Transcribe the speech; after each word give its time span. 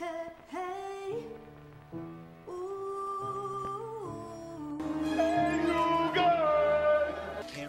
Can't 0.00 0.32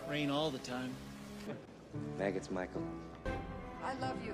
rain 0.10 0.32
all 0.32 0.50
the 0.50 0.60
time. 0.60 0.94
Maggots, 2.18 2.50
Michael. 2.50 2.82
I 3.84 3.94
love 3.96 4.16
you. 4.26 4.34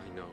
I 0.00 0.08
know. 0.16 0.26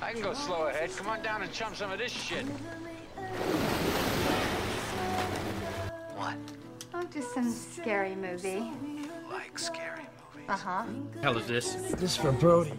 I 0.00 0.12
can 0.12 0.22
go 0.22 0.32
slow 0.32 0.68
ahead. 0.68 0.96
Come 0.96 1.08
on 1.08 1.20
down 1.20 1.42
and 1.42 1.52
chum 1.52 1.74
some 1.74 1.92
of 1.92 1.98
this 1.98 2.12
shit. 2.12 2.46
Just 7.16 7.32
some 7.32 7.50
scary 7.50 8.14
movie. 8.14 8.70
Like 9.32 9.58
scary 9.58 10.04
movies. 10.34 10.50
Uh 10.50 10.56
huh. 10.56 10.84
hell 11.22 11.38
is 11.38 11.46
this? 11.46 11.72
This 11.92 12.02
is 12.02 12.16
for 12.16 12.30
Brody. 12.32 12.74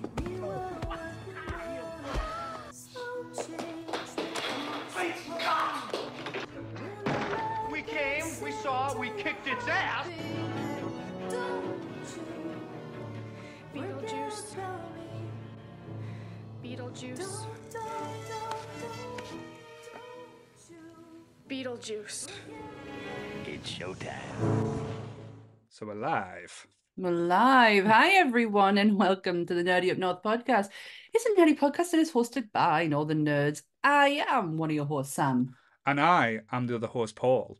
We 7.72 7.82
came, 7.82 8.26
we 8.44 8.52
saw, 8.52 8.96
we 9.00 9.10
kicked 9.18 9.48
its 9.48 9.68
ass. 9.68 10.08
Beetlejuice. 13.74 14.56
Beetlejuice. 16.64 17.46
Beetlejuice. 21.50 22.28
It's 23.68 23.78
showtime. 23.78 24.86
So 25.68 25.88
we're 25.88 25.96
live. 25.96 26.68
We're 26.96 27.12
live. 27.12 27.86
Hi, 27.86 28.12
everyone, 28.14 28.78
and 28.78 28.98
welcome 28.98 29.46
to 29.46 29.54
the 29.54 29.62
Nerdy 29.62 29.92
Up 29.92 29.98
North 29.98 30.24
podcast. 30.24 30.70
It's 31.14 31.26
a 31.26 31.30
nerdy 31.32 31.58
podcast 31.60 31.92
that 31.92 32.00
is 32.00 32.10
hosted 32.10 32.50
by 32.54 32.88
Northern 32.88 33.26
Nerds. 33.26 33.64
I 33.84 34.24
am 34.30 34.56
one 34.58 34.70
of 34.70 34.76
your 34.78 34.86
hosts, 34.86 35.16
Sam, 35.16 35.54
And 35.86 36.00
I 36.00 36.40
am 36.50 36.68
the 36.68 36.76
other 36.76 36.88
host, 36.88 37.18
Paul. 37.18 37.58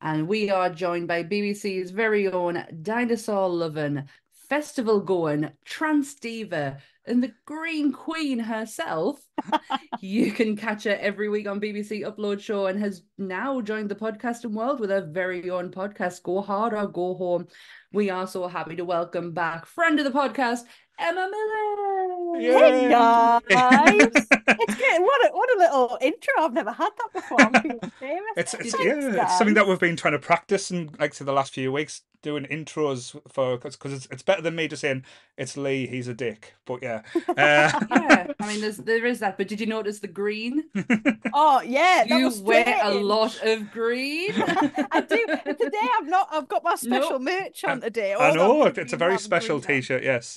and 0.00 0.28
we 0.28 0.50
are 0.50 0.70
joined 0.70 1.08
by 1.08 1.24
BBC's 1.24 1.90
very 1.90 2.28
own 2.28 2.64
dinosaur 2.80 3.48
loving, 3.48 4.04
festival 4.48 5.00
going, 5.00 5.50
trans 5.64 6.14
diva, 6.14 6.78
and 7.06 7.22
the 7.22 7.32
Green 7.44 7.92
Queen 7.92 8.38
herself. 8.38 9.20
you 10.00 10.30
can 10.32 10.56
catch 10.56 10.84
her 10.84 10.96
every 11.00 11.28
week 11.28 11.48
on 11.48 11.60
BBC 11.60 12.06
Upload 12.06 12.40
Show 12.40 12.66
and 12.66 12.78
has 12.78 13.02
now 13.18 13.60
joined 13.60 13.90
the 13.90 13.94
podcasting 13.94 14.52
world 14.52 14.80
with 14.80 14.90
her 14.90 15.00
very 15.00 15.50
own 15.50 15.70
podcast, 15.70 16.22
Go 16.22 16.40
Hard 16.40 16.74
or 16.74 16.86
Go 16.86 17.14
Home. 17.14 17.48
We 17.92 18.10
are 18.10 18.26
so 18.26 18.46
happy 18.46 18.76
to 18.76 18.84
welcome 18.84 19.32
back 19.32 19.66
friend 19.66 19.98
of 19.98 20.04
the 20.04 20.16
podcast, 20.16 20.60
Emma 20.98 21.28
Millen. 21.30 22.42
Yay. 22.42 22.52
Hey 22.52 22.88
guys, 22.88 23.94
it's 24.00 24.74
good. 24.74 25.02
What 25.02 25.26
a 25.26 25.30
what 25.32 25.56
a 25.56 25.58
little 25.58 25.98
intro! 26.00 26.32
I've 26.38 26.52
never 26.52 26.72
had 26.72 26.90
that 26.96 27.12
before. 27.12 27.40
I'm 27.40 27.62
feeling 27.62 27.80
famous. 28.00 28.22
It's, 28.36 28.54
it's 28.54 28.74
yeah, 28.78 29.24
it's 29.24 29.38
something 29.38 29.54
that 29.54 29.66
we've 29.66 29.78
been 29.78 29.96
trying 29.96 30.12
to 30.12 30.18
practice 30.18 30.70
and 30.70 30.98
like 30.98 31.12
to 31.14 31.24
the 31.24 31.32
last 31.32 31.52
few 31.52 31.72
weeks, 31.72 32.02
doing 32.22 32.44
intros 32.44 33.20
for 33.30 33.58
because 33.58 33.92
it's, 33.92 34.06
it's 34.10 34.22
better 34.22 34.40
than 34.40 34.54
me 34.54 34.68
just 34.68 34.80
saying 34.80 35.04
it's 35.36 35.56
Lee, 35.56 35.86
he's 35.86 36.08
a 36.08 36.14
dick. 36.14 36.54
But 36.64 36.82
yeah, 36.82 37.02
uh, 37.28 37.32
yeah, 37.36 38.32
I 38.38 38.46
mean, 38.46 38.60
there's 38.60 38.76
there 38.78 39.04
is 39.04 39.20
that, 39.20 39.36
but 39.36 39.48
did 39.48 39.60
you 39.60 39.66
notice 39.66 39.98
the 39.98 40.08
green? 40.08 40.64
Oh 41.34 41.62
yeah, 41.62 42.04
that 42.06 42.18
you 42.18 42.26
was 42.26 42.40
wear 42.40 42.78
a 42.82 42.92
lot 42.94 43.42
of 43.42 43.70
green. 43.72 44.32
I 44.36 45.00
do. 45.08 45.24
Today 45.54 45.88
I've 45.98 46.06
not. 46.06 46.28
I've 46.30 46.46
got 46.48 46.62
my 46.62 46.74
special 46.74 47.18
Nope. 47.18 47.22
merch 47.22 47.64
on 47.64 47.80
today. 47.80 48.14
I 48.14 48.32
know 48.34 48.64
it's 48.64 48.92
a 48.92 48.96
very 48.96 49.18
special. 49.18 49.60
T-shirt. 49.60 50.02
Yes, 50.02 50.36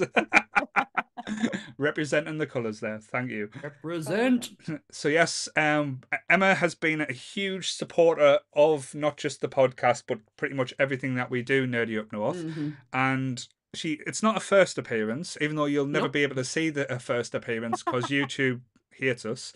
representing 1.78 2.38
the 2.38 2.48
colours 2.48 2.80
there. 2.80 3.00
Thank 3.00 3.32
you. 3.32 3.50
Represent. 3.62 4.52
So 4.92 5.08
yes, 5.10 5.50
um, 5.56 6.02
Emma 6.30 6.56
has 6.56 6.76
been 6.76 7.02
a 7.02 7.12
huge 7.12 7.72
supporter 7.72 8.40
of 8.54 8.94
not 8.96 9.18
just 9.18 9.42
the 9.42 9.50
podcast, 9.50 10.04
but 10.08 10.20
pretty 10.38 10.56
much 10.56 10.74
everything 10.80 11.16
that 11.16 11.30
we 11.30 11.42
do, 11.42 11.68
Nerdy 11.76 12.00
Up 12.00 12.12
North. 12.12 12.38
Mhm. 12.38 12.78
And 12.94 13.48
she, 13.74 14.00
it's 14.08 14.24
not 14.24 14.38
a 14.38 14.40
first 14.40 14.78
appearance, 14.78 15.38
even 15.42 15.56
though 15.58 15.66
you'll 15.66 15.86
never 15.86 16.06
Nope. 16.06 16.14
be 16.14 16.24
able 16.24 16.36
to 16.36 16.46
see 16.46 16.70
the 16.70 16.92
a 16.94 17.00
first 17.00 17.36
appearance 17.36 17.84
because 17.84 18.06
YouTube 18.10 18.62
hates 18.92 19.26
us. 19.26 19.52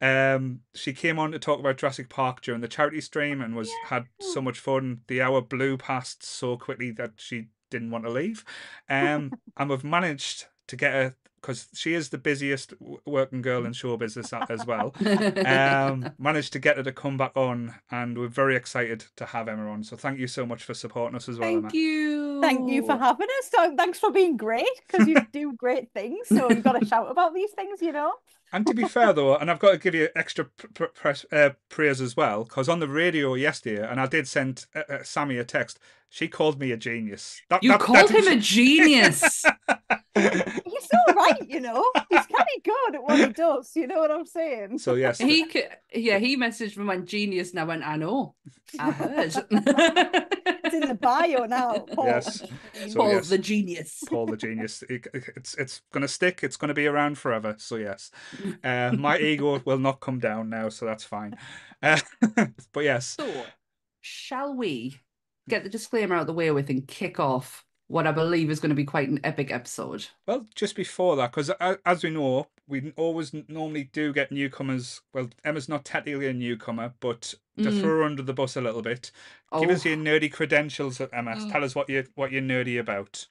Um, 0.00 0.60
she 0.74 0.92
came 0.92 1.18
on 1.18 1.32
to 1.32 1.38
talk 1.38 1.58
about 1.60 1.78
Jurassic 1.78 2.08
Park 2.10 2.42
during 2.42 2.60
the 2.60 2.68
charity 2.68 3.00
stream 3.00 3.40
and 3.40 3.56
was 3.56 3.70
had 3.86 4.06
so 4.20 4.42
much 4.42 4.58
fun. 4.58 5.00
The 5.06 5.22
hour 5.22 5.40
blew 5.40 5.78
past 5.78 6.22
so 6.22 6.56
quickly 6.58 6.90
that 6.92 7.12
she 7.16 7.48
didn't 7.70 7.90
want 7.90 8.04
to 8.04 8.10
leave. 8.10 8.44
Um, 8.90 9.32
and 9.56 9.70
we've 9.70 9.84
managed 9.84 10.44
to 10.68 10.76
get 10.76 10.92
her 10.92 11.14
because 11.42 11.66
she 11.74 11.92
is 11.92 12.08
the 12.10 12.18
busiest 12.18 12.72
working 13.04 13.42
girl 13.42 13.66
in 13.66 13.72
show 13.72 13.96
business 13.96 14.32
as 14.48 14.64
well 14.64 14.94
um, 15.44 16.10
managed 16.18 16.52
to 16.52 16.58
get 16.60 16.76
her 16.76 16.82
to 16.84 16.92
come 16.92 17.16
back 17.16 17.32
on, 17.36 17.74
and 17.90 18.16
we're 18.16 18.28
very 18.28 18.54
excited 18.56 19.04
to 19.16 19.24
have 19.26 19.48
Emma 19.48 19.68
on. 19.70 19.82
So 19.84 19.96
thank 19.96 20.18
you 20.20 20.26
so 20.28 20.46
much 20.46 20.62
for 20.64 20.72
supporting 20.74 21.16
us 21.16 21.28
as 21.28 21.38
well, 21.38 21.48
Emma. 21.48 21.62
Thank 21.62 21.74
you. 21.74 22.40
Thank 22.40 22.70
you 22.70 22.86
for 22.86 22.96
having 22.96 23.26
us. 23.40 23.50
So 23.50 23.74
thanks 23.76 23.98
for 23.98 24.10
being 24.10 24.36
great 24.36 24.66
because 24.86 25.06
you 25.08 25.16
do 25.32 25.52
great 25.56 25.90
things. 25.92 26.28
So 26.28 26.48
you've 26.48 26.62
got 26.64 26.80
to 26.80 26.86
shout 26.86 27.10
about 27.10 27.34
these 27.34 27.50
things, 27.50 27.82
you 27.82 27.92
know. 27.92 28.12
And 28.54 28.66
to 28.66 28.74
be 28.74 28.84
fair 28.84 29.12
though, 29.12 29.36
and 29.36 29.50
I've 29.50 29.58
got 29.58 29.72
to 29.72 29.78
give 29.78 29.94
you 29.94 30.08
extra 30.14 30.44
pr- 30.44 30.84
pr- 30.84 31.10
uh, 31.34 31.50
praise 31.70 32.00
as 32.00 32.16
well, 32.16 32.44
because 32.44 32.68
on 32.68 32.80
the 32.80 32.88
radio 32.88 33.34
yesterday, 33.34 33.86
and 33.86 34.00
I 34.00 34.06
did 34.06 34.28
send 34.28 34.66
uh, 34.74 34.82
uh, 34.88 35.02
Sammy 35.02 35.38
a 35.38 35.44
text. 35.44 35.78
She 36.10 36.28
called 36.28 36.60
me 36.60 36.70
a 36.72 36.76
genius. 36.76 37.40
That, 37.48 37.62
You 37.62 37.70
that- 37.70 37.80
called 37.80 38.10
that- 38.10 38.10
him 38.10 38.28
a 38.28 38.36
genius. 38.38 39.46
He's 40.82 41.00
all 41.08 41.14
right, 41.14 41.48
you 41.48 41.60
know. 41.60 41.84
He's 42.10 42.26
kind 42.26 42.48
of 42.56 42.62
good 42.64 42.94
at 42.96 43.02
what 43.02 43.18
he 43.18 43.26
does. 43.32 43.72
You 43.76 43.86
know 43.86 43.98
what 43.98 44.10
I'm 44.10 44.26
saying? 44.26 44.78
So 44.78 44.94
yes, 44.94 45.18
he, 45.18 45.44
could. 45.46 45.68
yeah, 45.94 46.18
he 46.18 46.36
messaged 46.36 46.76
me 46.76 46.84
went 46.84 47.06
genius, 47.06 47.50
and 47.50 47.60
I 47.60 47.64
went, 47.64 47.86
I 47.86 47.96
know, 47.96 48.34
I 48.78 48.90
heard. 48.90 49.34
It's 50.64 50.74
in 50.74 50.88
the 50.88 50.94
bio 50.94 51.44
now. 51.44 51.80
Paul. 51.80 52.06
yes. 52.06 52.42
So 52.88 52.94
Paul 53.00 53.08
yes, 53.12 53.28
the 53.28 53.38
genius. 53.38 54.02
Paul 54.08 54.26
the 54.26 54.36
genius. 54.36 54.82
It- 54.88 55.06
it's 55.12 55.54
it's 55.54 55.82
gonna 55.92 56.08
stick. 56.08 56.40
It's 56.42 56.56
gonna 56.56 56.72
be 56.74 56.86
around 56.86 57.18
forever. 57.18 57.56
So 57.58 57.76
yes, 57.76 58.10
uh, 58.64 58.92
my 58.96 59.18
ego 59.18 59.60
will 59.64 59.78
not 59.78 60.00
come 60.00 60.18
down 60.18 60.48
now. 60.48 60.68
So 60.70 60.86
that's 60.86 61.04
fine. 61.04 61.36
Uh, 61.82 61.98
but 62.72 62.84
yes, 62.84 63.16
So, 63.18 63.44
shall 64.00 64.54
we 64.54 64.98
get 65.48 65.64
the 65.64 65.70
disclaimer 65.70 66.14
out 66.14 66.22
of 66.22 66.26
the 66.28 66.32
way 66.32 66.50
with 66.52 66.70
and 66.70 66.86
kick 66.86 67.18
off 67.20 67.64
what 67.92 68.06
I 68.06 68.12
believe 68.12 68.50
is 68.50 68.58
going 68.58 68.70
to 68.70 68.74
be 68.74 68.84
quite 68.86 69.10
an 69.10 69.20
epic 69.22 69.52
episode? 69.52 70.06
Well, 70.26 70.46
just 70.54 70.74
before 70.74 71.14
that, 71.16 71.30
because 71.30 71.50
as 71.84 72.02
we 72.02 72.08
know, 72.08 72.48
we 72.66 72.90
always 72.96 73.34
normally 73.48 73.84
do 73.92 74.14
get 74.14 74.32
newcomers. 74.32 75.02
Well, 75.12 75.28
Emma's 75.44 75.68
not 75.68 75.84
technically 75.84 76.26
a 76.28 76.32
newcomer, 76.32 76.94
but 77.00 77.34
to 77.58 77.64
Mm. 77.70 77.80
throw 77.80 77.90
her 77.90 78.02
under 78.04 78.22
the 78.22 78.32
bus 78.32 78.56
a 78.56 78.62
little 78.62 78.80
bit, 78.80 79.12
give 79.60 79.68
us 79.68 79.84
Oh. 79.84 79.90
your 79.90 79.98
nerdy 79.98 80.32
credentials, 80.32 81.02
Emma. 81.02 81.32
Mm. 81.36 81.52
Tell 81.52 81.62
us 81.64 81.74
what 81.74 81.90
you 81.90 82.06
what 82.14 82.32
you're 82.32 82.40
nerdy 82.40 82.80
about. 82.80 83.26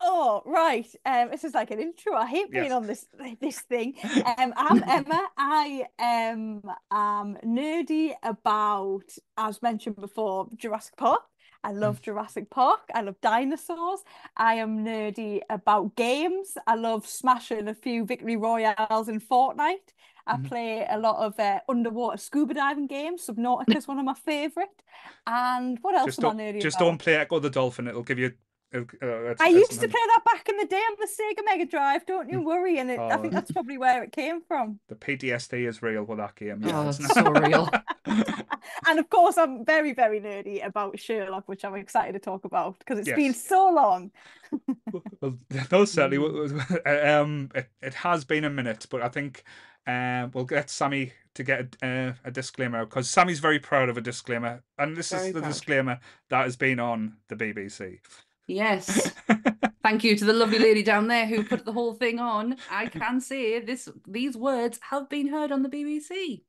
Oh, 0.00 0.42
right. 0.46 0.86
Um, 1.04 1.30
this 1.30 1.44
is 1.44 1.54
like 1.54 1.70
an 1.70 1.80
intro. 1.80 2.14
I 2.14 2.26
hate 2.26 2.50
being 2.50 2.64
Yes. 2.64 2.72
on 2.72 2.86
this 2.86 3.06
this 3.40 3.60
thing. 3.60 3.96
Um, 4.38 4.54
I'm 4.56 4.82
Emma. 4.82 5.28
I 5.36 5.86
um 5.98 6.62
am 6.90 7.36
nerdy 7.44 8.14
about, 8.22 9.10
as 9.36 9.60
mentioned 9.60 9.96
before, 9.96 10.48
Jurassic 10.56 10.96
Park. 10.96 11.20
I 11.64 11.72
Mm. 11.72 11.80
love 11.80 12.00
Jurassic 12.02 12.50
Park. 12.50 12.80
I 12.94 13.02
love 13.02 13.20
dinosaurs. 13.20 14.00
I 14.36 14.54
am 14.54 14.84
nerdy 14.84 15.40
about 15.50 15.96
games. 15.96 16.56
I 16.66 16.74
love 16.76 17.06
smashing 17.06 17.68
a 17.68 17.74
few 17.74 18.04
victory 18.04 18.36
royales 18.36 19.08
in 19.08 19.20
Fortnite. 19.20 19.92
I 20.26 20.36
Mhm. 20.36 20.44
play 20.48 20.86
a 20.88 20.98
lot 20.98 21.16
of 21.24 21.38
uh, 21.40 21.60
underwater 21.68 22.16
scuba 22.18 22.54
diving 22.54 22.86
games. 22.86 23.26
Subnautica 23.26 23.76
is 23.76 23.88
one 23.88 23.98
of 23.98 24.04
my 24.04 24.14
favorite. 24.14 24.82
And 25.26 25.78
what 25.82 25.94
else 25.94 26.06
Just 26.06 26.22
am 26.22 26.30
I 26.30 26.34
nerdy 26.34 26.60
just 26.62 26.76
about? 26.76 26.84
don't 26.86 26.98
play 26.98 27.14
Ecco 27.16 27.40
the 27.40 27.50
Dolphin. 27.50 27.88
It'll 27.88 28.02
give 28.02 28.18
you. 28.18 28.32
Uh, 28.74 28.80
uh, 29.02 29.34
I 29.40 29.48
used 29.48 29.72
to 29.80 29.88
play 29.88 29.88
that 29.90 30.20
back 30.26 30.48
in 30.48 30.56
the 30.58 30.66
day 30.66 30.76
on 30.76 30.96
the 31.00 31.06
Sega 31.06 31.42
Mega 31.44 31.64
Drive. 31.64 32.04
Don't 32.04 32.28
you 32.30 32.40
worry, 32.42 32.78
and 32.78 32.90
it, 32.90 32.98
I 32.98 33.16
think 33.16 33.32
Oh. 33.32 33.36
that's 33.36 33.50
probably 33.50 33.78
where 33.78 34.02
it 34.02 34.12
came 34.12 34.42
from. 34.42 34.78
The 34.88 34.94
PTSD 34.94 35.66
is 35.66 35.80
real 35.82 36.04
with 36.04 36.18
that 36.18 36.34
game. 36.36 36.62
Yeah, 36.62 36.80
Oh, 36.80 36.88
it's 36.88 36.98
that's 36.98 37.14
so 37.14 37.30
real. 37.30 37.68
And 38.86 38.98
of 38.98 39.10
course, 39.10 39.36
I'm 39.36 39.64
very, 39.64 39.92
very 39.92 40.20
nerdy 40.20 40.64
about 40.64 40.98
Sherlock, 40.98 41.48
which 41.48 41.64
I'm 41.64 41.74
excited 41.74 42.12
to 42.12 42.18
talk 42.18 42.44
about 42.44 42.78
because 42.78 42.98
it's 43.00 43.10
been 43.12 43.34
so 43.34 43.70
long. 43.70 44.10
well, 45.20 45.36
no, 45.72 45.84
certainly. 45.84 46.16
w- 46.18 46.48
w- 46.48 46.80
Um, 47.08 47.50
it, 47.54 47.68
it 47.82 47.94
has 47.94 48.24
been 48.24 48.44
a 48.44 48.50
minute, 48.50 48.86
but 48.90 49.02
I 49.02 49.08
think 49.08 49.44
uh, 49.86 50.28
we'll 50.32 50.44
get 50.44 50.70
Sammy 50.70 51.12
to 51.34 51.42
get 51.42 51.76
a, 51.82 51.86
uh, 51.86 52.12
a 52.24 52.30
disclaimer 52.30 52.84
because 52.86 53.10
Sammy's 53.10 53.40
very 53.40 53.58
proud 53.58 53.88
of 53.88 53.96
a 53.96 54.00
disclaimer, 54.02 54.62
and 54.78 54.96
this 54.96 55.10
Very 55.10 55.28
is 55.28 55.34
the 55.34 55.40
proud. 55.40 55.48
disclaimer 55.48 56.00
that 56.30 56.44
has 56.44 56.56
been 56.56 56.78
on 56.78 57.16
the 57.28 57.36
BBC. 57.36 57.98
Yes. 58.48 59.12
Thank 59.84 60.04
you 60.04 60.16
to 60.16 60.24
the 60.24 60.32
lovely 60.32 60.58
lady 60.58 60.82
down 60.82 61.06
there 61.08 61.26
who 61.26 61.44
put 61.44 61.64
the 61.64 61.72
whole 61.72 61.94
thing 61.94 62.18
on. 62.18 62.56
I 62.70 62.86
can 62.88 63.20
say 63.20 63.60
this 63.60 63.88
these 64.06 64.36
words 64.36 64.80
have 64.90 65.08
been 65.08 65.28
heard 65.28 65.52
on 65.52 65.62
the 65.62 65.68
BBC. 65.68 66.42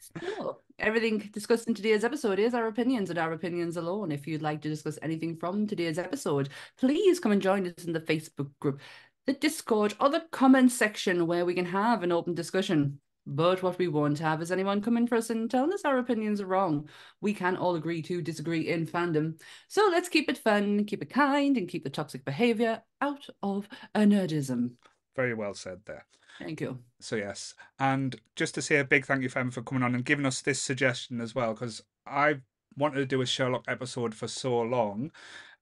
so, 0.00 0.62
everything 0.78 1.18
discussed 1.32 1.68
in 1.68 1.74
today's 1.74 2.04
episode 2.04 2.38
is 2.38 2.54
our 2.54 2.68
opinions 2.68 3.10
and 3.10 3.18
our 3.18 3.32
opinions 3.32 3.76
alone. 3.76 4.12
If 4.12 4.26
you'd 4.26 4.42
like 4.42 4.62
to 4.62 4.68
discuss 4.68 4.98
anything 5.02 5.36
from 5.36 5.66
today's 5.66 5.98
episode, 5.98 6.48
please 6.78 7.20
come 7.20 7.32
and 7.32 7.42
join 7.42 7.66
us 7.66 7.84
in 7.84 7.92
the 7.92 8.00
Facebook 8.00 8.50
group. 8.60 8.80
the 9.26 9.34
Discord 9.34 9.94
or 10.00 10.10
the 10.10 10.24
comment 10.32 10.72
section 10.72 11.26
where 11.26 11.44
we 11.44 11.54
can 11.54 11.66
have 11.66 12.02
an 12.04 12.12
open 12.12 12.34
discussion. 12.34 13.00
But 13.26 13.62
what 13.62 13.78
we 13.78 13.88
won't 13.88 14.20
have 14.20 14.40
is 14.40 14.52
anyone 14.52 14.80
coming 14.80 15.06
for 15.06 15.16
us 15.16 15.30
and 15.30 15.50
telling 15.50 15.72
us 15.72 15.84
our 15.84 15.98
opinions 15.98 16.40
are 16.40 16.46
wrong. 16.46 16.88
We 17.20 17.34
can 17.34 17.56
all 17.56 17.74
agree 17.74 18.00
to 18.02 18.22
disagree 18.22 18.68
in 18.68 18.86
fandom. 18.86 19.40
So 19.66 19.88
let's 19.90 20.08
keep 20.08 20.30
it 20.30 20.38
fun, 20.38 20.84
keep 20.84 21.02
it 21.02 21.10
kind, 21.10 21.56
and 21.56 21.68
keep 21.68 21.82
the 21.82 21.90
toxic 21.90 22.24
behavior 22.24 22.82
out 23.00 23.26
of 23.42 23.68
a 23.94 24.00
nerdism. 24.00 24.74
Very 25.16 25.34
well 25.34 25.54
said 25.54 25.80
there. 25.86 26.06
Thank 26.38 26.60
you. 26.60 26.78
So 27.00 27.16
yes, 27.16 27.54
and 27.78 28.14
just 28.36 28.54
to 28.54 28.62
say 28.62 28.76
a 28.76 28.84
big 28.84 29.06
thank 29.06 29.22
you 29.22 29.30
Emma 29.34 29.50
for 29.50 29.62
coming 29.62 29.82
on 29.82 29.94
and 29.94 30.04
giving 30.04 30.26
us 30.26 30.42
this 30.42 30.60
suggestion 30.60 31.20
as 31.20 31.34
well, 31.34 31.54
because 31.54 31.82
I 32.06 32.40
wanted 32.76 32.96
to 32.96 33.06
do 33.06 33.22
a 33.22 33.26
Sherlock 33.26 33.64
episode 33.66 34.14
for 34.14 34.28
so 34.28 34.60
long, 34.60 35.10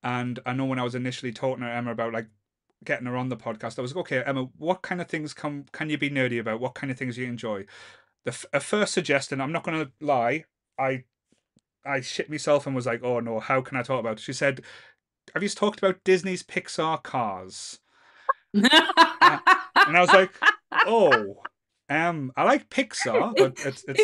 and 0.02 0.40
I 0.44 0.52
know 0.52 0.64
when 0.64 0.80
I 0.80 0.84
was 0.84 0.96
initially 0.96 1.32
talking 1.32 1.62
to 1.62 1.70
Emma 1.70 1.92
about 1.92 2.12
like 2.12 2.26
getting 2.84 3.06
her 3.06 3.16
on 3.16 3.28
the 3.28 3.36
podcast, 3.36 3.78
I 3.78 3.82
was 3.82 3.94
like, 3.94 4.02
okay, 4.02 4.22
Emma, 4.24 4.48
what 4.56 4.82
kind 4.82 5.00
of 5.00 5.08
things 5.08 5.34
can 5.34 5.66
can 5.72 5.90
you 5.90 5.98
be 5.98 6.10
nerdy 6.10 6.40
about? 6.40 6.60
What 6.60 6.74
kind 6.74 6.90
of 6.90 6.98
things 6.98 7.16
do 7.16 7.22
you 7.22 7.28
enjoy? 7.28 7.64
The 8.24 8.36
f- 8.52 8.62
first 8.62 8.94
suggestion, 8.94 9.40
I'm 9.40 9.52
not 9.52 9.64
going 9.64 9.84
to 9.84 9.92
lie, 10.00 10.44
I 10.78 11.04
I 11.84 12.00
shit 12.00 12.30
myself 12.30 12.66
and 12.66 12.74
was 12.74 12.86
like, 12.86 13.02
oh 13.02 13.20
no, 13.20 13.40
how 13.40 13.60
can 13.60 13.76
I 13.76 13.82
talk 13.82 14.00
about? 14.00 14.18
It? 14.18 14.20
She 14.20 14.32
said, 14.32 14.62
have 15.32 15.42
you 15.42 15.48
talked 15.48 15.78
about 15.78 16.04
Disney's 16.04 16.42
Pixar 16.42 17.02
cars? 17.02 17.80
And 18.52 19.96
I 19.96 20.00
was 20.00 20.12
like, 20.12 20.30
oh. 20.86 21.36
Um, 21.90 22.32
I 22.34 22.44
like 22.44 22.70
Pixar, 22.70 23.34
but 23.36 23.58
it's 23.64 23.84
it's 23.86 24.00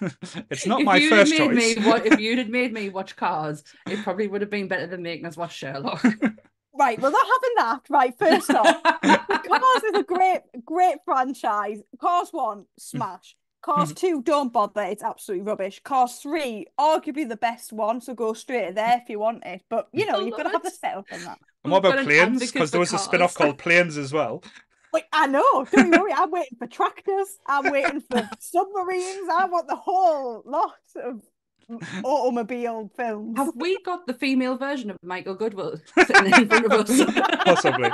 it's, 0.00 0.36
it's 0.50 0.66
not 0.66 0.82
my 0.82 1.00
first 1.08 1.36
choice. 1.36 1.56
Me, 1.56 1.84
what, 1.84 2.06
if 2.06 2.20
you'd 2.20 2.38
have 2.38 2.48
made 2.48 2.72
me 2.72 2.88
watch 2.88 3.16
Cars, 3.16 3.64
it 3.88 4.02
probably 4.04 4.28
would 4.28 4.42
have 4.42 4.50
been 4.50 4.68
better 4.68 4.86
than 4.86 5.02
making 5.02 5.26
us 5.26 5.36
watch 5.36 5.56
Sherlock. 5.56 6.04
Right, 6.78 7.00
well, 7.00 7.12
not 7.12 7.26
having 7.26 7.54
that. 7.56 7.80
Right, 7.88 8.18
first 8.18 8.50
off, 8.50 8.82
Cars 9.02 9.82
is 9.84 10.00
a 10.00 10.02
great, 10.02 10.40
great 10.64 10.98
franchise. 11.04 11.80
Cars 12.00 12.28
one, 12.32 12.66
smash. 12.78 13.36
Cars 13.62 13.92
mm-hmm. 13.92 14.06
two, 14.06 14.22
don't 14.22 14.52
bother. 14.52 14.82
It's 14.82 15.02
absolutely 15.02 15.44
rubbish. 15.44 15.80
Cars 15.82 16.16
three, 16.16 16.66
arguably 16.78 17.28
the 17.28 17.36
best 17.36 17.72
one, 17.72 18.00
so 18.00 18.14
go 18.14 18.32
straight 18.32 18.74
there 18.74 19.00
if 19.02 19.08
you 19.08 19.18
want 19.18 19.44
it. 19.44 19.62
But 19.68 19.88
you 19.92 20.06
know, 20.06 20.20
you've 20.20 20.36
got 20.36 20.44
to 20.44 20.50
have 20.50 20.62
the 20.62 20.70
setup 20.70 21.06
on 21.12 21.24
that. 21.24 21.38
And 21.64 21.72
what 21.72 21.78
about 21.78 22.04
planes? 22.04 22.40
Because 22.52 22.70
there 22.70 22.78
for 22.78 22.80
was 22.80 22.92
a 22.92 22.98
spin 22.98 23.22
off 23.22 23.34
called 23.34 23.58
Planes 23.58 23.96
as 23.96 24.12
well. 24.12 24.44
Wait, 24.92 25.04
I 25.12 25.26
know. 25.26 25.66
Don't 25.72 25.90
worry. 25.90 26.12
I'm 26.12 26.30
waiting 26.30 26.56
for 26.58 26.66
tractors. 26.66 27.38
I'm 27.46 27.72
waiting 27.72 28.00
for 28.00 28.28
submarines. 28.38 29.28
I 29.32 29.46
want 29.50 29.66
the 29.68 29.76
whole 29.76 30.42
lot 30.46 30.74
of 31.02 31.22
Mm, 31.70 31.82
automobile 32.04 32.90
films. 32.96 33.36
Have 33.38 33.56
we 33.56 33.80
got 33.82 34.06
the 34.06 34.14
female 34.14 34.56
version 34.56 34.90
of 34.90 34.96
Michael 35.02 35.34
Goodwill 35.34 35.80
sitting 36.06 36.26
in 36.32 36.48
front 36.48 36.66
of 36.66 36.72
us? 36.72 37.04
Possibly. 37.44 37.88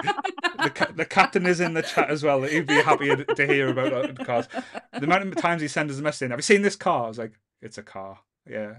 The, 0.62 0.70
ca- 0.74 0.92
the 0.94 1.04
captain 1.06 1.46
is 1.46 1.60
in 1.60 1.72
the 1.74 1.82
chat 1.82 2.10
as 2.10 2.22
well. 2.22 2.42
He'd 2.42 2.66
be 2.66 2.74
happy 2.82 3.08
to 3.16 3.24
to 3.24 3.46
hear 3.46 3.68
about 3.68 4.18
cars. 4.26 4.46
The 4.92 5.04
amount 5.04 5.26
of 5.28 5.36
times 5.36 5.62
he 5.62 5.68
sends 5.68 5.92
us 5.92 5.98
a 6.00 6.02
message 6.02 6.26
in, 6.26 6.30
have 6.32 6.38
you 6.38 6.42
seen 6.42 6.62
this 6.62 6.76
car? 6.76 7.04
I 7.04 7.08
was 7.08 7.18
like, 7.18 7.32
it's 7.62 7.78
a 7.78 7.82
car. 7.82 8.18
Yeah. 8.48 8.74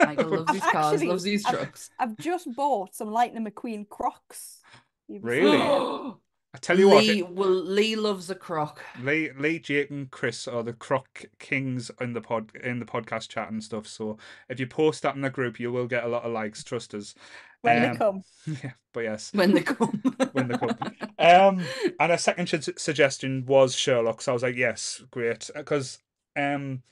Michael 0.00 0.30
loves 0.30 0.52
these 0.52 0.62
cars, 0.62 0.94
Actually, 0.94 1.08
loves 1.08 1.22
these 1.24 1.44
I've- 1.44 1.56
trucks. 1.56 1.90
I've 1.98 2.16
just 2.16 2.48
bought 2.54 2.94
some 2.94 3.10
Lightning 3.10 3.44
McQueen 3.44 3.88
Crocs. 3.88 4.62
You've 5.08 5.24
Really? 5.24 5.58
seen 6.54 6.54
it? 6.54 6.56
I 6.56 6.58
tell 6.60 6.78
you 6.78 6.88
what, 6.88 7.04
Lee, 7.04 7.18
it- 7.20 7.28
well, 7.30 7.48
Lee 7.50 7.96
loves 7.96 8.30
a 8.30 8.34
croc. 8.34 8.80
Lee, 9.02 9.30
Lee, 9.38 9.58
Jake, 9.58 9.90
and 9.90 10.10
Chris 10.10 10.46
are 10.48 10.62
the 10.62 10.72
croc 10.72 11.24
kings 11.38 11.90
in 12.00 12.12
the 12.12 12.20
pod 12.20 12.50
in 12.62 12.78
the 12.78 12.86
podcast 12.86 13.28
chat 13.28 13.50
and 13.50 13.62
stuff. 13.62 13.86
So 13.86 14.18
if 14.48 14.58
you 14.60 14.66
post 14.66 15.02
that 15.02 15.14
in 15.14 15.20
the 15.22 15.30
group, 15.30 15.60
you 15.60 15.70
will 15.72 15.86
get 15.86 16.04
a 16.04 16.08
lot 16.08 16.24
of 16.24 16.32
likes. 16.32 16.64
Trust 16.64 16.94
us. 16.94 17.14
When 17.62 17.84
Um, 17.84 17.92
they 17.92 17.98
come. 17.98 18.22
Yeah, 18.62 18.72
but 18.92 19.00
yes, 19.00 19.30
When 19.34 19.52
they 19.52 19.62
come. 19.62 20.00
when 20.32 20.48
they 20.48 20.56
come. 20.56 20.76
Um, 21.18 21.64
and 21.98 22.12
a 22.12 22.18
second 22.18 22.48
su- 22.48 22.72
suggestion 22.76 23.44
was 23.46 23.74
Sherlock. 23.74 24.22
So 24.22 24.32
I 24.32 24.34
was 24.34 24.42
like, 24.44 24.54
yes, 24.56 25.02
great, 25.10 25.50
because 25.54 25.98
um, 26.36 26.82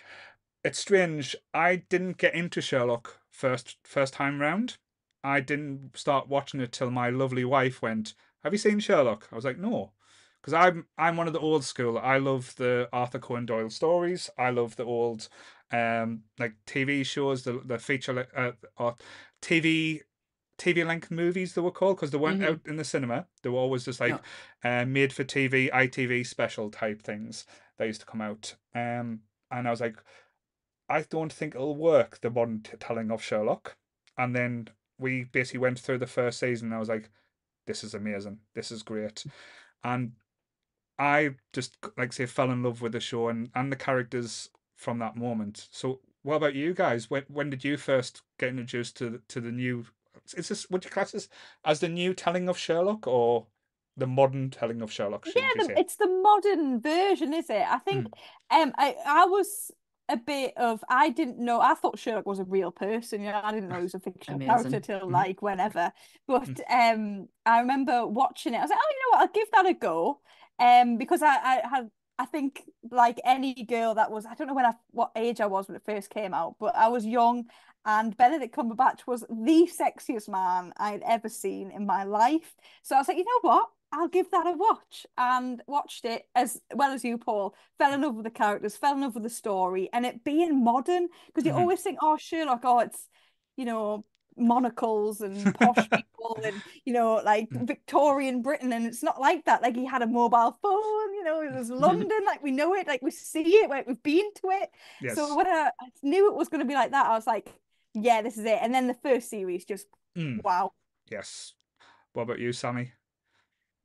it's 0.65 0.81
strange. 0.81 1.37
I 1.55 1.77
didn't 1.89 2.19
get 2.19 2.35
into 2.35 2.61
Sherlock 2.61 3.21
first 3.31 3.77
first 3.85 4.13
time 4.15 4.41
round. 4.41 4.77
I 5.23 5.41
didn't 5.41 5.97
start 5.97 6.29
watching 6.29 6.61
it 6.61 6.73
till 6.73 6.91
my 6.91 7.11
lovely 7.11 7.45
wife 7.45 7.81
went. 7.81 8.15
Have 8.45 8.53
you 8.53 8.59
seen 8.59 8.79
Sherlock? 8.81 9.29
I 9.33 9.35
was 9.35 9.45
like, 9.45 9.59
no, 9.59 9.93
because 10.41 10.53
I'm 10.55 10.87
I'm 10.97 11.17
one 11.17 11.27
of 11.27 11.33
the 11.33 11.41
old 11.41 11.65
school. 11.65 11.99
I 11.99 12.19
love 12.19 12.55
the 12.57 12.89
Arthur 12.93 13.19
Conan 13.19 13.47
Doyle 13.47 13.71
stories. 13.71 14.31
I 14.39 14.51
love 14.51 14.77
the 14.77 14.85
old 14.85 15.29
um 15.73 16.25
like 16.39 16.55
TV 16.67 17.03
shows, 17.05 17.43
the 17.45 17.61
the 17.65 17.79
feature 17.79 18.27
uh, 18.37 18.53
or 18.77 18.97
TV 19.43 20.03
TV 20.59 20.85
length 20.85 21.11
movies 21.11 21.55
they 21.55 21.61
were 21.61 21.71
called 21.73 21.97
because 21.97 22.11
they 22.13 22.19
weren't 22.19 22.41
Mhm. 22.41 22.49
out 22.49 22.61
in 22.67 22.77
the 22.77 22.85
cinema. 22.85 23.27
They 23.43 23.51
were 23.51 23.59
always 23.59 23.85
just 23.85 24.01
like 24.01 24.23
uh, 24.65 24.85
made 24.87 25.13
for 25.13 25.25
TV, 25.25 25.71
ITV 25.73 26.25
special 26.25 26.71
type 26.71 27.03
things 27.03 27.47
that 27.79 27.87
used 27.87 28.01
to 28.01 28.07
come 28.07 28.21
out. 28.23 28.57
Um, 28.75 29.23
and 29.51 29.67
I 29.69 29.71
was 29.71 29.81
like, 29.81 29.97
I 30.89 31.03
don't 31.03 31.33
think 31.33 31.55
it'll 31.55 31.77
work 31.77 32.21
the 32.21 32.31
modern 32.31 32.63
t- 32.63 32.77
telling 32.79 33.11
of 33.11 33.23
Sherlock. 33.23 33.77
And 34.17 34.35
then 34.35 34.69
we 34.99 35.25
basically 35.25 35.61
went 35.61 35.79
through 35.79 35.99
the 35.99 36.07
first 36.07 36.39
season. 36.41 36.69
And 36.69 36.75
I 36.75 36.79
was 36.79 36.89
like, 36.89 37.11
this 37.67 37.85
is 37.85 37.95
amazing. 37.95 38.39
This 38.55 38.71
is 38.71 38.83
great. 38.83 39.25
And 39.85 40.13
I 40.99 41.35
just 41.53 41.77
like 41.97 42.13
say 42.13 42.27
fell 42.27 42.51
in 42.51 42.63
love 42.63 42.81
with 42.81 42.93
the 42.93 43.01
show 43.01 43.29
and, 43.29 43.51
and 43.55 43.71
the 43.71 43.77
characters 43.77 44.51
from 44.77 44.99
that 44.99 45.17
moment. 45.17 45.69
So 45.71 46.01
what 46.23 46.37
about 46.37 46.55
you 46.55 46.75
guys? 46.75 47.11
When 47.11 47.25
when 47.29 47.51
did 47.51 47.65
you 47.65 47.77
first 47.77 48.23
get 48.39 48.51
introduced 48.51 48.97
to 48.99 49.11
the, 49.11 49.23
to 49.29 49.41
the 49.41 49.53
new? 49.53 49.87
Is 50.37 50.49
this 50.49 50.69
would 50.71 50.85
you 50.85 50.91
class 50.91 51.13
this 51.13 51.29
as 51.65 51.81
the 51.81 51.89
new 51.89 52.15
telling 52.15 52.49
of 52.49 52.59
Sherlock 52.59 53.07
or 53.07 53.47
the 53.97 54.07
modern 54.07 54.51
telling 54.51 54.83
of 54.83 54.93
Sherlock? 54.93 55.27
Yeah, 55.35 55.51
the, 55.57 55.79
it's 55.79 55.97
the 55.97 56.09
modern 56.09 56.81
version, 56.81 57.33
is 57.33 57.49
it? 57.51 57.65
I 57.67 57.79
think 57.79 58.09
um 58.51 58.73
I, 58.77 58.97
I 59.07 59.25
was 59.27 59.71
a 60.09 60.17
bit 60.17 60.55
of 60.57 60.85
I 60.89 61.11
didn't 61.11 61.39
know 61.39 61.61
I 61.61 61.75
thought 61.75 61.99
Sherlock 61.99 62.27
was 62.27 62.39
a 62.39 62.45
real 62.45 62.71
person, 62.71 63.23
you 63.23 63.31
know, 63.33 63.41
I 63.43 63.53
didn't 63.53 63.69
know 63.69 63.77
he 63.77 63.83
was 63.83 63.95
a 63.95 64.01
fictional 64.01 64.41
character 64.41 64.81
till 64.81 65.01
Mhm. 65.01 65.11
like 65.11 65.43
whenever. 65.43 65.93
But 66.27 66.61
um 66.71 67.29
I 67.45 67.61
remember 67.61 68.07
watching 68.07 68.55
it, 68.55 68.59
I 68.59 68.63
was 68.63 68.71
like, 68.71 68.79
oh 68.81 68.91
you 68.91 68.99
know 69.03 69.19
what, 69.19 69.21
I'll 69.29 69.35
give 69.35 69.51
that 69.53 69.67
a 69.67 69.75
go. 69.75 70.21
Um 70.59 70.97
because 70.99 71.23
I, 71.23 71.29
I 71.37 71.63
had 71.69 71.91
I 72.19 72.25
think 72.27 72.63
like 72.91 73.21
any 73.25 73.55
girl 73.65 73.95
that 73.97 74.11
was 74.11 74.27
I 74.27 74.35
don't 74.35 74.47
know 74.47 74.55
when 74.55 74.65
I 74.67 74.73
what 74.93 75.11
age 75.17 75.41
I 75.41 75.47
was 75.47 75.69
when 75.69 75.77
it 75.77 75.85
first 75.85 76.11
came 76.11 76.33
out, 76.35 76.57
but 76.61 76.75
I 76.77 76.89
was 76.89 77.05
young 77.05 77.45
and 77.85 78.17
Benedict 78.17 78.55
Cumberbatch 78.57 79.07
was 79.07 79.23
the 79.29 79.69
sexiest 79.71 80.29
man 80.29 80.73
I'd 80.77 81.03
ever 81.03 81.29
seen 81.29 81.71
in 81.71 81.87
my 81.87 82.05
life. 82.05 82.55
So 82.83 82.97
I 82.97 82.99
was 82.99 83.09
like, 83.09 83.17
you 83.19 83.25
know 83.25 83.49
what? 83.49 83.69
I'll 83.93 84.09
give 84.09 84.31
that 84.33 84.47
a 84.47 84.53
watch 84.53 85.07
and 85.17 85.63
watched 85.67 86.05
it 86.05 86.25
as 86.35 86.61
well 86.75 86.93
as 86.93 87.05
you, 87.05 87.19
Paul. 87.19 87.55
Fell 87.79 87.93
in 87.93 88.03
love 88.03 88.15
with 88.17 88.25
the 88.25 88.31
characters, 88.31 88.77
fell 88.77 88.95
in 88.95 89.01
love 89.01 89.15
with 89.15 89.23
the 89.23 89.31
story, 89.31 89.89
and 89.93 90.05
it 90.05 90.25
being 90.25 90.63
modern 90.65 91.09
because 91.27 91.45
you 91.47 91.53
Mhm. 91.53 91.59
always 91.59 91.83
think, 91.83 91.99
oh, 92.03 92.17
Sherlock, 92.17 92.61
oh, 92.65 92.81
it's 92.81 93.09
you 93.57 93.65
know 93.65 94.05
monocles 94.37 95.23
and 95.23 95.55
posh 95.55 95.89
people 95.91 96.39
and 96.45 96.63
you 96.85 96.93
know 96.93 97.15
like 97.25 97.49
Mm. 97.51 97.67
Victorian 97.67 98.43
Britain, 98.43 98.73
and 98.73 98.87
it's 98.87 99.03
not 99.03 99.21
like 99.21 99.45
that. 99.47 99.63
Like 99.63 99.77
he 99.77 99.87
had 99.87 100.03
a 100.03 100.07
mobile 100.07 100.59
phone, 100.61 101.15
you 101.15 101.25
know, 101.25 101.41
it 101.43 101.53
was 101.53 101.71
London, 101.71 102.25
like 102.27 102.43
we 102.43 102.51
know 102.51 102.75
it, 102.75 102.87
like 102.87 103.03
we 103.03 103.11
see 103.11 103.43
it, 103.57 103.71
like 103.71 103.87
we've 103.87 104.03
been 104.03 104.33
to 104.35 104.51
it. 104.51 104.71
yes. 105.01 105.15
So 105.15 105.35
when 105.37 105.47
I, 105.47 105.71
I 105.81 105.87
knew 106.03 106.29
it 106.31 106.37
was 106.37 106.49
going 106.49 106.61
to 106.61 106.67
be 106.67 106.75
like 106.75 106.91
that, 106.91 107.07
I 107.07 107.15
was 107.15 107.27
like, 107.27 107.49
yeah, 107.95 108.21
this 108.21 108.37
is 108.37 108.45
it. 108.45 108.59
And 108.61 108.75
then 108.75 108.89
the 108.89 108.95
first 109.03 109.31
series 109.31 109.65
just 109.65 109.87
Mm, 110.17 110.43
wow. 110.43 110.73
yes. 111.11 111.55
What 112.15 112.23
about 112.23 112.39
you, 112.39 112.53
Sammy? 112.53 112.93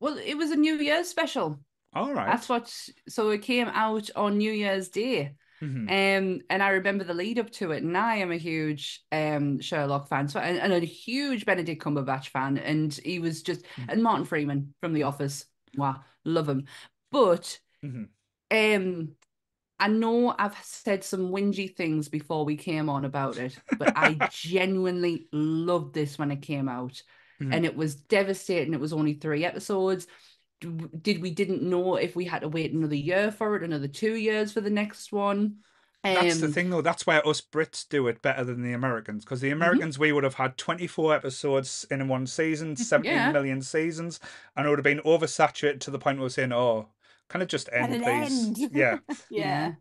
Well, 0.02 0.18
it 0.18 0.34
was 0.36 0.50
a 0.50 0.56
New 0.56 0.74
Year's 0.78 1.08
special. 1.08 1.60
All 1.94 2.12
right. 2.12 2.26
That's 2.26 2.48
what. 2.48 2.74
So 3.08 3.30
it 3.30 3.42
came 3.42 3.68
out 3.68 4.10
on 4.16 4.36
New 4.36 4.50
Year's 4.50 4.88
Day. 4.88 5.34
Mhm. 5.62 5.88
Um, 5.88 6.40
and 6.50 6.60
I 6.60 6.70
remember 6.70 7.04
the 7.04 7.14
lead 7.14 7.38
up 7.38 7.50
to 7.52 7.70
it, 7.70 7.84
and 7.84 7.96
I 7.96 8.16
am 8.16 8.32
a 8.32 8.36
huge 8.36 9.00
um 9.12 9.60
Sherlock 9.60 10.08
fan, 10.08 10.26
so 10.26 10.40
and, 10.40 10.58
and 10.58 10.72
a 10.72 10.80
huge 10.80 11.46
Benedict 11.46 11.80
Cumberbatch 11.80 12.28
fan, 12.30 12.58
and 12.58 12.92
he 12.92 13.20
was 13.20 13.42
just 13.42 13.64
Mhm. 13.78 13.86
and 13.90 14.02
Martin 14.02 14.24
Freeman 14.24 14.74
from 14.80 14.92
The 14.92 15.04
Office. 15.04 15.46
Wow, 15.76 16.02
love 16.24 16.48
him. 16.48 16.66
But 17.12 17.60
Mhm. 17.84 18.08
um, 18.50 19.10
I 19.78 19.88
know 19.88 20.34
I've 20.36 20.56
said 20.64 21.04
some 21.04 21.30
whingy 21.30 21.74
things 21.76 22.08
before 22.08 22.44
we 22.44 22.56
came 22.56 22.88
on 22.88 23.04
about 23.04 23.38
it, 23.38 23.56
but 23.78 23.92
I 23.96 24.14
genuinely 24.30 25.28
loved 25.32 25.94
this 25.94 26.18
when 26.18 26.32
it 26.32 26.42
came 26.42 26.68
out, 26.68 27.02
Mhm. 27.42 27.52
and 27.54 27.64
it 27.64 27.76
was 27.76 27.94
devastating. 27.96 28.74
It 28.74 28.80
was 28.80 28.92
only 28.92 29.14
three 29.14 29.44
episodes. 29.44 30.06
Did 30.60 31.20
we 31.22 31.30
didn't 31.30 31.62
know 31.62 31.96
if 31.96 32.14
we 32.14 32.24
had 32.24 32.42
to 32.42 32.48
wait 32.48 32.72
another 32.72 32.94
year 32.94 33.32
for 33.32 33.56
it, 33.56 33.62
another 33.64 33.88
two 33.88 34.14
years 34.14 34.52
for 34.52 34.60
the 34.60 34.70
next 34.70 35.12
one? 35.12 35.58
That's 36.04 36.38
the 36.40 36.48
Um, 36.48 36.52
thing, 36.52 36.70
though. 36.70 36.82
That's 36.82 37.06
why 37.06 37.18
us 37.20 37.40
Brits 37.40 37.88
do 37.88 38.06
it 38.06 38.20
better 38.22 38.44
than 38.44 38.62
the 38.62 38.72
Americans. 38.72 39.24
Because 39.24 39.40
the 39.40 39.50
Americans, 39.50 39.98
we 39.98 40.12
would 40.12 40.24
have 40.24 40.34
had 40.34 40.56
24 40.58 41.14
episodes 41.14 41.86
in 41.90 42.06
one 42.08 42.26
season, 42.26 42.76
seventeen 42.76 43.32
million 43.32 43.58
Yeah. 43.58 43.62
seasons, 43.62 44.20
and 44.56 44.66
it 44.66 44.68
would 44.68 44.78
have 44.78 44.84
been 44.84 45.00
oversaturated 45.00 45.80
to 45.80 45.90
the 45.90 45.98
point 45.98 46.18
where 46.18 46.24
we're 46.26 46.30
saying, 46.30 46.52
oh, 46.52 46.88
can 47.28 47.40
it 47.40 47.46
just 47.48 47.68
end, 47.72 47.98
please? 48.02 48.50
end? 48.50 48.58
Yeah. 48.74 48.98
Yeah. 49.30 49.74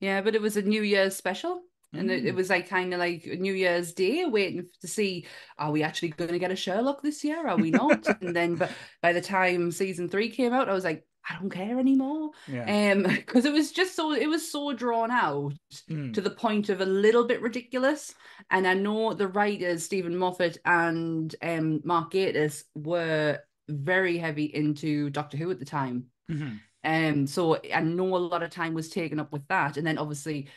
Yeah, 0.00 0.20
but 0.22 0.34
it 0.34 0.42
was 0.42 0.56
a 0.56 0.62
New 0.62 0.82
Year's 0.82 1.16
special. 1.16 1.62
And 1.92 2.10
it, 2.10 2.26
it 2.26 2.34
Mm. 2.34 2.36
was 2.36 2.50
like 2.50 2.68
kind 2.68 2.92
of 2.92 2.98
like 3.00 3.24
New 3.26 3.54
Year's 3.54 3.92
Day, 3.94 4.24
waiting 4.26 4.66
to 4.80 4.88
see 4.88 5.26
are 5.58 5.70
we 5.72 5.82
actually 5.82 6.10
going 6.10 6.30
to 6.32 6.38
get 6.38 6.50
a 6.50 6.56
Sherlock 6.56 7.02
this 7.02 7.24
year? 7.24 7.46
Are 7.48 7.56
we 7.56 7.70
not? 7.70 8.06
and 8.22 8.36
then, 8.36 8.56
but 8.56 8.70
by 9.02 9.12
the 9.12 9.20
time 9.22 9.70
season 9.72 10.08
three 10.08 10.28
came 10.30 10.52
out, 10.52 10.68
I 10.68 10.74
was 10.74 10.84
like, 10.84 11.04
I 11.30 11.38
don't 11.38 11.50
care 11.50 11.78
anymore. 11.78 12.30
Yeah. 12.46 12.92
Um, 12.92 13.02
because 13.14 13.44
it 13.44 13.52
was 13.52 13.72
just 13.72 13.94
so 13.94 14.12
it 14.12 14.28
was 14.28 14.50
so 14.50 14.72
drawn 14.72 15.10
out 15.10 15.54
Mm. 15.88 16.12
to 16.14 16.20
the 16.20 16.30
point 16.30 16.68
of 16.70 16.80
a 16.80 16.86
little 16.86 17.24
bit 17.26 17.42
ridiculous. 17.42 18.14
And 18.50 18.66
I 18.66 18.74
know 18.74 19.12
the 19.14 19.28
writers 19.28 19.84
Steven 19.84 20.16
Moffat 20.16 20.58
and 20.64 21.34
um 21.42 21.80
Mark 21.84 22.12
Gatiss 22.12 22.64
were 22.74 23.40
very 23.68 24.16
heavy 24.18 24.44
into 24.44 25.10
Doctor 25.10 25.36
Who 25.36 25.50
at 25.50 25.58
the 25.58 25.64
time. 25.66 26.06
Mhm. 26.30 26.60
Um, 26.84 27.26
so 27.26 27.58
I 27.74 27.80
know 27.80 28.16
a 28.16 28.18
lot 28.18 28.42
of 28.42 28.50
time 28.50 28.72
was 28.72 28.88
taken 28.88 29.18
up 29.20 29.32
with 29.32 29.46
that, 29.48 29.76
and 29.76 29.86
then 29.86 29.98
obviously 29.98 30.48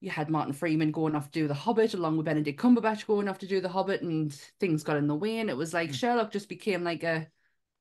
you 0.00 0.10
had 0.10 0.30
Martin 0.30 0.52
Freeman 0.52 0.90
going 0.90 1.14
off 1.14 1.30
to 1.30 1.40
do 1.40 1.46
The 1.48 1.54
Hobbit, 1.54 1.94
along 1.94 2.16
with 2.16 2.26
Benedict 2.26 2.60
Cumberbatch 2.60 3.06
going 3.06 3.28
off 3.28 3.38
to 3.38 3.46
do 3.46 3.60
The 3.60 3.68
Hobbit, 3.68 4.02
and 4.02 4.32
things 4.58 4.82
got 4.82 4.96
in 4.96 5.06
the 5.06 5.14
way, 5.14 5.38
and 5.38 5.50
it 5.50 5.56
was 5.56 5.74
like 5.74 5.90
Mm. 5.90 5.94
Sherlock 5.94 6.32
just 6.32 6.48
became 6.48 6.82
like 6.84 7.02
a, 7.02 7.28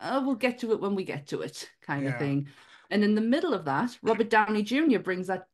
oh, 0.02 0.26
we'll 0.26 0.36
get 0.36 0.60
to 0.60 0.72
it 0.74 0.82
when 0.82 0.96
we 0.96 1.04
get 1.04 1.28
to 1.28 1.42
it 1.42 1.70
kind 1.82 2.04
Yeah. 2.04 2.12
of 2.12 2.20
thing. 2.20 2.48
And 2.90 3.04
in 3.04 3.16
the 3.16 3.22
middle 3.22 3.54
of 3.54 3.66
that, 3.66 3.98
Robert 4.02 4.30
Downey 4.30 4.64
Jr. 4.64 5.00
brings 5.00 5.28
that 5.28 5.48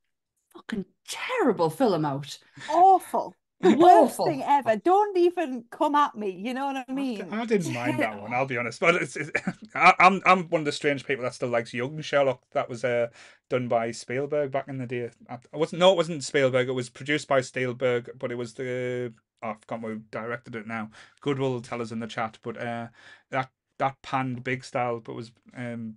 fucking 0.53 0.85
terrible 1.07 1.69
film 1.69 2.05
out. 2.05 2.37
Awful. 2.69 3.35
The 3.71 3.77
worst 3.77 4.19
Awful. 4.19 4.25
thing 4.27 4.43
ever. 4.43 4.75
Don't 4.77 5.17
even 5.17 5.65
come 5.71 5.95
at 5.95 6.15
me. 6.15 6.31
You 6.31 6.53
know 6.53 6.67
what 6.67 6.85
I 6.87 6.93
mean? 6.93 7.27
I 7.31 7.45
didn't 7.45 7.73
mind 7.73 7.99
that 7.99 8.21
one. 8.21 8.33
I'll 8.33 8.45
be 8.45 8.57
honest, 8.57 8.79
but 8.79 8.95
it's, 8.95 9.15
it's 9.15 9.31
I, 9.75 9.93
I'm 9.99 10.21
I'm 10.25 10.47
one 10.49 10.61
of 10.61 10.65
the 10.65 10.71
strange 10.71 11.05
people 11.05 11.23
that 11.23 11.33
still 11.33 11.49
likes 11.49 11.73
young 11.73 12.01
Sherlock. 12.01 12.41
That 12.51 12.69
was 12.69 12.83
uh, 12.83 13.07
done 13.49 13.67
by 13.67 13.91
Spielberg 13.91 14.51
back 14.51 14.67
in 14.67 14.77
the 14.77 14.87
day. 14.87 15.09
I 15.29 15.37
I 15.53 15.57
wasn't 15.57 15.79
no, 15.79 15.91
it 15.91 15.97
wasn't 15.97 16.23
Spielberg. 16.23 16.69
It 16.69 16.73
was 16.73 16.89
produced 16.89 17.27
by 17.27 17.41
Spielberg, 17.41 18.11
but 18.17 18.31
it 18.31 18.35
was 18.35 18.53
the 18.53 19.13
oh, 19.43 19.49
I 19.49 19.55
forgot 19.59 19.81
who 19.81 19.99
directed 20.11 20.55
it 20.55 20.67
now. 20.67 20.89
Goodwill 21.21 21.51
will 21.53 21.61
tell 21.61 21.81
us 21.81 21.91
in 21.91 21.99
the 21.99 22.07
chat, 22.07 22.37
but 22.43 22.57
uh, 22.57 22.87
that 23.31 23.49
that 23.79 23.95
panned 24.01 24.43
big 24.43 24.63
style, 24.63 24.99
but 24.99 25.15
was 25.15 25.31
um, 25.55 25.95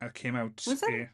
it 0.00 0.14
came 0.14 0.36
out. 0.36 0.62
Was 0.66 0.80
that- 0.80 0.90
eh, 0.92 1.06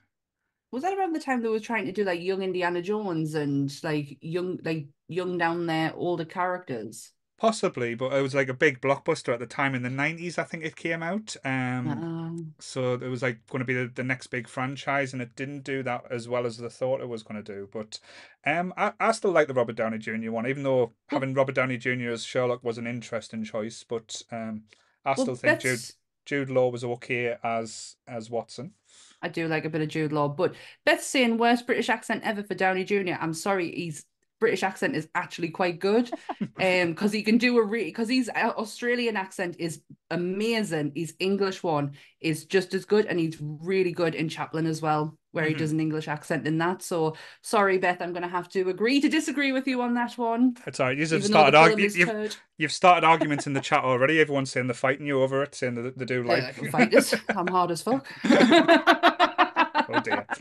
Was 0.73 0.83
that 0.83 0.97
around 0.99 1.15
the 1.15 1.21
time 1.21 1.41
they 1.41 1.49
were 1.49 1.61
trying 1.61 1.87
to 1.87 1.93
do 1.93 2.05
like 2.05 2.21
young 2.21 2.43
Indiana 2.43 2.83
Jones 2.83 3.35
and 3.35 3.73
like 3.83 4.19
young 4.21 4.59
like 4.65 4.87
young 5.09 5.39
down 5.39 5.67
there 5.67 5.93
older 5.95 6.25
characters? 6.25 7.13
Possibly, 7.37 7.95
but 7.95 8.13
it 8.13 8.23
was 8.23 8.35
like 8.35 8.49
a 8.49 8.55
big 8.55 8.81
blockbuster 8.81 9.33
at 9.33 9.41
the 9.41 9.47
time 9.47 9.75
in 9.75 9.83
the 9.83 9.91
nineties. 9.91 10.39
I 10.39 10.45
think 10.45 10.65
it 10.65 10.77
came 10.77 11.03
out. 11.03 11.37
Um, 11.45 11.87
Um, 11.87 12.55
so 12.61 12.95
it 12.95 13.09
was 13.09 13.23
like 13.23 13.47
going 13.49 13.61
to 13.61 13.67
be 13.67 13.75
the, 13.75 13.91
the 13.95 14.05
next 14.05 14.29
big 14.29 14.49
franchise, 14.49 15.13
and 15.13 15.21
it 15.23 15.37
didn't 15.37 15.65
do 15.65 15.83
that 15.83 16.05
as 16.11 16.29
well 16.29 16.47
as 16.47 16.59
they 16.59 16.69
thought 16.69 17.01
it 17.01 17.09
was 17.09 17.23
going 17.25 17.43
to 17.43 17.55
do. 17.55 17.69
But 17.73 18.01
um, 18.47 18.73
I, 18.77 18.93
I 19.01 19.13
still 19.13 19.33
like 19.33 19.49
the 19.49 19.55
Robert 19.55 19.77
Downey 19.77 19.99
Jr. 19.99 20.31
one, 20.31 20.47
even 20.47 20.63
though 20.63 20.95
having 21.09 21.35
Robert 21.35 21.57
Downey 21.57 21.77
Jr. 21.79 22.11
as 22.11 22.25
Sherlock 22.25 22.65
was 22.65 22.79
an 22.79 22.87
interesting 22.87 23.45
choice. 23.45 23.85
But 23.89 24.23
um, 24.33 24.65
I 25.05 25.15
well, 25.17 25.17
still 25.17 25.37
think 25.37 25.61
Jude 25.61 25.81
Jude 26.27 26.51
Law 26.51 26.71
was 26.71 26.85
okay 26.85 27.37
as 27.43 27.97
as 28.07 28.31
Watson. 28.31 28.75
I 29.23 29.29
do 29.29 29.49
like 29.49 29.65
a 29.65 29.71
bit 29.71 29.81
of 29.83 29.89
Jude 29.89 30.13
Law, 30.13 30.29
but 30.29 30.55
Beth's 30.85 31.07
saying 31.07 31.39
worst 31.39 31.67
British 31.67 31.89
accent 31.89 32.23
ever 32.25 32.43
for 32.43 32.55
Downey 32.55 32.85
Jr. 32.85 33.15
I'm 33.21 33.35
sorry, 33.35 33.73
he's 33.75 34.05
British 34.45 34.63
accent 34.63 34.95
is 34.95 35.09
actually 35.15 35.49
quite 35.49 35.79
good, 35.79 36.11
um, 36.41 36.91
because 36.93 37.13
he 37.13 37.23
can 37.23 37.39
do 37.39 37.57
a 37.59 37.63
re 37.65 37.85
because 37.85 38.09
his 38.11 38.29
uh, 38.35 38.53
Australian 38.59 39.17
accent 39.17 39.57
is 39.59 39.81
amazing. 40.11 40.93
His 40.95 41.15
English 41.19 41.63
one 41.63 41.93
is 42.21 42.45
just 42.45 42.75
as 42.75 42.85
good, 42.85 43.07
and 43.07 43.19
he's 43.19 43.39
really 43.41 43.93
good 43.93 44.15
in 44.15 44.29
Chaplin 44.29 44.67
as 44.67 44.83
well, 44.83 45.17
where 45.33 45.47
he 45.47 45.55
Mhm. 45.55 45.59
does 45.59 45.73
an 45.73 45.81
English 45.81 46.09
accent 46.09 46.47
in 46.47 46.59
that. 46.59 46.83
So 46.83 47.17
sorry, 47.43 47.79
Beth, 47.79 48.03
I'm 48.03 48.13
gonna 48.13 48.29
have 48.29 48.49
to 48.51 48.69
agree 48.69 49.01
to 49.01 49.09
disagree 49.09 49.53
with 49.53 49.67
you 49.67 49.81
on 49.81 49.95
that 49.95 50.13
one. 50.19 50.57
It's 50.67 50.79
alright. 50.79 50.99
You've 50.99 51.09
started 51.25 51.55
the 51.55 51.59
arguing. 51.59 51.91
You've, 51.95 52.37
you've 52.59 52.73
started 52.73 53.05
arguments 53.07 53.47
in 53.47 53.55
the 53.55 53.61
chat 53.61 53.83
already. 53.83 54.21
Everyone's 54.21 54.51
saying 54.51 54.67
they're 54.67 54.75
fighting 54.75 55.07
you 55.07 55.23
over 55.23 55.43
it, 55.43 55.55
saying 55.55 55.75
that 55.77 55.97
they 55.99 56.05
do 56.05 56.23
like. 56.23 56.45
I 56.45 56.53
can 56.53 56.71
fight 56.71 56.91
this. 56.91 57.15
I'm 57.31 57.47
hard 57.49 57.71
as 57.71 57.81
fuck. 57.83 58.07
oh 58.25 60.01
dear. 60.05 60.27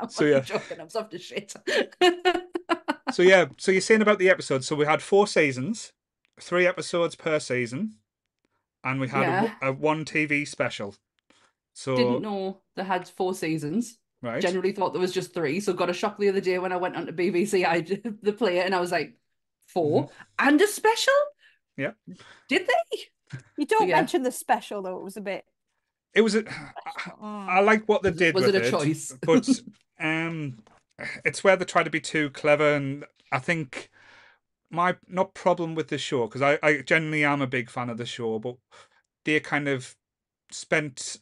I'm 0.00 0.08
So, 0.08 0.24
yeah. 0.24 0.40
joking. 0.40 0.80
I'm 0.80 0.88
soft 0.88 1.12
as 1.12 1.20
shit. 1.22 1.54
So 3.12 3.22
yeah, 3.22 3.46
so 3.58 3.72
you're 3.72 3.80
saying 3.80 4.02
about 4.02 4.18
the 4.18 4.28
episodes. 4.30 4.66
So 4.66 4.76
we 4.76 4.86
had 4.86 5.02
four 5.02 5.26
seasons, 5.26 5.92
three 6.40 6.66
episodes 6.66 7.14
per 7.16 7.38
season, 7.40 7.96
and 8.84 9.00
we 9.00 9.08
had 9.08 9.22
Yeah. 9.22 9.54
a, 9.62 9.68
a 9.68 9.72
one 9.72 10.04
TV 10.04 10.46
special. 10.46 10.94
So 11.72 11.96
Didn't 11.96 12.22
know 12.22 12.60
they 12.76 12.84
had 12.84 13.08
four 13.08 13.34
seasons. 13.34 13.98
right, 14.22 14.42
Generally 14.42 14.72
thought 14.72 14.92
there 14.92 15.00
was 15.00 15.12
just 15.12 15.32
three. 15.34 15.60
So 15.60 15.72
got 15.72 15.90
a 15.90 15.94
shock 15.94 16.18
the 16.18 16.28
other 16.28 16.40
day 16.40 16.58
when 16.58 16.72
I 16.72 16.76
went 16.76 16.96
onto 16.96 17.12
BBC 17.12 17.64
I 17.66 17.80
did 17.90 18.18
the 18.22 18.32
player 18.32 18.62
and 18.62 18.74
I 18.74 18.80
was 18.80 18.92
like, 18.92 19.16
4 19.68 20.10
and 20.40 20.60
a 20.60 20.66
special. 20.66 21.12
Mm-hmm. 21.78 21.82
Yeah. 21.82 22.14
Did 22.48 22.66
they? 22.66 23.38
You 23.56 23.66
don't 23.66 23.86
yeah. 23.88 23.96
mention 23.96 24.24
the 24.24 24.32
special 24.32 24.82
though. 24.82 24.98
It 24.98 25.04
was 25.04 25.16
a 25.16 25.20
bit. 25.20 25.44
it 26.14 26.22
was. 26.22 26.34
A, 26.34 26.42
Mm. 27.22 27.64
Like 27.64 27.84
what 27.88 28.02
they 28.02 28.10
did 28.10 28.34
Was 28.34 28.44
with 28.46 28.54
it 28.56 28.66
a 28.66 28.70
choice? 28.70 29.16
but 29.22 29.48
um, 30.00 30.58
it's 31.24 31.44
where 31.44 31.56
they 31.56 31.64
try 31.64 31.82
to 31.82 31.90
be 31.90 32.00
too 32.00 32.30
clever, 32.30 32.74
and 32.74 33.04
I 33.32 33.38
think 33.38 33.90
my 34.70 34.96
not 35.08 35.34
problem 35.34 35.74
with 35.74 35.88
the 35.88 35.98
show 35.98 36.26
because 36.26 36.42
I 36.42 36.58
I 36.62 36.82
genuinely 36.82 37.24
am 37.24 37.42
a 37.42 37.46
big 37.46 37.70
fan 37.70 37.90
of 37.90 37.98
the 37.98 38.06
show, 38.06 38.38
but 38.38 38.56
they 39.24 39.40
kind 39.40 39.68
of 39.68 39.96
spent 40.50 41.18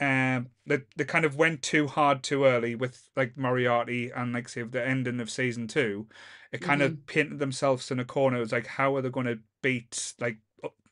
um 0.00 0.48
they, 0.66 0.80
they 0.96 1.04
kind 1.04 1.24
of 1.24 1.36
went 1.36 1.62
too 1.62 1.86
hard 1.86 2.22
too 2.22 2.44
early 2.44 2.74
with 2.74 3.08
like 3.16 3.36
Moriarty 3.36 4.10
and 4.10 4.32
like 4.32 4.48
say 4.48 4.62
the 4.62 4.86
ending 4.86 5.20
of 5.20 5.30
season 5.30 5.68
two. 5.68 6.08
It 6.52 6.60
kind 6.60 6.82
of 6.82 7.06
painted 7.06 7.38
themselves 7.38 7.90
in 7.90 7.98
a 7.98 8.04
corner. 8.04 8.36
It 8.36 8.40
was 8.40 8.52
like, 8.52 8.66
how 8.66 8.94
are 8.94 9.00
they 9.00 9.08
going 9.08 9.26
to 9.26 9.38
beat 9.62 10.12
like 10.20 10.36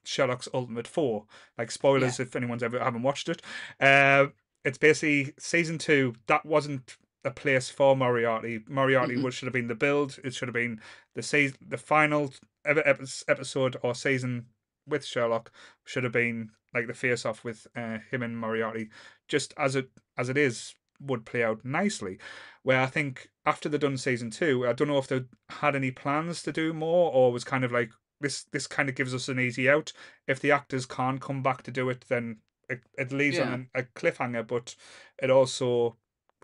Sherlock's 0.05 0.49
Ultimate 0.55 0.89
Four? 0.89 1.27
Like 1.59 1.71
spoilers 1.71 2.19
if 2.19 2.35
anyone's 2.35 2.63
ever 2.63 2.79
haven't 2.79 3.03
watched 3.03 3.29
it. 3.29 3.43
Uh, 3.79 4.29
it's 4.65 4.79
basically 4.79 5.35
season 5.39 5.77
two. 5.77 6.15
That 6.29 6.47
wasn't 6.47 6.97
a 7.25 7.31
place 7.31 7.69
for 7.69 7.97
Moriarty. 7.97 8.61
Moriarty 8.69 9.17
would 9.17 9.35
should 9.35 9.47
have 9.47 9.53
been 9.53 9.69
the 9.69 9.75
build. 9.75 10.19
It 10.25 10.35
should 10.35 10.49
have 10.49 10.55
been 10.55 10.81
the 11.15 11.23
season, 11.23 11.59
the 11.67 11.77
final 11.79 12.33
ever 12.65 12.83
episode 13.29 13.77
or 13.83 13.95
season 13.95 14.47
with 14.87 15.05
Sherlock 15.05 15.51
should 15.85 16.05
have 16.05 16.13
been 16.13 16.51
like 16.75 16.87
the 16.87 16.95
face 16.95 17.25
off 17.27 17.45
with 17.45 17.67
uh, 17.77 17.99
him 18.11 18.23
and 18.23 18.39
Moriarty, 18.39 18.89
just 19.29 19.53
as 19.57 19.77
it 19.77 19.91
as 20.17 20.29
it 20.29 20.39
is 20.39 20.75
would 21.01 21.25
play 21.27 21.43
out 21.43 21.65
nicely. 21.65 22.19
Where 22.63 22.81
I 22.81 22.87
think 22.87 23.29
after 23.47 23.69
they 23.69 23.79
done 23.79 23.97
season 23.97 24.31
two, 24.31 24.67
I 24.67 24.73
don't 24.73 24.89
know 24.89 24.99
if 24.99 25.09
they 25.09 25.23
had 25.49 25.75
any 25.75 25.91
plans 25.91 26.43
to 26.45 26.53
do 26.53 26.73
more 26.73 27.13
or 27.13 27.33
was 27.33 27.45
kind 27.45 27.65
of 27.65 27.73
like 27.73 27.91
this. 28.21 28.45
This 28.45 28.67
kind 28.67 28.89
of 28.89 28.95
gives 28.95 29.15
us 29.15 29.29
an 29.29 29.41
easy 29.41 29.69
out. 29.69 29.93
If 30.27 30.41
the 30.41 30.53
actors 30.53 30.87
can't 30.87 31.21
come 31.21 31.43
back 31.43 31.63
to 31.65 31.71
do 31.71 31.89
it, 31.91 32.05
then 32.09 32.39
it, 32.69 32.83
it 32.97 33.13
leaves 33.13 33.39
Yeah. 33.39 33.53
on 33.53 33.69
a 33.75 33.83
cliffhanger, 33.83 34.47
but 34.47 34.77
it 35.23 35.31
also 35.31 35.97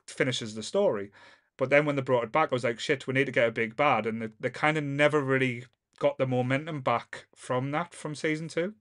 finishes 0.06 0.54
the 0.54 0.62
story. 0.62 1.10
But 1.56 1.70
then 1.70 1.86
when 1.86 1.96
they 1.96 2.02
brought 2.02 2.24
it 2.24 2.32
back, 2.32 2.50
I 2.52 2.54
was 2.54 2.64
like, 2.64 2.78
shit, 2.80 3.06
we 3.06 3.14
need 3.14 3.26
to 3.26 3.32
get 3.32 3.48
a 3.48 3.52
big 3.52 3.76
bad, 3.76 4.06
and 4.06 4.20
they, 4.22 4.28
they 4.40 4.50
kind 4.50 4.76
of 4.78 4.84
never 4.84 5.22
really 5.22 5.64
got 5.98 6.18
the 6.18 6.26
momentum 6.26 6.82
back 6.82 7.26
from 7.34 7.70
that 7.72 7.94
from 7.94 8.14
season 8.14 8.48
two. 8.48 8.74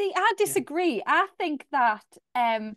See, 0.00 0.12
I 0.14 0.32
disagree. 0.36 1.02
I 1.06 1.28
think 1.38 1.66
that 1.70 2.04
um 2.34 2.76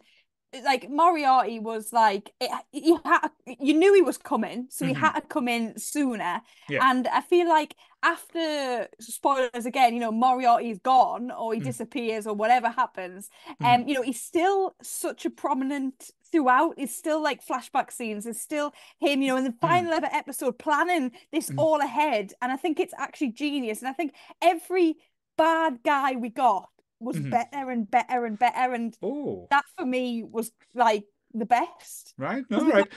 like 0.65 0.89
Moriarty 0.89 1.59
was 1.59 1.93
like 1.93 2.33
it, 2.41 2.51
you 2.73 3.01
had 3.05 3.29
you 3.59 3.73
knew 3.75 3.93
he 3.93 4.01
was 4.01 4.17
coming, 4.17 4.67
so 4.71 4.85
he 4.85 4.93
Mhm. 4.93 4.95
had 4.95 5.13
to 5.13 5.21
come 5.21 5.47
in 5.47 5.77
sooner. 5.79 6.41
Yeah. 6.67 6.81
And 6.81 7.07
I 7.07 7.21
feel 7.21 7.47
like 7.49 7.75
after 8.03 8.87
spoilers 8.99 9.65
again, 9.65 9.93
you 9.93 9.99
know, 9.99 10.11
Moriarty's 10.11 10.79
gone 10.79 11.31
or 11.31 11.53
he 11.53 11.59
Mm. 11.59 11.61
disappears 11.61 12.27
or 12.27 12.35
whatever 12.35 12.69
happens. 12.69 13.29
Mhm. 13.59 13.65
Um, 13.75 13.87
you 13.87 13.95
know, 13.95 14.01
he's 14.03 14.21
still 14.23 14.75
such 14.81 15.25
a 15.25 15.29
prominent 15.31 16.11
throughout. 16.31 16.77
is 16.77 16.95
still 16.95 17.21
like 17.21 17.45
flashback 17.45 17.91
scenes. 17.91 18.25
is 18.25 18.41
still 18.41 18.73
him, 18.99 19.21
you 19.21 19.29
know, 19.29 19.37
in 19.37 19.43
the 19.43 19.55
final 19.61 19.93
ever 19.93 20.09
episode 20.11 20.57
planning 20.59 21.11
this 21.31 21.49
Mm. 21.49 21.59
all 21.59 21.81
ahead. 21.81 22.33
And 22.41 22.51
I 22.51 22.57
think 22.57 22.79
it's 22.79 22.93
actually 22.97 23.29
genius. 23.31 23.79
And 23.79 23.89
I 23.89 23.93
think 23.93 24.13
every 24.41 24.97
bad 25.37 25.79
guy 25.83 26.13
we 26.13 26.29
got 26.29 26.69
was 26.99 27.17
Mhm. 27.17 27.29
better 27.31 27.69
and 27.71 27.89
better 27.89 28.25
and 28.25 28.39
better. 28.39 28.73
And 28.73 28.97
Oh, 29.01 29.47
that 29.51 29.65
for 29.77 29.85
me 29.85 30.23
was 30.23 30.51
like 30.73 31.05
the 31.33 31.45
best. 31.45 32.13
right, 32.17 32.43
no, 32.49 32.67
right. 32.69 32.87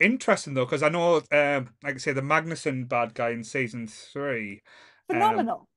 Interesting 0.00 0.54
though, 0.54 0.64
because 0.64 0.82
I 0.82 0.88
know, 0.88 1.16
um, 1.30 1.74
like 1.82 1.94
I 1.94 1.98
say, 1.98 2.12
the 2.12 2.22
Magnussen 2.22 2.88
bad 2.88 3.14
guy 3.14 3.30
in 3.30 3.44
season 3.44 3.86
three, 3.86 4.62
um, 5.10 5.16
Phenomenal. 5.16 5.68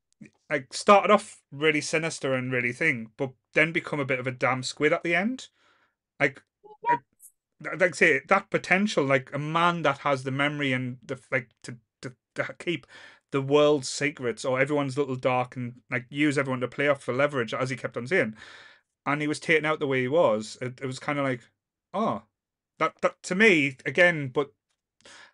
like 0.50 0.74
started 0.74 1.12
off 1.12 1.42
really 1.52 1.82
sinister 1.82 2.34
and 2.34 2.52
really 2.52 2.72
thing, 2.72 3.12
but 3.18 3.32
then 3.54 3.72
become 3.74 4.00
a 4.00 4.06
bit 4.06 4.20
of 4.20 4.28
a 4.28 4.32
damn 4.32 4.64
squid 4.64 4.94
at 4.94 5.04
the 5.04 5.16
end. 5.16 5.50
Like, 6.20 6.42
like, 6.90 7.80
like 7.82 7.92
I 7.94 7.96
say, 7.96 8.22
that 8.28 8.50
potential, 8.50 9.06
like 9.06 9.32
a 9.34 9.40
man 9.40 9.82
that 9.84 10.00
has 10.00 10.24
the 10.24 10.32
memory 10.32 10.74
and 10.74 10.98
the 11.04 11.20
like 11.32 11.50
to 11.64 11.78
to, 12.02 12.16
to 12.36 12.56
keep 12.60 12.86
the 13.32 13.42
world's 13.42 13.90
secrets 13.90 14.46
or 14.46 14.60
everyone's 14.60 14.98
little 14.98 15.16
dark 15.16 15.56
and 15.56 15.76
like 15.92 16.06
use 16.10 16.38
everyone 16.38 16.62
to 16.62 16.68
play 16.68 16.88
off 16.88 17.04
for 17.04 17.14
leverage, 17.14 17.54
as 17.54 17.70
he 17.70 17.76
kept 17.76 17.98
on 17.98 18.08
saying, 18.08 18.36
and 19.06 19.22
he 19.22 19.28
was 19.28 19.40
taken 19.40 19.66
out 19.66 19.80
the 19.80 19.88
way 19.88 20.02
he 20.02 20.08
was. 20.08 20.58
It, 20.62 20.80
it 20.82 20.86
was 20.86 21.00
kind 21.00 21.20
of 21.20 21.26
like, 21.26 21.42
oh, 21.94 22.24
that 22.80 22.96
that 23.02 23.22
to 23.24 23.36
me 23.36 23.78
again, 23.86 24.30
but 24.30 24.52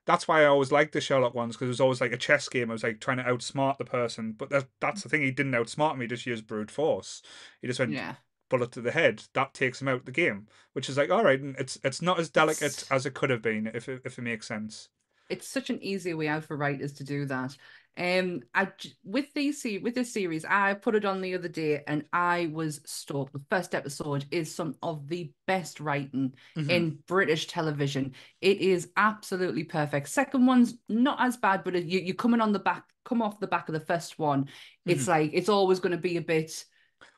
that's 0.05 0.27
why 0.27 0.41
I 0.41 0.45
always 0.45 0.71
liked 0.71 0.93
the 0.93 1.01
Sherlock 1.01 1.33
ones 1.35 1.55
because 1.55 1.67
it 1.67 1.69
was 1.69 1.81
always 1.81 2.01
like 2.01 2.11
a 2.11 2.17
chess 2.17 2.49
game. 2.49 2.69
I 2.69 2.73
was 2.73 2.83
like 2.83 2.99
trying 2.99 3.17
to 3.17 3.23
outsmart 3.23 3.77
the 3.77 3.85
person, 3.85 4.33
but 4.33 4.49
that, 4.49 4.67
that's 4.79 5.03
the 5.03 5.09
thing. 5.09 5.21
He 5.21 5.31
didn't 5.31 5.53
outsmart 5.53 5.97
me. 5.97 6.05
He 6.05 6.09
just 6.09 6.25
used 6.25 6.47
brute 6.47 6.71
force. 6.71 7.21
He 7.61 7.67
just 7.67 7.79
went 7.79 7.91
Yeah. 7.91 8.15
Bullet 8.51 8.71
to 8.73 8.81
the 8.81 8.91
head. 8.91 9.23
That 9.33 9.53
takes 9.55 9.81
him 9.81 9.87
out 9.87 10.05
the 10.05 10.11
game, 10.11 10.47
which 10.73 10.89
is 10.89 10.97
like 10.97 11.09
all 11.09 11.23
right. 11.23 11.39
and 11.41 11.55
It's 11.57 11.79
it's 11.83 12.01
not 12.01 12.19
as 12.19 12.29
delicate 12.29 12.61
It's- 12.63 12.91
as 12.91 13.05
it 13.07 13.15
could 13.15 13.29
have 13.31 13.41
been 13.41 13.67
if 13.73 13.89
it, 13.89 14.01
if 14.05 14.17
it 14.19 14.21
makes 14.21 14.47
sense. 14.47 14.89
it's 15.29 15.47
such 15.47 15.69
an 15.69 15.81
easy 15.81 16.13
way 16.13 16.27
out 16.27 16.43
for 16.43 16.57
writers 16.57 16.91
to 16.93 17.03
do 17.05 17.25
that. 17.25 17.55
Um, 17.97 18.41
I 18.55 18.69
with 19.03 19.33
these 19.33 19.61
se- 19.61 19.79
with 19.79 19.95
this 19.95 20.13
series, 20.13 20.45
I 20.45 20.73
put 20.75 20.95
it 20.95 21.03
on 21.03 21.19
the 21.21 21.35
other 21.35 21.49
day, 21.49 21.83
and 21.87 22.05
I 22.13 22.49
was 22.53 22.79
stoked. 22.85 23.33
The 23.33 23.41
first 23.49 23.75
episode 23.75 24.25
is 24.31 24.53
some 24.55 24.75
of 24.81 25.07
the 25.09 25.31
best 25.45 25.79
writing 25.81 26.33
Mhm. 26.57 26.69
in 26.69 26.99
British 27.05 27.47
television. 27.47 28.13
It 28.39 28.59
is 28.61 28.91
absolutely 28.95 29.65
perfect. 29.65 30.07
Second 30.07 30.45
one's 30.45 30.75
not 30.87 31.17
as 31.19 31.35
bad, 31.37 31.63
but 31.65 31.75
you 31.83 31.99
you 31.99 32.13
coming 32.13 32.39
on 32.41 32.53
the 32.53 32.59
back, 32.59 32.85
come 33.03 33.21
off 33.21 33.39
the 33.41 33.47
back 33.55 33.67
of 33.67 33.73
the 33.73 33.85
first 33.85 34.17
one. 34.17 34.47
It's 34.85 35.07
like 35.09 35.31
it's 35.33 35.49
always 35.49 35.81
going 35.81 35.91
to 35.91 35.97
be 36.09 36.15
a 36.17 36.21
bit. 36.21 36.63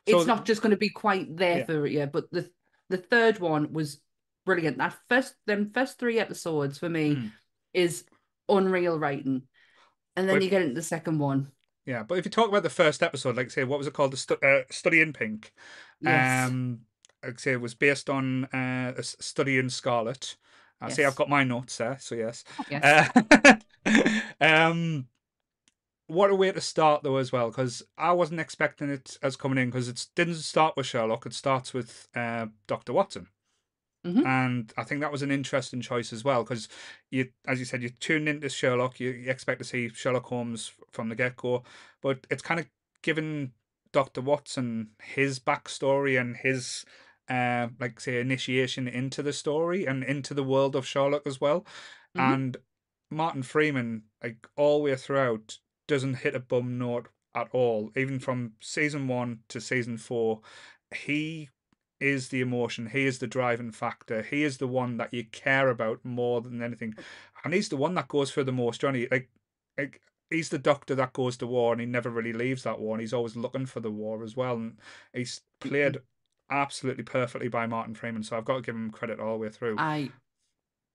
So 0.08 0.18
it's 0.18 0.28
not 0.28 0.46
just 0.46 0.62
going 0.62 0.72
to 0.72 0.78
be 0.78 0.90
quite 0.90 1.36
there 1.36 1.60
Yeah. 1.60 1.66
for 1.66 1.88
you, 1.88 2.06
but 2.08 2.30
the 2.32 2.50
the 2.90 2.98
third 2.98 3.40
one 3.40 3.74
was 3.74 4.02
brilliant. 4.46 4.78
That 4.78 4.98
first 5.10 5.36
them 5.48 5.72
first 5.74 5.98
three 6.00 6.20
episodes 6.20 6.78
for 6.78 6.90
me 6.90 7.16
Mhm. 7.16 7.32
is 7.74 8.06
unreal 8.50 9.00
writing. 9.00 9.44
And 10.16 10.28
then 10.28 10.36
But- 10.38 10.44
you 10.44 10.50
get 10.50 10.62
into 10.62 10.76
the 10.76 10.82
second 10.82 11.20
one. 11.20 11.52
Yeah, 11.86 12.04
but 12.04 12.18
if 12.18 12.24
you 12.26 12.32
talk 12.32 12.48
about 12.50 12.64
the 12.64 12.70
first 12.70 13.04
episode, 13.04 13.36
like 13.36 13.52
say, 13.52 13.64
what 13.66 13.78
was 13.78 13.88
it 13.88 13.94
called? 13.94 14.14
The 14.14 14.18
stu- 14.18 14.40
uh, 14.42 14.64
Study 14.70 15.02
in 15.02 15.12
Pink. 15.12 15.52
Yes. 16.00 16.50
Um, 16.50 16.82
like 17.24 17.40
say 17.40 17.54
it 17.54 17.62
was 17.62 17.74
based 17.74 18.10
on 18.10 18.46
uh, 18.46 18.94
a 18.98 19.04
study 19.04 19.58
in 19.58 19.70
Scarlet. 19.70 20.36
I 20.82 20.90
see, 20.90 21.06
I've 21.06 21.16
got 21.16 21.30
my 21.30 21.46
notes 21.46 21.78
there, 21.78 21.98
so 22.00 22.16
yes. 22.16 22.44
Yes. 22.70 23.10
Uh, 23.16 23.56
um, 24.42 25.08
what 26.14 26.30
a 26.32 26.36
way 26.36 26.52
to 26.52 26.62
start 26.62 27.04
though, 27.04 27.18
as 27.18 27.32
well, 27.32 27.50
because 27.50 27.84
I 27.98 28.12
wasn't 28.14 28.40
expecting 28.40 28.90
it 28.90 29.18
as 29.22 29.36
coming 29.36 29.58
in 29.58 29.70
because 29.70 29.90
it 29.90 30.06
didn't 30.16 30.36
start 30.36 30.76
with 30.78 30.86
Sherlock. 30.86 31.26
It 31.26 31.34
starts 31.34 31.74
with 31.74 32.08
uh, 32.16 32.48
Doctor 32.68 32.94
Watson. 32.94 33.28
Mhm. 34.06 34.26
And 34.26 34.74
I 34.78 34.84
think 34.84 35.02
that 35.02 35.12
was 35.14 35.22
an 35.22 35.32
interesting 35.32 35.82
choice 35.82 36.12
as 36.14 36.24
well 36.26 36.44
because 36.44 36.68
you, 37.10 37.30
as 37.48 37.60
you 37.60 37.66
said, 37.66 37.82
you 37.84 37.90
tune 37.90 38.28
into 38.28 38.50
Sherlock. 38.50 39.00
You, 39.00 39.12
you 39.12 39.30
expect 39.32 39.60
to 39.60 39.66
see 39.66 39.90
Sherlock 39.90 40.26
Holmes 40.26 40.74
from 40.92 41.10
the 41.10 41.16
get 41.16 41.38
go, 41.38 41.64
but 42.02 42.28
it's 42.30 42.42
kind 42.44 42.60
of 42.60 42.68
given 43.02 43.54
Doctor 43.94 44.22
Watson 44.22 44.92
his 45.02 45.40
backstory 45.40 46.20
and 46.20 46.36
his, 46.36 46.86
uh, 47.30 47.70
like 47.80 48.00
say, 48.02 48.20
initiation 48.20 48.88
into 48.90 49.24
the 49.24 49.34
story 49.34 49.86
and 49.86 50.04
into 50.04 50.34
the 50.34 50.44
world 50.44 50.76
of 50.76 50.86
Sherlock 50.88 51.26
as 51.26 51.40
well. 51.40 51.66
Mhm. 52.18 52.34
And 52.34 52.58
Martin 53.10 53.44
Freeman, 53.44 54.04
like 54.22 54.48
all 54.58 54.80
the 54.80 54.84
way 54.92 54.96
throughout, 54.98 55.60
doesn't 55.88 56.16
hit 56.16 56.36
a 56.36 56.40
bum 56.40 56.78
note 56.78 57.08
at 57.36 57.50
all. 57.52 57.92
Even 57.96 58.20
from 58.20 58.54
season 58.60 59.08
one 59.08 59.40
to 59.50 59.60
season 59.60 59.98
four, 59.98 60.42
he 60.96 61.50
is 62.00 62.30
the 62.30 62.42
emotion. 62.42 62.88
He 62.88 63.06
is 63.06 63.20
the 63.20 63.28
driving 63.28 63.72
factor. 63.72 64.22
He 64.22 64.44
is 64.44 64.58
the 64.58 64.68
one 64.68 64.98
that 64.98 65.14
you 65.14 65.24
care 65.26 65.70
about 65.70 66.04
more 66.04 66.42
than 66.42 66.62
anything, 66.62 66.96
and 67.44 67.54
he's 67.54 67.70
the 67.70 67.78
one 67.78 67.96
that 67.96 68.08
goes 68.08 68.32
for 68.32 68.44
the 68.44 68.52
most. 68.52 68.82
Johnny, 68.82 69.08
like, 69.10 69.30
like 69.78 70.02
he's 70.30 70.50
the 70.50 70.60
doctor 70.60 70.96
that 70.96 71.14
goes 71.14 71.38
to 71.38 71.48
war, 71.48 71.72
and 71.72 71.82
he 71.82 71.88
never 71.88 72.10
really 72.10 72.34
leaves 72.34 72.64
that 72.64 72.80
war, 72.80 72.96
and 72.96 73.02
he's 73.02 73.14
always 73.14 73.36
looking 73.36 73.66
for 73.66 73.80
the 73.80 73.92
war 73.92 74.24
as 74.24 74.36
well. 74.36 74.56
And 74.56 74.78
he's 75.14 75.42
played 75.62 76.00
absolutely 76.50 77.04
perfectly 77.04 77.48
by 77.48 77.66
Martin 77.68 77.96
Freeman. 77.96 78.24
So 78.24 78.38
I've 78.38 78.46
got 78.46 78.56
to 78.58 78.62
give 78.62 78.76
him 78.76 78.92
credit 78.92 79.20
all 79.20 79.34
the 79.34 79.40
way 79.40 79.50
through. 79.50 79.78
I 79.80 80.12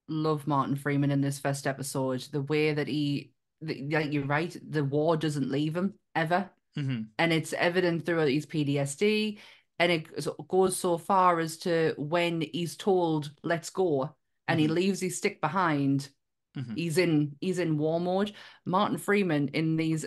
love 0.08 0.46
Martin 0.46 0.76
Freeman 0.76 1.10
in 1.10 1.20
this 1.20 1.38
first 1.38 1.66
episode. 1.66 2.20
The 2.32 2.42
way 2.42 2.72
that 2.72 2.88
he, 2.88 3.30
like 3.60 4.12
you're 4.12 4.24
right, 4.24 4.56
the 4.68 4.84
war 4.84 5.16
doesn't 5.16 5.50
leave 5.50 5.76
him 5.76 5.94
ever. 6.14 6.48
hmm 6.74 7.02
And 7.18 7.32
it's 7.32 7.52
evident 7.52 8.04
throughout 8.06 8.28
his 8.28 8.46
PTSD. 8.46 9.38
And 9.80 9.92
it 9.92 10.06
goes 10.48 10.76
so 10.76 10.98
far 10.98 11.38
as 11.38 11.56
to 11.58 11.94
when 11.96 12.40
he's 12.40 12.76
told, 12.76 13.30
let's 13.44 13.70
go, 13.70 14.14
and 14.48 14.58
he 14.58 14.66
Mhm. 14.66 14.70
leaves 14.74 15.00
his 15.00 15.16
stick 15.16 15.40
behind, 15.40 16.08
Mhm. 16.56 16.76
he's 16.76 16.98
in 16.98 17.36
he's 17.40 17.58
in 17.60 17.78
war 17.78 18.00
mode. 18.00 18.32
Martin 18.64 18.98
Freeman 18.98 19.48
in 19.48 19.76
these 19.76 20.04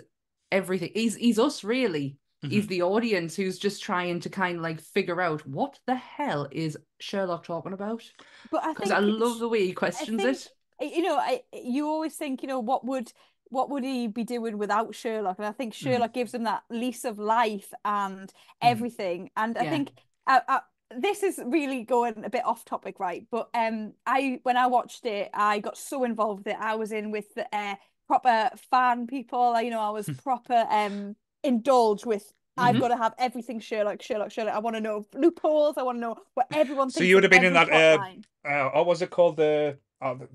everything. 0.50 0.90
He's 0.94 1.14
he's 1.16 1.38
us 1.38 1.64
really. 1.64 2.18
He's 2.44 2.66
the 2.66 2.82
audience 2.82 3.36
who's 3.36 3.56
just 3.56 3.84
trying 3.84 4.18
to 4.18 4.28
kind 4.28 4.56
of 4.56 4.62
like 4.64 4.80
figure 4.80 5.20
out 5.20 5.46
what 5.46 5.78
the 5.86 5.94
hell 5.94 6.48
is 6.50 6.76
Sherlock 6.98 7.44
talking 7.46 7.72
about? 7.72 8.02
But 8.50 8.64
I 8.64 8.72
Because 8.74 8.88
think 8.88 8.98
I 8.98 8.98
love 8.98 9.38
the 9.38 9.48
way 9.48 9.64
he 9.64 9.72
questions 9.72 10.20
think- 10.20 10.36
it. 10.80 10.96
you 10.96 11.02
know, 11.02 11.16
I, 11.18 11.42
you 11.52 11.86
always 11.86 12.16
think, 12.16 12.42
you 12.42 12.48
know, 12.48 12.58
what 12.58 12.84
would 12.84 13.12
what 13.52 13.68
would 13.70 13.84
he 13.84 14.08
be 14.08 14.24
doing 14.24 14.56
without 14.58 14.94
Sherlock? 14.94 15.38
And 15.38 15.46
I 15.46 15.52
think 15.52 15.74
Mm. 15.74 15.76
Sherlock 15.76 16.14
gives 16.14 16.32
him 16.34 16.44
that 16.44 16.62
lease 16.70 17.04
of 17.04 17.18
life 17.18 17.72
and 17.84 18.32
everything. 18.62 19.30
And 19.36 19.56
I 19.58 19.64
Yeah. 19.64 19.70
think 19.70 19.90
uh, 20.26 20.40
uh, 20.48 20.60
this 20.96 21.22
is 21.22 21.38
really 21.44 21.84
going 21.84 22.24
a 22.24 22.30
bit 22.30 22.44
off 22.44 22.64
topic, 22.64 22.98
right? 22.98 23.26
But 23.30 23.48
um, 23.54 23.92
I 24.06 24.40
when 24.42 24.56
I 24.56 24.66
watched 24.66 25.04
it, 25.04 25.30
I 25.34 25.58
got 25.60 25.76
so 25.76 26.04
involved 26.04 26.44
with 26.44 26.54
it. 26.54 26.60
I 26.60 26.74
was 26.76 26.92
in 26.92 27.10
with 27.10 27.34
the 27.34 27.46
uh, 27.54 27.76
proper 28.06 28.50
fan 28.70 29.06
people. 29.06 29.60
You 29.60 29.70
know, 29.70 29.80
I 29.80 29.90
was 29.90 30.08
proper 30.24 30.66
um 30.70 31.16
indulged 31.44 32.06
with. 32.06 32.32
I've 32.58 32.76
Mhm. 32.76 32.80
got 32.80 32.88
to 32.88 32.96
have 32.96 33.14
everything 33.18 33.60
Sherlock, 33.60 34.02
Sherlock, 34.02 34.30
Sherlock. 34.30 34.54
I 34.54 34.58
want 34.58 34.76
to 34.76 34.80
know 34.80 35.06
loopholes. 35.14 35.76
I 35.78 35.82
want 35.82 35.96
to 35.96 36.00
know 36.00 36.16
what 36.34 36.46
everyone 36.52 36.90
So 36.90 37.02
you 37.02 37.16
would 37.16 37.24
have 37.24 37.30
been 37.30 37.44
in 37.44 37.54
that, 37.54 37.72
uh, 37.72 38.48
uh, 38.48 38.70
what 38.70 38.86
was 38.86 39.02
it 39.02 39.10
called? 39.10 39.36
The 39.36 39.78
uh, 40.00 40.14
the, 40.14 40.28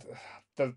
the 0.56 0.74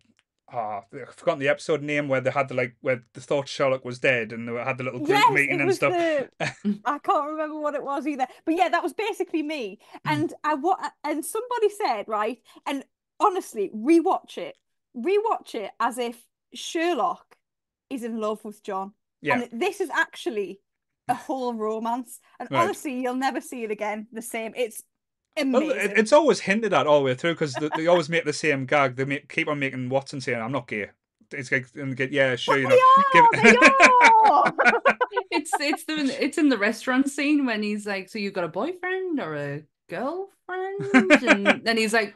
ah, 0.52 0.82
I've 0.92 1.14
forgotten 1.14 1.40
the 1.40 1.48
episode 1.48 1.82
name 1.82 2.08
where 2.08 2.20
they 2.20 2.30
had 2.30 2.48
the 2.48 2.54
like 2.54 2.76
where 2.80 3.04
they 3.14 3.20
thought 3.20 3.48
Sherlock 3.48 3.84
was 3.84 3.98
dead 3.98 4.32
and 4.32 4.48
they 4.48 4.52
had 4.54 4.78
the 4.78 4.84
little 4.84 5.00
group 5.00 5.08
Yes, 5.08 5.30
meeting 5.30 5.60
and 5.60 5.74
stuff. 5.74 5.92
the. 5.92 6.30
I 6.84 6.98
can't 6.98 7.30
remember 7.30 7.58
what 7.60 7.74
it 7.74 7.82
was 7.82 8.06
either, 8.06 8.26
but 8.44 8.54
yeah, 8.56 8.68
that 8.68 8.82
was 8.82 8.92
basically 8.92 9.42
me. 9.42 9.78
Mm. 10.06 10.12
And 10.12 10.34
I 10.44 10.54
what 10.54 10.78
and 11.04 11.24
somebody 11.24 11.68
said 11.70 12.04
right, 12.08 12.38
and 12.66 12.84
honestly, 13.18 13.70
rewatch 13.74 14.38
it, 14.38 14.56
rewatch 14.96 15.54
it 15.54 15.70
as 15.78 15.98
if 15.98 16.16
Sherlock 16.54 17.36
is 17.90 18.02
in 18.04 18.18
love 18.20 18.44
with 18.44 18.62
John, 18.62 18.92
Yeah. 19.20 19.42
and 19.50 19.60
this 19.60 19.80
is 19.80 19.90
actually 19.90 20.60
a 21.08 21.14
whole 21.14 21.54
romance. 21.54 22.20
And 22.38 22.48
Right. 22.50 22.62
honestly, 22.64 23.00
you'll 23.00 23.14
never 23.14 23.40
see 23.40 23.64
it 23.64 23.70
again 23.70 24.06
the 24.12 24.22
same. 24.22 24.52
It's 24.56 24.82
amazing. 25.36 25.92
it's 25.96 26.12
always 26.12 26.40
hinted 26.40 26.72
at 26.74 26.86
all 26.86 26.98
the 27.00 27.04
way 27.06 27.14
through 27.14 27.34
because 27.34 27.54
they, 27.54 27.68
they 27.76 27.86
always 27.86 28.08
make 28.08 28.24
the 28.24 28.32
same 28.32 28.66
gag. 28.66 28.96
They 28.96 29.04
make, 29.04 29.28
keep 29.28 29.48
on 29.48 29.58
making 29.58 29.88
Watson 29.88 30.20
saying, 30.20 30.40
"I'm 30.40 30.52
not 30.52 30.68
gay." 30.68 30.90
It's 31.32 31.52
like, 31.52 31.66
and 31.76 31.96
get, 31.96 32.10
yeah, 32.12 32.34
sure, 32.36 32.58
you 32.58 32.68
They 32.68 32.76
know. 32.76 33.20
are, 33.20 33.42
they 33.42 33.56
are. 34.24 34.52
it's 35.30 35.52
it's 35.60 35.84
the 35.84 36.24
it's 36.24 36.38
in 36.38 36.48
the 36.48 36.58
restaurant 36.58 37.08
scene 37.08 37.46
when 37.46 37.62
he's 37.62 37.86
like, 37.86 38.08
"So 38.08 38.18
you've 38.18 38.32
got 38.34 38.44
a 38.44 38.48
boyfriend 38.48 39.20
or 39.20 39.36
a 39.36 39.62
girlfriend?" 39.88 41.22
and 41.22 41.64
then 41.64 41.76
he's 41.76 41.92
like, 41.92 42.14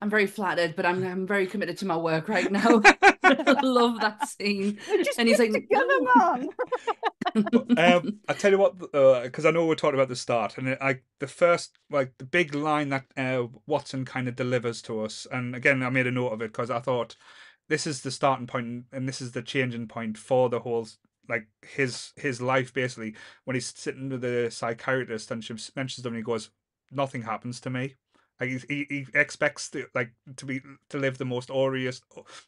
"I'm 0.00 0.10
very 0.10 0.26
flattered, 0.26 0.76
but 0.76 0.86
I'm 0.86 1.04
I'm 1.04 1.26
very 1.26 1.46
committed 1.46 1.78
to 1.78 1.86
my 1.86 1.96
work 1.96 2.28
right 2.28 2.50
now." 2.50 2.80
I 3.46 3.60
love 3.62 4.00
that 4.00 4.28
scene. 4.28 4.78
Just 5.04 5.18
And 5.18 5.28
he's 5.28 5.38
like, 5.38 5.52
together, 5.52 5.98
man. 6.16 6.48
um, 7.76 8.20
I 8.28 8.32
tell 8.32 8.50
you 8.50 8.58
what, 8.58 8.78
because 8.78 9.44
I 9.44 9.50
know 9.50 9.66
we're 9.66 9.74
talking 9.74 9.98
about 9.98 10.08
the 10.08 10.16
start, 10.16 10.58
and 10.58 10.68
it, 10.68 10.78
I 10.80 11.00
the 11.20 11.26
first 11.26 11.78
like 11.90 12.12
the 12.18 12.24
big 12.24 12.54
line 12.54 12.88
that 12.90 13.04
uh, 13.16 13.46
Watson 13.66 14.04
kind 14.04 14.28
of 14.28 14.36
delivers 14.36 14.82
to 14.82 15.02
us, 15.02 15.26
and 15.30 15.54
again 15.54 15.82
I 15.82 15.90
made 15.90 16.06
a 16.06 16.10
note 16.10 16.30
of 16.30 16.42
it 16.42 16.52
because 16.52 16.70
I 16.70 16.80
thought 16.80 17.16
this 17.68 17.86
is 17.86 18.02
the 18.02 18.10
starting 18.10 18.46
point 18.46 18.84
and 18.92 19.08
this 19.08 19.20
is 19.20 19.32
the 19.32 19.42
changing 19.42 19.88
point 19.88 20.18
for 20.18 20.48
the 20.48 20.60
whole 20.60 20.88
like 21.28 21.46
his 21.62 22.12
his 22.16 22.40
life 22.40 22.72
basically 22.72 23.14
when 23.44 23.54
he's 23.54 23.72
sitting 23.76 24.08
with 24.08 24.22
the 24.22 24.48
psychiatrist 24.50 25.30
and 25.30 25.44
she 25.44 25.54
mentions 25.76 26.02
them 26.02 26.14
and 26.14 26.18
he 26.18 26.22
goes 26.22 26.50
nothing 26.90 27.22
happens 27.22 27.60
to 27.60 27.70
me 27.70 27.94
like 28.40 28.50
he, 28.68 28.86
he, 28.88 29.06
expects 29.14 29.70
to 29.70 29.86
like 29.94 30.12
to 30.36 30.44
be 30.46 30.60
to 30.90 30.98
live 30.98 31.18
the 31.18 31.24
most 31.24 31.50
orious, 31.50 32.00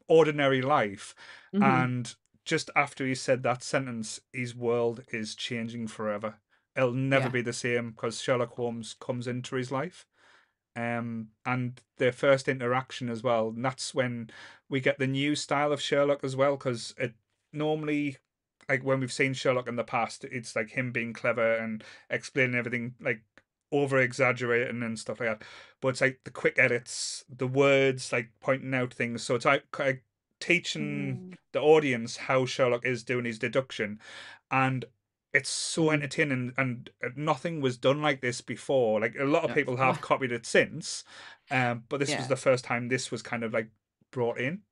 ordinary 0.09 0.63
life 0.63 1.15
Mhm. 1.53 1.63
and 1.63 2.15
just 2.45 2.71
after 2.75 3.07
he 3.07 3.15
said 3.15 3.43
that 3.43 3.63
sentence 3.63 4.21
his 4.33 4.55
world 4.55 5.05
is 5.13 5.35
changing 5.35 5.87
forever 5.87 6.41
it'll 6.77 6.93
never 6.93 7.27
Yeah. 7.27 7.33
be 7.33 7.43
the 7.43 7.53
same 7.53 7.91
because 7.91 8.21
sherlock 8.21 8.53
holmes 8.55 8.95
comes 8.95 9.27
into 9.27 9.57
his 9.57 9.71
life 9.71 10.07
um 10.77 11.31
and 11.45 11.83
their 11.99 12.13
first 12.13 12.49
interaction 12.49 13.09
as 13.09 13.23
well 13.23 13.49
and 13.49 13.65
that's 13.65 13.95
when 13.95 14.31
we 14.69 14.81
get 14.81 14.99
the 14.99 15.07
new 15.07 15.35
style 15.35 15.73
of 15.73 15.81
sherlock 15.81 16.23
as 16.23 16.37
well 16.37 16.57
because 16.57 16.95
it 16.97 17.15
normally 17.53 18.17
like 18.69 18.85
when 18.85 19.01
we've 19.01 19.13
seen 19.13 19.35
sherlock 19.35 19.67
in 19.67 19.75
the 19.77 19.83
past 19.85 20.25
it's 20.25 20.55
like 20.55 20.71
him 20.71 20.93
being 20.93 21.13
clever 21.13 21.57
and 21.57 21.83
explaining 22.09 22.55
everything 22.55 22.95
like 23.01 23.23
over 23.73 23.99
exaggerating 23.99 24.83
and 24.83 24.99
stuff 24.99 25.21
like 25.21 25.41
that. 25.41 25.47
But 25.81 25.89
it's 25.89 26.01
like 26.01 26.21
the 26.25 26.31
quick 26.31 26.59
edits 26.59 27.25
the 27.29 27.47
words 27.47 28.13
like 28.13 28.31
pointing 28.41 28.75
out 28.75 28.93
things. 28.95 29.23
So 29.23 29.35
it's 29.35 29.45
like, 29.45 29.65
like 29.79 30.05
teaching 30.41 31.21
Mm. 31.21 31.35
the 31.53 31.61
audience 31.61 32.17
how 32.17 32.47
sherlock 32.47 32.85
is 32.87 33.05
doing 33.05 33.25
his 33.25 33.39
deduction. 33.39 34.01
And 34.51 34.85
it's 35.33 35.49
so 35.51 35.91
entertaining 35.91 36.53
and 36.59 36.91
uh, 37.05 37.09
nothing 37.17 37.61
was 37.61 37.79
done 37.79 38.03
like 38.03 38.21
this 38.21 38.41
before. 38.41 39.01
Like 39.01 39.15
a 39.19 39.25
lot 39.25 39.45
of 39.45 39.53
people 39.53 39.77
have 39.77 40.01
copied 40.01 40.33
it 40.33 40.47
since 40.47 41.05
um 41.51 41.85
but 41.89 41.99
this 42.01 42.11
Yeah. 42.11 42.17
was 42.17 42.29
the 42.29 42.37
first 42.37 42.65
time 42.65 42.89
this 42.89 43.11
was 43.11 43.23
kind 43.23 43.43
of 43.45 43.53
like 43.53 43.71
brought 44.13 44.39
in. 44.41 44.63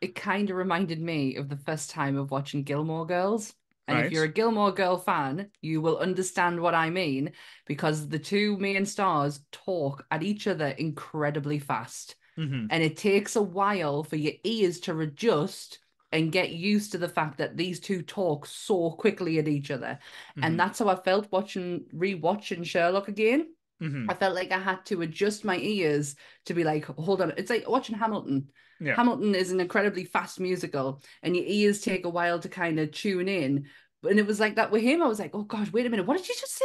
It 0.00 0.14
kind 0.14 0.50
of 0.50 0.56
reminded 0.56 1.00
me 1.00 1.34
of 1.34 1.48
the 1.48 1.56
first 1.56 1.90
time 1.90 2.16
of 2.16 2.30
watching 2.30 2.62
Gilmore 2.62 3.06
Girls. 3.06 3.56
And 3.86 3.98
Right. 3.98 4.06
if 4.06 4.12
you're 4.12 4.24
a 4.24 4.28
Gilmore 4.32 4.72
Girl 4.72 4.96
fan, 4.96 5.50
you 5.60 5.80
will 5.80 5.98
understand 5.98 6.60
what 6.60 6.74
I 6.74 6.90
mean 6.90 7.32
because 7.66 8.08
the 8.08 8.18
two 8.18 8.56
main 8.56 8.86
stars 8.86 9.40
talk 9.52 10.06
at 10.10 10.22
each 10.22 10.46
other 10.46 10.68
incredibly 10.68 11.58
fast. 11.58 12.16
hmm 12.36 12.66
And 12.70 12.82
it 12.82 12.96
takes 12.96 13.36
a 13.36 13.42
while 13.42 14.02
for 14.02 14.16
your 14.16 14.32
ears 14.42 14.80
to 14.80 14.98
adjust 15.00 15.80
and 16.12 16.32
get 16.32 16.50
used 16.50 16.92
to 16.92 16.98
the 16.98 17.08
fact 17.08 17.38
that 17.38 17.56
these 17.56 17.80
two 17.80 18.02
talk 18.02 18.46
so 18.46 18.92
quickly 18.92 19.38
at 19.38 19.48
each 19.48 19.70
other. 19.70 19.98
Mhm. 20.36 20.42
And 20.44 20.58
that's 20.58 20.78
how 20.78 20.88
I 20.88 20.96
felt 20.96 21.30
watching 21.30 21.84
rewatching 21.92 22.64
Sherlock 22.64 23.08
again. 23.08 23.48
Hmm 23.80 24.06
I 24.08 24.14
felt 24.14 24.34
like 24.34 24.52
I 24.52 24.58
had 24.58 24.84
to 24.86 25.02
adjust 25.02 25.44
my 25.44 25.56
ears 25.56 26.16
to 26.46 26.54
be 26.54 26.64
like, 26.64 26.84
hold 26.84 27.20
on. 27.20 27.32
It's 27.36 27.50
like 27.50 27.68
watching 27.68 27.96
Hamilton. 27.96 28.48
Yeah. 28.80 28.96
Hamilton 28.96 29.34
is 29.34 29.52
an 29.52 29.60
incredibly 29.60 30.04
fast 30.04 30.40
musical, 30.40 31.02
and 31.22 31.36
your 31.36 31.44
ears 31.46 31.80
take 31.80 32.04
a 32.04 32.10
while 32.10 32.38
to 32.40 32.48
kind 32.48 32.78
of 32.78 32.92
tune 32.92 33.28
in. 33.28 33.66
And 34.02 34.18
it 34.18 34.26
was 34.26 34.40
like 34.40 34.56
that 34.56 34.70
with 34.70 34.82
him. 34.82 35.02
I 35.02 35.06
was 35.06 35.18
like, 35.18 35.34
oh 35.34 35.42
God, 35.42 35.70
wait 35.70 35.86
a 35.86 35.90
minute, 35.90 36.06
what 36.06 36.18
did 36.18 36.28
you 36.28 36.34
just 36.38 36.56
say 36.56 36.64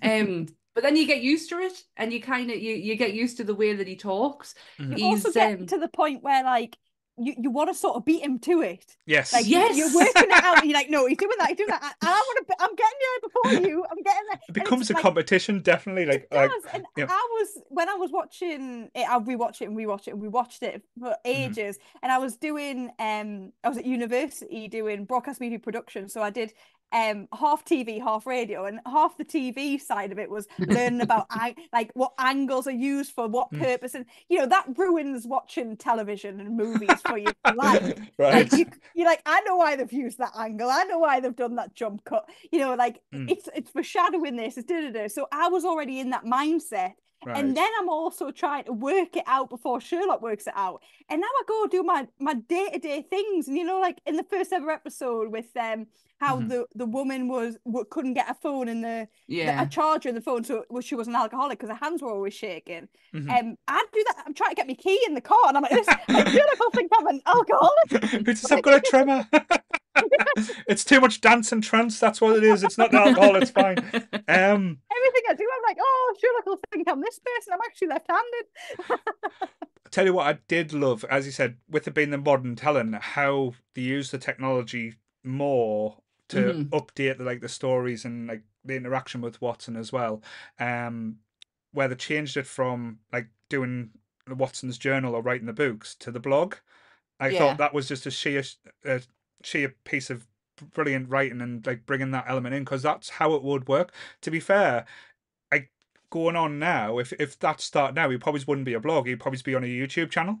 there? 0.00 0.22
um, 0.22 0.46
but 0.74 0.82
then 0.82 0.96
you 0.96 1.06
get 1.06 1.22
used 1.22 1.50
to 1.50 1.58
it, 1.58 1.72
and 1.96 2.12
you 2.12 2.20
kind 2.20 2.50
of 2.50 2.58
you 2.58 2.74
you 2.74 2.96
get 2.96 3.14
used 3.14 3.38
to 3.38 3.44
the 3.44 3.54
way 3.54 3.74
that 3.74 3.88
he 3.88 3.96
talks. 3.96 4.54
Mhm. 4.78 4.98
You 4.98 5.06
also 5.06 5.32
get 5.32 5.60
um, 5.60 5.66
to 5.66 5.78
the 5.78 5.88
point 5.88 6.22
where 6.22 6.44
like 6.44 6.76
you, 7.18 7.34
you 7.38 7.50
want 7.50 7.70
to 7.70 7.74
sort 7.74 7.96
of 7.96 8.04
beat 8.04 8.22
him 8.22 8.38
to 8.40 8.60
it. 8.62 8.96
Yes. 9.06 9.32
Like 9.32 9.46
Yes. 9.46 9.76
you're 9.76 9.94
working 9.94 10.22
it 10.30 10.30
out. 10.44 10.58
And 10.62 10.66
you're 10.70 10.78
like, 10.78 10.90
no, 10.90 11.06
he's 11.06 11.16
doing 11.18 11.32
that. 11.38 11.48
He's 11.48 11.56
doing 11.56 11.68
that. 11.70 11.82
And 11.82 12.10
I 12.10 12.12
want 12.12 12.46
to. 12.46 12.54
I'm 12.60 12.74
getting 12.74 12.98
there 13.00 13.30
before 13.60 13.68
you. 13.70 13.84
I'm 13.90 14.02
getting 14.02 14.22
there. 14.30 14.40
It 14.48 14.52
becomes 14.52 14.90
a 14.90 14.94
like- 14.94 15.02
competition, 15.02 15.60
definitely. 15.60 16.06
Like, 16.06 16.28
It 16.30 16.34
like. 16.34 16.50
And 16.72 16.84
yeah. 16.96 17.06
I 17.08 17.28
was 17.32 17.62
when 17.68 17.88
I 17.88 17.94
was 17.94 18.10
watching 18.12 18.90
it, 18.94 19.08
I 19.08 19.18
rewatch 19.18 19.60
it 19.62 19.68
and 19.68 19.76
rewatch 19.76 20.08
it 20.08 20.12
and 20.12 20.20
we 20.20 20.28
watched 20.28 20.62
it 20.62 20.82
for 20.98 21.10
Mm-hmm. 21.10 21.14
ages. 21.50 21.78
And 22.02 22.12
I 22.12 22.18
was 22.18 22.36
doing 22.36 22.90
um 22.98 23.52
I 23.64 23.68
was 23.68 23.78
at 23.78 23.86
university 23.86 24.68
doing 24.68 25.04
broadcast 25.04 25.40
media 25.40 25.58
production. 25.58 26.08
So 26.08 26.22
I 26.22 26.30
did 26.30 26.52
um 26.92 27.28
half 27.38 27.64
TV, 27.64 27.98
half 28.00 28.26
radio, 28.26 28.64
and 28.66 28.80
half 28.86 29.16
the 29.16 29.24
TV 29.24 29.80
side 29.80 30.12
of 30.12 30.18
it 30.18 30.30
was 30.30 30.46
learning 30.68 31.00
about 31.00 31.26
like 31.72 31.90
what 31.94 32.12
angles 32.18 32.66
are 32.66 32.70
used 32.72 33.12
for 33.12 33.28
what 33.28 33.52
Mm. 33.52 33.58
purpose. 33.60 33.94
And 33.94 34.06
you 34.28 34.38
know, 34.38 34.46
that 34.46 34.66
ruins 34.76 35.26
watching 35.26 35.76
television 35.76 36.40
and 36.40 36.56
movies 36.56 37.02
for 37.02 37.16
you 37.18 37.34
for 37.44 37.52
life. 37.54 37.82
right. 38.18 38.32
Like 38.34 38.52
you, 38.52 38.66
you're 38.94 39.06
like, 39.06 39.22
I 39.26 39.40
know 39.42 39.56
why 39.56 39.76
they've 39.76 39.92
used 39.92 40.18
that 40.18 40.32
angle. 40.38 40.68
I 40.70 40.84
know 40.84 40.98
why 40.98 41.20
they've 41.20 41.34
done 41.34 41.56
that 41.56 41.74
jump 41.74 42.04
cut. 42.04 42.28
You 42.52 42.60
know, 42.60 42.74
like 42.74 43.00
Mm. 43.14 43.30
it's 43.30 43.48
it's 43.54 43.70
foreshadowing 43.70 44.36
this. 44.36 44.56
It's 44.56 44.66
da 44.66 44.80
da 44.80 44.90
da. 44.90 45.08
So 45.08 45.26
I 45.32 45.48
was 45.48 45.64
already 45.64 46.00
in 46.00 46.10
that 46.10 46.24
mindset, 46.24 46.94
right. 47.26 47.36
and 47.36 47.56
then 47.56 47.70
I'm 47.78 47.88
also 47.88 48.30
trying 48.30 48.64
to 48.64 48.72
work 48.72 49.16
it 49.16 49.24
out 49.26 49.50
before 49.50 49.80
Sherlock 49.80 50.22
works 50.22 50.46
it 50.46 50.54
out. 50.56 50.82
And 51.10 51.20
now 51.20 51.26
I 51.26 51.42
go 51.46 51.66
do 51.66 51.82
my 51.82 52.06
my 52.18 52.34
day 52.34 52.70
to 52.72 52.78
day 52.78 53.02
things, 53.02 53.48
and 53.48 53.56
you 53.58 53.64
know, 53.64 53.80
like 53.80 54.00
in 54.06 54.16
the 54.16 54.22
first 54.24 54.52
ever 54.52 54.70
episode 54.70 55.30
with 55.32 55.54
um 55.56 55.86
how 56.18 56.38
Mhm. 56.38 56.48
the 56.48 56.66
the 56.74 56.86
woman 56.86 57.28
was 57.28 57.58
couldn't 57.90 58.14
get 58.14 58.30
a 58.30 58.34
phone 58.34 58.68
in 58.68 58.80
the, 58.80 59.06
the- 59.28 59.34
Yeah. 59.34 59.62
a 59.62 59.66
charger 59.68 60.08
in 60.08 60.14
the 60.14 60.22
phone, 60.22 60.44
so 60.44 60.64
well, 60.70 60.80
she 60.80 60.94
was 60.94 61.08
an 61.08 61.14
alcoholic 61.14 61.58
because 61.58 61.68
her 61.76 61.84
hands 61.84 62.00
were 62.00 62.10
always 62.10 62.32
shaking. 62.34 62.88
Mhm. 63.14 63.28
Um, 63.38 63.56
I 63.68 63.84
do 63.92 64.02
that. 64.06 64.22
I'm 64.26 64.32
trying 64.32 64.50
to 64.50 64.56
get 64.56 64.66
my 64.66 64.74
key 64.74 64.98
in 65.06 65.14
the 65.14 65.20
car, 65.20 65.38
and 65.48 65.56
I'm 65.58 65.62
like, 65.64 65.72
this, 65.72 65.88
I 65.88 66.24
feel 66.30 66.46
like 66.48 66.60
I'll 66.62 66.70
think 66.70 66.90
I'm 66.98 67.06
an 67.08 67.20
alcoholic. 67.26 68.28
it's 68.28 68.40
just, 68.40 68.52
I've 68.52 68.62
got 68.62 68.74
a 68.78 68.80
tremor. 68.80 69.28
it's 70.68 70.84
too 70.84 71.00
much 71.00 71.20
dance 71.20 71.52
and 71.52 71.62
trance. 71.62 71.98
That's 72.00 72.20
what 72.20 72.36
it 72.36 72.44
is. 72.44 72.62
It's 72.62 72.78
not 72.78 72.90
the 72.90 72.98
alcohol. 73.00 73.36
It's 73.36 73.50
fine. 73.50 73.76
Um, 74.28 74.78
Everything 74.90 75.22
I 75.30 75.34
do, 75.34 75.48
I'm 75.54 75.62
like, 75.68 75.76
oh, 75.80 76.14
Sherlock 76.20 76.46
will 76.46 76.60
think 76.72 76.88
I'm 76.88 77.00
this 77.00 77.20
person. 77.20 77.52
I'm 77.52 77.60
actually 77.64 77.88
left-handed. 77.88 79.10
tell 79.92 80.04
you 80.04 80.14
what, 80.14 80.26
I 80.26 80.38
did 80.48 80.72
love, 80.72 81.04
as 81.04 81.26
you 81.26 81.32
said, 81.32 81.58
with 81.70 81.86
it 81.86 81.94
being 81.94 82.10
the 82.10 82.18
modern 82.18 82.56
telling, 82.56 82.92
how 82.94 83.54
they 83.74 83.82
use 83.82 84.10
the 84.10 84.18
technology 84.18 84.94
more 85.22 85.98
to 86.30 86.36
Mhm. 86.38 86.68
update 86.70 87.18
the, 87.18 87.24
like 87.24 87.40
the 87.40 87.48
stories 87.48 88.04
and 88.04 88.26
like 88.26 88.42
the 88.64 88.74
interaction 88.74 89.20
with 89.20 89.40
Watson 89.40 89.76
as 89.76 89.92
well. 89.92 90.22
Um, 90.58 91.18
where 91.72 91.86
they 91.86 91.94
changed 91.94 92.36
it 92.36 92.46
from 92.46 92.98
like 93.12 93.28
doing 93.48 93.90
Watson's 94.28 94.76
journal 94.78 95.14
or 95.14 95.22
writing 95.22 95.46
the 95.46 95.52
books 95.52 95.94
to 96.00 96.10
the 96.10 96.18
blog. 96.20 96.56
I 97.20 97.28
Yeah. 97.28 97.38
thought 97.38 97.58
that 97.58 97.74
was 97.74 97.86
just 97.86 98.06
a 98.06 98.10
sheer, 98.10 98.42
a 98.84 99.02
sheer 99.46 99.74
piece 99.84 100.10
of 100.10 100.26
brilliant 100.74 101.08
writing 101.08 101.40
and 101.40 101.64
like 101.66 101.86
bringing 101.86 102.10
that 102.10 102.24
element 102.28 102.54
in 102.54 102.64
because 102.64 102.82
that's 102.82 103.08
how 103.10 103.34
it 103.34 103.42
would 103.42 103.68
work. 103.68 103.92
To 104.22 104.30
be 104.30 104.40
fair, 104.40 104.84
like 105.52 105.70
going 106.10 106.36
on 106.36 106.58
now, 106.58 106.98
if 106.98 107.12
if 107.14 107.38
that 107.40 107.60
start 107.60 107.94
now, 107.94 108.10
he 108.10 108.18
probably 108.18 108.42
wouldn't 108.46 108.64
be 108.66 108.74
a 108.74 108.80
blog. 108.80 109.06
He'd 109.06 109.20
probably 109.20 109.40
be 109.44 109.54
on 109.54 109.64
a 109.64 109.66
YouTube 109.66 110.10
channel. 110.10 110.40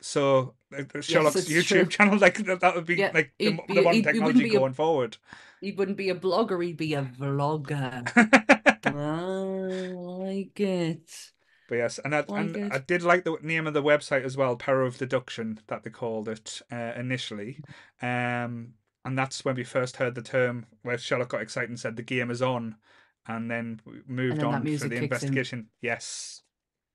So 0.00 0.54
like, 0.70 0.92
Sherlock's 1.02 1.36
it's 1.36 1.48
YouTube 1.48 1.66
true. 1.66 1.86
channel, 1.86 2.18
like 2.18 2.36
that, 2.44 2.74
would 2.74 2.86
be 2.86 2.96
Yeah, 2.96 3.10
like 3.14 3.32
the, 3.38 3.50
be- 3.50 3.64
the 3.68 3.74
modern 3.82 3.92
he- 3.94 4.02
he 4.12 4.20
wouldn't 4.20 4.36
technology 4.36 4.42
be 4.44 4.56
a- 4.56 4.60
going 4.60 4.74
forward. 4.74 5.16
He 5.60 5.72
wouldn't 5.72 5.96
be 5.96 6.10
a 6.10 6.14
blogger, 6.14 6.64
he'd 6.64 6.76
be 6.76 6.94
a 6.94 7.02
vlogger. 7.02 8.06
I 8.84 9.20
like 9.22 10.60
it. 10.60 11.32
But 11.68 11.76
yes, 11.76 11.98
and 12.04 12.14
I, 12.14 12.24
Like 12.28 12.30
and 12.30 12.56
it. 12.56 12.72
I 12.72 12.78
did 12.78 13.02
like 13.02 13.24
the 13.24 13.36
name 13.42 13.66
of 13.66 13.74
the 13.74 13.82
website 13.82 14.22
as 14.24 14.36
well, 14.36 14.56
Power 14.56 14.82
of 14.82 14.98
Deduction, 14.98 15.60
that 15.66 15.82
they 15.82 15.90
called 15.90 16.28
it 16.28 16.62
uh, 16.70 16.92
initially. 16.96 17.58
Um, 18.00 18.74
and 19.04 19.16
that's 19.18 19.44
when 19.44 19.56
we 19.56 19.64
first 19.64 19.96
heard 19.96 20.14
the 20.14 20.22
term 20.22 20.66
where 20.82 20.98
Sherlock 20.98 21.30
got 21.30 21.42
excited 21.42 21.70
and 21.70 21.78
said 21.78 21.96
the 21.96 22.02
game 22.02 22.30
is 22.30 22.42
on, 22.42 22.76
and 23.26 23.50
then 23.50 23.80
we 23.84 24.00
moved 24.06 24.38
then 24.38 24.46
on 24.46 24.62
for 24.62 24.66
the 24.66 24.78
kicks 24.78 24.90
in. 24.90 25.04
investigation. 25.04 25.66
Yes. 25.80 26.42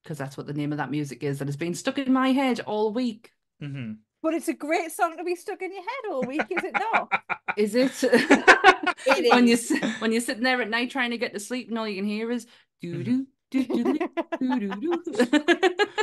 Because 0.04 0.18
that's 0.18 0.36
what 0.38 0.48
the 0.48 0.54
name 0.54 0.72
of 0.72 0.78
that 0.78 0.90
music 0.90 1.24
is 1.24 1.40
that 1.40 1.48
has 1.48 1.58
been 1.58 1.76
stuck 1.76 1.98
in 1.98 2.12
my 2.12 2.32
head 2.32 2.60
all 2.62 2.92
week. 2.92 3.32
hmm 3.60 3.94
But 4.22 4.34
it's 4.34 4.48
a 4.48 4.54
great 4.54 4.92
song 4.92 5.16
to 5.18 5.24
be 5.24 5.36
stuck 5.36 5.62
in 5.62 5.72
your 5.72 5.82
head 5.82 6.12
all 6.12 6.24
week, 6.24 6.46
is 6.50 6.64
it 6.64 6.74
not? 6.74 7.12
Is 7.58 7.76
it? 7.76 7.92
It 8.04 9.30
when 9.34 9.46
you 9.46 9.58
when 10.00 10.12
you're 10.14 10.22
sitting 10.22 10.44
there 10.44 10.62
at 10.62 10.70
night 10.70 10.90
trying 10.90 11.12
to 11.12 11.18
get 11.18 11.34
to 11.34 11.40
sleep 11.40 11.68
and 11.68 11.78
all 11.78 11.86
you 11.88 11.98
can 11.98 12.06
hear 12.06 12.32
is 12.32 12.48
doo 12.82 13.04
doo 13.04 13.28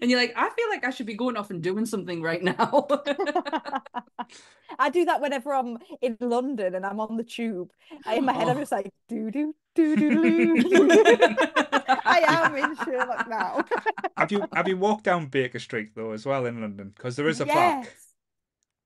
And 0.00 0.10
you're 0.10 0.20
like, 0.20 0.32
I 0.36 0.48
feel 0.50 0.68
like 0.70 0.84
I 0.84 0.90
should 0.90 1.06
be 1.06 1.14
going 1.14 1.36
off 1.36 1.50
and 1.50 1.62
doing 1.62 1.86
something 1.86 2.22
right 2.22 2.42
now. 2.42 2.86
I 4.78 4.90
do 4.90 5.04
that 5.04 5.20
whenever 5.20 5.54
I'm 5.54 5.78
in 6.00 6.16
London 6.20 6.74
and 6.74 6.86
I'm 6.86 7.00
on 7.00 7.16
the 7.16 7.24
tube. 7.24 7.70
In 8.10 8.24
my 8.24 8.32
head, 8.32 8.48
I'm 8.48 8.58
just 8.58 8.72
like 8.72 8.92
doo 9.08 9.30
doo 9.30 9.54
doo 9.74 9.96
doo 9.96 10.62
doo. 10.62 10.88
I 12.04 12.24
am 12.26 12.56
in 12.56 12.76
Sherlock 12.76 13.28
now. 13.28 13.64
Have 14.16 14.32
you 14.32 14.44
have 14.54 14.68
you 14.68 14.76
walked 14.76 15.04
down 15.04 15.26
Baker 15.26 15.58
Street 15.58 15.90
though 15.94 16.12
as 16.12 16.26
well 16.26 16.46
in 16.46 16.60
London? 16.60 16.92
Because 16.94 17.16
there 17.16 17.28
is 17.28 17.40
a 17.40 17.44
plaque. 17.44 17.84
Yes. 17.84 18.08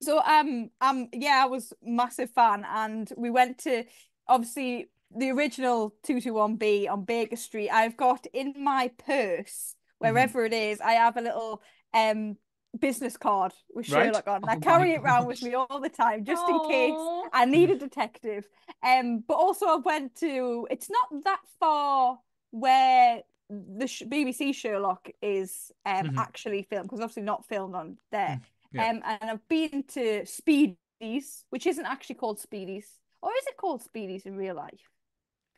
So 0.01 0.19
um 0.19 0.69
um 0.81 1.09
yeah, 1.13 1.41
I 1.43 1.47
was 1.47 1.73
massive 1.81 2.31
fan 2.31 2.65
and 2.69 3.11
we 3.17 3.29
went 3.29 3.59
to 3.59 3.85
obviously 4.27 4.89
the 5.15 5.31
original 5.31 5.93
221B 6.07 6.89
on 6.89 7.03
Baker 7.05 7.35
Street. 7.35 7.69
I've 7.69 7.97
got 7.97 8.25
in 8.33 8.53
my 8.57 8.91
purse, 9.05 9.75
Mm-hmm. 10.01 10.13
wherever 10.13 10.45
it 10.45 10.53
is, 10.53 10.79
I 10.79 10.93
have 10.93 11.17
a 11.17 11.21
little 11.21 11.61
um 11.93 12.37
business 12.79 13.17
card 13.17 13.51
with 13.73 13.89
Right. 13.89 14.05
Sherlock 14.05 14.27
on. 14.27 14.47
I 14.47 14.55
Oh 14.55 14.59
carry 14.59 14.93
it 14.93 15.01
around 15.01 15.25
with 15.25 15.41
me 15.41 15.55
all 15.55 15.79
the 15.81 15.89
time, 15.89 16.23
just 16.23 16.47
in 16.47 16.57
case 16.69 16.93
I 17.33 17.43
need 17.45 17.69
a 17.71 17.75
detective. 17.77 18.47
Um, 18.81 19.23
but 19.27 19.33
also 19.33 19.65
I 19.65 19.75
went 19.75 20.15
to. 20.17 20.67
It's 20.71 20.89
not 20.89 21.23
that 21.25 21.41
far 21.59 22.19
where 22.51 23.23
the 23.49 23.87
sh- 23.87 24.03
BBC 24.07 24.53
Sherlock 24.55 25.09
is 25.21 25.71
um 25.85 26.11
Mhm. 26.11 26.17
actually 26.17 26.63
filmed 26.63 26.85
because 26.87 27.01
obviously 27.01 27.23
not 27.23 27.45
filmed 27.45 27.75
on 27.75 27.97
there. 28.11 28.39
yeah. 28.71 28.89
Um, 28.91 29.01
and 29.03 29.31
I've 29.31 29.47
been 29.49 29.83
to 29.95 30.21
Speedies, 30.23 31.43
which 31.49 31.67
isn't 31.67 31.85
actually 31.85 32.15
called 32.15 32.39
Speedies, 32.39 32.85
or 33.21 33.31
is 33.31 33.47
it 33.47 33.57
called 33.57 33.81
Speedies 33.83 34.25
in 34.25 34.37
real 34.37 34.55
life? 34.55 34.87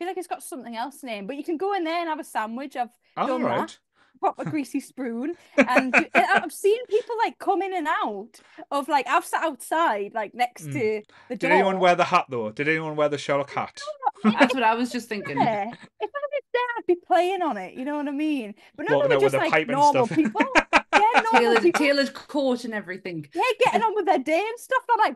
I 0.01 0.03
feel 0.03 0.09
like 0.09 0.17
it's 0.17 0.27
got 0.27 0.41
something 0.41 0.75
else 0.75 1.03
name, 1.03 1.27
but 1.27 1.35
you 1.35 1.43
can 1.43 1.57
go 1.57 1.73
in 1.73 1.83
there 1.83 1.99
and 1.99 2.09
have 2.09 2.19
a 2.19 2.23
sandwich. 2.23 2.75
I've 2.75 2.89
All 3.15 3.27
done 3.27 3.43
right. 3.43 3.67
that 3.67 3.77
proper 4.19 4.45
greasy 4.49 4.79
spoon 4.91 5.35
and, 5.57 5.95
and 5.95 6.09
I've 6.15 6.51
seen 6.51 6.83
people 6.87 7.15
like 7.23 7.37
come 7.39 7.61
in 7.61 7.71
and 7.73 7.87
out 7.87 8.39
of 8.71 8.87
like 8.87 9.07
I've 9.07 9.25
sat 9.25 9.43
outside 9.43 10.13
like 10.15 10.33
next 10.35 10.65
Mm. 10.67 10.73
to 10.73 11.01
the 11.29 11.35
Did 11.35 11.39
door. 11.39 11.51
anyone 11.51 11.79
wear 11.79 11.93
the 11.95 12.03
hat 12.05 12.25
though? 12.29 12.49
Did 12.51 12.67
anyone 12.67 12.95
wear 12.95 13.09
the 13.09 13.17
Sherlock 13.19 13.51
hat? 13.51 13.79
That's 14.23 14.53
what 14.55 14.63
I 14.63 14.73
was 14.75 14.91
just 14.91 15.07
thinking. 15.07 15.37
Yeah. 15.37 15.65
If 15.69 16.09
I 16.15 16.19
was 16.23 16.43
there, 16.53 16.61
I'd 16.79 16.87
be 16.87 16.95
playing 16.95 17.41
on 17.43 17.57
it. 17.57 17.73
You 17.75 17.85
know 17.85 17.97
what 17.97 18.07
I 18.07 18.11
mean? 18.11 18.55
But 18.75 18.89
none 18.89 18.97
Walking 18.97 19.11
of 19.13 19.21
with 19.21 19.31
just 19.33 19.41
like 19.41 19.51
pipe 19.51 19.67
normal 19.67 20.07
stuff. 20.07 20.15
people. 20.17 20.41
Yeah, 20.93 21.21
normal 21.21 21.39
Tailored, 21.39 21.63
people. 21.63 21.79
tailored 21.79 22.13
coat 22.13 22.63
and 22.65 22.73
everything. 22.75 23.25
Yeah, 23.33 23.41
getting 23.65 23.81
on 23.81 23.95
with 23.95 24.05
their 24.05 24.19
day 24.19 24.39
and 24.47 24.59
stuff. 24.59 24.83
I'm 24.91 24.99
like, 24.99 25.15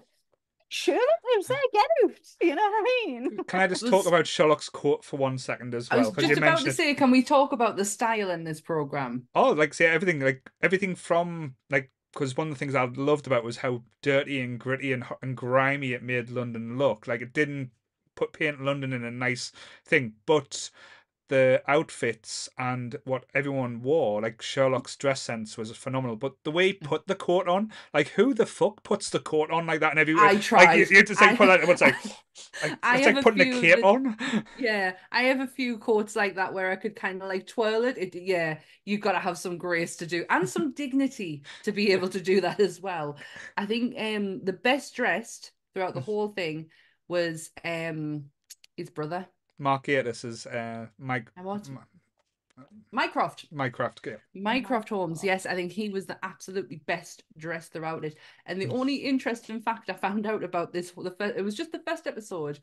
Sherlock 0.69 1.01
lives 1.36 1.47
there. 1.47 1.58
Get 1.71 1.86
out. 2.04 2.12
You 2.41 2.56
know 2.56 2.62
what 2.62 2.73
I 2.73 3.06
mean? 3.06 3.38
Can 3.47 3.60
I 3.60 3.67
just 3.67 3.88
talk 3.88 4.08
about 4.08 4.28
Sherlock's 4.28 4.69
coat 4.69 5.04
for 5.04 5.17
one 5.17 5.38
second 5.38 5.73
as 5.75 5.89
well? 5.89 5.99
I 5.99 6.04
well? 6.04 6.12
was 6.12 6.23
just 6.23 6.30
you 6.30 6.38
about 6.38 6.45
mentioned 6.45 6.65
to 6.67 6.73
say, 6.73 6.93
can 6.95 7.12
we 7.12 7.23
talk 7.23 7.51
about 7.51 7.78
the 7.78 7.86
style 7.86 8.32
in 8.32 8.43
this 8.43 8.62
program? 8.62 9.28
Oh, 9.36 9.51
like 9.51 9.73
say 9.73 9.86
everything, 9.86 10.19
like 10.19 10.49
everything 10.62 10.95
from 10.95 11.56
like 11.69 11.91
because 12.13 12.38
one 12.38 12.47
of 12.47 12.54
the 12.54 12.58
things 12.58 12.75
I 12.75 12.86
loved 12.86 13.28
about 13.28 13.43
was 13.43 13.58
how 13.58 13.84
dirty 14.01 14.39
and 14.41 14.58
gritty 14.60 14.93
and 14.93 15.04
ho- 15.04 15.17
and 15.21 15.36
grimy 15.36 15.93
it 15.93 16.01
made 16.01 16.30
London 16.30 16.78
look. 16.78 17.08
Like 17.08 17.21
it 17.21 17.34
didn't 17.34 17.71
put 18.15 18.34
paint 18.34 18.63
London 18.63 18.93
in 18.93 19.04
a 19.04 19.12
nice 19.12 19.51
thing, 19.86 20.13
but 20.25 20.69
the 21.27 21.61
outfits 21.67 22.47
and 22.57 22.97
what 23.03 23.25
everyone 23.33 23.81
wore, 23.81 24.21
like 24.21 24.41
Sherlock's 24.41 24.95
dress 24.95 25.21
sense 25.21 25.57
was 25.57 25.71
phenomenal. 25.75 26.15
But 26.15 26.33
the 26.43 26.51
way 26.51 26.67
he 26.67 26.73
put 26.73 27.07
the 27.07 27.15
coat 27.15 27.47
on, 27.47 27.71
like 27.93 28.09
who 28.09 28.33
the 28.33 28.45
fuck 28.45 28.83
puts 28.83 29.09
the 29.09 29.19
coat 29.19 29.49
on 29.51 29.65
like 29.65 29.79
that? 29.79 29.91
And 29.91 29.99
everyone, 29.99 30.23
I 30.23 30.27
Like, 30.27 30.35
you, 30.35 30.41
tried. 30.41 30.89
you 30.91 31.03
to 31.03 31.15
say, 31.15 31.25
I- 31.29 31.35
put 31.35 31.47
that. 31.47 31.61
It's 31.67 31.81
like, 31.81 31.95
like 32.63 32.77
I 32.83 32.97
it's 32.97 33.05
like 33.07 33.23
putting 33.23 33.53
a 33.53 33.59
cape 33.61 33.77
that- 33.77 33.83
on. 33.83 34.17
Yeah, 34.59 34.93
I 35.11 35.23
have 35.23 35.39
a 35.39 35.47
few 35.47 35.77
coats 35.79 36.15
like 36.15 36.35
that 36.35 36.53
where 36.53 36.71
I 36.71 36.75
could 36.75 36.95
kind 36.95 37.21
of 37.21 37.27
like 37.27 37.47
twirl 37.47 37.83
it. 37.85 37.97
it 37.97 38.15
yeah, 38.15 38.59
you've 38.85 39.01
got 39.01 39.13
to 39.13 39.19
have 39.19 39.38
some 39.38 39.57
grace 39.57 39.95
to 39.97 40.05
do 40.05 40.25
and 40.29 40.47
some 40.47 40.73
dignity 40.75 41.43
to 41.63 41.71
be 41.71 41.91
able 41.91 42.09
to 42.09 42.21
do 42.21 42.41
that 42.41 42.59
as 42.59 42.79
well. 42.81 43.17
I 43.57 43.65
think 43.65 43.95
um 43.99 44.43
the 44.43 44.53
best 44.53 44.95
dressed 44.95 45.51
throughout 45.73 45.93
the 45.95 46.01
whole 46.01 46.29
thing 46.29 46.69
was 47.07 47.49
um 47.63 48.25
his 48.77 48.89
brother, 48.89 49.25
Mark 49.57 49.85
Gatiss 49.85 50.25
is 50.25 50.45
uh, 50.45 50.87
Mike. 50.97 51.31
And 51.37 51.45
what? 51.45 51.67
M- 51.67 51.79
Mycroft. 52.91 53.53
Minecraft 53.53 54.01
game. 54.01 54.17
Mycroft 54.33 54.87
Holmes, 54.89 55.23
yes, 55.23 55.45
I 55.45 55.55
think 55.55 55.73
he 55.73 55.89
was 55.89 56.05
the 56.05 56.17
absolutely 56.23 56.77
best 56.87 57.23
dressed 57.37 57.73
throughout 57.73 58.05
it. 58.05 58.17
And 58.45 58.61
the 58.61 58.69
only 58.69 58.95
interesting 58.95 59.59
fact 59.59 59.89
I 59.89 59.93
found 59.93 60.25
out 60.25 60.43
about 60.43 60.71
this, 60.71 60.91
the 60.91 61.11
first, 61.11 61.35
it 61.35 61.41
was 61.41 61.55
just 61.55 61.73
the 61.73 61.81
first 61.85 62.07
episode, 62.07 62.59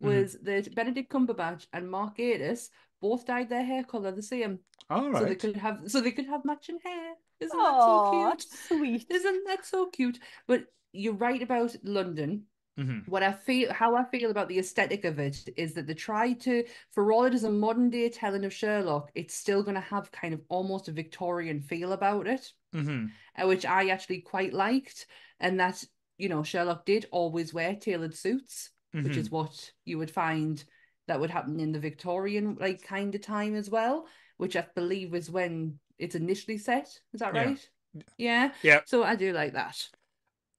was 0.00 0.36
that 0.42 0.74
Benedict 0.74 1.12
Cumberbatch 1.12 1.66
and 1.72 1.88
Mark 1.88 2.18
Gatiss 2.18 2.70
both 3.00 3.24
dyed 3.26 3.48
their 3.48 3.64
hair 3.64 3.84
color 3.84 4.10
the 4.10 4.22
same, 4.22 4.58
All 4.90 5.12
so 5.14 5.24
they 5.24 5.36
could 5.36 5.56
have 5.56 5.82
so 5.86 6.00
they 6.00 6.10
could 6.10 6.26
have 6.26 6.44
matching 6.44 6.78
hair. 6.84 7.12
Isn't 7.38 7.56
that 7.56 7.80
so 7.80 8.02
Oh, 8.04 8.10
cute? 8.10 8.30
that's 8.30 8.68
sweet. 8.68 9.06
Isn't 9.10 9.44
that 9.46 9.64
so 9.64 9.86
cute? 9.86 10.18
But 10.48 10.64
you're 10.92 11.14
right 11.14 11.42
about 11.42 11.76
London. 11.84 12.44
Hmm 12.76 13.00
What 13.06 13.22
I 13.22 13.32
feel, 13.32 13.72
how 13.72 13.94
I 13.94 14.04
feel 14.04 14.30
about 14.30 14.48
the 14.48 14.58
aesthetic 14.58 15.04
of 15.04 15.18
it 15.18 15.48
is 15.56 15.74
that 15.74 15.86
they 15.86 15.94
try 15.94 16.32
to, 16.34 16.64
for 16.90 17.12
all 17.12 17.24
it 17.24 17.34
is 17.34 17.44
a 17.44 17.50
modern 17.50 17.88
day 17.90 18.08
telling 18.08 18.44
of 18.44 18.52
Sherlock, 18.52 19.12
it's 19.14 19.34
still 19.34 19.62
going 19.62 19.76
to 19.76 19.80
have 19.80 20.10
kind 20.12 20.34
of 20.34 20.42
almost 20.48 20.88
a 20.88 20.92
Victorian 20.92 21.60
feel 21.60 21.92
about 21.92 22.26
it, 22.26 22.52
hmm 22.72 23.06
uh, 23.40 23.46
which 23.46 23.64
I 23.64 23.88
actually 23.88 24.20
quite 24.20 24.52
liked. 24.52 25.06
And 25.40 25.60
that, 25.60 25.84
you 26.18 26.28
know, 26.28 26.42
Sherlock 26.42 26.84
did 26.84 27.06
always 27.10 27.54
wear 27.54 27.74
tailored 27.76 28.14
suits, 28.14 28.70
which 29.00 29.16
Mhm. 29.16 29.20
is 29.20 29.30
what 29.30 29.72
you 29.84 29.98
would 29.98 30.10
find 30.10 30.62
that 31.06 31.20
would 31.20 31.30
happen 31.30 31.60
in 31.60 31.72
the 31.72 31.78
Victorian 31.78 32.56
like 32.56 32.82
kind 32.82 33.14
of 33.14 33.20
time 33.20 33.54
as 33.54 33.70
well, 33.70 34.06
which 34.36 34.56
I 34.56 34.66
believe 34.74 35.12
was 35.12 35.30
when 35.30 35.78
it's 35.98 36.14
initially 36.14 36.58
set. 36.58 37.00
Is 37.12 37.20
that 37.20 37.34
Yeah. 37.34 37.42
right? 37.42 37.70
Yeah. 38.18 38.52
Yeah. 38.62 38.80
So 38.84 39.04
I 39.04 39.14
do 39.14 39.32
like 39.32 39.52
that. 39.52 39.88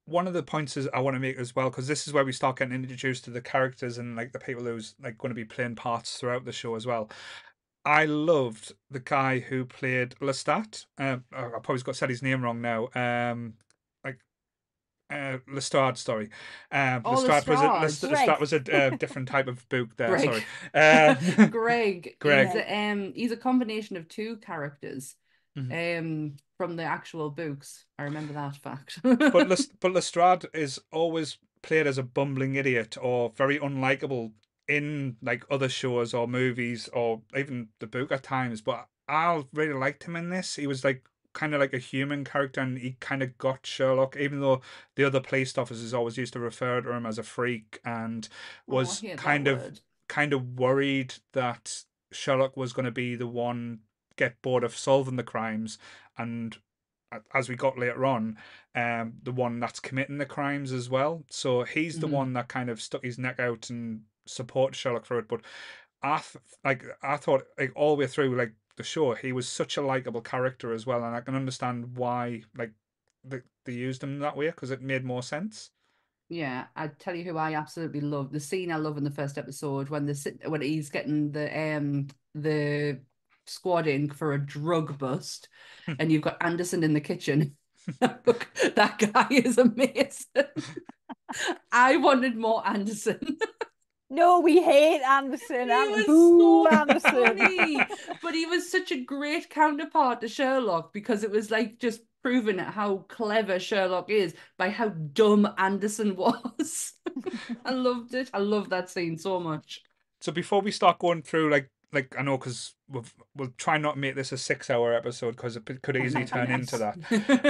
One 0.08 0.26
of 0.26 0.34
the 0.34 0.42
points 0.44 0.78
is 0.78 0.88
I 0.94 1.00
want 1.02 1.16
to 1.16 1.20
make 1.20 1.38
as 1.38 1.56
well 1.56 1.70
because 1.70 1.88
this 1.88 2.08
is 2.08 2.14
where 2.14 2.24
we 2.24 2.32
start 2.32 2.58
getting 2.58 2.74
introduced 2.74 3.26
to 3.26 3.30
the 3.30 3.42
characters 3.42 3.98
and 3.98 4.16
like 4.16 4.32
the 4.32 4.40
people 4.40 4.64
who's 4.64 4.96
like 5.04 5.18
going 5.18 5.32
to 5.32 5.36
be 5.36 5.46
playing 5.46 5.76
parts 5.76 6.18
throughout 6.18 6.46
the 6.46 6.52
show 6.54 6.76
as 6.76 6.86
well. 6.88 7.10
I 7.86 8.06
loved 8.06 8.74
the 8.90 9.00
guy 9.00 9.40
who 9.40 9.66
played 9.66 10.16
Lestat. 10.22 10.86
Um, 10.98 11.24
I 11.34 11.44
probably 11.62 11.82
got 11.84 11.96
said 11.96 12.10
his 12.10 12.22
name 12.24 12.42
wrong 12.42 12.62
now. 12.62 12.90
Um, 12.96 13.54
like 14.04 14.20
uh, 15.10 15.38
Lestrade, 15.48 15.98
sorry. 15.98 16.30
Um, 16.72 17.02
Oh, 17.06 17.12
Lestrade 17.12 17.48
was 17.48 17.62
a, 17.62 17.68
Lestrade. 17.68 18.12
Lest- 18.12 18.26
Greg. 18.26 18.40
Was 18.40 18.54
a 18.54 18.74
uh, 18.74 18.90
different 18.92 19.28
type 19.28 19.48
of 19.48 19.68
book 19.70 19.96
there. 19.98 20.10
Greg. 20.10 20.44
Sorry. 20.74 21.16
Um, 21.44 21.50
Greg. 21.50 22.16
Greg. 22.20 22.48
He's 22.48 22.56
a, 22.56 22.76
um, 22.78 23.14
he's 23.14 23.32
a 23.32 23.38
combination 23.38 23.98
of 23.98 24.08
two 24.10 24.38
characters 24.38 25.16
Mhm. 25.58 26.00
um, 26.00 26.36
from 26.58 26.76
the 26.76 26.84
actual 26.84 27.30
books. 27.30 27.86
I 27.98 28.04
remember 28.04 28.34
that 28.34 28.56
fact. 28.58 29.00
but 29.04 29.48
Les- 29.50 29.68
but 29.80 29.92
Lestrade 29.94 30.46
is 30.54 30.80
always 30.92 31.38
played 31.62 31.88
as 31.88 31.98
a 31.98 32.04
bumbling 32.04 32.56
idiot 32.56 32.98
or 33.02 33.32
very 33.36 33.58
unlikable 33.60 34.32
in 34.68 35.18
like 35.22 35.44
other 35.50 35.70
shows 35.70 36.14
or 36.14 36.28
movies 36.28 36.88
or 36.94 37.22
even 37.36 37.70
the 37.80 37.88
book 37.88 38.12
at 38.12 38.24
times. 38.24 38.62
But 38.62 38.88
I 39.08 39.44
really 39.54 39.74
liked 39.74 40.04
him 40.04 40.16
in 40.16 40.30
this. 40.30 40.56
He 40.56 40.68
was 40.68 40.84
like 40.84 41.08
kind 41.34 41.54
of 41.54 41.60
like 41.60 41.74
a 41.74 41.78
human 41.80 42.24
character, 42.24 42.62
and 42.62 42.78
he 42.78 42.98
kind 43.00 43.22
of 43.24 43.38
got 43.38 43.66
Sherlock, 43.66 44.18
even 44.18 44.40
though 44.42 44.62
the 44.96 45.04
other 45.06 45.20
police 45.22 45.58
officers 45.58 45.94
always 45.94 46.18
used 46.18 46.34
to 46.34 46.40
refer 46.40 46.82
to 46.82 46.92
him 46.92 47.06
as 47.06 47.18
a 47.18 47.24
freak 47.24 47.80
and 47.86 48.28
Oh, 48.70 48.76
was 48.76 49.02
that 49.02 49.18
kind 49.18 49.48
of 49.48 49.60
word. 49.62 49.80
kind 50.10 50.34
of 50.34 50.60
worried 50.60 51.14
that 51.34 51.84
Sherlock 52.12 52.58
was 52.58 52.74
going 52.74 52.86
to 52.86 52.92
be 52.92 53.16
the 53.16 53.28
one 53.28 53.80
get 54.18 54.42
bored 54.42 54.64
of 54.66 54.76
solving 54.78 55.16
the 55.16 55.24
crimes 55.24 55.80
and 56.18 56.60
as 57.34 57.48
we 57.48 57.56
got 57.56 57.78
later 57.80 58.06
on 58.06 58.38
um 58.76 59.14
the 59.24 59.32
one 59.32 59.60
that's 59.60 59.80
committing 59.80 60.18
the 60.18 60.26
crimes 60.26 60.72
as 60.72 60.90
well 60.90 61.24
so 61.30 61.64
he's 61.64 62.00
the 62.00 62.08
Mhm. 62.08 62.08
one 62.08 62.34
that 62.34 62.50
kind 62.50 62.70
of 62.70 62.82
stuck 62.82 63.04
his 63.04 63.18
neck 63.18 63.40
out 63.40 63.70
and 63.70 64.04
supported 64.26 64.76
Sherlock 64.76 65.06
through 65.06 65.20
it 65.20 65.28
but 65.28 65.42
I 66.02 66.18
th- 66.20 66.44
like 66.64 66.86
I 67.02 67.18
thought 67.18 67.46
like 67.58 67.72
all 67.76 67.96
the 67.96 68.02
way 68.02 68.08
through 68.08 68.36
like 68.36 68.54
the 68.76 68.84
show 68.84 69.14
he 69.16 69.32
was 69.32 69.48
such 69.50 69.78
a 69.78 69.82
likable 69.82 70.22
character 70.22 70.74
as 70.74 70.86
well 70.86 71.04
and 71.04 71.16
I 71.16 71.22
can 71.22 71.36
understand 71.36 71.98
why 71.98 72.44
like 72.56 72.74
they, 73.24 73.42
they 73.66 73.74
used 73.74 74.04
him 74.04 74.20
that 74.20 74.38
way 74.38 74.48
because 74.48 74.72
it 74.72 74.82
made 74.82 75.06
more 75.06 75.24
sense 75.24 75.72
Yeah, 76.30 76.68
I 76.76 76.90
tell 76.90 77.16
you 77.16 77.24
who 77.24 77.38
I 77.38 77.54
absolutely 77.54 78.02
love. 78.02 78.32
The 78.32 78.40
scene 78.42 78.72
I 78.72 78.76
love 78.78 78.98
in 78.98 79.04
the 79.06 79.12
first 79.12 79.38
episode 79.38 79.90
when 79.90 80.06
the 80.06 80.14
sit- 80.16 80.50
when 80.50 80.62
he's 80.62 80.90
getting 80.90 81.32
the 81.32 81.76
um 81.78 82.08
the 82.34 83.02
squad 83.50 83.88
in 83.88 84.10
for 84.10 84.34
a 84.34 84.46
drug 84.46 84.98
bust, 84.98 85.50
hmm. 85.86 85.94
and 86.00 86.12
you've 86.12 86.22
got 86.22 86.38
Anderson 86.42 86.84
in 86.84 86.94
the 86.94 87.02
kitchen. 87.02 87.56
Look, 88.02 88.48
that 88.76 89.00
guy 89.14 89.28
is 89.30 89.58
amazing. 89.58 90.26
I 91.72 91.98
wanted 91.98 92.36
more 92.36 92.66
Anderson. 92.68 93.38
No, 94.10 94.40
we 94.40 94.62
hate 94.62 95.02
Anderson. 95.02 95.70
He 95.70 95.88
was 95.94 96.06
boo 96.06 96.68
so 96.70 96.70
Anderson. 96.70 97.12
funny, 97.38 97.80
but 98.22 98.34
he 98.34 98.46
was 98.46 98.72
such 98.72 98.92
a 98.92 99.04
great 99.04 99.50
counterpart 99.50 100.22
to 100.22 100.30
Sherlock 100.30 100.94
because 100.94 101.24
it 101.24 101.32
was 101.32 101.52
like 101.52 101.80
just 101.80 102.02
proving 102.24 102.58
how 102.58 102.98
clever 103.10 103.60
Sherlock 103.60 104.10
is 104.10 104.34
by 104.58 104.70
how 104.70 104.90
dumb 104.90 105.48
Anderson 105.58 106.16
was. 106.18 106.94
I 107.66 107.72
loved 107.72 108.14
it. 108.14 108.30
I 108.34 108.40
love 108.40 108.70
that 108.70 108.90
scene 108.90 109.18
so 109.18 109.40
much. 109.40 109.82
So 110.22 110.32
before 110.32 110.62
we 110.62 110.72
start 110.72 111.00
going 111.00 111.22
through, 111.22 111.52
like, 111.52 111.70
like 111.94 112.16
I 112.18 112.22
know 112.22 112.38
because 112.38 112.74
we'll 112.90 113.06
we'll 113.36 113.54
try 113.58 113.78
not 113.78 113.94
to 113.94 114.00
make 114.00 114.16
this 114.16 114.32
a 114.32 114.38
six-hour 114.38 114.94
episode 114.94 115.32
because 115.36 115.56
it 115.56 115.82
could 115.82 115.98
easily 116.06 116.26
turn 116.26 116.52
into 116.52 116.78
that. 116.78 116.98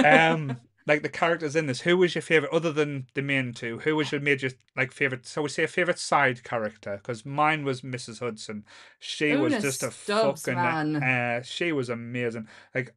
Um, 0.32 0.58
like 0.86 1.02
the 1.02 1.08
characters 1.10 1.54
in 1.54 1.66
this, 1.66 1.82
who 1.82 1.98
was 1.98 2.14
your 2.14 2.22
favorite 2.22 2.50
other 2.50 2.72
than 2.72 3.06
the 3.12 3.20
main 3.20 3.52
two? 3.52 3.78
Who 3.80 3.94
was 3.94 4.10
your 4.10 4.22
major 4.22 4.50
like 4.74 4.90
favorite? 4.90 5.26
So 5.26 5.42
we 5.42 5.50
say 5.50 5.64
a 5.64 5.68
favorite 5.68 5.98
side 5.98 6.42
character 6.44 6.96
because 6.96 7.26
mine 7.26 7.64
was 7.64 7.82
Mrs. 7.82 8.20
Hudson. 8.20 8.64
She 8.98 9.36
was 9.36 9.52
just 9.60 9.82
a 9.82 9.90
Stubbs, 9.90 10.42
fucking. 10.42 10.54
man. 10.54 10.96
Uh, 11.02 11.42
she 11.42 11.72
was 11.72 11.90
amazing. 11.90 12.48
Like 12.74 12.94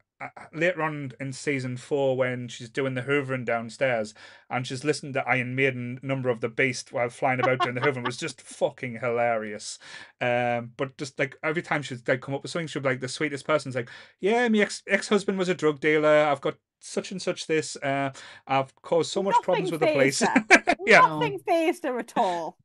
later 0.54 0.82
on 0.82 1.12
in 1.20 1.34
season 1.34 1.78
four 1.78 2.16
when 2.16 2.48
she's 2.48 2.70
doing 2.70 2.94
the 2.94 3.02
hoovering 3.02 3.46
downstairs 3.46 4.14
and 4.50 4.66
she's 4.66 4.84
listening 4.84 5.14
to 5.14 5.28
Iron 5.28 5.56
Maiden 5.56 6.00
number 6.02 6.30
of 6.30 6.42
the 6.42 6.50
beast 6.50 6.92
while 6.92 7.10
flying 7.10 7.40
about 7.40 7.60
doing 7.60 7.76
the 7.76 7.82
hoovering 7.82 8.06
was 8.06 8.18
just 8.18 8.42
fucking 8.42 9.00
hilarious. 9.00 9.80
Um 10.20 10.72
but 10.78 10.98
just 10.98 11.18
like 11.20 11.36
every 11.44 11.62
time 11.62 11.82
she'd 11.82 12.08
like 12.08 12.22
come 12.22 12.36
up 12.36 12.44
with 12.44 12.52
something 12.52 12.68
she'd 12.68 12.84
be 12.84 12.90
like 12.90 13.00
the 13.00 13.08
sweetest 13.08 13.46
person. 13.46 13.70
It's 13.70 13.76
like 13.76 13.90
yeah 14.20 14.48
my 14.48 14.60
ex 14.60 14.84
ex-husband 14.88 15.38
was 15.38 15.50
a 15.50 15.56
drug 15.56 15.80
dealer. 15.80 16.26
I've 16.26 16.42
got 16.42 16.56
such 16.80 17.12
and 17.12 17.22
such 17.22 17.48
this 17.48 17.76
uh 17.78 18.12
I've 18.48 18.74
caused 18.82 19.12
so 19.12 19.24
much 19.24 19.36
problems 19.44 19.72
with 19.72 19.82
the 19.82 19.88
police. 19.88 20.22
yeah. 20.86 21.02
Nothing 21.02 21.40
phased 21.40 21.84
her 21.86 21.98
at 22.00 22.14
all. 22.18 22.58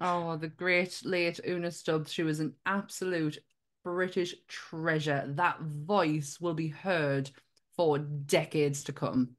Oh, 0.00 0.36
the 0.36 0.48
great 0.48 1.00
late 1.04 1.40
Una 1.46 1.70
Stubbs. 1.70 2.12
She 2.12 2.22
was 2.22 2.40
an 2.40 2.54
absolute 2.66 3.38
British 3.84 4.34
treasure. 4.48 5.24
That 5.28 5.60
voice 5.60 6.38
will 6.40 6.54
be 6.54 6.68
heard 6.68 7.30
for 7.76 7.98
decades 7.98 8.84
to 8.84 8.92
come 8.92 9.30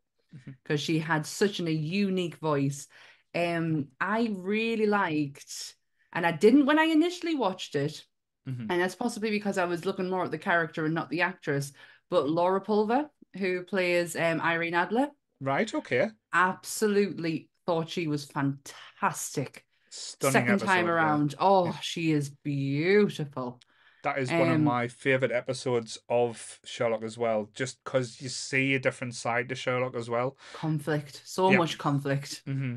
because 0.46 0.82
she 0.82 1.00
had 1.00 1.26
such 1.26 1.60
an, 1.60 1.68
a 1.68 1.72
unique 1.72 2.38
voice. 2.38 2.88
Um, 3.36 3.88
I 4.00 4.30
really 4.36 4.86
liked, 4.88 5.76
and 6.12 6.26
I 6.26 6.32
didn't 6.32 6.66
when 6.66 6.80
I 6.80 6.86
initially 6.86 7.36
watched 7.36 7.76
it, 7.76 8.04
Mhm. 8.48 8.68
and 8.70 8.82
that's 8.82 8.96
possibly 8.96 9.30
because 9.30 9.58
I 9.58 9.66
was 9.66 9.86
looking 9.86 10.10
more 10.10 10.26
at 10.26 10.32
the 10.32 10.38
character 10.38 10.86
and 10.86 10.94
not 10.94 11.10
the 11.10 11.22
actress. 11.22 11.72
But 12.10 12.30
Lara 12.30 12.62
Pulver, 12.62 13.10
who 13.38 13.64
plays 13.64 14.16
um, 14.16 14.42
Irene 14.42 14.74
Adler, 14.76 15.10
right 15.40 15.74
okay 15.74 16.10
absolutely 16.32 17.50
thought 17.66 17.90
she 17.90 18.08
was 18.08 18.26
fantastic 18.26 19.66
stunning 19.90 20.34
second 20.34 20.60
time 20.60 20.86
episode, 20.86 20.86
yeah. 20.86 20.92
around. 20.92 21.36
Oh, 21.40 21.66
Yeah. 21.66 21.80
she 21.82 22.12
is 22.12 22.30
beautiful. 22.30 23.60
That 24.04 24.20
is 24.20 24.30
one 24.32 24.42
of 24.42 24.58
Um, 24.58 24.66
my 24.66 24.88
favorite 24.90 25.32
episodes 25.32 25.98
of 26.10 26.60
Sherlock 26.66 27.04
as 27.04 27.18
well, 27.18 27.50
just 27.54 27.84
because 27.84 28.22
you 28.22 28.30
see 28.30 28.76
a 28.76 28.80
different 28.80 29.16
side 29.16 29.50
to 29.50 29.56
Sherlock 29.56 29.96
as 29.96 30.10
well. 30.10 30.38
Conflict, 30.54 31.22
so 31.26 31.50
Yeah. 31.50 31.58
much 31.58 31.78
conflict. 31.78 32.42
hmm 32.46 32.76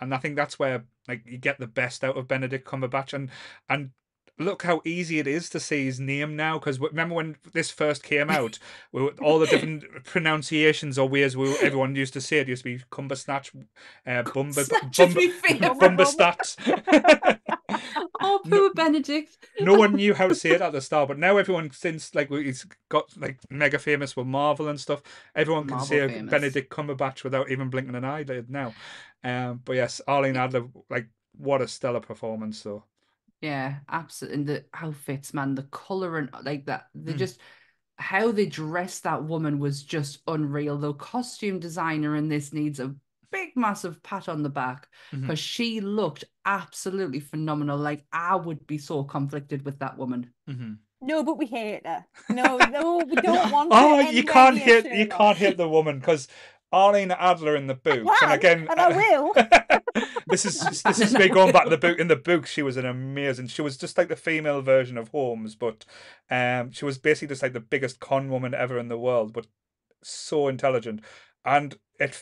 And 0.00 0.14
I 0.14 0.18
think 0.18 0.36
that's 0.36 0.58
where 0.58 0.84
like 1.08 1.22
you 1.26 1.38
get 1.38 1.58
the 1.58 1.66
best 1.66 2.02
out 2.02 2.16
of 2.16 2.26
Benedict 2.26 2.66
Cumberbatch, 2.66 3.12
and 3.12 3.30
and 3.68 3.90
look 4.38 4.62
how 4.64 4.82
easy 4.84 5.18
it 5.18 5.26
is 5.26 5.48
to 5.50 5.60
say 5.60 5.84
his 5.84 5.98
name 6.00 6.36
now. 6.36 6.58
Because 6.58 6.78
remember 6.80 7.14
when 7.14 7.36
this 7.52 7.70
first 7.70 8.02
came 8.02 8.30
out, 8.30 8.58
we 8.92 9.02
were, 9.02 9.12
all 9.22 9.38
the 9.38 9.46
different 9.46 9.84
pronunciations 10.04 10.98
or 10.98 11.08
ways 11.08 11.36
we, 11.36 11.54
everyone 11.62 11.94
used 11.94 12.12
to 12.14 12.20
say 12.20 12.38
it 12.38 12.48
used 12.48 12.64
to 12.64 12.76
be 12.78 12.84
Cumbersnatch, 12.90 13.52
uh, 14.06 14.22
Bumber, 14.22 14.64
Bumber. 14.96 15.20
Bumberstat. 15.74 16.56
oh, 18.20 18.40
poor 18.48 18.72
Benedict. 18.74 19.36
no 19.58 19.74
one 19.74 19.94
knew 19.94 20.14
how 20.14 20.28
to 20.28 20.34
say 20.34 20.50
it 20.52 20.60
at 20.62 20.72
the 20.72 20.80
start, 20.80 21.08
but 21.08 21.18
now 21.18 21.36
everyone 21.36 21.70
since 21.70 22.14
like 22.14 22.30
he's 22.30 22.66
got 22.88 23.16
like 23.16 23.38
mega 23.50 23.78
famous 23.78 24.16
with 24.16 24.26
Marvel 24.26 24.68
and 24.68 24.80
stuff. 24.80 25.02
Everyone 25.34 25.66
can 25.66 25.78
Marvel 25.78 25.86
say 25.86 26.06
famous. 26.06 26.30
Benedict 26.30 26.70
Cumberbatch 26.70 27.24
without 27.24 27.50
even 27.50 27.70
blinking 27.70 27.94
an 27.94 28.04
eyelid 28.04 28.50
now. 28.50 28.74
Um, 29.24 29.60
but 29.64 29.76
yes, 29.76 30.00
Irene 30.08 30.36
Adler, 30.36 30.66
like 30.90 31.08
what 31.36 31.62
a 31.62 31.68
stellar 31.68 32.00
performance 32.00 32.62
though. 32.62 32.84
Yeah, 33.40 33.76
absolutely. 33.88 34.38
And 34.38 34.46
the 34.46 34.64
outfits, 34.74 35.34
man, 35.34 35.54
the 35.54 35.64
color 35.64 36.18
and 36.18 36.30
like 36.44 36.66
that, 36.66 36.86
they 36.94 37.14
Mm. 37.14 37.18
just 37.18 37.40
how 37.98 38.30
they 38.32 38.46
dressed 38.46 39.04
that 39.04 39.24
woman 39.24 39.58
was 39.58 39.82
just 39.82 40.20
unreal. 40.26 40.76
The 40.78 40.94
costume 40.94 41.58
designer 41.60 42.16
in 42.16 42.28
this 42.28 42.52
needs 42.52 42.80
a 42.80 42.94
big, 43.36 43.56
massive 43.56 44.02
pat 44.02 44.28
on 44.28 44.42
the 44.42 44.48
back 44.48 44.88
because 45.12 45.38
she 45.38 45.80
looked 45.80 46.24
absolutely 46.44 47.20
phenomenal. 47.20 47.78
Like 47.78 48.04
I 48.12 48.36
would 48.36 48.66
be 48.66 48.78
so 48.78 49.04
conflicted 49.04 49.64
with 49.64 49.78
that 49.80 49.96
woman. 49.98 50.30
hmm 50.48 50.72
No, 51.02 51.22
but 51.22 51.38
we 51.38 51.46
hate 51.46 51.86
her. 51.86 52.04
No, 52.30 52.56
no, 52.76 52.98
we 53.10 53.16
don't 53.16 53.50
want 53.52 53.72
her. 53.72 53.78
Oh, 53.80 54.00
you 54.00 54.24
can't 54.24 54.58
hit 54.58 54.84
you 54.86 55.04
Sherlock. 55.04 55.18
can't 55.18 55.38
hit 55.38 55.56
the 55.56 55.68
woman 55.68 55.98
because 55.98 56.28
Irene 56.72 57.12
Adler 57.12 57.54
in 57.56 57.66
the 57.68 57.74
boot. 57.74 58.06
and 58.22 58.32
again, 58.32 58.66
and 58.70 58.80
I 58.80 58.88
will. 59.00 59.32
this 60.26 60.44
is 60.44 60.82
this 60.82 61.00
is 61.00 61.12
me 61.14 61.28
going 61.28 61.52
back 61.52 61.64
to 61.64 61.70
the 61.70 61.78
boot. 61.78 62.00
In 62.00 62.08
the 62.08 62.16
book, 62.16 62.46
she 62.46 62.62
was 62.62 62.76
an 62.76 62.86
amazing. 62.86 63.48
She 63.48 63.62
was 63.62 63.76
just 63.76 63.96
like 63.96 64.08
the 64.08 64.16
female 64.16 64.62
version 64.62 64.98
of 64.98 65.08
Holmes, 65.08 65.54
but 65.54 65.84
um, 66.30 66.72
she 66.72 66.84
was 66.84 66.98
basically 66.98 67.28
just 67.32 67.42
like 67.42 67.52
the 67.52 67.60
biggest 67.60 68.00
con 68.00 68.30
woman 68.30 68.52
ever 68.54 68.78
in 68.78 68.88
the 68.88 68.98
world, 68.98 69.32
but 69.32 69.46
so 70.02 70.48
intelligent, 70.48 71.00
and 71.44 71.76
it 72.00 72.20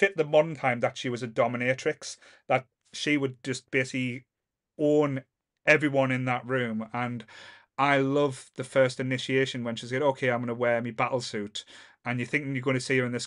fit 0.00 0.16
the 0.16 0.24
modern 0.24 0.56
time 0.56 0.80
that 0.80 0.96
she 0.98 1.08
was 1.08 1.22
a 1.22 1.28
dominatrix. 1.28 2.16
That 2.48 2.66
she 2.92 3.16
would 3.16 3.42
just 3.44 3.70
basically 3.70 4.26
own 4.78 5.24
everyone 5.66 6.10
in 6.10 6.24
that 6.24 6.46
room, 6.46 6.88
and 6.92 7.24
I 7.78 7.98
love 7.98 8.50
the 8.56 8.64
first 8.64 9.00
initiation 9.00 9.64
when 9.64 9.76
she 9.76 9.86
said, 9.86 10.02
"Okay, 10.02 10.30
I'm 10.30 10.40
going 10.40 10.48
to 10.48 10.54
wear 10.54 10.80
my 10.82 10.90
battle 10.90 11.20
suit." 11.20 11.64
and 12.04 12.18
you're 12.18 12.26
thinking 12.26 12.54
you're 12.54 12.62
going 12.62 12.74
to 12.74 12.80
see 12.80 12.96
her 12.98 13.04
in 13.04 13.12
this 13.12 13.26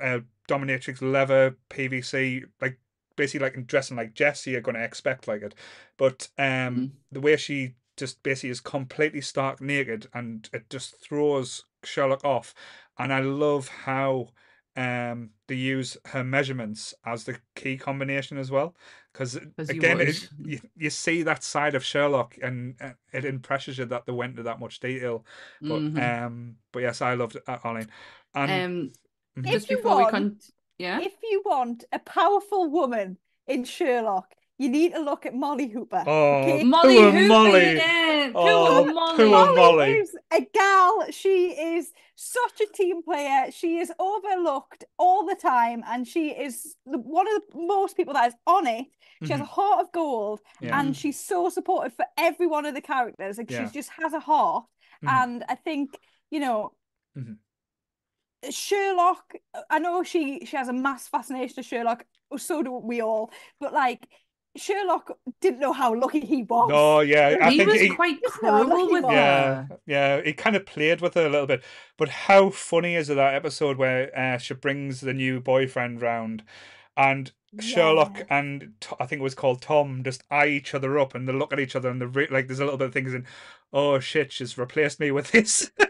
uh, 0.00 0.20
dominatrix 0.48 1.02
leather 1.02 1.56
PVC, 1.68 2.44
like 2.60 2.78
basically 3.16 3.44
like 3.44 3.66
dressing 3.66 3.96
like 3.98 4.14
Jesse, 4.14 4.52
you're 4.52 4.62
going 4.62 4.76
to 4.76 4.82
expect 4.82 5.28
like 5.28 5.42
it, 5.42 5.54
but 5.98 6.28
um, 6.38 6.44
Mhm. 6.44 6.90
the 7.12 7.20
way 7.20 7.36
she 7.36 7.74
just 7.98 8.22
basically 8.22 8.50
is 8.50 8.60
completely 8.60 9.20
stark 9.20 9.60
naked 9.60 10.08
and 10.14 10.48
it 10.52 10.68
just 10.70 11.00
throws 11.00 11.64
Sherlock 11.84 12.24
off, 12.24 12.54
and 12.98 13.12
I 13.12 13.20
love 13.20 13.68
how 13.68 14.30
um 14.76 15.30
they 15.46 15.54
use 15.54 15.96
her 16.06 16.24
measurements 16.24 16.94
as 17.06 17.24
the 17.24 17.38
key 17.54 17.76
combination 17.76 18.38
as 18.38 18.50
well 18.50 18.74
Because 19.12 19.36
again 19.68 19.98
would. 19.98 20.08
it, 20.08 20.28
you, 20.42 20.60
you 20.76 20.90
see 20.90 21.22
that 21.22 21.44
side 21.44 21.74
of 21.76 21.84
Sherlock 21.84 22.36
and 22.42 22.74
uh, 22.80 22.92
it 23.12 23.24
impresses 23.24 23.78
you 23.78 23.84
that 23.86 24.04
they 24.06 24.12
went 24.12 24.36
to 24.36 24.42
that 24.42 24.58
much 24.58 24.80
detail 24.80 25.24
but 25.60 25.82
Mhm. 25.82 25.98
um 26.28 26.56
but 26.72 26.80
yes 26.82 27.00
I 27.02 27.14
loved 27.14 27.36
uh, 27.46 27.58
Irene 27.64 27.90
and 28.34 28.50
Um, 28.50 28.92
Mhm. 29.36 29.46
If 29.46 29.52
just 29.52 29.68
you 29.68 29.76
before 29.76 29.96
we 29.96 30.02
want, 30.02 30.12
con- 30.12 30.38
yeah. 30.78 31.00
if 31.00 31.12
you 31.22 31.42
want 31.44 31.84
a 31.92 31.98
powerful 31.98 32.70
woman 32.70 33.18
in 33.46 33.64
Sherlock, 33.64 34.34
you 34.58 34.68
need 34.68 34.92
to 34.94 35.00
look 35.00 35.26
at 35.26 35.34
Molly 35.34 35.68
Hooper. 35.68 36.04
Oh, 36.06 36.34
okay? 36.42 36.62
Molly 36.64 36.96
Poor 36.96 37.10
Hooper, 37.12 37.28
Molly. 37.28 37.76
yeah, 37.76 38.30
Oh, 38.34 38.84
Molly. 38.84 39.16
poor 39.16 39.28
Molly, 39.28 39.56
Molly. 39.56 39.92
is 39.92 40.16
a 40.30 40.40
gal. 40.52 41.06
She 41.10 41.50
is 41.52 41.92
such 42.16 42.60
a 42.60 42.72
team 42.72 43.02
player. 43.02 43.50
She 43.50 43.78
is 43.78 43.92
overlooked 43.98 44.84
all 44.98 45.26
the 45.26 45.34
time, 45.34 45.82
and 45.86 46.06
she 46.06 46.28
is 46.30 46.76
the, 46.86 46.98
one 46.98 47.26
of 47.34 47.42
the 47.52 47.58
most 47.58 47.96
people 47.96 48.14
that 48.14 48.28
is 48.28 48.34
on 48.46 48.66
it. 48.66 48.86
She 49.24 49.32
has 49.32 49.40
a 49.40 49.44
heart 49.44 49.80
of 49.80 49.92
gold, 49.92 50.40
Mm-hmm. 50.56 50.66
Yeah. 50.66 50.80
and 50.80 50.96
she's 50.96 51.18
so 51.18 51.48
supportive 51.48 51.94
for 51.94 52.04
every 52.16 52.46
one 52.46 52.66
of 52.66 52.74
the 52.74 52.80
characters. 52.80 53.38
Like 53.38 53.50
Yeah. 53.50 53.66
she 53.66 53.72
just 53.72 53.90
has 54.00 54.12
a 54.12 54.20
heart, 54.20 54.64
Mhm. 55.02 55.08
and 55.10 55.44
I 55.48 55.54
think 55.56 55.98
you 56.30 56.40
know. 56.40 56.74
Mhm. 57.16 57.38
Sherlock, 58.50 59.32
I 59.70 59.78
know 59.78 60.02
she 60.02 60.44
she 60.44 60.56
has 60.56 60.68
a 60.68 60.72
mass 60.72 61.08
fascination 61.08 61.54
with 61.56 61.66
Sherlock, 61.66 62.04
so 62.36 62.62
do 62.62 62.72
we 62.72 63.00
all, 63.00 63.30
but 63.58 63.72
like 63.72 64.06
Sherlock 64.56 65.18
didn't 65.40 65.60
know 65.60 65.72
how 65.72 65.94
lucky 65.94 66.20
he 66.20 66.42
was. 66.44 66.68
no 66.70 67.00
yeah 67.00 67.36
I 67.42 67.50
he 67.50 67.58
think 67.58 67.70
was 67.70 67.80
he, 67.80 67.88
quite 67.88 68.20
Just 68.22 68.34
cruel 68.34 68.90
with 68.90 69.02
one. 69.04 69.12
yeah 69.12 69.66
yeah 69.86 70.20
he 70.22 70.32
kind 70.32 70.54
of 70.56 70.64
played 70.66 71.00
with 71.00 71.14
her 71.14 71.26
a 71.26 71.30
little 71.30 71.46
bit 71.46 71.62
but 71.98 72.08
how 72.08 72.50
funny 72.50 72.94
is 72.94 73.10
it 73.10 73.14
that 73.16 73.34
episode 73.34 73.76
where 73.78 74.16
uh, 74.18 74.38
she 74.38 74.54
brings 74.54 75.00
the 75.00 75.12
new 75.14 75.40
boyfriend 75.40 76.00
round 76.02 76.44
and 76.96 77.32
Sherlock 77.60 78.18
Yeah. 78.18 78.24
and 78.38 78.72
I 79.00 79.06
think 79.06 79.20
it 79.20 79.22
was 79.24 79.34
called 79.34 79.60
Tom 79.62 80.02
just 80.04 80.22
eye 80.30 80.46
each 80.48 80.74
other 80.74 80.98
up 80.98 81.14
and 81.14 81.28
they 81.28 81.32
look 81.32 81.52
at 81.52 81.60
each 81.60 81.76
other 81.76 81.88
and 81.88 82.00
they 82.00 82.06
re- 82.06 82.28
like 82.30 82.46
there's 82.46 82.60
a 82.60 82.64
little 82.64 82.78
bit 82.78 82.88
of 82.88 82.92
things 82.94 83.14
in 83.14 83.26
oh 83.72 83.98
shit 84.00 84.32
she's 84.32 84.56
replaced 84.58 85.00
me 85.00 85.10
with 85.10 85.30
this 85.32 85.62
Is 85.62 85.70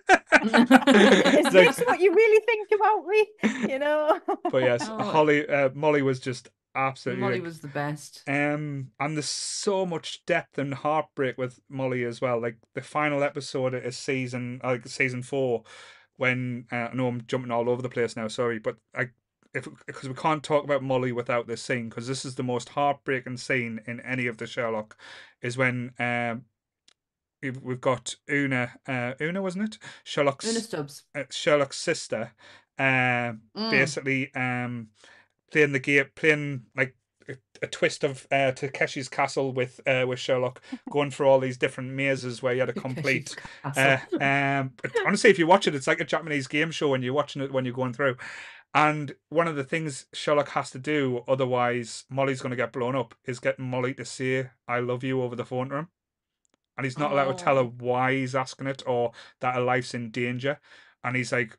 It's 0.43 1.55
like- 1.55 1.77
this 1.77 1.81
what 1.87 2.01
you 2.01 2.13
really 2.15 2.45
think 2.47 2.69
about 2.75 3.07
me? 3.07 3.73
You 3.73 3.79
know. 3.79 4.21
but 4.51 4.63
yes 4.63 4.87
Oh. 4.91 5.03
Holly 5.03 5.47
uh, 5.49 5.71
Molly 5.75 6.03
was 6.03 6.21
just 6.21 6.49
absolutely 6.75 7.21
Molly 7.23 7.35
like, 7.37 7.43
was 7.45 7.61
the 7.61 7.69
best. 7.69 8.23
Um, 8.27 8.91
and 9.01 9.17
there's 9.17 9.27
so 9.27 9.85
much 9.87 10.25
depth 10.27 10.59
and 10.59 10.75
heartbreak 10.75 11.39
with 11.39 11.61
Molly 11.69 12.05
as 12.05 12.21
well. 12.21 12.41
Like 12.41 12.57
the 12.75 12.83
final 12.83 13.23
episode 13.23 13.75
is 13.75 13.97
season, 13.97 14.61
like 14.63 14.87
season 14.89 15.23
four, 15.23 15.63
when 16.17 16.67
uh, 16.73 16.89
I 16.91 16.95
know 16.95 17.09
I'm 17.09 17.25
jumping 17.27 17.51
all 17.51 17.69
over 17.69 17.83
the 17.83 17.89
place 17.89 18.17
now. 18.17 18.29
Sorry, 18.29 18.59
but 18.59 18.77
I, 18.95 19.09
if 19.53 19.69
because 19.87 20.09
we 20.09 20.15
can't 20.15 20.43
talk 20.43 20.65
about 20.65 20.83
Molly 20.83 21.13
without 21.13 21.47
this 21.47 21.63
scene 21.63 21.89
because 21.89 22.09
this 22.09 22.25
is 22.25 22.35
the 22.35 22.43
most 22.43 22.71
heartbreaking 22.71 23.37
scene 23.37 23.81
in 23.87 24.01
any 24.01 24.27
of 24.27 24.39
the 24.39 24.47
Sherlock, 24.47 24.97
is 25.43 25.57
when 25.57 25.93
um. 25.99 26.45
We've, 27.63 27.79
got 27.79 28.17
Una, 28.31 28.73
uh, 28.89 29.13
Una 29.21 29.43
wasn't 29.43 29.65
it? 29.75 29.79
Sherlock's 30.03 30.49
Una 30.49 30.61
Stubbs. 30.61 31.03
uh, 31.15 31.25
Sherlock's 31.31 31.79
sister, 31.79 32.33
um, 32.79 33.43
Mm. 33.55 33.71
basically 33.71 34.35
um, 34.35 34.89
playing 35.55 35.73
the 35.73 35.79
game, 35.79 36.07
playing 36.17 36.63
like 36.77 36.97
a, 37.29 37.35
a 37.63 37.67
twist 37.69 38.05
of 38.05 38.27
uh, 38.31 38.53
Takeshi's 38.53 39.09
Castle 39.09 39.53
with 39.53 39.81
uh, 39.87 40.05
with 40.07 40.19
Sherlock, 40.19 40.61
going 40.91 41.11
through 41.11 41.29
all 41.29 41.39
these 41.41 41.57
different 41.57 41.91
mazes 41.93 42.43
where 42.43 42.53
you 42.53 42.61
had 42.61 42.75
to 42.75 42.81
complete. 42.81 43.35
Uh, 43.65 43.99
um, 44.21 44.73
honestly, 45.07 45.31
if 45.31 45.39
you 45.39 45.47
watch 45.47 45.67
it, 45.69 45.75
it's 45.75 45.87
like 45.87 46.01
a 46.01 46.05
Japanese 46.05 46.49
game 46.49 46.71
show 46.71 46.89
when 46.89 47.03
you're 47.03 47.15
watching 47.15 47.41
it 47.43 47.53
when 47.53 47.65
you're 47.65 47.73
going 47.75 47.93
through. 47.95 48.17
And 48.75 49.15
one 49.29 49.47
of 49.47 49.55
the 49.55 49.63
things 49.63 50.07
Sherlock 50.13 50.49
has 50.51 50.71
to 50.73 50.81
do, 50.81 51.23
otherwise 51.29 52.05
Molly's 52.11 52.41
going 52.43 52.51
to 52.51 52.57
get 52.57 52.73
blown 52.73 52.97
up, 52.97 53.15
is 53.25 53.39
getting 53.39 53.65
Molly 53.71 53.95
to 53.95 54.05
say 54.05 54.51
"I 54.67 54.81
love 54.81 55.05
you" 55.05 55.23
over 55.23 55.37
the 55.37 55.45
phone 55.45 55.69
to 55.69 55.77
him, 55.77 55.89
and 56.77 56.85
he's 56.85 56.99
not 56.99 57.13
allowed 57.13 57.39
to 57.39 57.45
tell 57.45 57.55
her 57.57 57.63
Oh. 57.63 57.73
why 57.79 58.13
he's 58.15 58.35
asking 58.35 58.67
it 58.67 58.83
or 58.87 59.13
that 59.41 59.55
her 59.55 59.61
life's 59.61 59.95
in 59.95 60.11
danger. 60.11 60.59
And 61.05 61.15
he's 61.17 61.31
like, 61.33 61.57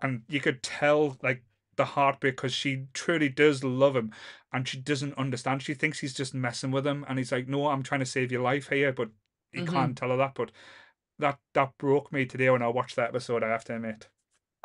and 0.00 0.22
you 0.28 0.40
could 0.40 0.62
tell 0.62 1.16
like 1.22 1.44
the 1.76 1.84
heartbreak 1.84 2.36
because 2.36 2.52
she 2.54 2.86
truly 2.94 3.28
does 3.28 3.62
love 3.64 3.96
him, 3.96 4.12
and 4.52 4.66
she 4.68 4.78
doesn't 4.80 5.14
understand. 5.18 5.62
She 5.62 5.74
thinks 5.74 6.00
he's 6.00 6.14
just 6.14 6.34
messing 6.34 6.70
with 6.70 6.86
him, 6.86 7.04
and 7.08 7.18
he's 7.18 7.32
like, 7.32 7.48
"No, 7.48 7.68
I'm 7.68 7.82
trying 7.82 8.00
to 8.00 8.06
save 8.06 8.32
your 8.32 8.42
life 8.42 8.68
here," 8.70 8.92
but 8.92 9.10
he 9.52 9.62
Mhm. 9.62 9.64
can't 9.64 9.96
tell 9.96 10.10
her 10.10 10.16
that. 10.18 10.34
But 10.34 10.52
that 11.18 11.40
that 11.54 11.78
broke 11.78 12.12
me 12.12 12.26
today 12.26 12.50
when 12.50 12.62
I 12.62 12.68
watched 12.68 12.96
that 12.96 13.10
episode. 13.10 13.42
I 13.44 13.48
have 13.50 13.64
to 13.66 13.76
admit. 13.76 14.08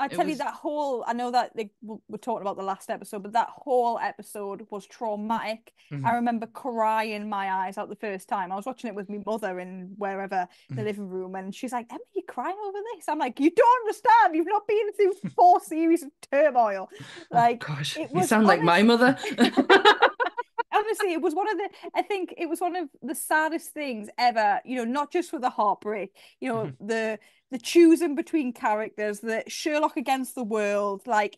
I 0.01 0.07
tell 0.07 0.27
you 0.27 0.35
that 0.37 0.53
whole 0.53 1.03
I 1.07 1.13
know 1.13 1.31
that 1.31 1.55
they, 1.55 1.69
we're 1.81 2.17
talking 2.17 2.41
about 2.41 2.57
the 2.57 2.63
last 2.63 2.89
episode, 2.89 3.23
but 3.23 3.33
that 3.33 3.49
whole 3.49 3.99
episode 3.99 4.65
was 4.69 4.85
traumatic. 4.87 5.73
I 5.91 5.95
Mhm. 5.95 6.13
remember 6.15 6.47
crying 6.47 7.29
my 7.29 7.51
eyes 7.51 7.77
out 7.77 7.89
the 7.89 7.95
first 7.95 8.27
time. 8.27 8.51
I 8.51 8.55
was 8.55 8.65
watching 8.65 8.87
it 8.89 8.95
with 8.95 9.09
my 9.09 9.19
mother 9.25 9.59
in 9.59 9.93
wherever 9.97 10.47
the 10.69 10.75
Mhm. 10.81 10.85
living 10.85 11.07
room, 11.07 11.35
and 11.35 11.53
she's 11.53 11.71
like, 11.71 11.87
"Emma, 11.91 11.99
you 12.15 12.23
crying 12.27 12.57
over 12.67 12.77
this?" 12.95 13.07
I'm 13.07 13.19
like, 13.19 13.39
"You 13.39 13.51
don't 13.51 13.81
understand. 13.83 14.35
You've 14.35 14.47
not 14.47 14.67
been 14.67 14.93
through 14.93 15.13
four 15.35 15.59
series 15.73 16.03
of 16.03 16.11
turmoil." 16.31 16.89
Like 17.29 17.63
Oh, 17.69 17.75
Gosh, 17.75 17.97
it 17.97 18.09
you 18.11 18.19
was 18.19 18.29
sound 18.29 18.47
like 18.47 18.61
my 18.61 18.81
mother. 18.83 19.17
honestly, 20.73 21.13
it 21.13 21.21
was 21.21 21.35
one 21.35 21.49
of 21.49 21.57
the. 21.57 21.69
I 21.95 22.01
think 22.01 22.33
it 22.37 22.47
was 22.47 22.61
one 22.61 22.75
of 22.75 22.89
the 23.01 23.15
saddest 23.15 23.69
things 23.73 24.09
ever. 24.17 24.61
You 24.65 24.77
know, 24.77 24.85
not 24.85 25.11
just 25.11 25.29
for 25.29 25.39
the 25.39 25.49
heartbreak. 25.49 26.15
You 26.39 26.49
know, 26.49 26.61
Mm-hmm. 26.65 26.87
the 26.87 27.19
the 27.51 27.59
choosing 27.59 28.15
between 28.15 28.53
characters, 28.53 29.19
the 29.19 29.43
Sherlock 29.47 29.97
against 29.97 30.35
the 30.35 30.43
world. 30.43 31.05
Like 31.05 31.37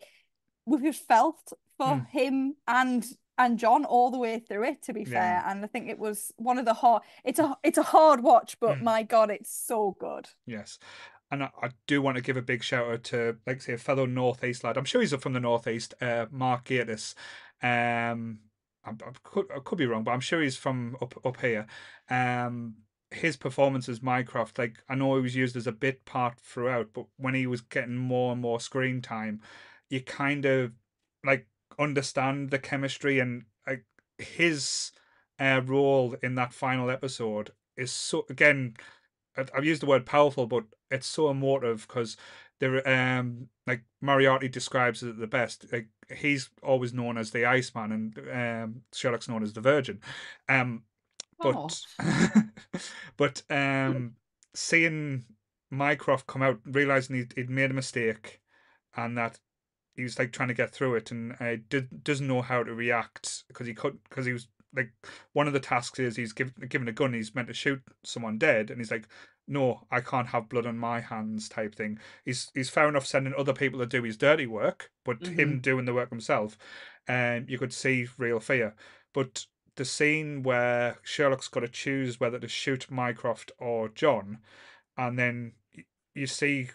we've 0.66 0.84
just 0.84 1.06
felt 1.08 1.54
for 1.78 1.88
Mm. 1.88 2.08
him 2.10 2.56
and 2.68 3.06
and 3.38 3.58
John 3.58 3.84
all 3.84 4.12
the 4.12 4.20
way 4.20 4.38
through 4.40 4.66
it. 4.66 4.84
To 4.84 4.94
be 4.94 5.06
fair, 5.06 5.44
and 5.46 5.64
I 5.64 5.68
think 5.68 5.90
it 5.90 5.98
was 5.98 6.32
one 6.38 6.60
of 6.60 6.66
the 6.66 6.74
hard. 6.76 7.02
It's 7.24 7.40
a 7.40 7.58
it's 7.64 7.80
a 7.80 7.84
hard 7.84 8.22
watch, 8.22 8.60
but 8.60 8.78
Mm. 8.78 8.84
my 8.84 9.04
god, 9.04 9.32
it's 9.32 9.52
so 9.52 9.96
good. 10.00 10.30
Yes. 10.46 10.78
And 11.32 11.42
I, 11.44 11.50
I 11.64 11.70
do 11.88 12.00
want 12.00 12.16
to 12.18 12.22
give 12.22 12.38
a 12.38 12.44
big 12.44 12.64
shout 12.64 12.88
out 12.92 13.04
to, 13.06 13.38
like 13.48 13.60
say, 13.60 13.74
a 13.74 13.78
fellow 13.80 14.06
Northeast 14.06 14.64
lad. 14.64 14.78
I'm 14.78 14.86
sure 14.86 15.02
he's 15.02 15.16
from 15.16 15.34
the 15.34 15.40
Northeast, 15.40 15.96
uh, 16.00 16.28
Mark 16.30 16.66
Gatiss. 16.66 17.16
Um, 17.64 18.38
I, 18.86 18.92
I, 18.92 19.12
could, 19.24 19.48
I 19.50 19.58
could 19.64 19.80
be 19.80 19.88
wrong, 19.88 20.04
but 20.04 20.12
I'm 20.12 20.20
sure 20.20 20.42
he's 20.42 20.58
from 20.58 20.96
up 21.02 21.16
up 21.26 21.42
here. 21.42 21.66
Um, 22.08 22.76
his 23.14 23.38
performance 23.38 23.88
as 23.88 24.02
Mycroft, 24.02 24.58
like 24.58 24.84
I 24.90 24.96
know 24.96 25.16
he 25.16 25.22
was 25.22 25.36
used 25.36 25.56
as 25.56 25.68
a 25.68 25.72
bit 25.72 26.06
part 26.06 26.40
throughout, 26.40 26.90
but 26.94 27.06
when 27.18 27.34
he 27.34 27.48
was 27.48 27.62
getting 27.62 27.98
more 27.98 28.32
and 28.34 28.42
more 28.42 28.60
screen 28.60 29.02
time, 29.02 29.42
you 29.90 30.02
kind 30.02 30.46
of 30.46 30.72
like 31.24 31.48
understand 31.80 32.50
the 32.50 32.60
chemistry 32.60 33.20
and 33.20 33.44
like 33.68 33.86
his 34.18 34.92
uh, 35.40 35.62
role 35.66 36.16
in 36.22 36.36
that 36.36 36.54
final 36.54 36.90
episode 36.90 37.52
is 37.78 37.92
so 37.92 38.26
again. 38.30 38.76
I've 39.36 39.66
used 39.66 39.82
the 39.82 39.88
word 39.88 40.06
powerful, 40.06 40.46
but 40.46 40.66
it's 40.92 41.08
so 41.08 41.28
emotive 41.32 41.88
because 41.88 42.18
there, 42.60 42.88
um, 42.88 43.50
like 43.66 43.84
Moriarty 44.00 44.48
describes 44.48 45.02
it 45.02 45.20
the 45.20 45.26
best. 45.26 45.66
Like 45.72 45.88
he's 46.16 46.52
always 46.62 46.94
known 46.94 47.18
as 47.18 47.32
the 47.32 47.46
Iceman, 47.46 47.92
and 47.92 48.20
um, 48.32 48.82
Sherlock's 48.94 49.28
known 49.28 49.42
as 49.42 49.54
the 49.54 49.62
Virgin. 49.62 50.02
Um, 50.48 50.84
but 51.44 51.82
but 53.18 53.42
um, 53.50 54.16
seeing 54.54 55.26
Mycroft 55.70 56.28
come 56.28 56.42
out, 56.42 56.60
realizing 56.66 57.16
he'd, 57.18 57.34
he'd 57.36 57.50
made 57.50 57.72
a 57.72 57.76
mistake, 57.76 58.42
and 58.96 59.18
that 59.18 59.40
he 59.96 60.04
was 60.04 60.18
like 60.18 60.32
trying 60.32 60.50
to 60.50 60.54
get 60.54 60.72
through 60.72 60.96
it, 60.96 61.12
and 61.12 61.36
uh, 61.40 61.58
did, 61.70 62.04
doesn't 62.04 62.28
know 62.28 62.42
how 62.42 62.64
to 62.64 62.74
react 62.74 63.44
because 63.48 63.68
he 63.68 63.74
could 63.74 63.98
because 64.10 64.26
he 64.26 64.34
was 64.34 64.48
like 64.76 64.92
one 65.34 65.48
of 65.48 65.54
the 65.54 65.60
tasks 65.60 66.00
is 66.00 66.16
he's 66.16 66.34
given 66.34 66.54
given 66.68 66.88
a 66.88 66.92
gun, 66.92 67.14
he's 67.14 67.36
meant 67.36 67.48
to 67.48 67.54
shoot 67.54 67.82
someone 68.04 68.38
dead, 68.38 68.70
and 68.70 68.80
he's 68.80 68.92
like, 68.92 69.08
no, 69.48 69.86
I 69.92 70.02
can't 70.02 70.28
have 70.28 70.50
blood 70.50 70.66
on 70.66 70.78
my 70.78 71.00
hands, 71.00 71.50
type 71.50 71.76
thing. 71.76 72.00
He's 72.26 72.50
he's 72.54 72.70
fair 72.70 72.88
enough 72.88 73.06
sending 73.06 73.34
other 73.38 73.54
people 73.54 73.80
to 73.80 73.86
do 73.86 74.04
his 74.04 74.18
dirty 74.18 74.48
work, 74.48 74.92
but 75.06 75.26
him 75.26 75.60
doing 75.60 75.86
the 75.86 75.94
work 75.94 76.10
himself, 76.10 76.58
um, 77.08 77.46
you 77.48 77.58
could 77.58 77.74
see 77.74 78.08
real 78.18 78.40
fear. 78.40 78.76
But 79.14 79.46
the 79.76 79.86
scene 79.86 80.44
where 80.44 80.98
Sherlock's 81.04 81.48
got 81.48 81.62
to 81.62 81.68
choose 81.68 82.20
whether 82.20 82.40
to 82.40 82.48
shoot 82.48 82.92
Mycroft 82.92 83.52
or 83.58 83.90
John, 83.90 84.40
and 84.98 85.18
then 85.18 85.54
you 86.14 86.28
see 86.28 86.70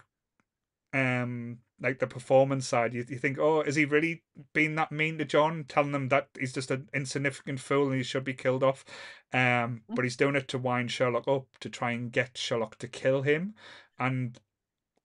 um 0.95 1.59
like 1.81 1.99
the 1.99 2.07
performance 2.07 2.67
side 2.67 2.95
you, 2.95 3.05
you 3.09 3.19
think 3.19 3.39
oh 3.39 3.61
is 3.61 3.77
he 3.77 3.85
really 3.85 4.23
being 4.55 4.75
that 4.75 4.91
mean 4.91 5.19
to 5.19 5.25
john 5.25 5.65
telling 5.69 5.95
him 5.95 6.09
that 6.09 6.29
he's 6.39 6.53
just 6.55 6.71
an 6.71 6.89
insignificant 6.95 7.61
fool 7.61 7.89
and 7.89 7.97
he 7.97 8.03
should 8.03 8.25
be 8.25 8.35
killed 8.35 8.65
off? 8.65 8.85
Um 9.33 9.83
but 9.89 10.05
he's 10.05 10.17
doing 10.17 10.35
it 10.35 10.49
to 10.49 10.59
wind 10.59 10.91
sherlock 10.91 11.29
up 11.29 11.47
to 11.61 11.69
try 11.69 11.93
and 11.93 12.11
get 12.11 12.39
sherlock 12.39 12.79
to 12.79 12.89
kill 12.89 13.23
him. 13.23 13.55
And 13.99 14.39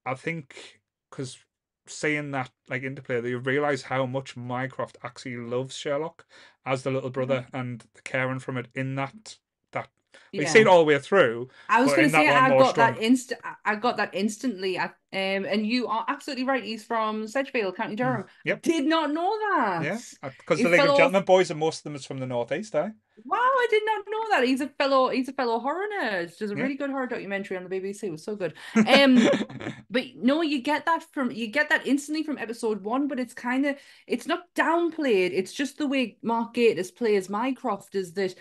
i 0.05 0.13
think 0.13 0.81
because 1.09 1.37
seeing 1.85 2.31
that 2.31 2.49
like 2.69 2.83
interplay 2.83 3.19
that 3.19 3.29
you 3.29 3.37
realize 3.37 3.83
how 3.83 4.05
much 4.05 4.37
mycroft 4.37 4.97
actually 5.03 5.37
loves 5.37 5.75
sherlock 5.75 6.25
as 6.65 6.83
the 6.83 6.91
little 6.91 7.09
brother 7.09 7.45
mm-hmm. 7.47 7.55
and 7.55 7.85
the 7.95 8.01
caring 8.01 8.39
from 8.39 8.57
it 8.57 8.67
in 8.73 8.95
that 8.95 9.37
that 9.71 9.89
we 10.31 10.45
see 10.45 10.59
it 10.59 10.67
all 10.67 10.79
the 10.79 10.85
way 10.85 10.99
through 10.99 11.49
I 11.69 11.81
was 11.81 11.93
going 11.93 12.05
to 12.05 12.09
say 12.09 12.29
I 12.29 12.49
got 12.49 12.69
strong. 12.71 12.93
that 12.93 13.01
instant. 13.01 13.41
I 13.65 13.75
got 13.75 13.97
that 13.97 14.11
instantly. 14.13 14.79
I- 14.79 14.91
Um, 15.13 15.45
and 15.45 15.65
you 15.67 15.87
are 15.87 16.03
absolutely 16.07 16.43
right. 16.43 16.63
He's 16.63 16.83
from 16.83 17.27
Sedgefield, 17.27 17.75
County 17.75 17.95
Durham. 17.95 18.23
Mm, 18.23 18.27
Yep. 18.45 18.61
Did 18.63 18.85
not 18.85 19.11
know 19.11 19.37
that. 19.51 19.83
Yeah, 19.83 20.29
because 20.39 20.59
the 20.59 20.69
League 20.69 20.79
fell 20.79 20.91
of 20.91 20.97
Gentlemen 20.97 21.23
boys 21.23 21.51
and 21.51 21.59
most 21.59 21.77
of 21.79 21.83
them 21.83 21.95
is 21.95 22.03
from 22.05 22.17
the 22.17 22.25
northeast, 22.25 22.73
eh? 22.73 22.89
Wow, 23.25 23.37
I 23.37 23.67
did 23.69 23.83
not 23.85 24.05
know 24.09 24.29
that. 24.31 24.43
He's 24.47 24.59
a 24.61 24.67
fellow. 24.69 25.09
He's 25.09 25.29
a 25.29 25.33
fellow 25.33 25.59
horror 25.59 25.85
nerd. 26.01 26.35
There's 26.35 26.49
a 26.49 26.55
Yeah. 26.55 26.63
really 26.63 26.75
good 26.75 26.89
horror 26.89 27.05
documentary 27.05 27.57
on 27.57 27.63
the 27.63 27.69
BBC. 27.69 28.07
It 28.07 28.11
was 28.11 28.23
so 28.23 28.35
good. 28.35 28.55
Um, 28.87 29.19
but 29.91 30.03
no, 30.15 30.41
you 30.41 30.61
get 30.63 30.85
that 30.87 31.03
from 31.13 31.29
you 31.31 31.45
get 31.47 31.69
that 31.69 31.85
instantly 31.85 32.23
from 32.23 32.39
episode 32.39 32.83
one. 32.83 33.07
But 33.07 33.19
it's 33.19 33.35
kind 33.35 33.67
of 33.67 33.77
it's 34.07 34.25
not 34.25 34.51
downplayed. 34.55 35.29
It's 35.31 35.53
just 35.53 35.77
the 35.77 35.87
way 35.87 36.17
Mark 36.23 36.55
Gatiss 36.55 36.95
plays 36.95 37.29
Mycroft 37.29 37.93
is 37.93 38.13
that 38.13 38.33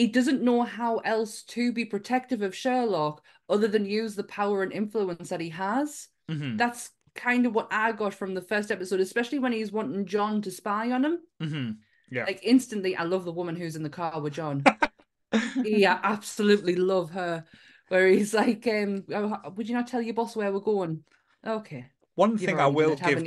he 0.00 0.06
doesn't 0.08 0.42
know 0.42 0.62
how 0.62 0.98
else 0.98 1.42
to 1.42 1.72
be 1.72 1.84
protective 1.84 2.42
of 2.42 2.54
Sherlock 2.54 3.22
other 3.48 3.68
than 3.68 3.84
use 3.84 4.14
the 4.14 4.24
power 4.24 4.62
and 4.62 4.72
influence 4.72 5.28
that 5.28 5.40
he 5.40 5.50
has. 5.50 6.08
Mhm, 6.30 6.56
That's 6.56 6.90
kind 7.14 7.44
of 7.46 7.54
what 7.54 7.68
I 7.70 7.92
got 7.92 8.14
from 8.14 8.34
the 8.34 8.40
first 8.52 8.70
episode, 8.70 9.00
especially 9.00 9.38
when 9.40 9.52
he's 9.52 9.72
wanting 9.72 10.06
John 10.06 10.42
to 10.42 10.50
spy 10.50 10.90
on 10.92 11.04
him. 11.04 11.18
mhm. 11.42 11.76
Yeah. 12.10 12.24
Like 12.24 12.40
instantly, 12.42 12.96
I 12.96 13.04
love 13.04 13.24
the 13.24 13.32
woman 13.40 13.56
who's 13.56 13.76
in 13.76 13.82
the 13.84 13.90
car 13.90 14.20
with 14.20 14.32
John. 14.32 14.64
yeah, 15.64 16.00
absolutely 16.02 16.74
love 16.76 17.10
her. 17.10 17.44
Where 17.88 18.08
he's 18.08 18.32
like, 18.34 18.66
um, 18.68 19.04
"Oh, 19.12 19.50
would 19.56 19.68
you 19.68 19.74
not 19.74 19.86
tell 19.88 20.02
your 20.02 20.14
boss 20.14 20.34
where 20.36 20.52
we're 20.52 20.60
going? 20.60 21.04
Okay. 21.46 21.86
One 22.14 22.32
You've 22.32 22.40
thing 22.40 22.60
I 22.60 22.66
will 22.66 22.96
give 22.96 23.22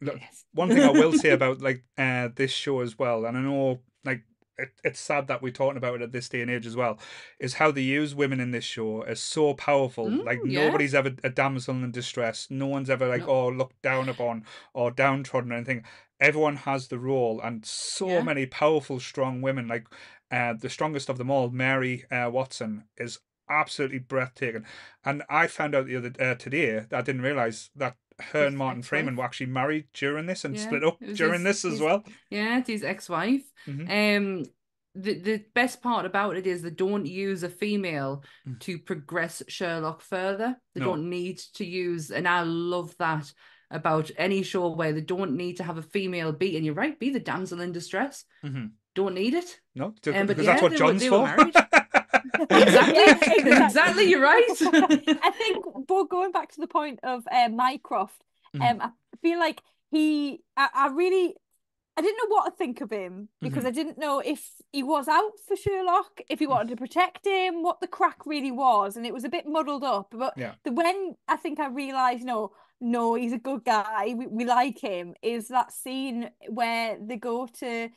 look, 0.00 0.18
Yes. 0.20 0.44
one 0.52 0.68
thing 0.68 0.82
I 0.82 0.90
will 0.90 1.12
say 1.12 1.30
about 1.38 1.60
like 1.60 1.84
uh 1.98 2.28
this 2.34 2.50
show 2.52 2.80
as 2.80 2.98
well, 2.98 3.24
and 3.26 3.36
I 3.36 3.40
know 3.40 3.80
it, 4.58 4.70
it's 4.84 5.00
sad 5.00 5.26
that 5.28 5.42
we're 5.42 5.52
talking 5.52 5.76
about 5.76 5.96
it 5.96 6.02
at 6.02 6.12
this 6.12 6.28
day 6.28 6.40
and 6.42 6.50
age 6.50 6.66
as 6.66 6.76
well, 6.76 6.98
is 7.38 7.54
how 7.54 7.70
they 7.70 7.82
use 7.82 8.14
women 8.14 8.40
in 8.40 8.50
this 8.50 8.64
show 8.64 9.02
as 9.02 9.20
so 9.20 9.54
powerful. 9.54 10.06
Mm, 10.08 10.24
like 10.24 10.40
yeah. 10.44 10.66
nobody's 10.66 10.94
ever 10.94 11.14
a 11.22 11.30
damsel 11.30 11.74
in 11.74 11.90
distress. 11.90 12.48
No 12.50 12.66
one's 12.66 12.90
ever 12.90 13.08
like 13.08 13.22
No. 13.26 13.28
oh 13.28 13.48
looked 13.48 13.80
down 13.82 14.08
upon 14.08 14.44
or 14.74 14.90
downtrodden 14.90 15.52
or 15.52 15.56
anything. 15.56 15.84
Everyone 16.18 16.56
has 16.56 16.88
the 16.88 16.98
role, 16.98 17.40
and 17.42 17.64
so 17.66 18.08
Yeah. 18.08 18.22
many 18.22 18.46
powerful, 18.46 18.98
strong 19.00 19.42
women. 19.42 19.68
Like 19.68 19.86
uh, 20.30 20.54
the 20.54 20.70
strongest 20.70 21.08
of 21.08 21.18
them 21.18 21.30
all, 21.30 21.50
Mary 21.50 22.04
uh, 22.10 22.30
Watson, 22.32 22.84
is 22.96 23.18
absolutely 23.48 23.98
breathtaking. 24.00 24.64
And 25.04 25.22
I 25.28 25.46
found 25.46 25.74
out 25.74 25.86
the 25.86 25.96
other 25.96 26.12
uh, 26.18 26.34
today 26.34 26.80
that 26.88 26.92
I 26.92 27.02
didn't 27.02 27.20
realize 27.22 27.70
that 27.76 27.96
her 28.20 28.46
and 28.46 28.56
Martin. 28.56 28.82
Freeman 28.82 29.16
were 29.16 29.24
actually 29.24 29.46
married 29.46 29.86
during 29.92 30.26
this 30.26 30.44
and 30.44 30.56
Yeah, 30.56 30.62
split 30.62 30.84
up 30.84 30.98
during 31.14 31.44
his- 31.44 31.62
this 31.62 31.64
as 31.64 31.72
his- 31.72 31.80
well. 31.80 32.04
Yeah, 32.30 32.58
it's 32.58 32.68
his 32.68 32.84
ex-wife. 32.84 33.44
Mhm. 33.66 34.16
Um, 34.16 34.44
the 34.94 35.14
the 35.20 35.44
best 35.54 35.82
part 35.82 36.06
about 36.06 36.36
it 36.36 36.46
is 36.46 36.62
they 36.62 36.70
don't 36.70 37.04
use 37.06 37.42
a 37.42 37.50
female 37.50 38.24
Mm. 38.48 38.58
to 38.60 38.78
progress 38.78 39.42
Sherlock 39.48 40.00
further. 40.00 40.56
They 40.74 40.80
No. 40.80 40.86
don't 40.86 41.10
need 41.10 41.38
to 41.54 41.64
use, 41.66 42.10
and 42.10 42.26
I 42.26 42.42
love 42.42 42.96
that 42.98 43.32
about 43.70 44.10
any 44.16 44.42
show 44.42 44.68
where 44.70 44.92
they 44.92 45.00
don't 45.02 45.36
need 45.36 45.56
to 45.58 45.64
have 45.64 45.76
a 45.76 45.82
female 45.82 46.32
be. 46.32 46.56
And 46.56 46.64
you're 46.64 46.74
right, 46.74 46.98
be 46.98 47.10
the 47.10 47.20
damsel 47.20 47.60
in 47.60 47.72
distress. 47.72 48.24
Mm-hmm. 48.44 48.66
Don't 48.94 49.14
need 49.14 49.34
it. 49.34 49.60
No, 49.74 49.86
Um, 50.06 50.26
because 50.26 50.46
that's 50.46 50.62
what 50.62 50.74
John's 50.76 51.02
were 51.10 51.26
for. 51.26 51.50
Exactly, 52.50 53.52
exactly. 53.62 54.04
You're 54.04 54.22
right. 54.22 54.50
I 55.22 55.30
think, 55.30 55.64
but 55.86 56.04
going 56.04 56.32
back 56.32 56.52
to 56.52 56.60
the 56.60 56.66
point 56.66 57.00
of 57.02 57.26
uh, 57.30 57.48
Mycroft, 57.48 58.22
Mm. 58.54 58.70
um, 58.70 58.80
I 58.80 58.90
feel 59.22 59.38
like 59.38 59.60
he, 59.90 60.40
I, 60.56 60.68
I 60.74 60.86
really, 60.88 61.34
I 61.96 62.02
didn't 62.02 62.18
know 62.18 62.34
what 62.36 62.44
to 62.46 62.56
think 62.56 62.80
of 62.80 62.90
him 62.90 63.28
because 63.42 63.64
Mm-hmm. 63.64 63.68
I 63.68 63.70
didn't 63.70 63.98
know 63.98 64.20
if 64.20 64.50
he 64.72 64.82
was 64.82 65.08
out 65.08 65.32
for 65.46 65.56
Sherlock, 65.56 66.20
if 66.30 66.38
he 66.38 66.46
wanted 66.46 66.68
to 66.70 66.76
protect 66.76 67.26
him, 67.26 67.62
what 67.62 67.80
the 67.80 67.88
crack 67.88 68.26
really 68.26 68.52
was, 68.52 68.96
and 68.96 69.06
it 69.06 69.14
was 69.14 69.24
a 69.24 69.28
bit 69.28 69.46
muddled 69.46 69.84
up. 69.84 70.08
But 70.12 70.34
Yeah. 70.36 70.54
the 70.64 70.72
when 70.72 71.16
I 71.28 71.36
think 71.36 71.60
I 71.60 71.68
realised, 71.68 72.24
no, 72.24 72.52
no, 72.80 73.14
he's 73.14 73.32
a 73.32 73.38
good 73.38 73.64
guy, 73.64 74.14
we, 74.16 74.26
we 74.26 74.44
like 74.46 74.78
him, 74.80 75.14
is 75.22 75.48
that 75.48 75.72
scene 75.72 76.30
where 76.48 76.98
they 77.00 77.16
go 77.16 77.46
to 77.60 77.90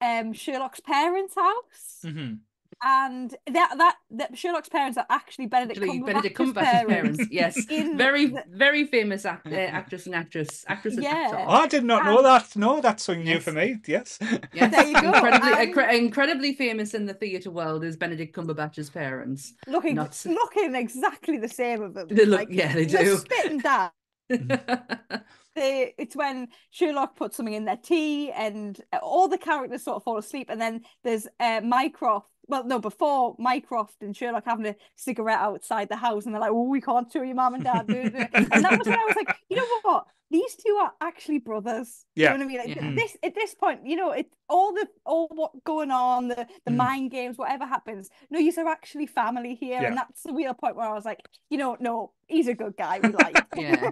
um 0.00 0.32
Sherlock's 0.32 0.80
parents' 0.80 1.34
house. 1.36 2.00
Mhm. 2.04 2.40
And 2.84 3.30
that, 3.46 3.74
that 3.78 3.96
that 4.10 4.36
Sherlock's 4.36 4.68
parents 4.68 4.98
are 4.98 5.06
actually 5.08 5.46
Benedict 5.46 5.78
Actually, 5.78 6.00
Cumberbatch's 6.00 6.06
Benedict 6.06 6.36
Cumberbatch's 6.38 6.64
parents. 6.88 7.16
parents. 7.18 7.26
Yes, 7.30 7.64
very 7.96 8.26
the- 8.26 8.44
very 8.48 8.86
famous 8.86 9.24
act, 9.24 9.46
uh, 9.46 9.50
actress 9.80 10.06
and 10.06 10.14
actress, 10.16 10.64
actress 10.66 10.94
and 10.94 11.04
Yeah. 11.04 11.10
actor. 11.32 11.36
Oh, 11.46 11.50
I 11.50 11.66
did 11.68 11.84
not 11.84 12.04
know 12.04 12.18
Um, 12.18 12.24
that. 12.24 12.56
No, 12.56 12.80
that's 12.80 13.04
something 13.04 13.24
new 13.24 13.38
for 13.40 13.52
me. 13.52 13.76
Yes. 13.86 14.18
Yes, 14.52 14.70
There 14.74 14.86
you 14.86 15.00
go, 15.00 15.12
incredibly, 15.12 15.52
and- 15.52 15.74
incre- 15.74 15.94
incredibly 15.98 16.54
famous 16.54 16.94
in 16.94 17.06
the 17.06 17.14
theatre 17.14 17.50
world 17.52 17.84
is 17.84 17.96
Benedict 17.96 18.34
Cumberbatch's 18.34 18.90
parents. 18.90 19.54
looking 19.68 19.94
Nuts. 19.94 20.26
looking 20.26 20.74
exactly 20.74 21.38
the 21.38 21.48
same 21.48 21.82
of 21.82 21.94
them. 21.94 22.08
They 22.08 22.24
look- 22.26 22.48
yeah, 22.50 22.72
they 22.74 22.84
they're 22.86 23.04
do. 23.04 23.16
spitting 23.18 23.58
down. 23.58 23.90
They, 25.54 25.92
it's 25.98 26.16
when 26.16 26.48
Sherlock 26.70 27.14
puts 27.14 27.36
something 27.36 27.52
in 27.54 27.66
their 27.66 27.76
tea, 27.76 28.30
and 28.32 28.80
all 29.02 29.28
the 29.28 29.36
characters 29.36 29.82
sort 29.84 29.96
of 29.96 30.02
fall 30.02 30.16
asleep, 30.16 30.48
and 30.48 30.58
then 30.58 30.80
there's 31.04 31.28
uh, 31.40 31.60
Mycroft. 31.62 32.26
Well, 32.52 32.64
no, 32.64 32.78
before 32.78 33.34
Mycroft 33.38 34.02
and 34.02 34.14
Sherlock 34.14 34.44
having 34.44 34.66
a 34.66 34.76
cigarette 34.94 35.38
outside 35.40 35.88
the 35.88 35.96
house, 35.96 36.26
and 36.26 36.34
they're 36.34 36.40
like, 36.42 36.50
"Oh, 36.50 36.68
we 36.68 36.82
can't 36.82 37.10
show 37.10 37.22
your 37.22 37.34
mum 37.34 37.54
and 37.54 37.64
dad." 37.64 37.86
duh, 37.86 38.10
duh." 38.10 38.26
and 38.34 38.62
that 38.64 38.78
was 38.78 38.86
when 38.86 38.98
I 38.98 39.04
was 39.06 39.16
like, 39.16 39.34
you 39.48 39.56
know 39.56 39.66
what? 39.80 40.04
These 40.30 40.56
two 40.56 40.78
are 40.82 40.92
actually 41.00 41.38
brothers. 41.38 42.04
Yeah. 42.14 42.32
You 42.32 42.38
know 42.38 42.44
what 42.46 42.52
I 42.60 42.66
mean? 42.66 42.74
Like, 42.76 42.76
Yeah. 42.76 42.94
This 42.94 43.16
at 43.22 43.34
this 43.34 43.54
point, 43.54 43.86
you 43.86 43.96
know, 43.96 44.10
it 44.12 44.30
all 44.50 44.74
the 44.74 44.86
all 45.06 45.28
what 45.28 45.64
going 45.64 45.90
on, 45.90 46.28
the 46.28 46.46
the 46.66 46.72
Mm. 46.72 46.76
mind 46.76 47.10
games, 47.10 47.38
whatever 47.38 47.64
happens. 47.64 48.10
No, 48.30 48.38
these 48.38 48.58
are 48.58 48.68
actually 48.68 49.06
family 49.06 49.54
here, 49.54 49.80
Yeah. 49.80 49.88
and 49.88 49.96
that's 49.96 50.22
the 50.22 50.34
real 50.34 50.52
point 50.52 50.76
where 50.76 50.86
I 50.88 50.92
was 50.92 51.06
like, 51.06 51.20
you 51.48 51.56
know, 51.56 51.78
no, 51.80 52.12
he's 52.26 52.48
a 52.48 52.54
good 52.54 52.76
guy. 52.76 53.00
We 53.02 53.08
like. 53.10 53.36
Yeah. 53.56 53.88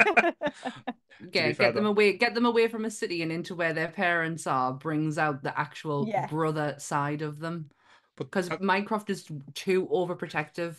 be 1.22 1.30
Get, 1.30 1.56
fair, 1.56 1.66
get 1.68 1.74
them 1.74 1.84
though. 1.84 1.90
away, 1.90 2.16
get 2.16 2.34
them 2.34 2.46
away 2.46 2.68
from 2.68 2.84
a 2.84 2.90
city 2.90 3.22
and 3.22 3.30
into 3.32 3.54
where 3.54 3.72
their 3.72 3.88
parents 3.88 4.46
are. 4.46 4.72
Brings 4.72 5.16
out 5.18 5.42
the 5.42 5.58
actual 5.58 6.06
Yeah. 6.08 6.26
brother 6.26 6.74
side 6.78 7.22
of 7.22 7.38
them. 7.40 7.70
But 8.20 8.30
Because 8.30 8.50
I, 8.50 8.58
Mycroft 8.60 9.08
is 9.08 9.24
too 9.54 9.86
overprotective. 9.86 10.74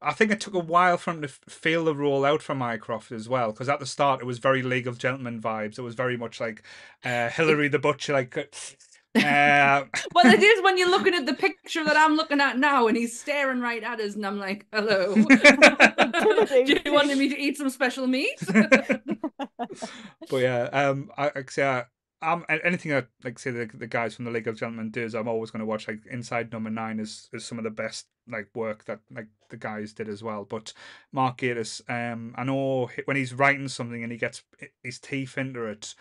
I 0.00 0.14
think 0.14 0.30
it 0.30 0.40
took 0.40 0.54
a 0.54 0.58
while 0.58 0.96
for 0.96 1.10
him 1.10 1.20
to 1.20 1.28
feel 1.28 1.84
the 1.84 1.94
role 1.94 2.24
out 2.24 2.40
for 2.40 2.54
Mycroft 2.54 3.12
as 3.12 3.28
well. 3.28 3.52
Because 3.52 3.68
at 3.68 3.80
the 3.80 3.86
start, 3.86 4.22
it 4.22 4.24
was 4.24 4.38
very 4.38 4.62
League 4.62 4.86
of 4.86 4.96
Gentlemen 4.96 5.38
vibes. 5.42 5.78
It 5.78 5.82
was 5.82 5.94
very 5.94 6.16
much 6.16 6.40
like 6.40 6.62
uh, 7.04 7.28
Hillary 7.28 7.68
the 7.68 7.78
Butcher, 7.78 8.14
like. 8.14 8.34
Uh, 9.16 9.86
Well, 10.14 10.26
it 10.26 10.42
is 10.42 10.62
when 10.62 10.76
you're 10.76 10.90
looking 10.96 11.14
at 11.14 11.24
the 11.24 11.32
picture 11.32 11.82
that 11.82 11.96
I'm 11.96 12.16
looking 12.16 12.38
at 12.38 12.58
now, 12.58 12.86
and 12.86 12.98
he's 12.98 13.18
staring 13.18 13.60
right 13.60 13.82
at 13.82 13.98
us, 13.98 14.14
and 14.14 14.26
I'm 14.26 14.38
like, 14.38 14.66
"Hello, 14.70 15.14
do 15.14 16.80
you 16.84 16.92
want 16.92 17.08
me 17.16 17.30
to 17.30 17.40
eat 17.40 17.56
some 17.56 17.70
special 17.70 18.06
meat?" 18.06 18.38
but 18.46 20.36
yeah, 20.36 20.64
um, 20.64 21.10
I, 21.16 21.30
I 21.34 21.44
say 21.48 21.66
I, 21.66 21.84
um, 22.22 22.44
anything 22.48 22.92
that 22.92 23.08
like 23.24 23.38
say 23.38 23.50
the, 23.50 23.68
the 23.72 23.86
guys 23.86 24.14
from 24.16 24.24
the 24.24 24.30
League 24.30 24.48
of 24.48 24.58
Gentlemen 24.58 24.90
does, 24.90 25.14
I'm 25.14 25.28
always 25.28 25.50
going 25.50 25.60
to 25.60 25.66
watch. 25.66 25.86
Like 25.86 26.06
Inside 26.10 26.52
Number 26.52 26.70
Nine 26.70 26.98
is 27.00 27.28
is 27.32 27.44
some 27.44 27.58
of 27.58 27.64
the 27.64 27.70
best 27.70 28.06
like 28.28 28.48
work 28.54 28.84
that 28.86 29.00
like 29.10 29.28
the 29.50 29.56
guys 29.56 29.92
did 29.92 30.08
as 30.08 30.22
well. 30.22 30.44
But 30.44 30.72
Mark 31.12 31.38
Gatiss, 31.38 31.82
um, 31.88 32.34
I 32.36 32.44
know 32.44 32.90
when 33.04 33.16
he's 33.16 33.34
writing 33.34 33.68
something 33.68 34.02
and 34.02 34.10
he 34.10 34.18
gets 34.18 34.42
his 34.82 34.98
teeth 34.98 35.36
into 35.38 35.64
it, 35.66 35.94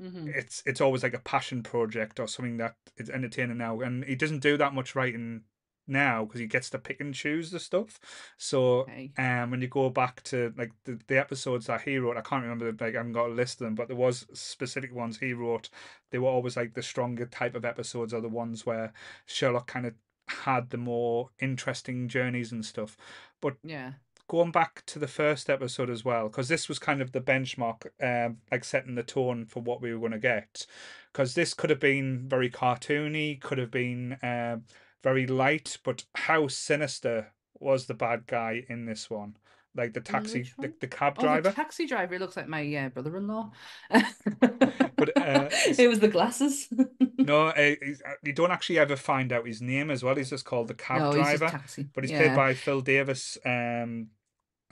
Mhm. 0.00 0.34
it's 0.34 0.62
it's 0.66 0.80
always 0.80 1.02
like 1.02 1.14
a 1.14 1.18
passion 1.20 1.62
project 1.62 2.18
or 2.20 2.26
something 2.26 2.56
that 2.58 2.76
is 2.96 3.10
entertaining 3.10 3.58
now. 3.58 3.80
And 3.80 4.04
he 4.04 4.14
doesn't 4.14 4.40
do 4.40 4.56
that 4.56 4.74
much 4.74 4.94
writing 4.94 5.42
now 5.86 6.24
because 6.24 6.40
he 6.40 6.46
gets 6.46 6.70
to 6.70 6.78
pick 6.78 7.00
and 7.00 7.14
choose 7.14 7.50
the 7.50 7.60
stuff. 7.60 7.98
So 8.38 8.88
Okay. 8.88 9.14
um, 9.18 9.50
when 9.50 9.60
you 9.60 9.68
go 9.68 9.90
back 9.90 10.22
to 10.24 10.52
like 10.56 10.72
the, 10.84 10.98
the 11.06 11.18
episodes 11.18 11.66
that 11.66 11.82
he 11.82 11.98
wrote, 11.98 12.16
I 12.16 12.22
can't 12.22 12.42
remember 12.42 12.66
like 12.72 12.94
I 12.94 12.98
haven't 12.98 13.12
got 13.12 13.30
a 13.30 13.32
list 13.32 13.60
of 13.60 13.66
them, 13.66 13.74
but 13.74 13.88
there 13.88 13.96
was 13.96 14.26
specific 14.32 14.92
ones 14.94 15.18
he 15.18 15.32
wrote. 15.32 15.68
They 16.10 16.18
were 16.18 16.28
always 16.28 16.56
like 16.56 16.74
the 16.74 16.82
stronger 16.82 17.26
type 17.26 17.54
of 17.54 17.64
episodes 17.64 18.14
are 18.14 18.20
the 18.20 18.28
ones 18.28 18.64
where 18.66 18.92
Sherlock 19.26 19.66
kind 19.66 19.86
of 19.86 19.94
had 20.28 20.70
the 20.70 20.78
more 20.78 21.30
interesting 21.40 22.08
journeys 22.08 22.52
and 22.52 22.64
stuff. 22.64 22.96
But 23.40 23.56
Yeah. 23.62 23.94
going 24.28 24.50
back 24.52 24.82
to 24.86 24.98
the 24.98 25.08
first 25.08 25.50
episode 25.50 25.90
as 25.90 26.04
well, 26.04 26.28
because 26.28 26.48
this 26.48 26.68
was 26.68 26.78
kind 26.78 27.02
of 27.02 27.12
the 27.12 27.20
benchmark, 27.20 27.86
um, 28.02 28.38
like 28.50 28.64
setting 28.64 28.94
the 28.94 29.02
tone 29.02 29.44
for 29.44 29.60
what 29.62 29.80
we 29.82 29.92
were 29.92 30.00
going 30.00 30.12
to 30.12 30.18
get. 30.18 30.66
Because 31.12 31.34
this 31.34 31.54
could 31.54 31.70
have 31.70 31.80
been 31.80 32.28
very 32.28 32.50
cartoony, 32.50 33.40
could 33.40 33.58
have 33.58 33.70
been 33.70 34.18
um, 34.22 34.64
very 35.02 35.26
light, 35.26 35.78
but 35.84 36.04
how 36.14 36.48
sinister 36.48 37.32
was 37.58 37.86
the 37.86 37.94
bad 37.94 38.26
guy 38.26 38.64
in 38.68 38.86
this 38.86 39.08
one? 39.10 39.36
Like 39.74 39.94
the 39.94 40.00
taxi, 40.02 40.50
the, 40.58 40.72
the 40.80 40.86
cab 40.86 41.14
Oh, 41.18 41.22
driver. 41.22 41.48
the 41.48 41.52
taxi 41.52 41.86
driver. 41.86 42.14
He 42.14 42.18
looks 42.18 42.36
like 42.36 42.46
my 42.46 42.74
uh, 42.76 42.88
brother-in-law. 42.90 43.52
But, 43.90 45.16
uh, 45.16 45.48
it 45.78 45.88
was 45.88 46.00
the 46.00 46.08
glasses. 46.08 46.68
No, 47.18 47.48
uh, 47.48 47.52
uh, 47.52 48.10
you 48.24 48.32
don't 48.32 48.50
actually 48.50 48.80
ever 48.80 48.96
find 48.96 49.32
out 49.32 49.46
his 49.46 49.62
name 49.62 49.92
as 49.92 50.02
well. 50.02 50.16
He's 50.16 50.30
just 50.30 50.44
called 50.44 50.66
the 50.66 50.74
cab 50.74 50.98
no, 50.98 51.12
he's 51.12 51.22
driver. 51.22 51.38
just 51.44 51.52
taxi. 51.52 51.86
but 51.94 52.02
he's 52.02 52.10
yeah. 52.10 52.18
played 52.18 52.34
by 52.34 52.54
Phil 52.54 52.80
Davis. 52.80 53.38
Um, 53.46 54.08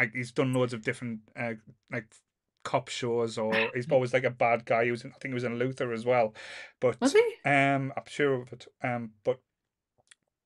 like 0.00 0.12
he's 0.14 0.32
done 0.32 0.52
loads 0.52 0.72
of 0.72 0.82
different 0.82 1.20
uh, 1.38 1.52
like 1.92 2.06
cop 2.64 2.88
shows, 2.88 3.38
or 3.38 3.54
he's 3.74 3.88
always 3.88 4.12
like 4.12 4.24
a 4.24 4.30
bad 4.30 4.64
guy. 4.64 4.84
He 4.86 4.90
was, 4.90 5.04
in, 5.04 5.10
I 5.10 5.18
think, 5.20 5.30
he 5.30 5.34
was 5.34 5.44
in 5.44 5.60
Luther 5.60 5.92
as 5.92 6.04
well. 6.04 6.34
But 6.80 7.00
Was 7.00 7.12
he? 7.12 7.22
um, 7.44 7.92
I'm 7.96 8.02
sure 8.06 8.34
of 8.42 8.52
it. 8.52 8.66
Um, 8.82 9.10
but 9.22 9.38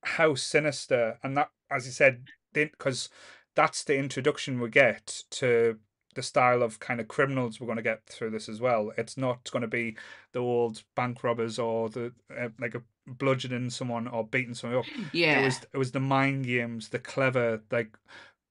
how 0.05 0.35
sinister, 0.35 1.17
and 1.23 1.35
that, 1.37 1.49
as 1.69 1.85
you 1.85 1.91
said, 1.91 2.25
because 2.53 3.09
that's 3.55 3.83
the 3.83 3.97
introduction 3.97 4.59
we 4.59 4.69
get 4.69 5.23
to 5.31 5.77
the 6.15 6.21
style 6.23 6.63
of 6.63 6.79
kind 6.79 7.01
of 7.01 7.09
criminals 7.09 7.59
we're 7.59 7.65
going 7.67 7.75
to 7.75 7.81
get 7.83 8.05
through 8.05 8.29
this 8.29 8.47
as 8.47 8.61
well. 8.61 8.91
It's 8.97 9.17
not 9.17 9.51
going 9.51 9.61
to 9.61 9.67
be 9.67 9.97
the 10.31 10.39
old 10.39 10.83
bank 10.95 11.23
robbers 11.23 11.59
or 11.59 11.89
the 11.89 12.13
uh, 12.37 12.49
like 12.59 12.73
a 12.75 12.81
bludgeoning 13.05 13.69
someone 13.69 14.07
or 14.07 14.25
beating 14.25 14.53
someone 14.53 14.79
up 14.79 14.85
Yeah. 15.11 15.41
it 15.41 15.45
was 15.45 15.59
it 15.73 15.77
was 15.77 15.91
the 15.91 15.99
mind 15.99 16.45
games, 16.45 16.89
the 16.89 16.99
clever, 16.99 17.61
like 17.69 17.97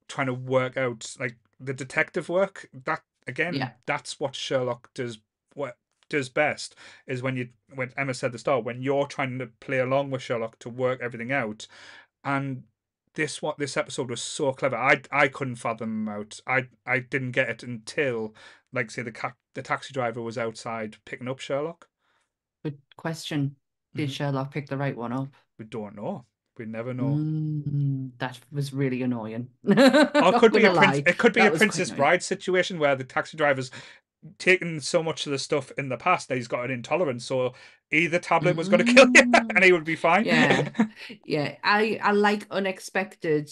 trying 0.08 0.26
to 0.26 0.34
work 0.34 0.76
out 0.76 1.14
like 1.18 1.36
the 1.58 1.72
detective 1.72 2.28
work. 2.28 2.68
That 2.84 3.02
again, 3.26 3.54
Yeah. 3.54 3.70
that's 3.86 4.20
what 4.20 4.34
Sherlock 4.34 4.92
does. 4.92 5.18
What 5.54 5.78
does 6.10 6.28
best 6.28 6.74
is 7.06 7.22
when 7.22 7.36
you 7.36 7.48
when 7.74 7.92
Emma 7.96 8.14
said 8.14 8.32
the 8.32 8.38
start 8.38 8.64
when 8.64 8.82
you're 8.82 9.06
trying 9.06 9.38
to 9.38 9.46
play 9.60 9.78
along 9.78 10.10
with 10.10 10.22
Sherlock 10.22 10.58
to 10.60 10.68
work 10.68 11.00
everything 11.02 11.32
out, 11.32 11.66
and 12.22 12.64
this 13.14 13.40
what 13.40 13.58
this 13.58 13.76
episode 13.76 14.10
was 14.10 14.20
so 14.22 14.52
clever. 14.52 14.76
I 14.76 15.02
I 15.10 15.28
couldn't 15.28 15.56
fathom 15.56 16.08
out. 16.08 16.40
I 16.46 16.68
I 16.86 16.98
didn't 16.98 17.32
get 17.32 17.48
it 17.48 17.62
until 17.62 18.34
like 18.72 18.90
say 18.90 19.02
the 19.02 19.12
ca- 19.12 19.34
the 19.54 19.62
taxi 19.62 19.92
driver 19.94 20.20
was 20.20 20.36
outside 20.36 20.96
picking 21.04 21.28
up 21.28 21.38
Sherlock. 21.38 21.88
Good 22.64 22.78
question. 22.96 23.56
Did 23.94 24.08
Mhm. 24.08 24.12
Sherlock 24.12 24.52
pick 24.52 24.68
the 24.68 24.76
right 24.76 24.96
one 24.96 25.12
up? 25.12 25.28
We 25.58 25.64
don't 25.64 25.94
know. 25.94 26.26
We 26.56 26.66
never 26.66 26.94
know. 26.94 27.16
Mm, 27.16 28.12
that 28.18 28.38
was 28.52 28.72
really 28.72 29.02
annoying. 29.02 29.48
Or 29.64 29.74
it 29.74 30.38
could 30.40 30.52
be 30.52 30.64
a 30.64 30.72
prince, 30.72 30.98
it 30.98 31.18
could 31.18 31.32
be 31.32 31.40
a 31.40 31.50
Princess. 31.50 31.90
Bride 31.90 32.22
situation 32.22 32.78
where 32.78 32.94
the 32.96 33.04
taxi 33.04 33.36
driver's 33.36 33.70
taken 34.38 34.80
so 34.80 35.02
much 35.02 35.26
of 35.26 35.32
the 35.32 35.38
stuff 35.38 35.70
in 35.78 35.88
the 35.88 35.96
past 35.96 36.28
that 36.28 36.36
he's 36.36 36.48
got 36.48 36.64
an 36.64 36.70
intolerance. 36.70 37.24
So 37.24 37.54
either 37.92 38.18
tablet 38.18 38.56
was 38.56 38.68
going 38.68 38.84
to 38.86 38.92
kill 38.92 39.08
you, 39.14 39.22
and 39.54 39.62
he 39.64 39.72
would 39.72 39.84
be 39.84 39.96
fine. 39.96 40.24
Yeah, 40.24 40.68
yeah. 41.26 41.56
I 41.62 41.98
I 42.02 42.12
like 42.12 42.46
unexpected, 42.50 43.50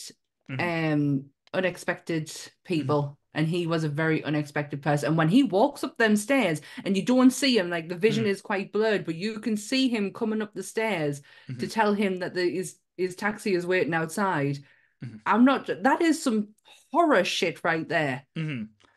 Mhm. 0.50 0.92
um, 0.92 1.24
unexpected 1.54 2.32
people, 2.64 3.18
and 3.34 3.46
he 3.46 3.66
was 3.66 3.84
a 3.84 3.88
very 3.88 4.24
unexpected 4.24 4.82
person. 4.82 5.08
And 5.08 5.16
when 5.18 5.28
he 5.28 5.42
walks 5.42 5.84
up 5.84 5.96
them 5.98 6.16
stairs, 6.16 6.60
and 6.84 6.96
you 6.96 7.04
don't 7.04 7.30
see 7.30 7.56
him, 7.56 7.70
like 7.70 7.88
the 7.88 7.94
vision 7.96 8.24
Mhm. 8.24 8.28
is 8.28 8.42
quite 8.42 8.72
blurred, 8.72 9.04
but 9.04 9.14
you 9.14 9.38
can 9.40 9.56
see 9.56 9.88
him 9.88 10.12
coming 10.12 10.42
up 10.42 10.54
the 10.54 10.62
stairs 10.62 11.20
to 11.46 11.66
Mhm. 11.66 11.70
tell 11.72 11.94
him 11.94 12.18
that 12.18 12.34
the, 12.34 12.48
his 12.50 12.76
his 12.98 13.16
taxi 13.16 13.54
is 13.54 13.66
waiting 13.66 13.94
outside. 13.94 14.58
Mhm. 15.04 15.20
I'm 15.24 15.44
not. 15.44 15.66
That 15.82 16.02
is 16.02 16.22
some 16.22 16.48
horror 16.92 17.24
shit 17.24 17.64
right 17.64 17.88
there. 17.88 18.26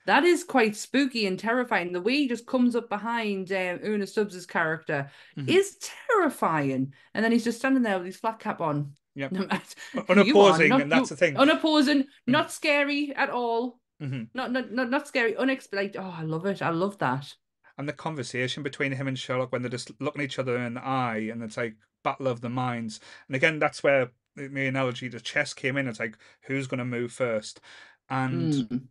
That 0.06 0.24
is 0.24 0.44
quite 0.44 0.76
spooky 0.76 1.26
and 1.26 1.38
terrifying. 1.40 1.92
The 1.92 2.02
way 2.02 2.14
he 2.18 2.28
just 2.28 2.46
comes 2.46 2.76
up 2.76 2.90
behind 2.90 3.52
um, 3.52 3.80
Una 3.84 4.06
Stubbs' 4.06 4.46
character 4.46 5.10
Mhm. 5.38 5.48
is 5.50 5.78
terrifying. 6.08 6.94
And 7.14 7.24
then 7.24 7.32
he's 7.32 7.44
just 7.44 7.58
standing 7.60 7.84
there 7.84 7.98
with 7.98 8.06
his 8.06 8.18
flat 8.18 8.40
cap 8.40 8.62
on. 8.62 8.94
Yep. 9.16 9.32
Unopposing, 10.10 10.70
not- 10.70 10.82
and 10.82 10.92
that's 10.92 11.10
you- 11.10 11.16
the 11.16 11.20
thing. 11.20 11.38
Unopposing, 11.38 12.06
not 12.28 12.52
scary 12.52 13.14
at 13.16 13.30
all. 13.30 13.80
Mhm. 14.02 14.28
Not 14.34 14.52
not 14.52 14.72
not, 14.72 14.90
not 14.90 15.08
scary. 15.08 15.36
unexplained. 15.38 15.96
Oh, 15.98 16.14
I 16.18 16.24
love 16.24 16.46
it. 16.46 16.62
I 16.62 16.70
love 16.70 16.98
that. 17.00 17.34
And 17.78 17.88
the 17.90 17.94
conversation 17.94 18.62
between 18.64 18.92
him 18.92 19.08
and 19.08 19.18
Sherlock 19.18 19.52
when 19.52 19.62
they're 19.62 19.70
just 19.70 19.92
looking 20.02 20.22
each 20.22 20.38
other 20.40 20.58
in 20.58 20.74
the 20.76 20.86
eye, 20.86 21.30
and 21.32 21.42
it's 21.44 21.58
like 21.58 21.76
battle 22.04 22.28
of 22.28 22.42
the 22.42 22.50
minds. 22.50 23.00
And 23.28 23.36
again, 23.36 23.58
that's 23.60 23.84
where 23.84 24.12
the 24.36 24.50
the 24.50 24.68
analogy 24.68 25.10
to 25.10 25.20
chess 25.22 25.54
came 25.54 25.78
in. 25.78 25.88
It's 25.88 26.00
like 26.00 26.18
who's 26.42 26.68
going 26.68 26.78
to 26.80 26.86
move 26.86 27.12
first, 27.14 27.62
and 28.10 28.54
Mm. 28.54 28.82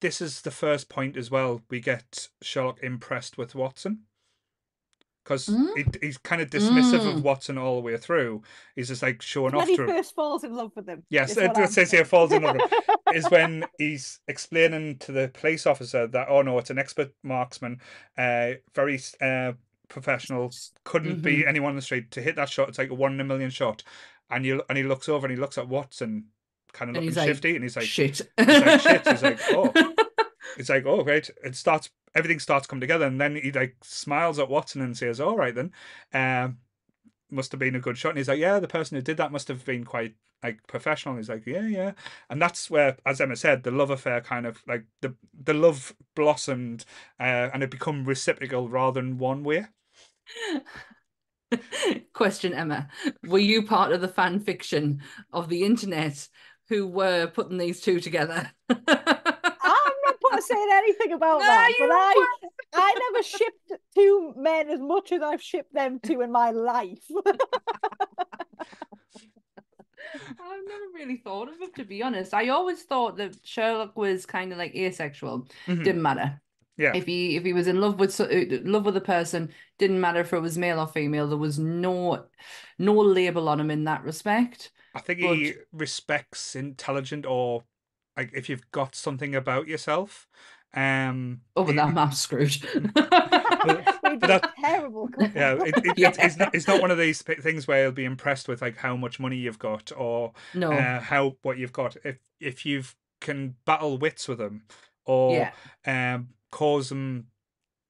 This 0.00 0.20
is 0.20 0.42
the 0.42 0.50
first 0.50 0.88
point 0.88 1.16
as 1.16 1.30
well. 1.30 1.62
We 1.70 1.80
get 1.80 2.28
Sherlock 2.42 2.82
impressed 2.82 3.36
with 3.38 3.54
Watson 3.54 4.00
because 5.24 5.46
Mm. 5.48 5.76
he, 5.76 6.06
he's 6.06 6.16
kind 6.18 6.40
of 6.40 6.48
dismissive 6.50 7.06
of 7.06 7.16
Mm. 7.16 7.22
Watson 7.22 7.58
all 7.58 7.76
the 7.76 7.82
way 7.82 7.96
through. 7.98 8.42
He's 8.74 8.88
just 8.88 9.02
like 9.02 9.20
showing 9.20 9.52
When 9.52 9.62
off 9.62 9.68
he 9.68 9.76
to 9.76 9.82
him. 9.82 9.88
first 9.88 10.14
falls 10.14 10.42
in 10.44 10.54
love 10.54 10.72
with 10.74 10.88
him. 10.88 11.02
Yes, 11.10 11.36
it, 11.36 11.54
says 11.70 11.90
here 11.90 12.04
falls 12.04 12.32
in 12.32 12.42
love 12.42 12.56
with 12.56 12.70
him, 12.72 12.80
is 13.14 13.30
when 13.30 13.64
he's 13.76 14.20
explaining 14.28 14.98
to 15.00 15.12
the 15.12 15.28
police 15.28 15.66
officer 15.66 16.06
that 16.06 16.28
oh 16.30 16.42
no, 16.42 16.58
it's 16.58 16.70
an 16.70 16.78
expert 16.78 17.12
marksman, 17.22 17.80
uh, 18.16 18.52
very 18.74 18.98
uh, 19.20 19.52
professional, 19.88 20.50
couldn't 20.84 21.20
be 21.22 21.38
Mm-hmm. 21.38 21.48
anyone 21.48 21.70
on 21.70 21.76
the 21.76 21.82
street 21.82 22.10
to 22.12 22.22
hit 22.22 22.36
that 22.36 22.48
shot. 22.48 22.68
It's 22.68 22.78
like 22.78 22.90
a 22.90 22.94
one 22.94 23.12
in 23.14 23.20
a 23.20 23.24
million 23.24 23.50
shot, 23.50 23.82
and 24.30 24.46
you 24.46 24.62
and 24.68 24.78
he 24.78 24.84
looks 24.84 25.08
over 25.08 25.26
and 25.26 25.34
he 25.34 25.40
looks 25.40 25.58
at 25.58 25.68
Watson, 25.68 26.26
kind 26.72 26.90
of 26.90 26.96
And 26.96 27.06
looking 27.06 27.16
like, 27.16 27.28
shifty, 27.28 27.54
and 27.54 27.64
he's 27.64 27.76
like, 27.76 27.86
Shit. 27.86 28.20
he's 28.36 28.48
like 28.48 28.80
shit. 28.80 29.06
He's 29.06 29.22
like 29.22 29.40
oh, 29.50 29.72
it's 30.56 30.68
like 30.68 30.86
oh 30.86 31.02
great. 31.02 31.30
It 31.44 31.56
starts 31.56 31.90
everything 32.14 32.38
starts 32.38 32.66
to 32.66 32.70
come 32.70 32.80
together, 32.80 33.06
and 33.06 33.20
then 33.20 33.36
he 33.36 33.52
like 33.52 33.76
smiles 33.82 34.38
at 34.38 34.48
Watson 34.48 34.80
and 34.82 34.96
says, 34.96 35.20
all 35.20 35.36
right 35.36 35.54
then, 35.54 35.72
um, 36.12 36.58
must 37.30 37.52
have 37.52 37.58
been 37.58 37.74
a 37.74 37.80
good 37.80 37.98
shot. 37.98 38.10
And 38.10 38.18
he's 38.18 38.28
like, 38.28 38.38
yeah, 38.38 38.58
the 38.58 38.68
person 38.68 38.96
who 38.96 39.02
did 39.02 39.16
that 39.18 39.32
must 39.32 39.48
have 39.48 39.64
been 39.64 39.84
quite 39.84 40.14
like 40.42 40.66
professional. 40.66 41.14
And 41.14 41.22
he's 41.22 41.28
like, 41.28 41.46
yeah, 41.46 41.66
yeah. 41.66 41.92
And 42.30 42.40
that's 42.40 42.70
where, 42.70 42.96
as 43.04 43.20
Emma 43.20 43.36
said, 43.36 43.62
the 43.62 43.70
love 43.70 43.90
affair 43.90 44.20
kind 44.20 44.46
of 44.46 44.62
like 44.66 44.84
the 45.00 45.14
the 45.42 45.54
love 45.54 45.94
blossomed, 46.14 46.84
uh, 47.20 47.50
and 47.52 47.62
it 47.62 47.70
become 47.70 48.04
reciprocal 48.04 48.68
rather 48.68 49.00
than 49.00 49.18
one 49.18 49.44
way. 49.44 49.66
Question, 52.12 52.52
Emma. 52.52 52.88
Were 53.26 53.38
you 53.38 53.62
part 53.62 53.92
of 53.92 54.00
the 54.00 54.08
fan 54.08 54.40
fiction 54.40 55.02
of 55.32 55.48
the 55.48 55.64
internet 55.64 56.28
who 56.68 56.86
were 56.86 57.26
putting 57.28 57.58
these 57.58 57.80
two 57.80 58.00
together? 58.00 58.50
I'm 58.70 58.76
not 58.86 60.20
put- 60.20 60.42
saying 60.42 60.68
anything 60.72 61.12
about 61.12 61.40
No, 61.40 61.46
that, 61.46 61.72
but 61.78 61.90
I, 61.90 62.24
I 62.74 62.94
never 63.12 63.22
shipped 63.22 63.72
two 63.94 64.34
men 64.36 64.68
as 64.68 64.80
much 64.80 65.12
as 65.12 65.22
I've 65.22 65.42
shipped 65.42 65.72
them 65.74 66.00
two 66.00 66.20
in 66.20 66.30
my 66.32 66.50
life. 66.50 67.04
I've 70.40 70.64
never 70.66 70.84
really 70.94 71.16
thought 71.16 71.48
of 71.48 71.60
it 71.60 71.74
to 71.76 71.84
be 71.84 72.02
honest. 72.02 72.32
I 72.32 72.48
always 72.48 72.82
thought 72.82 73.16
that 73.18 73.36
Sherlock 73.44 73.96
was 73.96 74.24
kind 74.26 74.52
of 74.52 74.58
like 74.58 74.74
asexual. 74.74 75.46
Mhm. 75.66 75.84
Didn't 75.84 76.02
matter. 76.02 76.40
Yeah. 76.78 76.92
If 76.94 77.06
he 77.06 77.36
if 77.36 77.44
he 77.44 77.52
was 77.52 77.66
in 77.66 77.80
love 77.80 77.98
with 77.98 78.14
so- 78.14 78.24
uh, 78.26 78.44
love 78.62 78.86
with 78.86 78.96
a 78.96 79.02
person, 79.02 79.50
didn't 79.78 80.00
matter 80.00 80.20
if 80.20 80.32
it 80.32 80.38
was 80.38 80.56
male 80.56 80.78
or 80.80 80.86
female. 80.86 81.26
There 81.28 81.36
was 81.36 81.58
no 81.58 82.26
no 82.78 82.94
label 82.94 83.48
on 83.48 83.60
him 83.60 83.70
in 83.70 83.84
that 83.84 84.04
respect. 84.04 84.70
I 84.94 85.00
think 85.00 85.18
he 85.18 85.54
respects 85.72 86.54
intelligent 86.56 87.26
or 87.26 87.64
like 88.16 88.30
if 88.32 88.48
you've 88.48 88.70
got 88.70 88.94
something 88.94 89.34
about 89.34 89.66
yourself. 89.66 90.28
Um, 90.74 91.40
Other 91.56 91.72
he- 91.72 91.76
that, 91.78 91.96
I'm 91.96 92.12
screwed. 92.12 92.56
we 92.74 92.82
did 92.84 94.20
that- 94.20 94.52
terrible 94.60 95.10
yeah, 95.18 95.54
it, 95.54 95.74
it, 95.84 95.94
Yeah. 95.98 96.08
It's, 96.10 96.18
it's 96.18 96.36
not 96.36 96.54
it's 96.54 96.68
not 96.68 96.80
one 96.80 96.90
of 96.90 96.98
these 96.98 97.22
things 97.22 97.66
where 97.66 97.82
you'll 97.84 97.92
be 97.92 98.04
impressed 98.04 98.46
with 98.48 98.62
like 98.62 98.76
how 98.76 98.96
much 98.96 99.18
money 99.18 99.36
you've 99.36 99.58
got 99.58 99.90
or 99.96 100.32
no. 100.54 100.72
uh, 100.72 101.00
how 101.00 101.36
what 101.42 101.58
you've 101.58 101.72
got. 101.72 101.96
If 102.04 102.18
if 102.38 102.64
you've 102.64 102.94
can 103.20 103.56
battle 103.64 103.98
wits 103.98 104.28
with 104.28 104.38
them 104.38 104.62
or 105.04 105.50
yeah. 105.86 106.12
um 106.14 106.28
cause 106.50 106.90
him 106.92 107.26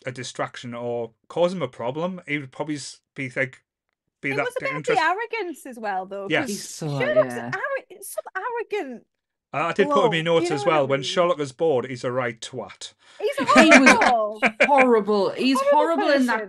a 0.06 0.12
distraction 0.12 0.74
or 0.74 1.12
cause 1.28 1.52
him 1.52 1.62
a 1.62 1.68
problem, 1.68 2.20
he 2.26 2.38
would 2.38 2.52
probably 2.52 2.78
be 3.14 3.30
like, 3.34 3.62
be 4.20 4.30
It 4.32 4.36
that 4.36 4.44
was 4.46 4.54
about 4.60 4.74
interest. 4.76 5.00
the 5.00 5.06
arrogance 5.06 5.66
as 5.66 5.78
well, 5.78 6.06
though. 6.06 6.26
Yes. 6.30 6.48
He's 6.48 6.68
so 6.68 6.98
Sherlock's 6.98 7.34
yeah. 7.34 7.50
arro- 7.50 8.02
some 8.02 8.24
arrogant. 8.36 9.06
I 9.50 9.72
did 9.72 9.88
put 9.88 10.06
him 10.08 10.12
in 10.12 10.18
my 10.18 10.20
notes 10.34 10.50
you 10.50 10.56
as 10.56 10.60
know 10.60 10.72
what 10.72 10.74
I 10.74 10.78
well. 10.80 10.86
When? 10.88 11.02
Sherlock 11.02 11.40
is 11.40 11.52
bored, 11.52 11.86
he's 11.86 12.04
a 12.04 12.12
right 12.12 12.38
twat. 12.38 12.92
He's 13.18 13.36
He 13.38 13.44
horrible. 13.70 14.40
horrible. 14.66 15.30
He's 15.30 15.58
Horrible 15.70 16.02
horrible 16.04 16.20
in 16.20 16.26
that 16.26 16.48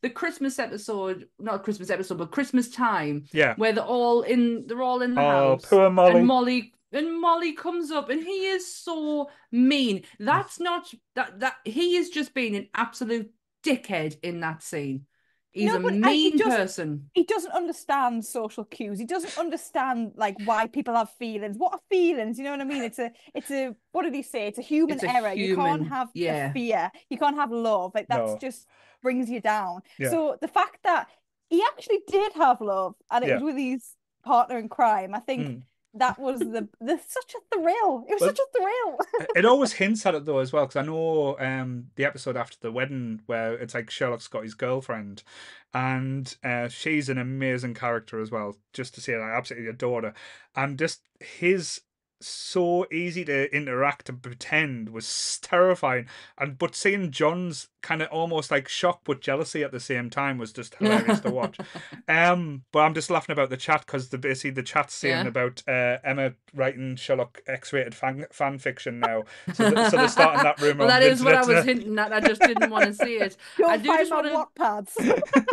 the 0.00 0.08
Christmas 0.10 0.58
episode, 0.58 1.28
not 1.38 1.62
Christmas 1.62 1.90
episode, 1.90 2.16
but 2.18 2.30
Christmas 2.30 2.70
time, 2.70 3.24
Yeah. 3.32 3.54
where 3.56 3.72
they're 3.74 3.84
all 3.84 4.22
in 4.22 4.66
they're 4.66 4.82
all 4.82 5.02
in 5.02 5.14
the 5.14 5.20
Oh, 5.20 5.24
house. 5.58 5.64
poor 5.66 5.90
Molly. 5.90 6.18
And 6.18 6.26
Molly 6.26 6.72
and 6.92 7.20
Molly 7.20 7.52
comes 7.52 7.90
up 7.90 8.08
and 8.10 8.22
he 8.22 8.46
is 8.46 8.72
so 8.74 9.30
mean. 9.52 10.02
That's 10.18 10.58
not 10.60 10.92
that 11.14 11.40
that 11.40 11.56
he 11.64 11.96
is 11.96 12.10
just 12.10 12.34
being 12.34 12.56
an 12.56 12.68
absolute 12.74 13.30
dickhead 13.64 14.16
in 14.22 14.40
that 14.40 14.62
scene. 14.62 15.06
He's 15.50 15.72
No, 15.72 15.76
a 15.76 15.80
but 15.80 15.92
I- 15.92 15.96
he 15.96 16.00
mean 16.30 16.36
doesn't- 16.38 16.52
person. 16.60 17.10
he 17.14 17.24
doesn't 17.24 17.50
understand 17.52 18.24
social 18.24 18.64
cues. 18.64 18.98
He 18.98 19.06
doesn't 19.06 19.36
understand 19.38 20.12
like 20.14 20.36
why 20.44 20.66
people 20.66 20.94
have 20.94 21.10
feelings. 21.18 21.56
What 21.56 21.72
are 21.72 21.80
feelings? 21.90 22.38
You 22.38 22.44
know 22.44 22.50
what 22.52 22.60
I 22.60 22.64
mean? 22.64 22.82
It's 22.82 22.98
a 22.98 23.10
it's 23.34 23.50
a 23.50 23.74
what 23.92 24.02
did 24.02 24.14
he 24.14 24.22
say? 24.22 24.46
It's 24.46 24.58
a 24.58 24.62
human 24.62 24.94
It's 24.94 25.04
a 25.04 25.10
error. 25.10 25.32
You 25.32 25.56
can't 25.56 25.88
have 25.88 26.08
a 26.08 26.10
yeah. 26.14 26.52
fear. 26.52 26.90
You 27.10 27.18
can't 27.18 27.36
have 27.36 27.50
love. 27.50 27.92
Like 27.94 28.08
that's 28.08 28.32
No. 28.32 28.38
just 28.38 28.66
brings 29.02 29.28
you 29.30 29.40
down. 29.40 29.80
Yeah. 29.98 30.10
So 30.10 30.36
the 30.40 30.48
fact 30.48 30.78
that 30.84 31.08
he 31.48 31.62
actually 31.62 32.00
did 32.06 32.32
have 32.34 32.60
love 32.60 32.94
and 33.10 33.24
it 33.24 33.28
Yeah. 33.28 33.34
was 33.36 33.42
with 33.44 33.56
his 33.56 33.94
partner 34.22 34.58
in 34.58 34.68
crime, 34.68 35.14
I 35.14 35.20
think 35.20 35.42
Mm. 35.48 35.62
That 35.94 36.18
was 36.18 36.40
the 36.40 36.68
the 36.80 36.98
such 37.06 37.34
a 37.34 37.54
thrill. 37.56 38.04
It 38.08 38.12
was 38.14 38.20
Well- 38.20 38.30
such 38.30 38.38
a 38.40 38.58
thrill. 38.58 38.98
it 39.36 39.44
always 39.44 39.72
hints 39.72 40.04
at 40.06 40.14
it 40.14 40.24
though 40.26 40.38
as 40.38 40.52
well 40.52 40.66
because 40.66 40.76
I 40.76 40.82
know 40.86 41.38
um 41.38 41.86
the 41.96 42.04
episode 42.04 42.36
after 42.36 42.56
the 42.60 42.70
wedding 42.72 43.22
where 43.26 43.54
it's 43.54 43.74
like 43.74 43.90
Sherlock's 43.90 44.28
got 44.28 44.42
his 44.44 44.54
girlfriend 44.54 45.22
and 45.74 46.34
uh, 46.44 46.68
she's 46.68 47.08
an 47.08 47.18
amazing 47.18 47.74
character 47.74 48.20
as 48.20 48.30
well 48.30 48.56
just 48.72 48.94
to 48.94 49.00
say 49.00 49.14
I 49.14 49.36
absolutely 49.36 49.68
adore 49.68 50.02
her 50.02 50.14
and 50.56 50.78
just 50.78 51.02
his 51.20 51.80
so 52.20 52.86
easy 52.92 53.24
to 53.24 53.54
interact 53.54 54.08
and 54.08 54.20
pretend 54.22 54.88
was 54.88 55.38
terrifying 55.42 56.06
and 56.36 56.58
but 56.58 56.74
seeing 56.74 57.10
John's 57.12 57.68
kind 57.80 58.02
of 58.02 58.08
almost 58.08 58.50
like 58.50 58.68
shock 58.68 59.02
but 59.04 59.20
jealousy 59.20 59.62
at 59.62 59.70
the 59.70 59.78
same 59.78 60.10
time 60.10 60.36
was 60.36 60.52
just 60.52 60.74
hilarious 60.76 61.20
to 61.20 61.30
watch 61.30 61.60
um 62.08 62.64
but 62.72 62.80
I'm 62.80 62.94
just 62.94 63.08
laughing 63.10 63.32
about 63.32 63.50
the 63.50 63.56
chat 63.56 63.84
because 63.86 64.08
the 64.08 64.18
basically 64.18 64.50
the 64.50 64.62
chat's 64.64 64.94
saying 64.94 65.24
Yeah. 65.24 65.28
about 65.28 65.62
uh, 65.68 65.98
Emma 66.02 66.32
writing 66.54 66.96
Sherlock 66.96 67.40
X-rated 67.46 67.94
fan, 67.94 68.26
fan 68.32 68.58
fiction 68.58 68.98
now 69.00 69.24
so, 69.52 69.64
th- 69.64 69.86
so 69.86 69.96
they're 69.96 70.08
starting 70.08 70.42
that 70.42 70.60
rumor 70.60 70.84
Well, 70.84 70.88
on 70.88 71.00
that 71.00 71.00
the 71.00 71.10
is 71.10 71.22
what 71.22 71.34
I 71.34 71.44
was 71.44 71.62
hinting 71.64 71.98
at. 71.98 72.12
I 72.12 72.20
just 72.20 72.42
didn't 72.42 72.70
want 72.70 72.86
to 72.86 72.94
see 72.94 73.16
it. 73.16 73.36
Go 73.58 73.68
I 73.68 73.76
do 73.76 73.84
find 73.86 73.98
just 74.00 74.10
want 74.10 74.26
to 74.26 74.32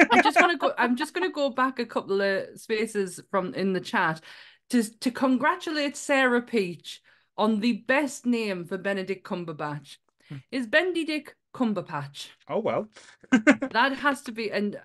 I'm 0.10 0.22
just 0.22 0.38
gonna 0.40 0.58
go. 0.58 0.74
I'm 0.78 0.96
just 0.96 1.14
gonna 1.14 1.32
go 1.32 1.50
back 1.50 1.80
a 1.80 1.86
couple 1.86 2.22
of 2.22 2.60
spaces 2.60 3.20
from 3.30 3.54
in 3.54 3.74
the 3.74 3.80
chat 3.82 4.22
to 4.70 4.84
to 5.00 5.12
congratulate 5.12 5.96
Sarah 5.98 6.42
Peach 6.42 7.02
on 7.38 7.60
the 7.60 7.74
best 7.88 8.26
name 8.26 8.66
for 8.66 8.78
Benedict 8.78 9.26
Cumberbatch. 9.28 9.98
Hmm. 10.30 10.38
Is 10.52 10.68
Benedict 10.68 11.36
Cumberbatch? 11.54 12.30
oh 12.48 12.60
well 12.60 12.88
That 13.72 13.94
has 13.98 14.22
to 14.24 14.32
be 14.32 14.52
and. 14.52 14.80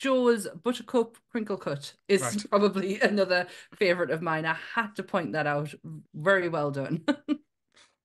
Joe's 0.00 0.46
Buttercup 0.62 1.16
Crinkle 1.32 1.56
Cut 1.56 1.92
is 2.06 2.22
Right. 2.22 2.44
probably 2.50 3.00
another 3.00 3.48
favourite 3.74 4.12
of 4.12 4.22
mine. 4.22 4.46
I 4.46 4.56
had 4.76 4.94
to 4.94 5.02
point 5.02 5.32
that 5.32 5.48
out. 5.48 5.74
Very 6.14 6.48
well 6.48 6.70
done. 6.70 7.02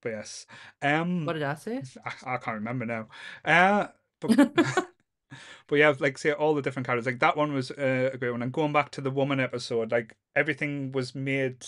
but 0.01 0.09
yes 0.09 0.47
um 0.81 1.23
what 1.25 1.33
did 1.33 1.43
I 1.43 1.53
say? 1.53 1.83
I, 2.03 2.33
I 2.33 2.37
can't 2.37 2.55
remember 2.55 2.85
now. 2.87 3.09
Uh, 3.45 3.87
but, 4.19 4.31
but 5.67 5.75
yeah, 5.75 5.93
like 5.99 6.17
say 6.17 6.31
all 6.31 6.55
the 6.55 6.61
different 6.61 6.85
characters. 6.85 7.05
Like 7.05 7.19
that 7.19 7.37
one 7.37 7.53
was 7.53 7.71
uh, 7.71 8.11
a 8.13 8.17
great 8.17 8.31
one. 8.31 8.41
And 8.41 8.51
going 8.51 8.73
back 8.73 8.91
to 8.91 9.01
the 9.01 9.11
woman 9.11 9.39
episode, 9.39 9.91
like 9.91 10.15
everything 10.35 10.91
was 10.91 11.15
made 11.15 11.65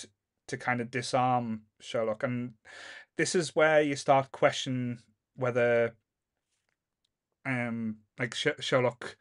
to 0.48 0.58
kind 0.58 0.82
of 0.82 0.92
disarm 0.92 1.62
Sherlock, 1.80 2.24
and 2.24 2.54
this 3.18 3.36
is 3.36 3.56
where 3.56 3.82
you 3.82 3.96
start 3.96 4.32
questioning 4.32 5.00
whether, 5.36 5.96
um, 7.46 7.98
like 8.20 8.36
Sh- 8.36 8.48
Sherlock 8.60 9.18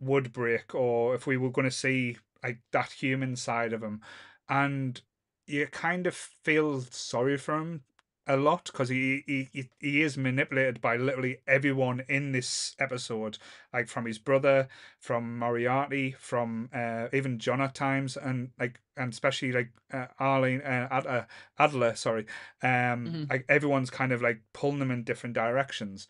would 0.00 0.32
break, 0.32 0.74
or 0.74 1.14
if 1.14 1.26
we 1.26 1.36
were 1.36 1.50
going 1.50 1.68
to 1.68 1.74
see 1.74 2.16
like 2.42 2.60
that 2.72 2.92
human 2.92 3.36
side 3.36 3.72
of 3.72 3.82
him, 3.82 4.00
and 4.48 5.00
you 5.46 5.66
kind 5.66 6.06
of 6.06 6.14
feel 6.14 6.80
sorry 6.90 7.36
for 7.36 7.58
him 7.58 7.82
a 8.26 8.36
lot 8.36 8.66
because 8.66 8.88
he, 8.88 9.24
he 9.26 9.70
he 9.80 10.02
is 10.02 10.16
manipulated 10.16 10.80
by 10.80 10.96
literally 10.96 11.38
everyone 11.46 12.02
in 12.08 12.32
this 12.32 12.76
episode, 12.78 13.38
like 13.72 13.88
from 13.88 14.04
his 14.06 14.18
brother, 14.18 14.68
from 14.98 15.38
Moriarty, 15.38 16.12
from 16.12 16.68
uh, 16.72 17.08
even 17.12 17.38
John 17.38 17.60
at 17.60 17.74
times, 17.74 18.16
and 18.16 18.50
like 18.58 18.80
and 18.96 19.12
especially 19.12 19.52
like 19.52 19.70
uh, 19.92 20.06
Irene 20.20 20.60
uh, 20.62 20.88
Ad- 20.90 21.06
uh, 21.06 21.24
Adler, 21.58 21.94
sorry, 21.96 22.26
um, 22.62 23.26
Mhm. 23.26 23.30
like 23.30 23.44
everyone's 23.48 23.90
kind 23.90 24.12
of 24.12 24.22
like 24.22 24.42
pulling 24.52 24.78
them 24.78 24.90
in 24.90 25.02
different 25.04 25.34
directions. 25.34 26.06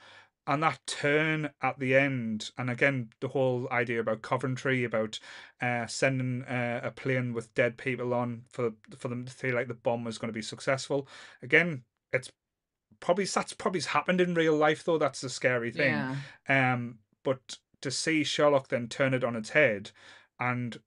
And 0.47 0.63
that 0.63 0.81
turn 0.87 1.51
at 1.63 1.79
the 1.79 1.95
end, 1.95 2.51
and 2.59 2.71
again, 2.71 3.11
the 3.21 3.29
whole 3.29 3.69
idea 3.71 4.01
about 4.01 4.23
Coventry, 4.23 4.83
about 4.85 5.21
uh, 5.61 5.87
sending 5.87 6.43
uh, 6.45 6.81
a 6.83 6.91
plane 6.91 7.35
with 7.35 7.55
dead 7.55 7.77
people 7.79 8.13
on 8.15 8.45
for 8.51 8.73
for 8.99 9.09
them 9.09 9.25
to 9.27 9.33
feel 9.33 9.55
like 9.55 9.69
the 9.69 9.75
bomb 9.75 10.03
was 10.05 10.19
going 10.19 10.29
to 10.31 10.33
be 10.35 10.43
successful. 10.43 11.07
Again, 11.43 11.85
it's 12.13 12.31
probably 13.01 13.25
that's 13.25 13.53
probably 13.53 13.81
happened 13.81 14.21
in 14.21 14.35
real 14.35 14.57
life 14.57 14.85
though. 14.85 14.99
That's 14.99 15.21
the 15.21 15.31
scary 15.31 15.71
thing. 15.71 15.93
Yeah. 15.93 16.17
Um, 16.49 16.99
but 17.25 17.59
to 17.81 17.91
see 17.91 18.25
Sherlock 18.25 18.69
then 18.69 18.89
turn 18.89 19.15
it 19.15 19.25
on 19.25 19.37
its 19.37 19.51
head, 19.51 19.91
and 20.39 20.79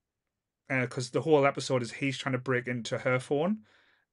because 0.68 1.10
the 1.10 1.22
whole 1.22 1.46
episode 1.46 1.82
is 1.82 1.92
he's 1.92 2.18
trying 2.18 2.32
to 2.32 2.38
break 2.38 2.66
into 2.66 2.98
her 2.98 3.18
phone, 3.18 3.58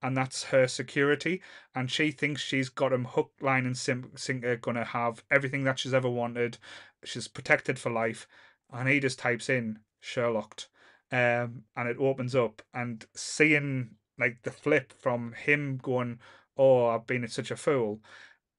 and 0.02 0.18
that's 0.18 0.46
her 0.46 0.68
security, 0.68 1.42
and 1.76 1.90
she 1.90 2.12
thinks 2.12 2.42
she's 2.42 2.70
got 2.70 2.94
him 2.94 3.06
hook, 3.06 3.32
line, 3.40 3.66
and 3.66 3.78
sim- 3.78 4.12
sinker, 4.16 4.56
gonna 4.58 4.84
have 4.84 5.24
everything 5.32 5.64
that 5.64 5.80
she's 5.80 5.94
ever 5.94 6.10
wanted. 6.10 6.58
She's 7.04 7.28
protected 7.28 7.80
for 7.80 7.92
life, 7.92 8.28
and 8.72 8.90
he 8.90 9.00
just 9.00 9.20
types 9.20 9.50
in 9.50 9.80
Sherlocked, 10.00 10.68
um, 11.12 11.64
and 11.76 11.88
it 11.88 11.98
opens 12.00 12.36
up, 12.36 12.62
and 12.74 13.06
seeing 13.16 13.92
like 14.18 14.44
the 14.44 14.52
flip 14.52 14.94
from 14.94 15.34
him 15.34 15.80
going, 15.82 16.20
"Oh, 16.58 16.88
I've 16.88 17.08
been 17.08 17.28
such 17.28 17.52
a 17.52 17.56
fool," 17.56 18.02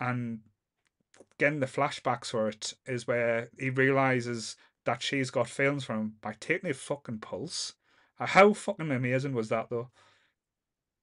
and 0.00 0.40
again, 1.32 1.60
the 1.60 1.66
flashbacks 1.66 2.26
for 2.30 2.48
it 2.48 2.74
is 2.86 3.06
where 3.06 3.48
he 3.58 3.70
realizes 3.70 4.56
that 4.84 5.02
she's 5.02 5.30
got 5.30 5.48
feelings 5.48 5.84
for 5.84 5.94
him 5.94 6.14
by 6.20 6.34
taking 6.40 6.70
a 6.70 6.74
fucking 6.74 7.18
pulse. 7.18 7.74
Uh, 8.18 8.26
How 8.26 8.52
fucking 8.52 8.90
amazing 8.90 9.32
was 9.34 9.48
that 9.48 9.68
though? 9.70 9.90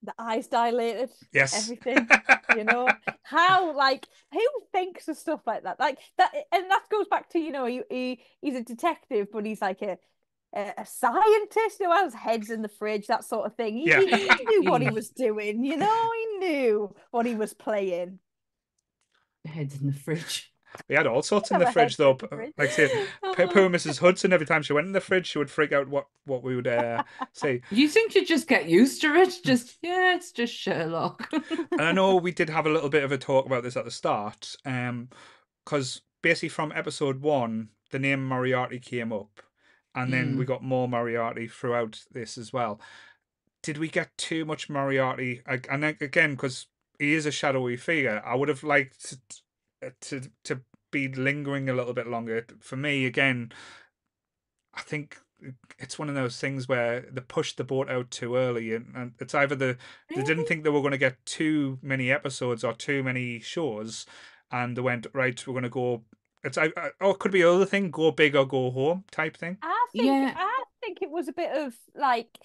the 0.02 0.14
eyes 0.18 0.48
dilated. 0.48 1.10
Yes. 1.34 1.64
Everything. 1.64 2.08
you 2.56 2.64
know 2.64 2.88
how 3.24 3.76
like 3.76 4.08
who 4.32 4.40
thinks 4.72 5.08
of 5.08 5.18
stuff 5.18 5.42
like 5.46 5.64
that 5.64 5.80
like 5.80 6.00
that 6.18 6.32
and 6.52 6.70
that 6.72 6.84
goes 6.90 7.08
back 7.08 7.30
to 7.30 7.40
you 7.40 7.52
know 7.52 7.66
he, 7.66 7.82
he 7.90 8.20
he's 8.42 8.56
a 8.56 8.64
detective 8.64 9.28
but 9.32 9.46
he's 9.46 9.62
like 9.62 9.82
a 9.82 9.98
a, 10.56 10.74
a 10.80 10.86
scientist 10.86 11.78
who 11.80 11.92
has 11.92 12.14
heads 12.14 12.50
in 12.50 12.62
the 12.62 12.68
fridge 12.70 13.08
that 13.08 13.24
sort 13.24 13.46
of 13.46 13.56
thing 13.56 13.78
he, 13.78 13.88
Yeah. 13.88 14.02
he, 14.02 14.08
he 14.28 14.46
knew 14.46 14.70
what 14.70 14.82
he 14.82 14.90
was 15.00 15.10
doing 15.10 15.64
you 15.64 15.78
know 15.78 16.12
he 16.12 16.38
knew 16.40 16.96
what 17.12 17.26
he 17.26 17.36
was 17.36 17.54
playing 17.54 18.20
Heads 19.46 19.80
in 19.80 19.88
the 19.88 19.94
fridge. 19.94 20.52
We 20.88 20.96
had 20.96 21.08
all 21.08 21.24
sorts 21.24 21.50
in 21.50 21.60
the 21.60 21.72
fridge 21.72 21.98
though. 21.98 22.14
the 22.14 22.28
fridge. 22.28 22.54
Like 22.58 22.72
say, 22.72 23.06
poor 23.22 23.48
poor 23.48 23.70
Mrs. 23.70 24.00
Hudson. 24.00 24.34
Every 24.34 24.46
time 24.46 24.62
she 24.62 24.74
went 24.74 24.86
in 24.86 24.94
the 24.94 25.02
fridge, 25.02 25.26
she 25.28 25.40
would 25.40 25.50
freak 25.50 25.72
out 25.72 25.88
what 25.88 26.08
what 26.26 26.44
we 26.44 26.56
would 26.56 26.68
uh, 26.68 27.04
say. 27.34 27.62
You 27.72 27.88
think 27.88 28.14
you 28.14 28.26
just 28.26 28.48
get 28.48 28.68
used 28.68 29.02
to 29.02 29.16
it? 29.16 29.34
Just 29.44 29.78
yeah, 29.82 30.14
it's 30.16 30.32
just 30.32 30.54
Sherlock. 30.54 31.28
and 31.72 31.82
I 31.82 31.92
know 31.94 32.18
we 32.18 32.32
did 32.32 32.50
have 32.50 32.66
a 32.68 32.70
little 32.70 32.90
bit 32.90 33.04
of 33.04 33.12
a 33.12 33.18
talk 33.18 33.46
about 33.46 33.64
this 33.64 33.78
at 33.78 33.86
the 33.86 33.92
start, 33.92 34.56
um, 34.66 35.10
because 35.66 36.02
basically 36.22 36.50
from 36.50 36.72
episode 36.76 37.22
one, 37.22 37.70
the 37.92 37.98
name 37.98 38.28
Moriarty 38.28 38.80
came 38.80 39.12
up, 39.12 39.42
and 39.96 40.14
then 40.14 40.38
we 40.38 40.46
mm. 40.46 40.48
got 40.48 40.64
more 40.64 40.88
Moriarty 40.88 41.48
throughout 41.48 42.02
this 42.12 42.38
as 42.38 42.54
well. 42.54 42.80
Did 43.62 43.78
we 43.78 43.90
get 43.90 44.10
too 44.18 44.46
much 44.46 44.70
Moriarty? 44.70 45.42
And 45.48 45.84
then 45.84 45.98
again, 46.00 46.32
because 46.32 46.68
he 46.98 47.14
is 47.14 47.26
a 47.26 47.32
shadowy 47.32 47.78
figure, 47.78 48.22
I 48.26 48.36
would 48.36 48.50
have 48.50 48.64
liked 48.64 49.18
to, 49.82 49.92
to 50.02 50.30
to 50.46 50.62
be 50.92 51.08
lingering 51.08 51.70
a 51.70 51.74
little 51.74 51.94
bit 51.94 52.08
longer. 52.08 52.46
For 52.60 52.76
me, 52.76 53.06
again, 53.06 53.52
I 54.74 54.82
think 54.82 55.18
it's 55.78 55.98
one 55.98 56.10
of 56.10 56.16
those 56.16 56.40
things 56.40 56.68
where 56.68 57.06
they 57.12 57.22
pushed 57.22 57.58
the 57.58 57.64
boat 57.64 57.90
out 57.90 58.12
too 58.12 58.36
early, 58.36 58.74
and, 58.74 58.94
and 58.96 59.14
it's 59.20 59.34
either 59.34 59.56
the 59.56 59.78
they 60.14 60.24
didn't 60.24 60.46
think 60.46 60.64
they 60.64 60.70
were 60.70 60.82
going 60.82 60.92
to 60.92 60.98
get 60.98 61.26
too 61.26 61.80
many 61.82 62.12
episodes 62.12 62.64
or 62.64 62.74
too 62.74 63.04
many 63.04 63.40
shows, 63.40 64.06
and 64.52 64.76
they 64.76 64.82
went 64.82 65.08
right. 65.14 65.46
We're 65.46 65.54
going 65.54 65.64
to 65.64 65.70
go. 65.70 66.04
It's 66.44 66.58
I, 66.58 66.72
I 66.78 66.90
oh, 67.02 67.12
it 67.12 67.20
could 67.20 67.32
be 67.32 67.44
other 67.44 67.66
thing. 67.66 67.92
Go 67.92 68.12
big 68.12 68.36
or 68.36 68.46
go 68.46 68.72
home 68.72 69.04
type 69.12 69.36
thing. 69.38 69.58
I 69.62 69.88
think 69.92 70.06
Yeah. 70.06 70.34
I 70.36 70.64
think 70.82 71.02
it 71.02 71.12
was 71.12 71.28
a 71.28 71.34
bit 71.34 71.52
of 71.56 71.76
like 71.96 72.38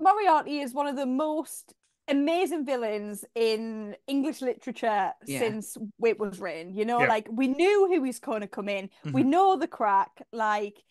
Moriarty 0.00 0.60
is 0.60 0.72
one 0.72 0.86
of 0.86 0.96
the 0.96 1.06
most 1.06 1.74
amazing 2.08 2.66
villains 2.66 3.24
in 3.34 3.96
English 4.06 4.40
literature 4.42 5.12
Yeah. 5.26 5.38
since 5.38 5.76
it 6.04 6.18
was 6.18 6.38
written. 6.38 6.74
You 6.74 6.84
know, 6.84 7.00
Yeah. 7.00 7.08
like 7.08 7.28
we 7.30 7.48
knew 7.48 7.88
who 7.88 8.02
was 8.02 8.18
going 8.18 8.40
to 8.42 8.46
come 8.48 8.68
in. 8.68 8.90
We 9.04 9.22
Mhm. 9.22 9.26
know 9.26 9.56
the 9.56 9.68
crack. 9.68 10.22
Like, 10.32 10.82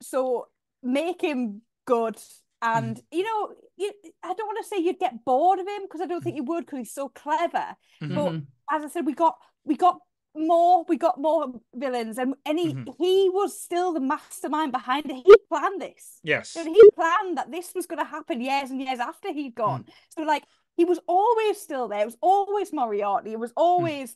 so 0.00 0.48
make 0.82 1.20
him 1.22 1.62
good. 1.86 2.16
And 2.62 3.00
you 3.12 3.22
know, 3.22 3.52
you, 3.76 3.92
I 4.22 4.32
don't 4.32 4.46
want 4.46 4.58
to 4.62 4.68
say 4.68 4.78
you'd 4.78 4.98
get 4.98 5.24
bored 5.24 5.58
of 5.58 5.66
him 5.68 5.82
because 5.82 6.00
I 6.00 6.06
don't 6.06 6.22
think 6.22 6.36
you 6.36 6.44
would 6.44 6.64
because 6.64 6.78
he's 6.78 6.94
so 6.94 7.08
clever. 7.10 7.76
But 8.00 8.08
Mhm. 8.08 8.46
as 8.70 8.84
I 8.84 8.88
said, 8.88 9.06
we 9.06 9.12
got 9.12 9.36
we 9.64 9.76
got 9.76 10.00
more, 10.36 10.84
we 10.88 10.96
got 10.96 11.20
more 11.20 11.60
villains, 11.74 12.18
and 12.18 12.34
and 12.44 12.58
he 12.58 12.74
Mhm. 12.74 12.94
he 12.98 13.30
was 13.30 13.60
still 13.60 13.92
the 13.92 14.00
mastermind 14.00 14.72
behind 14.72 15.10
it. 15.10 15.22
He 15.24 15.34
planned 15.48 15.80
this. 15.80 16.20
Yes. 16.22 16.50
So 16.50 16.64
he 16.64 16.90
planned 16.94 17.36
that 17.38 17.50
this 17.50 17.74
was 17.74 17.86
going 17.86 17.98
to 17.98 18.04
happen 18.04 18.40
years 18.40 18.70
and 18.70 18.80
years 18.80 18.98
after 19.00 19.32
he'd 19.32 19.54
gone. 19.54 19.86
So 20.10 20.22
like 20.22 20.44
he 20.76 20.84
was 20.84 21.00
always 21.06 21.60
still 21.60 21.88
there. 21.88 22.00
It 22.02 22.06
was 22.06 22.18
always 22.20 22.72
Moriarty. 22.72 23.32
It 23.32 23.38
was 23.40 23.52
always 23.56 24.14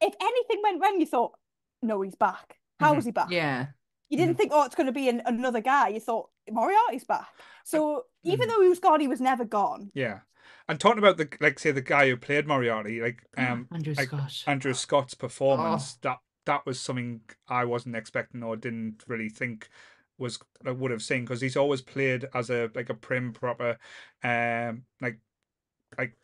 if 0.00 0.14
anything 0.20 0.60
went 0.62 0.80
wrong, 0.80 1.00
you 1.00 1.06
thought, 1.06 1.36
no, 1.82 2.00
he's 2.02 2.14
back. 2.14 2.58
How 2.78 2.94
Mhm. 2.94 2.98
is 2.98 3.04
he 3.04 3.10
back? 3.10 3.30
Yeah. 3.30 3.66
You 4.08 4.16
didn't 4.16 4.36
think, 4.36 4.52
oh, 4.54 4.62
it's 4.64 4.74
going 4.76 4.86
to 4.86 4.92
be 4.92 5.08
an, 5.08 5.20
another 5.26 5.60
guy. 5.60 5.88
You 5.88 6.00
thought 6.00 6.30
Moriarty's 6.50 7.04
back. 7.04 7.28
So 7.64 8.04
even 8.22 8.46
Mhm. 8.48 8.52
though 8.52 8.62
he 8.62 8.68
was 8.68 8.78
gone, 8.78 9.00
he 9.00 9.08
was 9.08 9.20
never 9.20 9.44
gone. 9.44 9.90
Yeah. 9.94 10.20
And 10.68 10.78
talking 10.78 10.98
about 10.98 11.16
the 11.16 11.28
like 11.40 11.58
say 11.58 11.70
the 11.70 11.80
guy 11.80 12.08
who 12.08 12.16
played 12.16 12.46
Moriarty, 12.46 13.00
like 13.00 13.22
um 13.36 13.68
Andrew 13.72 13.94
like 13.96 14.08
Scott. 14.08 14.44
Andrew 14.46 14.74
Scott's 14.74 15.14
performance, 15.14 15.94
Oh. 15.96 15.98
that 16.02 16.18
that 16.46 16.66
was 16.66 16.78
something 16.80 17.20
I 17.48 17.64
wasn't 17.64 17.96
expecting 17.96 18.42
or 18.42 18.56
didn't 18.56 19.04
really 19.06 19.28
think 19.30 19.68
was 20.18 20.38
I 20.66 20.72
would 20.72 20.90
have 20.90 21.02
seen 21.02 21.24
because 21.24 21.40
he's 21.40 21.56
always 21.56 21.80
played 21.80 22.26
as 22.34 22.50
a 22.50 22.70
like 22.74 22.90
a 22.90 22.94
prim 22.94 23.32
proper 23.32 23.78
um 24.22 24.82
like 25.00 25.18
like 25.96 26.16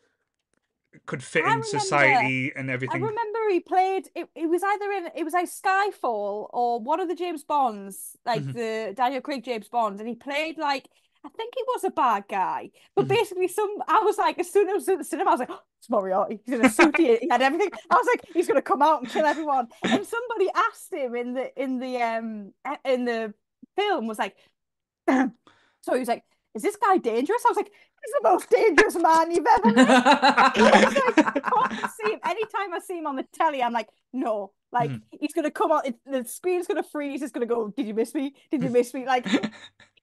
could 1.07 1.23
fit 1.23 1.43
I 1.43 1.47
in 1.47 1.59
remember- 1.61 1.67
society 1.79 2.51
and 2.55 2.69
everything. 2.69 3.03
I 3.03 3.05
remember 3.07 3.39
he 3.49 3.59
played. 3.59 4.09
It, 4.15 4.29
it 4.35 4.45
was 4.47 4.61
either 4.63 4.91
in 4.91 5.09
it 5.15 5.23
was 5.23 5.33
like 5.33 5.49
Skyfall 5.49 6.49
or 6.53 6.79
one 6.79 6.99
of 6.99 7.07
the 7.09 7.15
James 7.15 7.43
Bonds, 7.43 8.15
like 8.25 8.41
Mhm. 8.43 8.53
the 8.53 8.93
Daniel 8.95 9.21
Craig 9.21 9.43
James 9.43 9.67
Bonds, 9.67 9.99
and 9.99 10.07
he 10.07 10.15
played 10.15 10.57
like 10.57 10.87
I 11.25 11.29
think 11.29 11.53
he 11.55 11.63
was 11.67 11.83
a 11.83 11.89
bad 11.91 12.25
guy, 12.29 12.69
but 12.95 13.05
Mhm. 13.05 13.09
basically 13.09 13.47
some. 13.47 13.81
I 13.87 13.99
was 14.01 14.17
like, 14.17 14.37
as 14.39 14.51
soon 14.51 14.67
as 14.69 14.73
I 14.73 14.75
was 14.75 14.87
in 14.89 14.97
the 14.99 15.03
cinema, 15.03 15.31
I 15.31 15.33
was 15.33 15.39
like, 15.39 15.49
oh, 15.51 15.59
it's 15.79 15.89
Moriarty. 15.89 16.39
He's 16.45 16.59
in 16.59 16.65
a 16.65 16.69
suit. 16.69 16.95
he, 16.97 17.27
had 17.29 17.41
everything. 17.41 17.71
I 17.89 17.95
was 17.95 18.07
like, 18.07 18.21
he's 18.33 18.47
gonna 18.47 18.61
come 18.61 18.81
out 18.81 19.01
and 19.01 19.09
kill 19.09 19.25
everyone. 19.25 19.67
And 19.83 20.05
somebody 20.05 20.49
asked 20.55 20.93
him 20.93 21.15
in 21.15 21.33
the 21.33 21.61
in 21.61 21.79
the 21.79 21.97
um 22.01 22.53
in 22.85 23.05
the 23.05 23.33
film 23.75 24.07
was 24.07 24.19
like, 24.19 24.35
so 25.09 25.93
he 25.93 25.99
was 25.99 26.07
like, 26.07 26.23
is 26.53 26.61
this 26.63 26.75
guy 26.77 26.97
dangerous? 26.97 27.43
I 27.45 27.49
was 27.49 27.57
like, 27.57 27.71
he's 27.71 28.13
the 28.21 28.29
most 28.29 28.49
dangerous 28.49 28.95
man 28.95 29.31
you've 29.31 29.45
ever 29.57 29.71
met. 29.73 29.87
I 30.05 30.85
was 30.85 31.15
like, 31.17 31.43
I 31.45 31.89
see 32.01 32.11
him. 32.13 32.19
Anytime 32.23 32.73
I 32.73 32.79
see 32.79 32.97
him 32.99 33.07
on 33.07 33.15
the 33.15 33.25
telly, 33.33 33.61
I'm 33.63 33.73
like, 33.73 33.89
no, 34.13 34.51
like 34.71 34.91
Mhm. 34.91 35.01
he's 35.19 35.33
gonna 35.33 35.51
come 35.51 35.71
out. 35.71 35.85
The 36.05 36.23
screen's 36.25 36.67
gonna 36.67 36.83
freeze. 36.83 37.21
It's 37.21 37.31
gonna 37.31 37.45
go. 37.45 37.69
Did 37.69 37.87
you 37.87 37.93
miss 37.93 38.13
me? 38.13 38.35
Did 38.51 38.61
you 38.63 38.69
miss 38.69 38.93
me? 38.93 39.05
Like, 39.05 39.25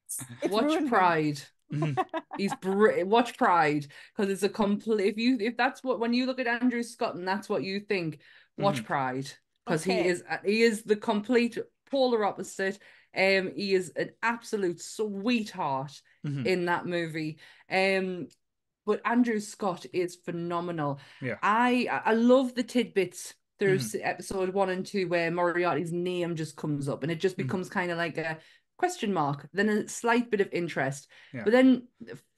it's, 0.42 0.52
Watch. 0.52 0.86
Pride. 0.88 1.40
Mhm. 1.72 1.96
He's 2.36 2.54
br- 2.56 3.02
watch 3.04 3.38
Pride 3.38 3.86
because 4.14 4.30
it's 4.30 4.42
a 4.42 4.48
complete. 4.50 5.06
If 5.08 5.16
you 5.16 5.38
if 5.40 5.56
that's 5.56 5.82
what 5.82 6.00
when 6.00 6.12
you 6.12 6.26
look 6.26 6.38
at 6.38 6.46
Andrew 6.46 6.82
Scott 6.82 7.14
and 7.14 7.26
that's 7.26 7.48
what 7.48 7.62
you 7.62 7.80
think, 7.80 8.18
watch 8.58 8.84
Pride 8.84 9.30
because 9.64 9.82
he 9.82 9.94
is 9.94 10.22
he 10.44 10.60
is 10.64 10.82
the 10.82 10.96
complete 10.96 11.56
polar 11.90 12.26
opposite. 12.26 12.78
Um, 13.16 13.52
he 13.56 13.72
is 13.72 13.90
an 13.96 14.10
absolute 14.22 14.82
sweetheart 14.82 15.98
Mhm. 16.26 16.44
in 16.46 16.64
that 16.66 16.84
movie. 16.84 17.38
Um, 17.70 18.28
but 18.84 19.00
Andrew 19.06 19.40
Scott 19.40 19.86
is 19.94 20.16
phenomenal. 20.16 21.00
Yeah. 21.22 21.38
I 21.42 21.88
I 22.04 22.12
love 22.12 22.54
the 22.54 22.64
tidbits. 22.64 23.32
There's 23.58 23.94
episode 23.94 24.52
one 24.52 24.68
and 24.68 24.84
two 24.84 25.08
where 25.08 25.30
Moriarty's 25.30 25.92
name 25.92 26.36
just 26.36 26.56
comes 26.56 26.86
up 26.88 27.02
and 27.02 27.10
it 27.12 27.20
just 27.20 27.36
Mhm. 27.36 27.44
becomes 27.46 27.70
kind 27.70 27.90
of 27.90 27.96
like 27.96 28.18
a 28.18 28.38
question 28.83 29.12
mark, 29.12 29.49
then 29.53 29.68
a 29.68 29.89
slight 29.89 30.28
bit 30.28 30.41
of 30.41 30.49
interest. 30.53 31.07
Yeah. 31.33 31.43
But 31.45 31.53
then 31.53 31.87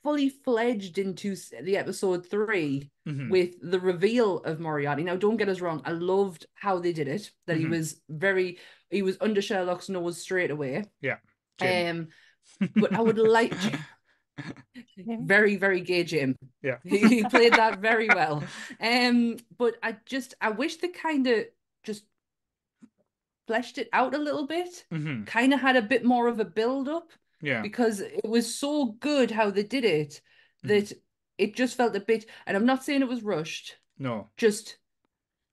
fully 0.02 0.28
fledged 0.28 0.98
into 0.98 1.34
the 1.62 1.78
episode 1.78 2.26
three 2.28 2.90
Mhm. 3.08 3.30
with 3.30 3.54
the 3.62 3.80
reveal 3.80 4.40
of 4.40 4.60
Moriarty. 4.60 5.04
Now, 5.04 5.16
don't 5.16 5.38
get 5.38 5.48
us 5.48 5.62
wrong, 5.62 5.80
I 5.86 5.92
loved 5.92 6.44
how 6.52 6.78
they 6.80 6.92
did 6.92 7.08
it, 7.08 7.30
that 7.46 7.56
he 7.56 7.64
Mhm. 7.64 7.70
was 7.70 8.02
very, 8.10 8.58
he 8.90 9.00
was 9.00 9.16
under 9.22 9.40
Sherlock's 9.40 9.88
nose 9.88 10.20
straight 10.20 10.50
away. 10.50 10.84
Yeah. 11.00 11.16
Jim. 11.58 12.10
Um, 12.60 12.70
but 12.76 12.92
I 12.92 13.00
would 13.00 13.16
like 13.18 13.54
very, 14.98 15.56
very 15.56 15.80
gay 15.80 16.04
Jim. 16.04 16.36
Yeah. 16.62 16.76
He, 16.84 16.98
he 17.08 17.24
played 17.24 17.54
that 17.54 17.78
very 17.78 18.08
well. 18.20 18.44
Um, 18.80 19.38
but 19.56 19.76
I 19.82 19.96
just 20.04 20.34
I 20.42 20.50
wish 20.50 20.76
the 20.76 20.88
kind 20.88 21.26
of 21.26 21.36
just 21.36 21.50
fleshed 23.46 23.78
it 23.78 23.88
out 23.92 24.14
a 24.14 24.18
little 24.18 24.46
bit. 24.46 24.86
Mhm. 24.92 25.26
Kind 25.26 25.52
of 25.52 25.60
had 25.60 25.76
a 25.76 25.82
bit 25.82 26.04
more 26.04 26.28
of 26.28 26.40
a 26.40 26.44
build 26.44 26.88
up 26.88 27.12
Yeah. 27.40 27.62
because 27.62 28.00
it 28.00 28.24
was 28.28 28.54
so 28.54 28.86
good 29.00 29.30
how 29.30 29.50
they 29.50 29.62
did 29.64 29.84
it 29.84 30.20
Mhm. 30.64 30.68
that 30.68 30.92
it 31.38 31.54
just 31.56 31.76
felt 31.76 31.96
a 31.96 32.00
bit. 32.00 32.26
And 32.46 32.56
I'm 32.56 32.66
not 32.66 32.84
saying 32.84 33.02
it 33.02 33.08
was 33.08 33.22
rushed, 33.22 33.76
No. 33.98 34.30
just 34.36 34.78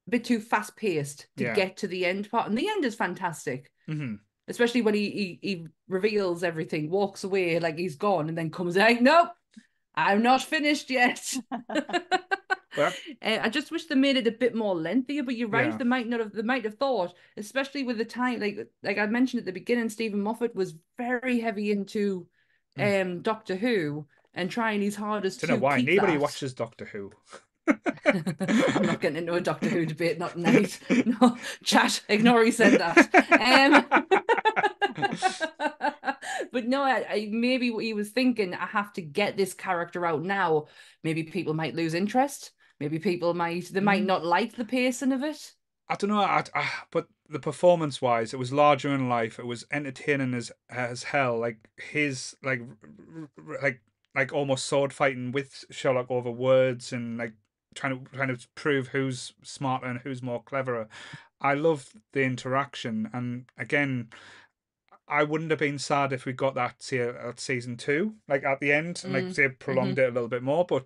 a 0.07 0.11
bit 0.11 0.23
too 0.23 0.39
fast 0.39 0.75
paced 0.75 1.27
to 1.37 1.43
Yeah. 1.45 1.53
get 1.55 1.77
to 1.77 1.87
the 1.87 2.05
end 2.05 2.29
part. 2.29 2.47
And 2.47 2.57
the 2.57 2.69
end 2.69 2.85
is 2.85 2.95
fantastic 2.95 3.71
hmm 3.87 4.15
especially 4.47 4.81
when 4.81 4.93
he, 4.93 5.09
he 5.11 5.39
he 5.41 5.67
reveals 5.87 6.43
everything, 6.43 6.89
walks 6.89 7.23
away 7.23 7.57
like 7.59 7.77
he's 7.77 7.95
gone, 7.95 8.27
and 8.27 8.37
then 8.37 8.49
comes 8.49 8.75
out. 8.75 8.99
Nope, 9.01 9.29
I'm 9.95 10.21
not 10.21 10.41
finished 10.43 10.89
yet. 10.89 11.21
Well- 12.77 12.93
Uh, 13.21 13.39
I 13.41 13.49
just 13.49 13.71
wish 13.71 13.85
they 13.85 13.95
made 13.95 14.17
it 14.17 14.27
a 14.27 14.31
bit 14.31 14.55
more 14.55 14.75
lengthier, 14.75 15.23
but 15.23 15.35
you're 15.35 15.49
right. 15.49 15.71
Yeah. 15.71 15.77
They 15.77 15.83
might 15.83 16.07
not 16.07 16.19
have. 16.19 16.31
They 16.33 16.41
might 16.41 16.63
have 16.65 16.75
thought, 16.77 17.13
especially 17.37 17.83
with 17.83 17.97
the 17.97 18.05
time, 18.05 18.39
like 18.39 18.67
like 18.83 18.97
I 18.97 19.05
mentioned 19.07 19.39
at 19.39 19.45
the 19.45 19.51
beginning, 19.51 19.89
Steven 19.89 20.21
Moffat 20.21 20.55
was 20.55 20.75
very 20.97 21.39
heavy 21.39 21.71
into 21.71 22.27
um 22.79 23.21
Doctor 23.21 23.55
Who 23.55 24.05
and 24.33 24.49
trying 24.49 24.81
his 24.81 24.95
hardest 24.95 25.41
Don't 25.41 25.49
know 25.51 25.57
why 25.57 25.79
keep 25.81 25.89
nobody 25.95 26.13
that. 26.13 26.21
watches 26.21 26.53
Doctor 26.53 26.85
Who. 26.85 27.11
I'm 27.67 28.85
not 28.85 29.01
getting 29.01 29.17
into 29.17 29.33
a 29.33 29.41
Doctor 29.41 29.67
Who 29.69 29.85
debate, 29.85 30.17
not 30.17 30.31
tonight. 30.33 30.79
No, 31.05 31.37
chat, 31.63 32.01
ignore 32.09 32.43
he 32.43 32.51
said 32.51 32.79
that. 32.79 32.97
Um, 33.91 34.01
but 36.51 36.65
no, 36.67 36.81
I, 36.83 37.05
I, 37.09 37.29
maybe 37.31 37.71
what 37.71 37.83
he 37.83 37.93
was 37.93 38.09
thinking, 38.09 38.53
I 38.53 38.65
have 38.67 38.93
to 38.93 39.01
get 39.01 39.37
this 39.37 39.53
character 39.53 40.05
out 40.05 40.23
now. 40.23 40.65
Maybe 41.03 41.23
people 41.23 41.53
might 41.53 41.75
lose 41.75 41.93
interest. 41.93 42.51
Maybe 42.81 42.97
people 42.97 43.35
might, 43.35 43.67
they 43.71 43.79
might 43.79 44.01
Mm. 44.01 44.07
not 44.07 44.25
like 44.25 44.55
the 44.55 44.65
pacing 44.65 45.11
of 45.11 45.21
it. 45.21 45.53
I 45.87 45.93
don't 45.95 46.09
know, 46.09 46.19
I, 46.19 46.43
I, 46.55 46.67
but 46.89 47.07
the 47.29 47.37
performance 47.37 48.01
wise, 48.01 48.33
it 48.33 48.39
was 48.39 48.51
larger 48.51 48.91
in 48.91 49.07
life. 49.07 49.37
It 49.37 49.45
was 49.45 49.67
entertaining 49.71 50.33
as 50.33 50.51
as 50.67 51.03
hell. 51.03 51.37
Like 51.37 51.57
his 51.77 52.35
like 52.41 52.59
r- 52.61 53.29
r- 53.37 53.59
like 53.61 53.81
like 54.15 54.33
almost 54.33 54.65
sword 54.65 54.93
fighting 54.93 55.31
with 55.31 55.63
Sherlock 55.69 56.09
over 56.09 56.31
words 56.31 56.91
and 56.91 57.19
like 57.19 57.33
trying 57.75 58.03
to 58.03 58.11
trying 58.15 58.35
to 58.35 58.47
prove 58.55 58.87
who's 58.87 59.33
smarter 59.43 59.85
and 59.85 59.99
who's 59.99 60.23
more 60.23 60.41
cleverer. 60.41 60.87
I 61.39 61.53
love 61.53 61.93
the 62.13 62.23
interaction, 62.23 63.09
and 63.13 63.45
again, 63.57 64.09
I 65.07 65.23
wouldn't 65.23 65.51
have 65.51 65.59
been 65.59 65.77
sad 65.77 66.13
if 66.13 66.25
we 66.25 66.33
got 66.33 66.55
that 66.55 66.81
say 66.81 66.99
at 66.99 67.39
season 67.39 67.77
two, 67.77 68.15
like 68.27 68.43
at 68.43 68.59
the 68.59 68.71
end, 68.71 69.01
and 69.03 69.13
like 69.13 69.25
Mm, 69.25 69.35
say 69.35 69.49
prolonged 69.49 69.99
it 69.99 70.09
a 70.09 70.13
little 70.13 70.29
bit 70.29 70.41
more. 70.41 70.65
But 70.65 70.85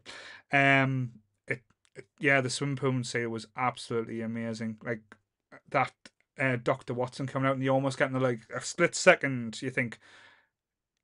um, 0.51 1.11
yeah, 2.19 2.41
the 2.41 2.49
swim 2.49 2.75
pool 2.75 3.03
scene 3.03 3.29
was 3.31 3.47
absolutely 3.57 4.21
amazing. 4.21 4.77
Like 4.83 5.01
that 5.69 5.93
uh, 6.39 6.57
Doctor 6.61 6.93
Watson 6.93 7.27
coming 7.27 7.47
out, 7.47 7.55
and 7.55 7.63
you 7.63 7.69
almost 7.69 7.97
getting 7.97 8.13
the 8.13 8.19
like 8.19 8.41
a 8.55 8.61
split 8.61 8.95
second. 8.95 9.61
You 9.61 9.69
think. 9.69 9.99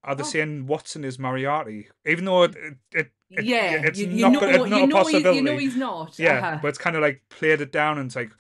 Are 0.04 0.16
they 0.16 0.24
Oh. 0.24 0.26
saying 0.26 0.66
Watson 0.66 1.04
is 1.04 1.20
Moriarty? 1.20 1.88
Even 2.08 2.26
though 2.26 2.44
it, 2.44 2.56
it, 2.56 2.78
it, 2.92 3.12
it- 3.30 3.44
yeah, 3.46 3.82
it's 3.84 4.00
you, 4.00 4.08
not, 4.08 4.34
know, 4.34 4.40
it's 4.50 4.70
not 4.70 4.80
you 4.80 4.86
a 4.86 4.90
possibility. 4.90 5.38
you 5.38 5.44
know 5.44 5.58
he's 5.58 5.76
not. 5.76 6.18
Yeah, 6.18 6.38
Uh-huh. 6.40 6.60
but 6.62 6.70
it's 6.70 6.80
kind 6.80 6.96
of 6.96 7.04
like 7.04 7.22
played 7.30 7.62
it 7.62 7.72
down, 7.72 8.00
and 8.00 8.08
it's 8.08 8.16
like, 8.16 8.32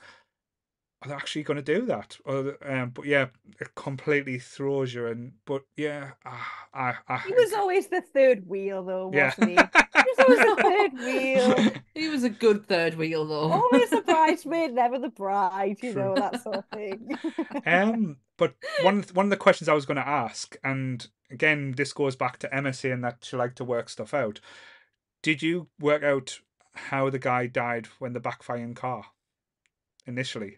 are 1.02 1.08
they 1.08 1.16
actually 1.16 1.42
going 1.44 1.58
to 1.58 1.64
do 1.64 1.86
that? 1.88 2.18
Or, 2.26 2.58
um, 2.64 2.92
but 2.92 3.06
yeah, 3.06 3.28
it 3.60 3.74
completely 3.76 4.38
throws 4.38 4.94
you. 4.94 5.08
And 5.08 5.34
but 5.46 5.64
yeah, 5.76 6.12
ah, 6.26 6.68
I, 6.74 6.94
I, 7.08 7.18
He 7.20 7.34
was 7.34 7.54
always 7.54 7.88
the 7.88 8.02
third 8.02 8.48
wheel, 8.48 8.84
though, 8.84 9.10
yeah. 9.12 9.34
wasn't 9.38 9.50
he? 9.50 9.56
He 9.56 10.04
was 10.06 10.20
always 10.20 10.40
the 10.40 10.62
third 10.62 10.94
wheel. 10.94 11.82
he 11.96 12.10
was 12.10 12.24
a 12.24 12.30
good 12.30 12.68
third 12.68 12.96
wheel 12.96 13.26
though. 13.26 13.52
Always 13.52 13.90
the 13.90 14.02
bridesmaid, 14.06 14.74
never 14.74 15.00
the 15.00 15.10
bride, 15.10 15.78
you 15.82 15.94
True. 15.94 16.04
know, 16.04 16.16
that 16.16 16.44
sort 16.44 16.58
of 16.58 16.66
thing. 16.68 17.18
um, 17.66 18.18
but 18.38 18.54
one 18.84 19.00
of 19.00 19.08
the- 19.08 19.14
one 19.14 19.26
of 19.26 19.32
the 19.32 19.38
questions 19.38 19.68
I 19.70 19.74
was 19.74 19.88
going 19.88 19.98
to 19.98 20.08
ask, 20.08 20.56
and 20.64 21.08
again, 21.32 21.74
this 21.78 21.94
goes 21.94 22.16
back 22.16 22.38
to 22.40 22.54
Emma 22.56 22.74
saying 22.74 23.02
that 23.02 23.20
she 23.24 23.36
liked 23.38 23.58
to 23.58 23.64
work 23.64 23.90
stuff 23.90 24.14
out. 24.14 24.40
Did 25.24 25.42
you 25.42 25.68
work 25.80 26.04
out 26.04 26.40
how 26.74 27.10
the 27.10 27.20
guy 27.20 27.48
died 27.48 27.88
when 27.98 28.14
the 28.14 28.20
backfiring 28.22 28.76
car 28.76 29.06
initially? 30.06 30.58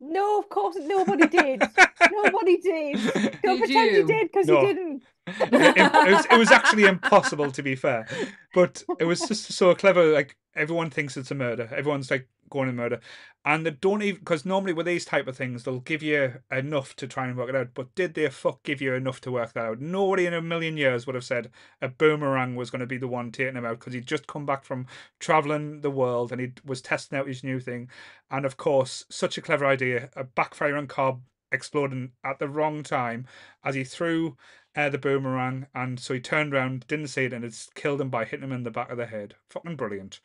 No, 0.00 0.38
of 0.38 0.48
course 0.48 0.76
nobody 0.80 1.26
did. 1.26 1.62
Nobody 2.10 2.56
did. 2.56 2.96
Don't 3.42 3.58
Did 3.58 3.58
pretend 3.58 3.90
you? 3.92 3.98
you 3.98 4.06
did 4.06 4.28
because 4.32 4.46
No. 4.46 4.62
you 4.62 4.66
didn't. 4.68 5.02
it, 5.26 5.76
it 5.76 6.12
was, 6.12 6.26
it 6.30 6.38
was 6.38 6.50
actually 6.50 6.84
impossible 6.84 7.50
to 7.52 7.62
be 7.62 7.74
fair, 7.76 8.06
but 8.54 8.82
it 8.98 9.04
was 9.04 9.20
just 9.20 9.52
so 9.52 9.74
clever. 9.74 10.10
Like 10.12 10.36
everyone 10.56 10.88
thinks 10.90 11.16
it's 11.16 11.30
a 11.30 11.34
murder. 11.34 11.68
Everyone's 11.74 12.10
like 12.10 12.26
going 12.50 12.66
to 12.66 12.72
murder, 12.72 13.00
and 13.44 13.64
they 13.64 13.70
don't 13.70 14.02
even 14.02 14.20
because 14.20 14.44
normally 14.44 14.72
with 14.72 14.86
these 14.86 15.04
type 15.04 15.26
of 15.26 15.36
things 15.36 15.64
they'll 15.64 15.80
give 15.80 16.02
you 16.02 16.34
enough 16.50 16.94
to 16.96 17.06
try 17.06 17.26
and 17.26 17.36
work 17.36 17.48
it 17.48 17.56
out. 17.56 17.68
But 17.74 17.94
did 17.94 18.14
they 18.14 18.28
fuck 18.28 18.62
give 18.62 18.80
you 18.80 18.94
enough 18.94 19.20
to 19.22 19.32
work 19.32 19.52
that 19.54 19.64
out? 19.64 19.80
Nobody 19.80 20.26
in 20.26 20.34
a 20.34 20.42
million 20.42 20.76
years 20.76 21.06
would 21.06 21.14
have 21.14 21.24
said 21.24 21.50
a 21.80 21.88
boomerang 21.88 22.56
was 22.56 22.70
going 22.70 22.80
to 22.80 22.86
be 22.86 22.98
the 22.98 23.08
one 23.08 23.32
taking 23.32 23.56
him 23.56 23.64
out 23.64 23.78
because 23.78 23.94
he'd 23.94 24.06
just 24.06 24.26
come 24.26 24.44
back 24.44 24.64
from 24.64 24.86
traveling 25.18 25.80
the 25.80 25.90
world 25.90 26.32
and 26.32 26.40
he 26.40 26.52
was 26.64 26.82
testing 26.82 27.18
out 27.18 27.28
his 27.28 27.44
new 27.44 27.60
thing, 27.60 27.88
and 28.30 28.44
of 28.44 28.56
course, 28.56 29.04
such 29.08 29.38
a 29.38 29.42
clever 29.42 29.64
idea, 29.66 30.10
a 30.16 30.24
backfiring 30.24 30.88
cob 30.88 31.22
exploding 31.52 32.12
at 32.24 32.38
the 32.38 32.48
wrong 32.48 32.82
time 32.82 33.26
as 33.64 33.74
he 33.74 33.84
threw 33.84 34.36
uh, 34.76 34.88
the 34.88 34.98
boomerang, 34.98 35.66
and 35.74 35.98
so 35.98 36.14
he 36.14 36.20
turned 36.20 36.54
around, 36.54 36.86
didn't 36.86 37.08
see 37.08 37.24
it, 37.24 37.32
and 37.32 37.44
it's 37.44 37.68
killed 37.74 38.00
him 38.00 38.08
by 38.08 38.24
hitting 38.24 38.44
him 38.44 38.52
in 38.52 38.62
the 38.62 38.70
back 38.70 38.90
of 38.90 38.96
the 38.96 39.06
head. 39.06 39.34
Fucking 39.48 39.76
brilliant. 39.76 40.20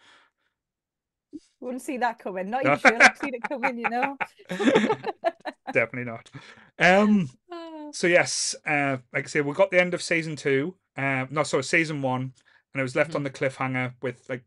Wouldn't 1.59 1.81
see 1.81 1.97
that 1.97 2.19
coming. 2.19 2.49
Not 2.49 2.65
even 2.65 2.79
sure 2.79 3.01
I've 3.01 3.17
seen 3.21 3.33
it 3.33 3.43
coming, 3.43 3.79
you 3.79 3.89
know. 3.89 4.17
Definitely 5.73 6.11
not. 6.11 6.29
Um. 6.79 7.29
So 7.91 8.07
yes, 8.07 8.55
uh, 8.65 8.97
like 9.13 9.25
I 9.25 9.27
say, 9.27 9.41
we 9.41 9.53
got 9.53 9.71
the 9.71 9.79
end 9.79 9.93
of 9.93 10.01
season 10.01 10.35
two. 10.35 10.75
Uh, 10.97 11.27
no, 11.29 11.43
sorry, 11.43 11.63
season 11.63 12.01
one, 12.01 12.33
and 12.73 12.79
it 12.79 12.81
was 12.81 12.95
left 12.95 13.15
on 13.15 13.23
the 13.23 13.29
cliffhanger 13.29 13.93
with 14.01 14.27
like 14.27 14.43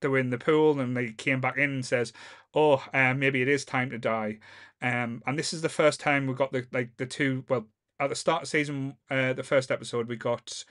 they 0.00 0.08
were 0.08 0.18
in 0.18 0.30
the 0.30 0.38
pool 0.38 0.80
and 0.80 0.96
they 0.96 1.12
came 1.12 1.40
back 1.40 1.56
in 1.56 1.70
and 1.70 1.86
says, 1.86 2.12
"Oh, 2.54 2.84
uh, 2.92 3.14
maybe 3.14 3.42
it 3.42 3.48
is 3.48 3.64
time 3.64 3.90
to 3.90 3.98
die." 3.98 4.38
Um, 4.82 5.22
and 5.26 5.38
this 5.38 5.52
is 5.52 5.62
the 5.62 5.68
first 5.68 6.00
time 6.00 6.26
we 6.26 6.34
got 6.34 6.52
the 6.52 6.66
like 6.72 6.90
the 6.96 7.06
two. 7.06 7.44
Well, 7.48 7.66
at 8.00 8.10
the 8.10 8.16
start 8.16 8.42
of 8.42 8.48
season, 8.48 8.96
uh, 9.10 9.32
the 9.32 9.42
first 9.42 9.70
episode, 9.70 10.08
we 10.08 10.16
got 10.16 10.64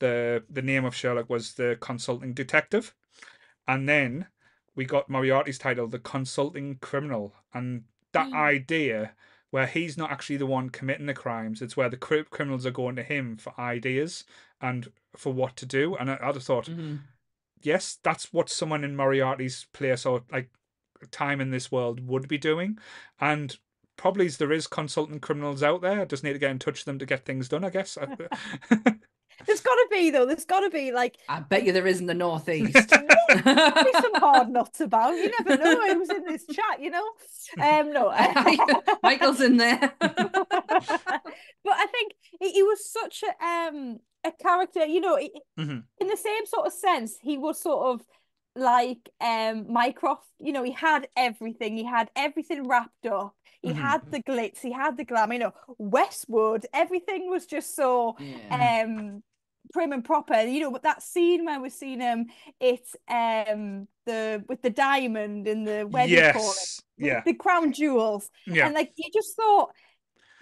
the 0.00 0.44
the 0.50 0.62
name 0.62 0.84
of 0.84 0.94
Sherlock 0.94 1.28
was 1.28 1.54
the 1.54 1.76
consulting 1.80 2.34
detective, 2.34 2.94
and 3.66 3.88
then 3.88 4.26
we 4.74 4.84
got 4.84 5.10
Moriarty's 5.10 5.58
title, 5.58 5.86
the 5.86 5.98
consulting 5.98 6.76
criminal, 6.76 7.34
and 7.52 7.84
that 8.12 8.28
hmm. 8.28 8.36
idea 8.36 9.12
where 9.50 9.66
he's 9.66 9.98
not 9.98 10.10
actually 10.10 10.38
the 10.38 10.46
one 10.46 10.70
committing 10.70 11.06
the 11.06 11.14
crimes, 11.14 11.60
it's 11.60 11.76
where 11.76 11.90
the 11.90 11.96
cri- 11.96 12.24
criminals 12.24 12.64
are 12.64 12.70
going 12.70 12.96
to 12.96 13.02
him 13.02 13.36
for 13.36 13.52
ideas 13.58 14.24
and 14.62 14.90
for 15.14 15.32
what 15.32 15.56
to 15.56 15.66
do. 15.66 15.94
And 15.96 16.10
I, 16.10 16.18
I'd 16.22 16.34
have 16.34 16.42
thought, 16.42 16.70
mm-hmm. 16.70 16.96
yes, 17.62 17.98
that's 18.02 18.32
what 18.32 18.48
someone 18.48 18.82
in 18.82 18.96
Moriarty's 18.96 19.66
place 19.74 20.06
or 20.06 20.22
like 20.32 20.48
time 21.10 21.40
in 21.40 21.50
this 21.50 21.70
world 21.70 22.06
would 22.06 22.28
be 22.28 22.38
doing, 22.38 22.78
and. 23.20 23.56
Probably 23.98 24.26
there 24.26 24.50
is 24.50 24.66
consultant 24.66 25.20
criminals 25.20 25.62
out 25.62 25.82
there. 25.82 26.00
I 26.00 26.04
just 26.06 26.24
need 26.24 26.32
to 26.32 26.38
get 26.38 26.50
in 26.50 26.58
touch 26.58 26.80
with 26.80 26.86
them 26.86 26.98
to 26.98 27.06
get 27.06 27.26
things 27.26 27.46
done. 27.46 27.62
I 27.62 27.68
guess. 27.68 27.98
There's 29.62 29.74
got 29.74 29.74
to 29.74 29.88
be 29.90 30.10
though. 30.10 30.26
There's 30.26 30.44
got 30.44 30.60
to 30.60 30.70
be 30.70 30.92
like 30.92 31.18
I 31.28 31.40
bet 31.40 31.64
you 31.64 31.72
there 31.72 31.86
is 31.86 32.00
in 32.00 32.06
the 32.06 32.14
northeast. 32.14 32.72
be 32.74 33.92
some 34.00 34.14
hard 34.14 34.48
nuts 34.50 34.80
about. 34.80 35.14
You 35.14 35.30
never 35.40 35.62
know 35.62 35.94
who's 35.94 36.10
in 36.10 36.24
this 36.24 36.44
chat. 36.46 36.80
You 36.80 36.90
know. 36.90 37.04
Um, 37.60 37.92
no. 37.92 38.10
Michael's 39.02 39.40
in 39.40 39.56
there. 39.58 39.92
but 40.00 41.74
I 41.74 41.86
think 41.90 42.12
he, 42.40 42.52
he 42.52 42.62
was 42.62 42.90
such 42.90 43.22
a 43.22 43.44
um 43.44 43.98
a 44.24 44.32
character. 44.32 44.84
You 44.84 45.00
know, 45.00 45.16
he- 45.16 45.32
Mhm. 45.58 45.84
in 46.00 46.06
the 46.08 46.16
same 46.16 46.46
sort 46.46 46.66
of 46.66 46.72
sense, 46.72 47.16
he 47.22 47.38
was 47.38 47.60
sort 47.60 47.86
of 47.94 48.06
like 48.56 49.08
um 49.20 49.70
Mycroft. 49.72 50.26
You 50.38 50.52
know, 50.52 50.62
he 50.62 50.72
had 50.72 51.08
everything. 51.16 51.76
He 51.76 51.84
had 51.84 52.10
everything 52.16 52.66
wrapped 52.68 53.06
up. 53.06 53.34
He 53.62 53.70
Mhm. 53.70 53.76
had 53.76 54.10
the 54.10 54.22
glitz. 54.22 54.58
He 54.60 54.72
had 54.72 54.96
the 54.96 55.04
glam. 55.04 55.32
You 55.32 55.38
know, 55.38 55.52
Westwood. 55.78 56.66
Everything 56.74 57.30
was 57.30 57.46
just 57.46 57.76
so 57.76 58.16
Yeah. 58.18 58.84
um 58.84 59.22
prim 59.72 59.92
and 59.92 60.04
proper. 60.04 60.40
You 60.42 60.60
know, 60.60 60.70
but 60.70 60.82
that 60.82 61.02
scene 61.02 61.44
where 61.44 61.60
we're 61.60 61.70
seeing 61.70 62.00
him, 62.00 62.26
it's 62.60 62.94
um 63.08 63.88
the 64.06 64.44
with 64.48 64.62
the 64.62 64.70
diamond 64.70 65.46
and 65.48 65.66
the 65.66 65.86
wedding 65.86 66.14
yes. 66.16 66.80
with 66.98 67.06
Yeah. 67.06 67.22
the 67.24 67.34
crown 67.34 67.72
jewels. 67.72 68.30
Yeah. 68.46 68.66
And 68.66 68.74
like 68.74 68.92
you 68.96 69.10
just 69.14 69.36
thought, 69.36 69.70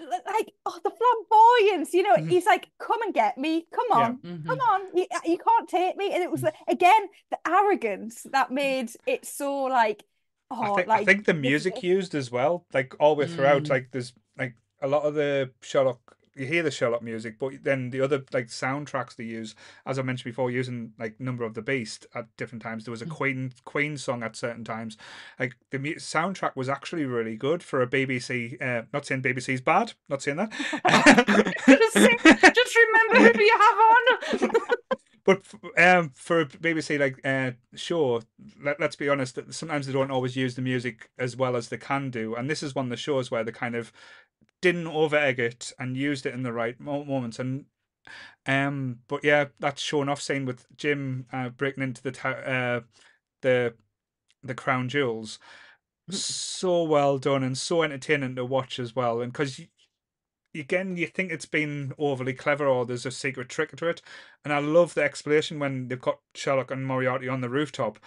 like, 0.00 0.50
oh, 0.64 0.78
the 0.82 0.90
flamboyance, 0.90 1.92
you 1.92 2.02
know, 2.02 2.16
Mhm. 2.16 2.30
he's 2.30 2.46
like, 2.46 2.68
come 2.78 3.02
and 3.02 3.12
get 3.12 3.36
me, 3.36 3.66
come 3.72 3.86
Yeah. 3.90 3.96
on, 3.96 4.16
Mhm. 4.18 4.46
come 4.46 4.60
on, 4.60 4.80
you, 4.94 5.06
you 5.26 5.38
can't 5.38 5.68
take 5.68 5.96
me. 5.96 6.10
And 6.12 6.22
it 6.22 6.30
was 6.30 6.42
like, 6.42 6.54
again 6.68 7.08
the 7.30 7.38
arrogance 7.46 8.22
that 8.32 8.50
made 8.50 8.90
it 9.06 9.26
so 9.26 9.64
like, 9.64 10.02
oh, 10.50 10.62
I 10.62 10.74
think 10.76 10.88
like 10.88 11.02
I 11.02 11.04
think 11.04 11.26
the 11.26 11.34
music 11.34 11.82
used 11.82 12.14
as 12.14 12.30
well, 12.30 12.64
like 12.72 12.94
all 12.98 13.14
the 13.14 13.20
way 13.20 13.26
throughout. 13.28 13.64
Mm. 13.64 13.70
Like 13.70 13.88
there's 13.92 14.12
like 14.38 14.54
a 14.80 14.88
lot 14.88 15.02
of 15.02 15.14
the 15.14 15.50
Sherlock. 15.60 16.09
You 16.40 16.46
hear 16.46 16.62
the 16.62 16.70
Sherlock 16.70 17.02
music, 17.02 17.38
but 17.38 17.52
then 17.64 17.90
the 17.90 18.00
other 18.00 18.24
like 18.32 18.46
soundtracks 18.46 19.14
they 19.14 19.24
use, 19.24 19.54
as 19.84 19.98
I 19.98 20.02
mentioned 20.02 20.32
before, 20.32 20.50
using 20.50 20.94
like 20.98 21.20
Number 21.20 21.44
of 21.44 21.52
the 21.52 21.60
Beast 21.60 22.06
at 22.14 22.34
different 22.38 22.62
times. 22.62 22.84
There 22.84 22.92
was 22.92 23.02
a 23.02 23.06
Mm. 23.06 23.10
Queen 23.10 23.52
Queen 23.64 23.96
song 23.98 24.22
at 24.22 24.36
certain 24.36 24.64
times. 24.64 24.96
Like 25.38 25.56
the 25.70 25.78
mu- 25.78 25.96
soundtrack 25.96 26.56
was 26.56 26.68
actually 26.68 27.04
really 27.04 27.36
good 27.36 27.62
for 27.62 27.82
a 27.82 27.86
BBC. 27.86 28.60
Uh, 28.60 28.84
not 28.92 29.04
saying 29.04 29.20
BBC's 29.22 29.60
bad, 29.60 29.92
not 30.08 30.22
saying 30.22 30.38
that. 30.38 30.50
just, 31.66 32.54
just 32.54 32.76
remember 32.76 33.32
who 33.38 33.44
you 33.44 33.58
have 33.58 34.48
on. 34.48 34.50
But 35.22 35.42
um, 35.76 36.10
for 36.14 36.40
a 36.40 36.46
BBC 36.46 36.98
like 36.98 37.20
uh, 37.24 37.52
show, 37.76 38.22
let, 38.64 38.80
let's 38.80 38.96
be 38.96 39.10
honest, 39.10 39.34
that 39.34 39.52
sometimes 39.54 39.86
they 39.86 39.92
don't 39.92 40.10
always 40.10 40.34
use 40.34 40.54
the 40.54 40.62
music 40.62 41.10
as 41.18 41.36
well 41.36 41.56
as 41.56 41.68
they 41.68 41.76
can 41.76 42.10
do, 42.10 42.34
and 42.34 42.48
this 42.48 42.62
is 42.62 42.74
one 42.74 42.86
of 42.86 42.90
the 42.90 42.96
shows 42.96 43.30
where 43.30 43.44
they 43.44 43.52
kind 43.52 43.74
of 43.74 43.92
didn't 44.60 44.86
over 44.86 45.16
egg 45.16 45.38
it 45.38 45.72
and 45.78 45.96
used 45.96 46.26
it 46.26 46.34
in 46.34 46.42
the 46.42 46.52
right 46.52 46.78
moments. 46.80 47.38
And 47.38 47.66
um, 48.46 49.00
but 49.08 49.24
yeah, 49.24 49.46
that 49.60 49.78
shown 49.78 50.08
off 50.08 50.22
scene 50.22 50.44
with 50.44 50.66
Jim 50.76 51.26
uh, 51.32 51.50
breaking 51.50 51.82
into 51.82 52.02
the 52.02 52.28
uh, 52.28 52.80
the 53.42 53.74
the 54.42 54.54
crown 54.54 54.88
jewels, 54.88 55.38
so 56.10 56.82
well 56.84 57.18
done 57.18 57.42
and 57.44 57.56
so 57.56 57.82
entertaining 57.82 58.36
to 58.36 58.44
watch 58.44 58.78
as 58.78 58.96
well. 58.96 59.20
And 59.20 59.32
because 59.32 59.60
again, 60.54 60.96
you 60.96 61.06
think 61.06 61.30
it's 61.30 61.46
been 61.46 61.92
overly 61.98 62.32
clever 62.32 62.66
or 62.66 62.84
there's 62.84 63.06
a 63.06 63.10
secret 63.10 63.48
trick 63.48 63.76
to 63.76 63.86
it. 63.88 64.02
And 64.44 64.52
I 64.52 64.58
love 64.58 64.94
the 64.94 65.02
explanation 65.02 65.58
when 65.58 65.88
they've 65.88 66.00
got 66.00 66.20
Sherlock 66.34 66.70
and 66.70 66.86
Moriarty 66.86 67.28
on 67.28 67.40
the 67.40 67.48
rooftop. 67.48 67.98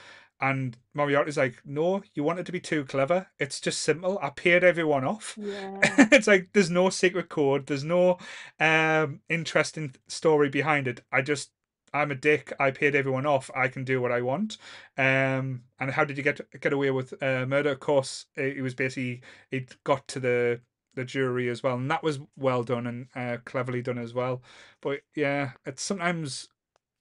And 0.42 0.78
Moriarty's 0.94 1.38
like, 1.38 1.62
no, 1.64 2.04
you 2.14 2.24
want 2.24 2.40
it 2.40 2.46
to 2.48 2.52
be 2.52 2.60
too 2.60 2.84
clever. 2.86 3.28
It's 3.40 3.62
just 3.62 3.82
simple. 3.82 4.20
I 4.22 4.30
paid 4.30 4.64
everyone 4.64 5.06
off. 5.06 5.38
Yeah. 5.40 5.80
it's 6.12 6.28
like 6.28 6.50
there's 6.54 6.70
no 6.70 6.90
secret 6.90 7.30
code. 7.30 7.68
There's 7.68 7.84
no 7.84 8.18
um 8.60 9.22
interesting 9.30 9.96
story 10.08 10.50
behind 10.50 10.88
it. 10.88 11.02
I 11.12 11.22
just 11.22 11.52
I'm 11.94 12.12
a 12.12 12.16
dick. 12.16 12.52
I 12.60 12.72
paid 12.72 12.96
everyone 12.96 13.26
off. 13.26 13.52
I 13.56 13.68
can 13.68 13.84
do 13.84 14.02
what 14.02 14.12
I 14.12 14.22
want. 14.22 14.58
Um, 14.98 15.64
and 15.80 15.92
how 15.92 16.04
did 16.04 16.18
you 16.18 16.24
get 16.24 16.42
get 16.60 16.74
away 16.74 16.92
with 16.92 17.14
uh, 17.22 17.46
murder? 17.46 17.72
Of 17.72 17.80
course, 17.80 18.26
it, 18.36 18.58
it 18.58 18.62
was 18.62 18.74
basically 18.74 19.22
it 19.52 19.76
got 19.84 20.08
to 20.10 20.20
the 20.20 20.62
the 20.96 21.06
jury 21.06 21.50
as 21.50 21.64
well, 21.64 21.76
and 21.76 21.90
that 21.92 22.04
was 22.04 22.20
well 22.36 22.64
done 22.64 22.88
and 22.88 23.08
uh, 23.16 23.38
cleverly 23.46 23.82
done 23.82 24.00
as 24.00 24.14
well. 24.14 24.42
But 24.82 25.02
yeah, 25.16 25.52
it's 25.66 25.84
sometimes 25.84 26.50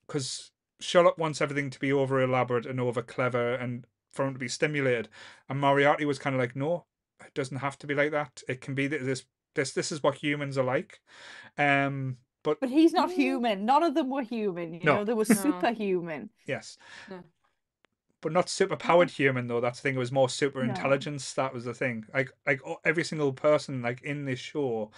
because 0.07 0.51
Sherlock 0.83 1.17
wants 1.17 1.41
everything 1.41 1.69
to 1.69 1.79
be 1.79 1.91
over 1.93 2.21
elaborate 2.21 2.65
and 2.65 2.79
over 2.79 3.01
clever 3.01 3.53
and 3.55 3.85
for 4.11 4.25
him 4.27 4.33
to 4.33 4.39
be 4.39 4.47
stimulated, 4.47 5.09
and 5.49 5.59
Moriarty 5.59 6.05
was 6.05 6.19
kind 6.19 6.35
of 6.35 6.39
like, 6.39 6.55
no, 6.55 6.85
it 7.25 7.33
doesn't 7.33 7.57
have 7.57 7.77
to 7.79 7.87
be 7.87 7.95
like 7.95 8.11
that. 8.11 8.43
It 8.47 8.61
can 8.61 8.75
be 8.75 8.87
this 8.87 9.25
this 9.55 9.71
this 9.71 9.91
is 9.91 10.03
what 10.03 10.15
humans 10.15 10.57
are 10.57 10.63
like. 10.63 10.99
Um, 11.57 12.17
but 12.43 12.59
But 12.59 12.69
he's 12.69 12.93
not 12.93 13.11
human. 13.11 13.65
None 13.65 13.83
of 13.83 13.95
them 13.95 14.09
were 14.09 14.21
human. 14.21 14.73
You 14.73 14.81
No. 14.83 14.95
know, 14.97 15.03
they 15.05 15.13
were 15.13 15.25
No. 15.25 15.35
superhuman. 15.35 16.29
yes. 16.45 16.77
No. 17.09 17.23
But 18.21 18.31
not 18.31 18.49
super 18.49 18.77
powered 18.77 19.09
human 19.09 19.47
though. 19.47 19.59
That's 19.59 19.79
the 19.79 19.83
thing. 19.89 19.95
It 19.95 19.99
was 19.99 20.11
more 20.11 20.29
super 20.29 20.63
No. 20.63 20.69
intelligence. 20.69 21.33
That 21.33 21.53
was 21.53 21.65
the 21.65 21.73
thing. 21.73 22.05
Like 22.13 22.31
like 22.45 22.61
every 22.85 23.03
single 23.03 23.33
person 23.33 23.81
like 23.81 24.01
in 24.01 24.25
this 24.25 24.39
show, 24.39 24.91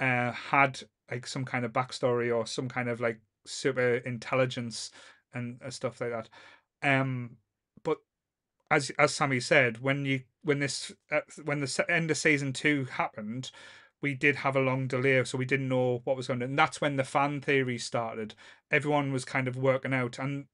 uh, 0.00 0.32
had 0.32 0.82
like 1.10 1.26
some 1.26 1.44
kind 1.44 1.64
of 1.64 1.72
backstory 1.72 2.34
or 2.34 2.46
some 2.46 2.68
kind 2.68 2.88
of 2.88 3.00
like 3.00 3.20
super 3.46 3.96
intelligence 3.98 4.90
and 5.34 5.60
uh, 5.64 5.70
stuff 5.70 6.00
like 6.00 6.10
that. 6.10 6.28
Um, 6.82 7.36
but 7.82 7.98
as 8.70 8.90
as 8.98 9.14
Sammy 9.14 9.40
said, 9.40 9.82
when 9.82 10.04
you 10.04 10.22
when 10.42 10.60
this 10.60 10.92
uh, 11.10 11.20
when 11.44 11.60
the 11.60 11.84
end 11.88 12.10
of 12.10 12.16
season 12.16 12.52
two 12.52 12.84
happened, 12.84 13.50
we 14.00 14.14
did 14.14 14.36
have 14.36 14.56
a 14.56 14.60
long 14.60 14.86
delay, 14.86 15.24
so 15.24 15.38
we 15.38 15.44
didn't 15.44 15.68
know 15.68 16.00
what 16.04 16.16
was 16.16 16.26
going 16.26 16.40
to. 16.40 16.46
And 16.46 16.58
that's 16.58 16.80
when 16.80 16.96
the 16.96 17.04
fan 17.04 17.40
theory 17.40 17.78
started. 17.78 18.34
Everyone 18.70 19.12
was 19.12 19.24
kind 19.24 19.48
of 19.48 19.56
working 19.56 19.94
out, 19.94 20.18
and 20.18 20.46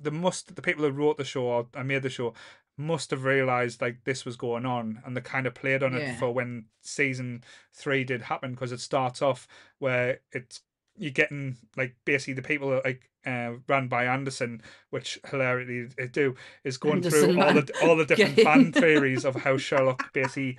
the 0.00 0.10
must 0.10 0.56
the 0.56 0.62
people 0.62 0.84
who 0.84 0.90
wrote 0.90 1.18
the 1.18 1.24
show 1.24 1.44
or 1.44 1.66
and 1.74 1.88
made 1.88 2.02
the 2.02 2.10
show 2.10 2.34
must 2.76 3.10
have 3.10 3.24
realized 3.24 3.82
like 3.82 4.04
this 4.04 4.24
was 4.24 4.36
going 4.36 4.66
on, 4.66 5.02
and 5.04 5.16
they 5.16 5.20
kind 5.20 5.46
of 5.46 5.54
played 5.54 5.82
on 5.82 5.94
it 5.94 6.16
for 6.18 6.32
when 6.32 6.64
season 6.80 7.44
three 7.72 8.04
did 8.04 8.22
happen 8.22 8.52
because 8.52 8.72
it 8.72 8.80
starts 8.80 9.20
off 9.22 9.46
where 9.78 10.20
it's 10.32 10.62
you're 10.96 11.10
getting 11.12 11.56
like 11.76 11.96
basically 12.04 12.34
the 12.34 12.42
people 12.42 12.70
that, 12.70 12.84
like 12.84 13.08
uh, 13.26 13.52
ran 13.68 13.88
by 13.88 14.06
Anderson, 14.06 14.62
which 14.90 15.18
hilariously 15.30 15.94
it 16.02 16.12
do 16.12 16.34
is 16.64 16.78
going 16.78 17.02
Anderson 17.04 17.32
through 17.32 17.40
all 17.40 17.52
the 17.54 17.72
all 17.82 17.96
the 17.96 18.04
different 18.06 18.40
fan 18.40 18.72
theories 18.72 19.24
of 19.24 19.34
how 19.36 19.56
Sherlock 19.56 20.12
basically 20.12 20.58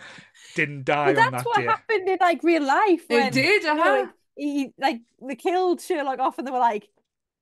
didn't 0.56 0.86
die 0.86 1.14
But 1.14 1.18
on 1.18 1.32
that's 1.32 1.44
that 1.44 1.46
what 1.46 1.56
day. 1.56 1.66
happened 1.66 2.10
in 2.10 2.18
like 2.20 2.44
real 2.44 2.64
life. 2.66 3.06
It 3.10 3.16
when, 3.16 3.32
did, 3.32 3.64
you 3.64 3.74
know, 3.74 3.82
uh-huh. 3.84 4.08
he- 4.36 4.54
he 4.64 4.74
like 4.78 5.02
they 5.22 5.36
killed 5.36 5.82
Sherlock 5.82 6.20
off, 6.20 6.38
and 6.38 6.48
they 6.48 6.52
were 6.52 6.58
like, 6.60 6.90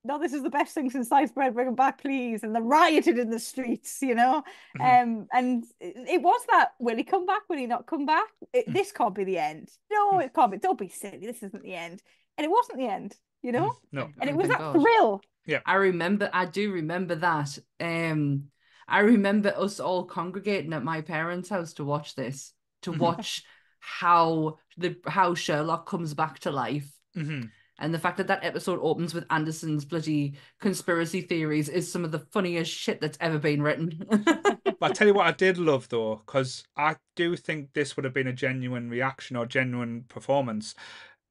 "No, 0.03 0.19
this 0.19 0.33
is 0.33 0.43
the 0.43 0.49
best 0.49 0.73
thing 0.73 0.89
since 0.89 1.09
sliced 1.09 1.35
bread. 1.35 1.53
Bring 1.53 1.67
him 1.69 1.75
back, 1.75 2.01
please!" 2.01 2.43
And 2.43 2.55
they 2.55 2.61
rioted 2.61 3.17
in 3.19 3.29
the 3.29 3.39
streets, 3.39 4.01
you 4.01 4.15
know. 4.15 4.43
Mhm. 4.77 5.03
Um, 5.03 5.27
and 5.31 5.65
it, 5.79 5.95
it 6.09 6.21
was 6.21 6.41
that. 6.51 6.73
Will 6.79 6.97
he 6.97 7.03
come 7.03 7.25
back? 7.25 7.43
Will 7.49 7.57
he 7.57 7.67
not 7.67 7.85
come 7.85 8.05
back? 8.05 8.27
It, 8.53 8.67
Mm. 8.67 8.73
this 8.73 8.91
can't 8.91 9.15
be 9.15 9.23
the 9.23 9.37
end. 9.37 9.69
No, 9.91 10.19
it 10.19 10.33
can't 10.33 10.51
be. 10.51 10.57
Don't 10.57 10.77
be 10.79 10.89
silly. 10.89 11.19
This 11.27 11.43
isn't 11.43 11.63
the 11.63 11.75
end. 11.75 12.01
And 12.39 12.45
it 12.45 12.49
wasn't 12.51 12.77
the 12.77 12.87
end, 12.87 13.15
you 13.43 13.51
know. 13.51 13.75
No. 13.91 14.09
And 14.21 14.29
it 14.29 14.33
Oh, 14.33 14.37
was 14.37 14.47
thank 14.47 14.59
that 14.59 14.73
God. 14.73 14.81
thrill. 14.81 15.21
Yeah. 15.45 15.59
I 15.65 15.75
remember, 15.75 16.29
I 16.31 16.45
do 16.45 16.71
remember 16.71 17.15
that. 17.15 17.57
Um, 17.81 18.45
I 18.87 18.99
remember 18.99 19.53
us 19.57 19.81
all 19.81 20.05
congregating 20.05 20.71
at 20.71 20.83
my 20.83 21.01
parents' 21.01 21.49
house 21.49 21.73
to 21.73 21.83
watch 21.83 22.15
this, 22.15 22.53
to 22.83 22.93
watch 22.93 23.43
how 23.81 24.57
the 24.77 24.95
how 25.05 25.35
Sherlock 25.35 25.85
comes 25.85 26.13
back 26.13 26.39
to 26.39 26.51
life, 26.51 26.89
hmm 27.13 27.41
and 27.81 27.93
the 27.93 27.99
fact 27.99 28.17
that 28.17 28.27
that 28.27 28.43
episode 28.43 28.79
opens 28.81 29.13
with 29.13 29.25
Anderson's 29.29 29.85
bloody 29.85 30.35
conspiracy 30.59 31.21
theories 31.21 31.69
is 31.69 31.89
some 31.91 32.03
of 32.03 32.11
the 32.11 32.19
funniest 32.19 32.71
shit 32.71 32.99
that's 32.99 33.17
ever 33.21 33.39
been 33.39 33.61
written. 33.61 34.05
But 34.79 34.91
I 34.91 34.93
tell 34.93 35.07
you 35.07 35.13
what, 35.13 35.27
I 35.27 35.31
did 35.31 35.57
love 35.57 35.89
though, 35.89 36.15
because 36.25 36.63
I 36.77 36.95
do 37.15 37.35
think 37.35 37.73
this 37.73 37.95
would 37.95 38.05
have 38.05 38.13
been 38.13 38.27
a 38.27 38.33
genuine 38.33 38.89
reaction 38.89 39.35
or 39.35 39.45
genuine 39.45 40.03
performance, 40.07 40.73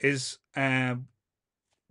is 0.01 0.39
um, 0.57 1.09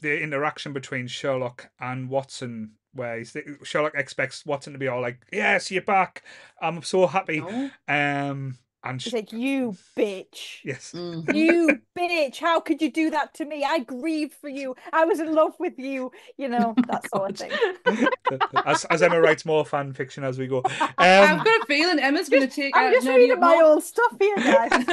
the 0.02 0.22
interaction 0.22 0.74
between 0.74 1.08
Sherlock 1.08 1.70
and 1.80 2.10
Watson, 2.10 2.72
where 2.94 3.18
he's, 3.18 3.36
Sherlock 3.64 3.94
expects 3.96 4.46
Watson 4.46 4.74
to 4.74 4.80
be 4.80 4.88
all 4.88 5.02
like, 5.02 5.26
"Yes, 5.32 5.72
you're 5.72 5.82
back. 5.82 6.24
I'm 6.62 6.82
so 6.84 7.08
happy." 7.08 7.40
No? 7.42 7.70
Um, 7.88 8.58
and 8.84 9.02
she's 9.02 9.12
like 9.12 9.34
you 9.34 9.76
bitch. 9.98 10.60
yes, 10.64 10.94
Mhm. 10.96 11.34
You 11.36 11.80
bitch, 11.98 12.38
how 12.38 12.60
could 12.62 12.82
you 12.82 12.90
do 12.92 13.10
that 13.10 13.34
to 13.34 13.44
me? 13.46 13.66
I 13.68 13.80
grieved 13.80 14.34
for 14.36 14.48
you. 14.50 14.76
I 14.94 15.04
was 15.04 15.20
in 15.20 15.34
love 15.34 15.56
with 15.60 15.78
you, 15.80 16.12
you 16.38 16.48
know, 16.48 16.74
that 16.88 17.10
sort 17.10 17.32
of 17.32 17.38
thing. 17.38 18.08
as 18.66 18.86
as 18.86 19.02
Emma 19.02 19.20
writes 19.20 19.46
more 19.46 19.66
fan 19.66 19.92
fiction 19.94 20.24
as 20.24 20.38
we 20.38 20.48
go. 20.48 20.62
I've 20.98 21.32
Um, 21.40 21.44
got 21.44 21.64
a 21.64 21.66
feeling 21.66 22.00
Emma's 22.00 22.30
going 22.30 22.48
to 22.48 22.56
take. 22.56 22.78
I'm 22.78 22.86
out 22.88 22.94
just 22.94 23.08
Nerdy 23.08 23.16
reading 23.16 23.32
Up 23.34 23.40
my 23.40 23.54
More. 23.56 23.64
old 23.64 23.84
stuff 23.84 24.14
here, 24.20 24.36
guys. 24.38 24.86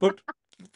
but 0.00 0.20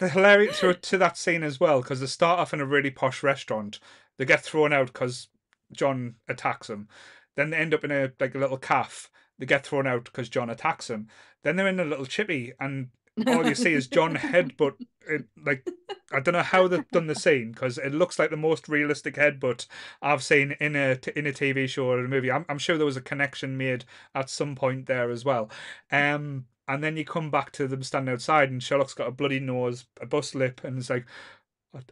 the 0.05 0.11
hilarious 0.11 0.61
to, 0.61 0.75
to 0.75 0.99
that 0.99 1.17
scene 1.17 1.43
as 1.43 1.59
well 1.59 1.81
because 1.83 2.01
they 2.01 2.07
start 2.07 2.39
off 2.39 2.55
in 2.55 2.61
a 2.61 2.67
really 2.67 2.91
posh 2.91 3.23
restaurant. 3.23 3.81
They 4.17 4.25
get 4.25 4.43
thrown 4.43 4.73
out 4.73 4.93
because 4.93 5.29
john 5.73 6.15
attacks 6.29 6.69
them 6.69 6.89
then 7.37 7.51
they 7.51 7.57
end 7.57 7.75
up 7.75 7.85
in 7.85 7.91
a 7.91 8.13
like 8.21 8.35
a 8.35 8.39
little 8.39 8.57
calf 8.57 9.11
they 9.39 9.47
get 9.47 9.67
thrown 9.67 9.87
out 9.87 10.05
because 10.05 10.29
john 10.29 10.51
attacks 10.51 10.89
them 10.89 11.09
then 11.43 11.57
they're 11.57 11.69
in 11.69 11.81
a 11.81 11.85
little 11.85 12.07
chippy 12.07 12.53
and 12.61 12.89
all 13.27 13.47
you 13.47 13.55
see 13.55 13.73
is 13.73 13.87
john 13.87 14.15
headbutt 14.15 14.75
it, 15.09 15.25
like 15.45 15.69
i 16.13 16.21
don't 16.21 16.35
know 16.35 16.43
how 16.43 16.67
they've 16.67 16.89
done 16.91 17.07
the 17.07 17.15
scene 17.15 17.53
because 17.53 17.79
it 17.79 17.93
looks 17.93 18.19
like 18.19 18.31
the 18.31 18.37
most 18.37 18.69
realistic 18.69 19.15
headbutt 19.15 19.67
i've 20.03 20.23
seen 20.23 20.57
in 20.61 20.75
a 20.75 20.99
in 21.17 21.27
a 21.27 21.33
tv 21.33 21.69
show 21.69 21.87
or 21.87 22.05
a 22.05 22.09
movie. 22.09 22.31
I'm, 22.31 22.45
I'm 22.49 22.59
sure 22.59 22.77
there 22.77 22.87
was 22.87 22.97
a 22.97 23.03
connection 23.03 23.57
made 23.57 23.85
at 24.15 24.31
some 24.31 24.55
point 24.55 24.87
there 24.87 25.11
as 25.11 25.25
well. 25.25 25.51
Um 25.93 26.47
and 26.69 26.83
then 26.83 26.97
you 26.97 27.05
come 27.05 27.31
back 27.31 27.53
to 27.53 27.67
them 27.69 27.83
standing 27.83 28.13
outside, 28.13 28.51
and 28.51 28.63
Sherlock's 28.63 28.95
got 28.95 29.09
a 29.09 29.13
bloody 29.13 29.41
nose, 29.41 29.87
a 30.01 30.07
bust 30.07 30.35
lip, 30.35 30.63
and 30.65 30.79
it's 30.79 30.91
like, 30.91 31.07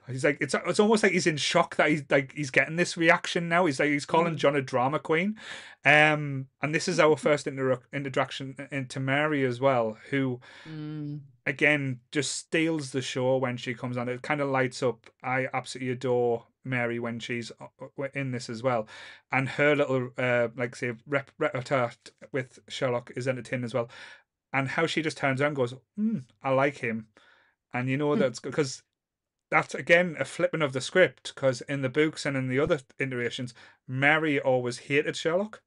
he's 0.07 0.25
like, 0.25 0.39
it's 0.41 0.55
it's 0.66 0.79
almost 0.81 1.03
like 1.03 1.12
he's 1.12 1.27
in 1.27 1.37
shock 1.37 1.75
that 1.77 1.91
he's 1.91 2.03
like 2.09 2.33
he's 2.35 2.51
getting 2.51 2.77
this 2.77 2.97
reaction 2.97 3.49
now. 3.49 3.66
He's 3.66 3.81
like 3.81 3.91
he's 3.91 4.07
calling 4.07 4.37
John 4.37 4.55
a 4.57 4.62
drama 4.62 4.99
queen, 5.01 5.37
um, 5.85 6.47
and 6.62 6.75
this 6.75 6.87
is 6.89 7.01
our 7.01 7.16
first 7.16 7.47
inter- 7.47 7.81
introduction 7.93 8.55
into 8.70 9.01
Mary 9.01 9.45
as 9.45 9.61
well, 9.61 9.99
who 10.11 10.41
Mm. 10.68 11.20
again 11.47 12.01
just 12.12 12.37
steals 12.37 12.93
the 12.93 13.03
show 13.03 13.37
when 13.39 13.57
she 13.57 13.75
comes 13.75 13.97
on. 13.97 14.09
It 14.09 14.23
kind 14.23 14.41
of 14.41 14.49
lights 14.51 14.83
up. 14.83 15.11
I 15.23 15.49
absolutely 15.53 15.91
adore 15.93 16.47
Mary 16.64 17.01
when 17.01 17.18
she's 17.18 17.51
uh, 17.61 18.05
in 18.14 18.31
this 18.31 18.49
as 18.49 18.62
well, 18.62 18.87
and 19.33 19.49
her 19.49 19.75
little 19.75 20.11
uh 20.16 20.47
like 20.57 20.77
say 20.77 20.93
rep- 21.09 21.33
repertoire 21.39 21.91
with 22.31 22.61
Sherlock 22.68 23.11
is 23.16 23.27
entertaining 23.27 23.64
as 23.64 23.75
well, 23.75 23.91
and 24.53 24.69
how 24.69 24.87
she 24.87 25.03
just 25.03 25.17
turns 25.17 25.41
around 25.41 25.49
and 25.49 25.57
goes, 25.57 25.75
mm, 25.99 26.25
"I 26.43 26.51
like 26.51 26.79
him," 26.79 27.09
and 27.73 27.89
you 27.89 27.97
know 27.97 28.15
that's 28.17 28.41
because 28.41 28.83
that's 29.51 29.75
again 29.75 30.17
a 30.19 30.25
flipping 30.25 30.63
of 30.63 30.73
the 30.73 30.81
script 30.81 31.35
because 31.35 31.61
in 31.63 31.83
the 31.83 31.89
books 31.89 32.25
and 32.25 32.37
in 32.37 32.49
the 32.49 32.59
other 32.59 32.81
iterations, 32.99 33.53
Mary 33.87 34.41
always 34.41 34.79
hated 34.79 35.15
Sherlock. 35.17 35.61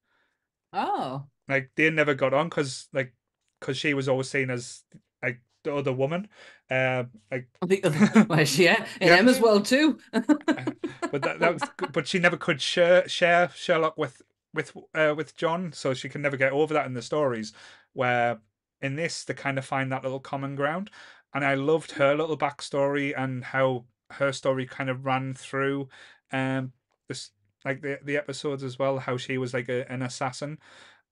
Oh. 0.74 1.26
Like 1.48 1.70
they 1.76 1.90
never 1.90 2.16
got 2.16 2.34
on 2.34 2.50
because 2.50 2.88
like 2.94 3.14
because 3.60 3.78
she 3.78 3.94
was 3.94 4.10
always 4.10 4.30
seen 4.30 4.50
as 4.50 4.84
like 5.22 5.42
the 5.64 5.74
other 5.76 5.94
woman. 5.94 6.28
Uh, 6.70 7.04
like 7.32 7.48
The 7.66 7.84
other, 7.84 8.26
well, 8.28 8.42
yeah, 8.44 8.86
and 9.00 9.02
Yeah. 9.10 9.16
Emma's 9.18 9.40
well 9.40 9.62
too. 9.62 10.00
but 10.12 11.22
that, 11.22 11.40
that 11.40 11.54
was 11.54 11.64
but 11.94 12.08
she 12.08 12.18
never 12.20 12.38
could 12.38 12.62
share 12.62 13.08
share 13.08 13.50
Sherlock 13.56 13.98
with 13.98 14.22
with 14.54 14.76
uh, 14.96 15.14
with 15.16 15.36
John, 15.38 15.72
so 15.74 15.94
she 15.94 16.10
can 16.10 16.22
never 16.24 16.38
get 16.38 16.52
over 16.54 16.74
that 16.74 16.88
in 16.88 16.94
the 16.94 17.02
stories. 17.04 17.54
Where 17.94 18.40
in 18.86 18.96
this 18.96 19.24
they 19.24 19.34
kind 19.34 19.58
of 19.58 19.66
find 19.66 19.92
that 19.92 20.04
little 20.04 20.20
common 20.20 20.56
ground, 20.56 20.90
and 21.34 21.46
I 21.46 21.56
loved 21.56 21.92
her 21.94 22.16
little 22.16 22.38
backstory 22.38 23.14
and 23.18 23.44
how 23.44 23.86
her 24.12 24.32
story 24.32 24.66
kind 24.66 24.90
of 24.90 25.06
ran 25.06 25.34
through 25.34 25.90
um 26.32 26.72
this 27.10 27.32
like 27.66 27.82
the 27.82 28.00
the 28.04 28.18
episodes 28.18 28.64
as 28.64 28.80
well. 28.80 29.00
How 29.00 29.18
she 29.18 29.38
was 29.38 29.54
like 29.54 29.70
a, 29.70 29.92
an 29.92 30.02
assassin, 30.02 30.60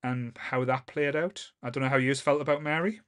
and 0.04 0.38
how 0.38 0.66
that 0.66 0.88
played 0.88 1.16
out. 1.16 1.52
I 1.64 1.70
don't 1.70 1.84
know 1.84 1.90
how 1.90 1.98
you 1.98 2.14
felt 2.16 2.42
about 2.42 2.64
Mary. 2.64 3.02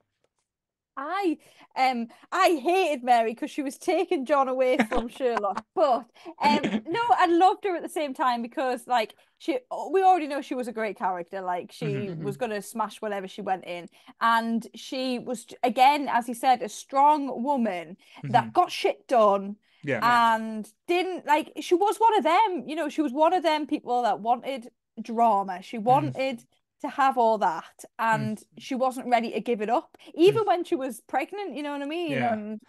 I 0.97 1.37
um 1.75 2.07
I 2.31 2.59
hated 2.63 3.03
Mary 3.03 3.33
because 3.33 3.51
she 3.51 3.61
was 3.61 3.77
taking 3.77 4.25
John 4.25 4.47
away 4.47 4.79
from 4.79 5.07
Sherlock. 5.09 5.59
But 5.75 6.05
um 6.41 6.71
no, 6.85 6.99
I 7.17 7.27
loved 7.29 7.65
her 7.65 7.75
at 7.75 7.83
the 7.83 7.89
same 7.89 8.13
time 8.13 8.41
because 8.41 8.87
like 8.87 9.15
she 9.37 9.59
we 9.91 10.03
already 10.03 10.27
know 10.27 10.41
she 10.41 10.55
was 10.55 10.67
a 10.69 10.71
great 10.73 10.97
character. 10.97 11.41
Like 11.41 11.71
she 11.73 12.11
Mhm. 12.11 12.21
was 12.21 12.37
gonna 12.37 12.61
smash 12.61 13.01
whatever 13.01 13.27
she 13.27 13.41
went 13.41 13.65
in. 13.65 13.89
And 14.21 14.65
she 14.75 15.19
was 15.19 15.45
again, 15.63 16.07
as 16.09 16.27
he 16.27 16.33
said, 16.33 16.61
a 16.61 16.69
strong 16.69 17.43
woman 17.43 17.97
that 18.29 18.53
got 18.53 18.71
shit 18.71 19.07
done 19.07 19.57
Yeah, 19.83 20.01
and 20.01 20.67
didn't 20.87 21.25
like 21.25 21.51
she 21.61 21.75
was 21.75 21.97
one 21.97 22.17
of 22.17 22.23
them, 22.23 22.63
you 22.67 22.75
know, 22.75 22.89
she 22.89 23.01
was 23.01 23.11
one 23.11 23.33
of 23.33 23.43
them 23.43 23.67
people 23.67 24.03
that 24.03 24.19
wanted 24.19 24.69
drama. 25.01 25.61
She 25.61 25.77
wanted 25.77 26.43
to 26.85 26.95
have 26.95 27.17
all 27.17 27.37
that 27.39 27.83
and 27.99 28.41
she 28.57 28.75
wasn't 28.75 29.07
ready 29.07 29.31
to 29.31 29.39
give 29.39 29.61
it 29.61 29.69
up 29.69 29.97
even 30.13 30.43
when 30.45 30.63
she 30.63 30.75
was 30.75 31.01
pregnant 31.07 31.55
you 31.55 31.63
know 31.63 31.71
what 31.71 31.81
i 31.81 31.85
mean 31.85 32.11
Yeah. 32.11 32.33
and 32.33 32.59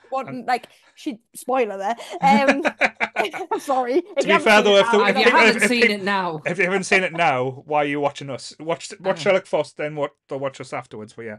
like 0.46 0.68
she 0.94 1.18
spoiler 1.34 1.76
there 1.78 1.96
um 2.20 2.62
I'm 3.52 3.60
sorry 3.72 4.02
To 4.20 4.26
be 4.26 4.38
fair, 4.38 4.62
though, 4.62 4.76
if 4.76 4.90
the- 4.90 4.98
now, 4.98 5.06
if 5.08 5.16
you 5.18 5.30
haven't 5.30 5.62
if 5.62 5.68
seen 5.68 5.90
it 5.90 6.02
now, 6.02 6.42
if 6.46 6.58
you 6.58 6.64
haven't 6.64 6.84
seen 6.84 7.02
it 7.02 7.12
now, 7.14 7.62
why 7.66 7.78
are 7.78 7.86
you 7.86 7.98
watching 7.98 8.28
us? 8.30 8.54
Watch 8.60 8.92
watch 9.00 9.18
Uh. 9.18 9.20
Sherlock 9.20 9.46
first, 9.46 9.76
then 9.78 9.96
what? 9.96 10.12
They'll 10.28 10.38
watch 10.38 10.60
us 10.60 10.72
afterwards. 10.74 11.14
But 11.14 11.22
yeah, 11.24 11.38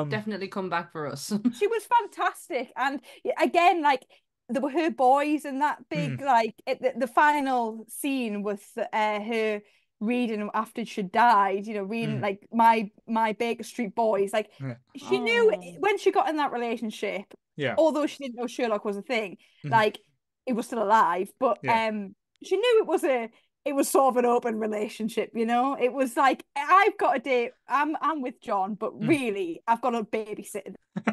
um, 0.00 0.10
definitely 0.10 0.48
come 0.48 0.68
back 0.68 0.92
for 0.92 1.06
us. 1.06 1.32
she 1.58 1.66
was 1.66 1.82
fantastic 1.86 2.70
and 2.76 3.00
again 3.40 3.82
like 3.82 4.04
there 4.50 4.60
were 4.62 4.70
her 4.70 4.90
boys 4.90 5.44
and 5.46 5.62
that 5.62 5.78
big 5.88 6.20
like 6.20 6.54
it, 6.66 6.82
the, 6.82 6.92
the 6.98 7.06
final 7.06 7.86
scene 7.88 8.42
with 8.42 8.66
uh, 8.92 9.20
her 9.20 9.62
reading 10.00 10.48
after 10.54 10.84
she 10.84 11.02
died 11.02 11.66
you 11.66 11.74
know 11.74 11.82
reading 11.82 12.18
Mm. 12.18 12.22
like 12.22 12.48
my 12.52 12.90
my 13.06 13.32
Baker 13.34 13.62
Street 13.62 13.94
boys 13.94 14.32
like 14.32 14.50
Yeah. 14.60 14.74
she 14.96 15.18
knew 15.18 15.52
Oh. 15.54 15.74
when 15.78 15.98
she 15.98 16.10
got 16.10 16.28
in 16.28 16.36
that 16.36 16.52
relationship 16.52 17.24
yeah, 17.56 17.74
although 17.76 18.06
she 18.06 18.18
didn't 18.24 18.36
know 18.36 18.46
Sherlock 18.46 18.84
was 18.84 18.96
a 18.96 19.02
thing 19.02 19.36
Mhm. 19.64 19.70
like 19.70 19.98
it 20.46 20.54
was 20.54 20.66
still 20.66 20.82
alive 20.82 21.30
but 21.38 21.58
Yeah. 21.62 21.88
um 21.88 22.14
she 22.42 22.56
knew 22.56 22.78
it 22.82 22.86
was 22.86 23.04
a 23.04 23.28
it 23.66 23.74
was 23.74 23.90
sort 23.90 24.12
of 24.14 24.16
an 24.16 24.24
open 24.24 24.58
relationship 24.58 25.30
you 25.34 25.44
know 25.44 25.76
it 25.78 25.92
was 25.92 26.16
like 26.16 26.42
I've 26.56 26.96
got 26.96 27.16
a 27.16 27.20
date 27.20 27.52
I'm 27.68 27.94
I'm 28.00 28.22
with 28.22 28.40
John 28.40 28.74
but 28.74 28.98
Mm. 28.98 29.06
really 29.08 29.62
I've 29.68 29.82
got 29.82 29.94
a 29.94 30.02
babysitter 30.02 30.74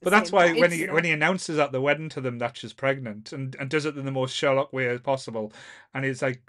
but 0.00 0.10
that's 0.10 0.32
why 0.32 0.52
when 0.58 0.72
he 0.72 0.86
when 0.86 1.04
he 1.04 1.10
announces 1.12 1.58
at 1.58 1.70
the 1.72 1.80
wedding 1.80 2.08
to 2.10 2.20
them 2.20 2.38
that 2.38 2.56
she's 2.56 2.72
pregnant 2.72 3.32
and, 3.32 3.54
and 3.60 3.70
does 3.70 3.84
it 3.84 3.96
in 3.96 4.04
the 4.04 4.10
most 4.10 4.34
Sherlock 4.34 4.72
way 4.72 4.88
as 4.88 5.00
possible, 5.00 5.52
and 5.94 6.04
he's 6.04 6.22
like, 6.22 6.42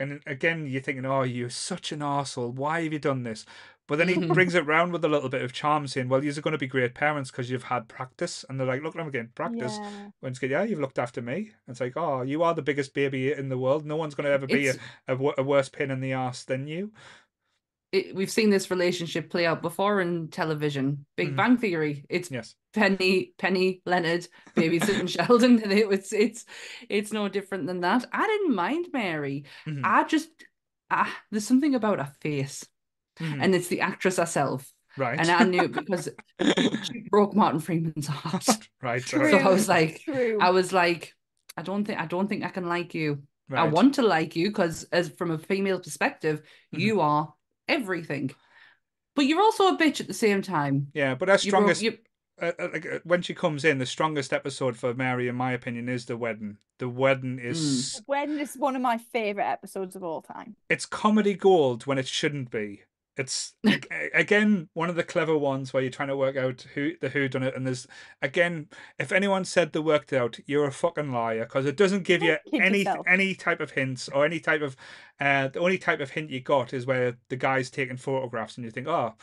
and 0.00 0.20
again 0.26 0.66
you're 0.66 0.82
thinking, 0.82 1.06
oh, 1.06 1.22
you're 1.22 1.50
such 1.50 1.92
an 1.92 2.00
arsehole. 2.00 2.52
Why 2.52 2.82
have 2.82 2.92
you 2.92 2.98
done 2.98 3.22
this? 3.22 3.44
But 3.88 3.96
then 3.96 4.08
he 4.08 4.26
brings 4.34 4.54
it 4.54 4.66
round 4.66 4.92
with 4.92 5.04
a 5.04 5.08
little 5.08 5.30
bit 5.30 5.42
of 5.42 5.52
charm, 5.52 5.88
saying, 5.88 6.08
"Well, 6.08 6.22
you're 6.22 6.34
going 6.34 6.52
to 6.52 6.58
be 6.58 6.66
great 6.66 6.94
parents 6.94 7.30
because 7.30 7.50
you've 7.50 7.64
had 7.64 7.88
practice." 7.88 8.44
And 8.48 8.60
they're 8.60 8.66
like, 8.66 8.82
"Look, 8.82 8.94
I'm 8.96 9.10
getting 9.10 9.32
practice." 9.34 9.78
Yeah. 9.80 10.10
When 10.20 10.30
it's 10.30 10.38
good, 10.38 10.50
yeah, 10.50 10.62
you've 10.62 10.78
looked 10.78 10.98
after 10.98 11.22
me. 11.22 11.52
It's 11.66 11.80
like, 11.80 11.96
oh, 11.96 12.22
you 12.22 12.42
are 12.42 12.54
the 12.54 12.62
biggest 12.62 12.94
baby 12.94 13.32
in 13.32 13.48
the 13.48 13.58
world. 13.58 13.86
No 13.86 13.96
one's 13.96 14.14
going 14.14 14.26
to 14.26 14.30
ever 14.32 14.46
be 14.46 14.68
a, 14.68 14.74
a, 15.08 15.16
a 15.38 15.42
worse 15.42 15.70
pain 15.70 15.90
in 15.90 16.00
the 16.00 16.12
ass 16.12 16.44
than 16.44 16.68
you. 16.68 16.92
It, 17.92 18.14
we've 18.14 18.30
seen 18.30 18.50
this 18.50 18.70
relationship 18.70 19.30
play 19.30 19.46
out 19.46 19.62
before 19.62 20.00
in 20.00 20.28
television. 20.28 21.06
Big 21.16 21.32
Mhm. 21.32 21.36
Bang 21.36 21.56
Theory. 21.56 22.04
It's 22.08 22.30
Yes. 22.30 22.54
Penny, 22.74 23.32
Penny, 23.38 23.80
Leonard, 23.86 24.28
babysitting 24.54 25.08
Sheldon. 25.16 25.62
and 25.62 25.72
it- 25.78 25.90
It's 25.90 26.12
it's 26.12 26.44
it's 26.88 27.12
no 27.12 27.28
different 27.28 27.66
than 27.66 27.80
that. 27.80 28.04
I 28.12 28.26
didn't 28.26 28.54
mind 28.54 28.88
Mary. 28.92 29.44
Mhm. 29.66 29.80
I 29.84 30.04
just 30.04 30.28
ah, 30.90 31.14
there's 31.30 31.46
something 31.46 31.74
about 31.74 31.98
her 31.98 32.12
face, 32.20 32.66
Mhm. 33.20 33.42
and 33.42 33.54
it's 33.54 33.68
the 33.68 33.80
actress 33.80 34.16
herself. 34.18 34.70
Right. 34.96 35.18
And 35.18 35.30
I 35.30 35.44
knew 35.44 35.62
it 35.62 35.72
because 35.80 36.08
she 36.84 37.06
broke 37.10 37.34
Martin 37.34 37.60
Freeman's 37.60 38.06
heart. 38.08 38.46
right. 38.82 39.02
True. 39.02 39.30
So 39.30 39.36
I 39.38 39.48
was 39.48 39.68
like, 39.68 40.00
True. 40.04 40.38
I 40.40 40.50
was 40.50 40.72
like, 40.72 41.14
I 41.56 41.62
don't 41.62 41.84
think 41.84 41.98
I 42.00 42.06
don't 42.06 42.28
think 42.28 42.44
I 42.44 42.48
can 42.50 42.66
like 42.68 42.94
you. 42.94 43.22
I 43.50 43.64
want 43.66 43.94
to 43.94 44.02
like 44.02 44.36
you 44.36 44.48
because 44.50 44.84
as 44.92 45.08
from 45.08 45.30
a 45.30 45.38
female 45.38 45.80
perspective, 45.80 46.42
Mhm. 46.74 46.80
you 46.80 47.00
are 47.00 47.32
everything. 47.68 48.30
But 49.14 49.26
you're 49.26 49.40
also 49.42 49.68
a 49.68 49.76
bitch 49.78 50.00
at 50.00 50.06
the 50.06 50.14
same 50.14 50.42
time. 50.42 50.88
Yeah, 50.94 51.14
but 51.14 51.28
our 51.28 51.36
You 51.40 51.50
broke- 51.50 51.60
strongest 51.74 51.82
you- 51.82 51.98
uh, 52.40 52.52
uh, 52.58 52.68
like, 52.72 52.86
uh, 52.86 52.98
when 53.02 53.20
she 53.22 53.34
comes 53.34 53.64
in, 53.64 53.78
the 53.78 53.86
strongest 53.86 54.32
episode 54.32 54.76
for 54.76 54.94
Mary, 54.94 55.26
in 55.26 55.34
my 55.34 55.52
opinion, 55.52 55.88
is 55.88 56.06
the 56.06 56.16
wedding. 56.16 56.58
The 56.78 56.88
wedding 56.88 57.40
is. 57.40 57.58
Mm. 57.58 57.64
is 57.98 58.02
when 58.06 58.38
is 58.38 58.54
one 58.56 58.76
of 58.76 58.82
my 58.82 58.98
favorite 58.98 59.46
episodes 59.48 59.96
of 59.96 60.04
all 60.04 60.22
time. 60.22 60.54
it's 60.70 60.86
comedy 60.86 61.34
gold 61.34 61.84
when 61.86 61.98
it 61.98 62.06
shouldn't 62.06 62.50
be. 62.52 62.82
It's 63.18 63.54
again 64.14 64.68
one 64.74 64.88
of 64.88 64.94
the 64.96 65.02
clever 65.02 65.36
ones 65.36 65.72
where 65.72 65.82
you're 65.82 65.90
trying 65.90 66.08
to 66.08 66.16
work 66.16 66.36
out 66.36 66.64
who 66.74 66.92
the 67.00 67.08
who 67.08 67.28
done 67.28 67.42
it, 67.42 67.56
and 67.56 67.66
there's 67.66 67.86
again, 68.22 68.68
if 68.98 69.10
anyone 69.10 69.44
said 69.44 69.72
they 69.72 69.80
worked 69.80 70.12
it 70.12 70.18
out, 70.18 70.38
you're 70.46 70.66
a 70.68 70.72
fucking 70.72 71.10
liar 71.10 71.44
because 71.44 71.66
it 71.66 71.76
doesn't 71.76 72.04
give 72.04 72.22
you 72.22 72.36
any 72.52 72.78
yourself. 72.78 73.06
any 73.08 73.34
type 73.34 73.60
of 73.60 73.72
hints 73.72 74.08
or 74.08 74.24
any 74.24 74.38
type 74.38 74.62
of. 74.62 74.76
Uh, 75.20 75.48
the 75.48 75.58
only 75.58 75.78
type 75.78 75.98
of 76.00 76.10
hint 76.10 76.30
you 76.30 76.40
got 76.40 76.72
is 76.72 76.86
where 76.86 77.18
the 77.28 77.36
guy's 77.36 77.70
taking 77.70 77.96
photographs, 77.96 78.56
and 78.56 78.64
you 78.64 78.70
think, 78.70 78.86
oh. 78.86 79.14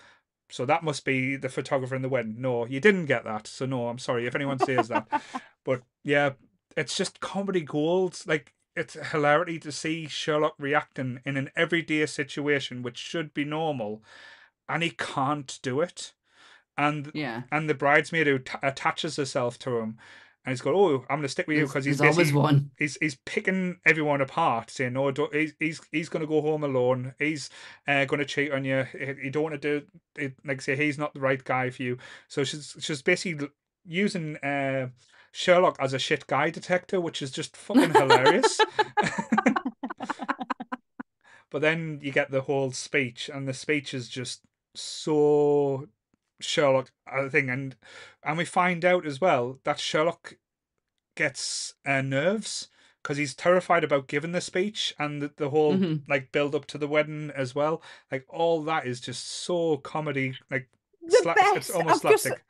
So 0.50 0.66
that 0.68 0.84
must 0.84 1.06
be 1.06 1.38
the 1.38 1.50
photographer 1.50 1.96
in 1.96 2.04
the 2.04 2.10
wind. 2.10 2.38
No, 2.38 2.68
you 2.68 2.80
didn't 2.80 3.08
get 3.08 3.24
that. 3.24 3.48
So 3.48 3.66
no, 3.66 3.88
I'm 3.88 3.98
sorry 3.98 4.28
if 4.28 4.36
anyone 4.36 4.60
says 4.60 4.90
that. 4.90 5.08
But 5.66 5.82
yeah, 6.04 6.34
it's 6.78 6.96
just 6.96 7.20
comedy 7.20 7.62
gold. 7.62 8.20
Like 8.28 8.54
it's 8.76 8.96
hilarity 9.12 9.60
to 9.60 9.72
see 9.72 10.08
Sherlock 10.08 10.56
reacting 10.58 11.20
in 11.26 11.38
an 11.38 11.50
everyday 11.56 12.06
situation 12.06 12.84
which 12.84 12.98
should 12.98 13.34
be 13.34 13.46
normal, 13.46 14.04
and 14.68 14.84
he 14.84 14.90
can't 14.92 15.60
do 15.62 15.82
it. 15.82 16.14
And 16.78 17.10
yeah. 17.14 17.44
and 17.52 17.70
the 17.70 17.74
bridesmaid 17.74 18.28
who 18.28 18.40
t- 18.40 18.58
attaches 18.62 19.16
herself 19.16 19.58
to 19.60 19.78
him, 19.78 19.98
and 20.46 20.52
he's 20.52 20.60
going, 20.60 20.76
"Oh, 20.76 21.06
I'm 21.10 21.18
going 21.18 21.22
to 21.22 21.30
stick 21.30 21.48
with 21.48 21.58
you 21.58 21.68
because 21.68 21.86
he's 21.86 22.02
always 22.02 22.34
one. 22.34 22.72
he's 22.78 22.98
he's 23.00 23.16
picking 23.26 23.78
everyone 23.86 24.20
apart, 24.20 24.70
saying, 24.70 24.92
"No, 24.94 25.10
don't, 25.10 25.34
he's 25.34 25.54
he's 25.58 25.80
he's 25.94 26.10
going 26.10 26.22
to 26.22 26.28
go 26.28 26.42
home 26.42 26.66
alone. 26.66 27.14
He's 27.18 27.50
uh, 27.88 28.04
going 28.04 28.20
to 28.20 28.26
cheat 28.26 28.52
on 28.52 28.66
you. 28.66 28.84
He- 28.92 29.24
You 29.24 29.32
don't 29.32 29.44
want 29.44 29.62
to 29.62 29.80
do 29.80 29.86
it. 30.18 30.34
Like 30.44 30.62
say, 30.62 30.76
he's 30.76 30.98
not 30.98 31.14
the 31.14 31.22
right 31.22 31.42
guy 31.42 31.70
for 31.70 31.82
you." 31.82 31.98
So 32.28 32.44
she's 32.44 32.76
she's 32.82 33.02
basically 33.02 33.48
using 33.86 34.36
uh, 34.38 34.90
Sherlock 35.38 35.76
as 35.82 35.92
a 35.94 36.00
shit 36.00 36.28
guy 36.28 36.50
detector, 36.50 37.02
which 37.02 37.22
is 37.22 37.30
just 37.30 37.58
fucking 37.58 37.94
hilarious. 37.94 38.58
but 41.52 41.62
then 41.62 42.00
you 42.02 42.14
get 42.14 42.32
the 42.32 42.40
whole 42.42 42.72
speech, 42.72 43.30
and 43.34 43.46
the 43.46 43.54
speech 43.54 43.94
is 43.94 44.08
just 44.08 44.42
so 44.76 45.90
Sherlock 46.40 46.90
I 47.06 47.28
think, 47.28 47.50
and 47.50 47.76
and 48.24 48.38
we 48.38 48.46
find 48.46 48.86
out 48.86 49.06
as 49.06 49.20
well 49.20 49.60
that 49.66 49.78
Sherlock 49.80 50.36
gets 51.18 51.74
uh, 51.86 52.02
nerves 52.02 52.70
because 53.04 53.18
he's 53.18 53.36
terrified 53.36 53.84
about 53.84 54.08
giving 54.08 54.32
the 54.32 54.40
speech 54.42 54.96
and 54.98 55.22
the, 55.22 55.32
the 55.36 55.50
whole 55.50 55.76
Mhm. 55.76 56.08
like 56.08 56.32
build 56.32 56.56
up 56.56 56.66
to 56.68 56.78
the 56.78 56.88
wedding 56.88 57.30
as 57.36 57.54
well. 57.54 57.82
Like 58.10 58.26
all 58.30 58.64
that 58.64 58.88
is 58.88 59.02
just 59.02 59.28
so 59.28 59.76
comedy, 59.78 60.36
like 60.50 60.70
sla- 61.22 61.36
it's 61.58 61.70
almost 61.70 62.06
I've 62.06 62.12
just, 62.14 62.24
slapstick. 62.24 62.46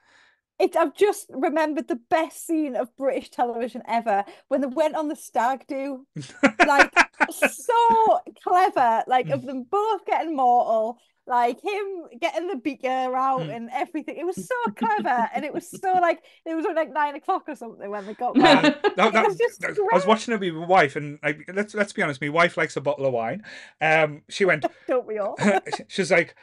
It, 0.59 0.75
I've 0.75 0.95
just 0.95 1.27
remembered 1.29 1.87
the 1.87 1.99
best 2.09 2.45
scene 2.45 2.75
of 2.75 2.95
British 2.97 3.29
television 3.29 3.81
ever 3.87 4.23
when 4.47 4.61
they 4.61 4.67
went 4.67 4.95
on 4.95 5.07
the 5.09 5.15
stag 5.15 5.65
do. 5.67 6.05
Like 6.65 6.91
so 7.31 8.19
clever. 8.43 9.03
Like 9.07 9.29
of 9.29 9.43
them 9.45 9.63
both 9.69 10.05
getting 10.05 10.35
mortal. 10.35 10.97
Like 11.27 11.59
him 11.63 12.03
getting 12.21 12.47
the 12.49 12.55
beaker 12.55 12.87
out 12.87 13.39
Mm. 13.41 13.55
and 13.55 13.69
everything. 13.73 14.15
It 14.15 14.27
was 14.27 14.35
so 14.35 14.71
clever, 14.75 15.27
and 15.33 15.43
it 15.43 15.51
was 15.51 15.67
so 15.67 15.93
like 15.93 16.21
it 16.45 16.53
was 16.53 16.65
like 16.75 16.93
nine 16.93 17.15
o'clock 17.15 17.45
or 17.47 17.55
something 17.55 17.89
when 17.89 18.05
they 18.05 18.13
got 18.13 18.35
back. 18.35 18.61
that- 18.95 19.25
was 19.25 19.35
just 19.35 19.59
that- 19.61 19.71
I 19.91 19.95
was 19.95 20.05
watching 20.05 20.35
it 20.35 20.39
with 20.39 20.53
my 20.53 20.67
wife, 20.67 20.95
and 20.95 21.17
like, 21.23 21.49
let's 21.51 21.73
let's 21.73 21.93
be 21.93 22.03
honest, 22.03 22.21
my 22.21 22.29
wife 22.29 22.57
likes 22.57 22.77
a 22.77 22.81
bottle 22.81 23.07
of 23.07 23.13
wine. 23.13 23.43
Um, 23.81 24.21
she 24.29 24.45
went, 24.45 24.67
Don't 24.87 25.07
we 25.07 25.17
all? 25.17 25.35
she's 25.87 26.11
like, 26.11 26.35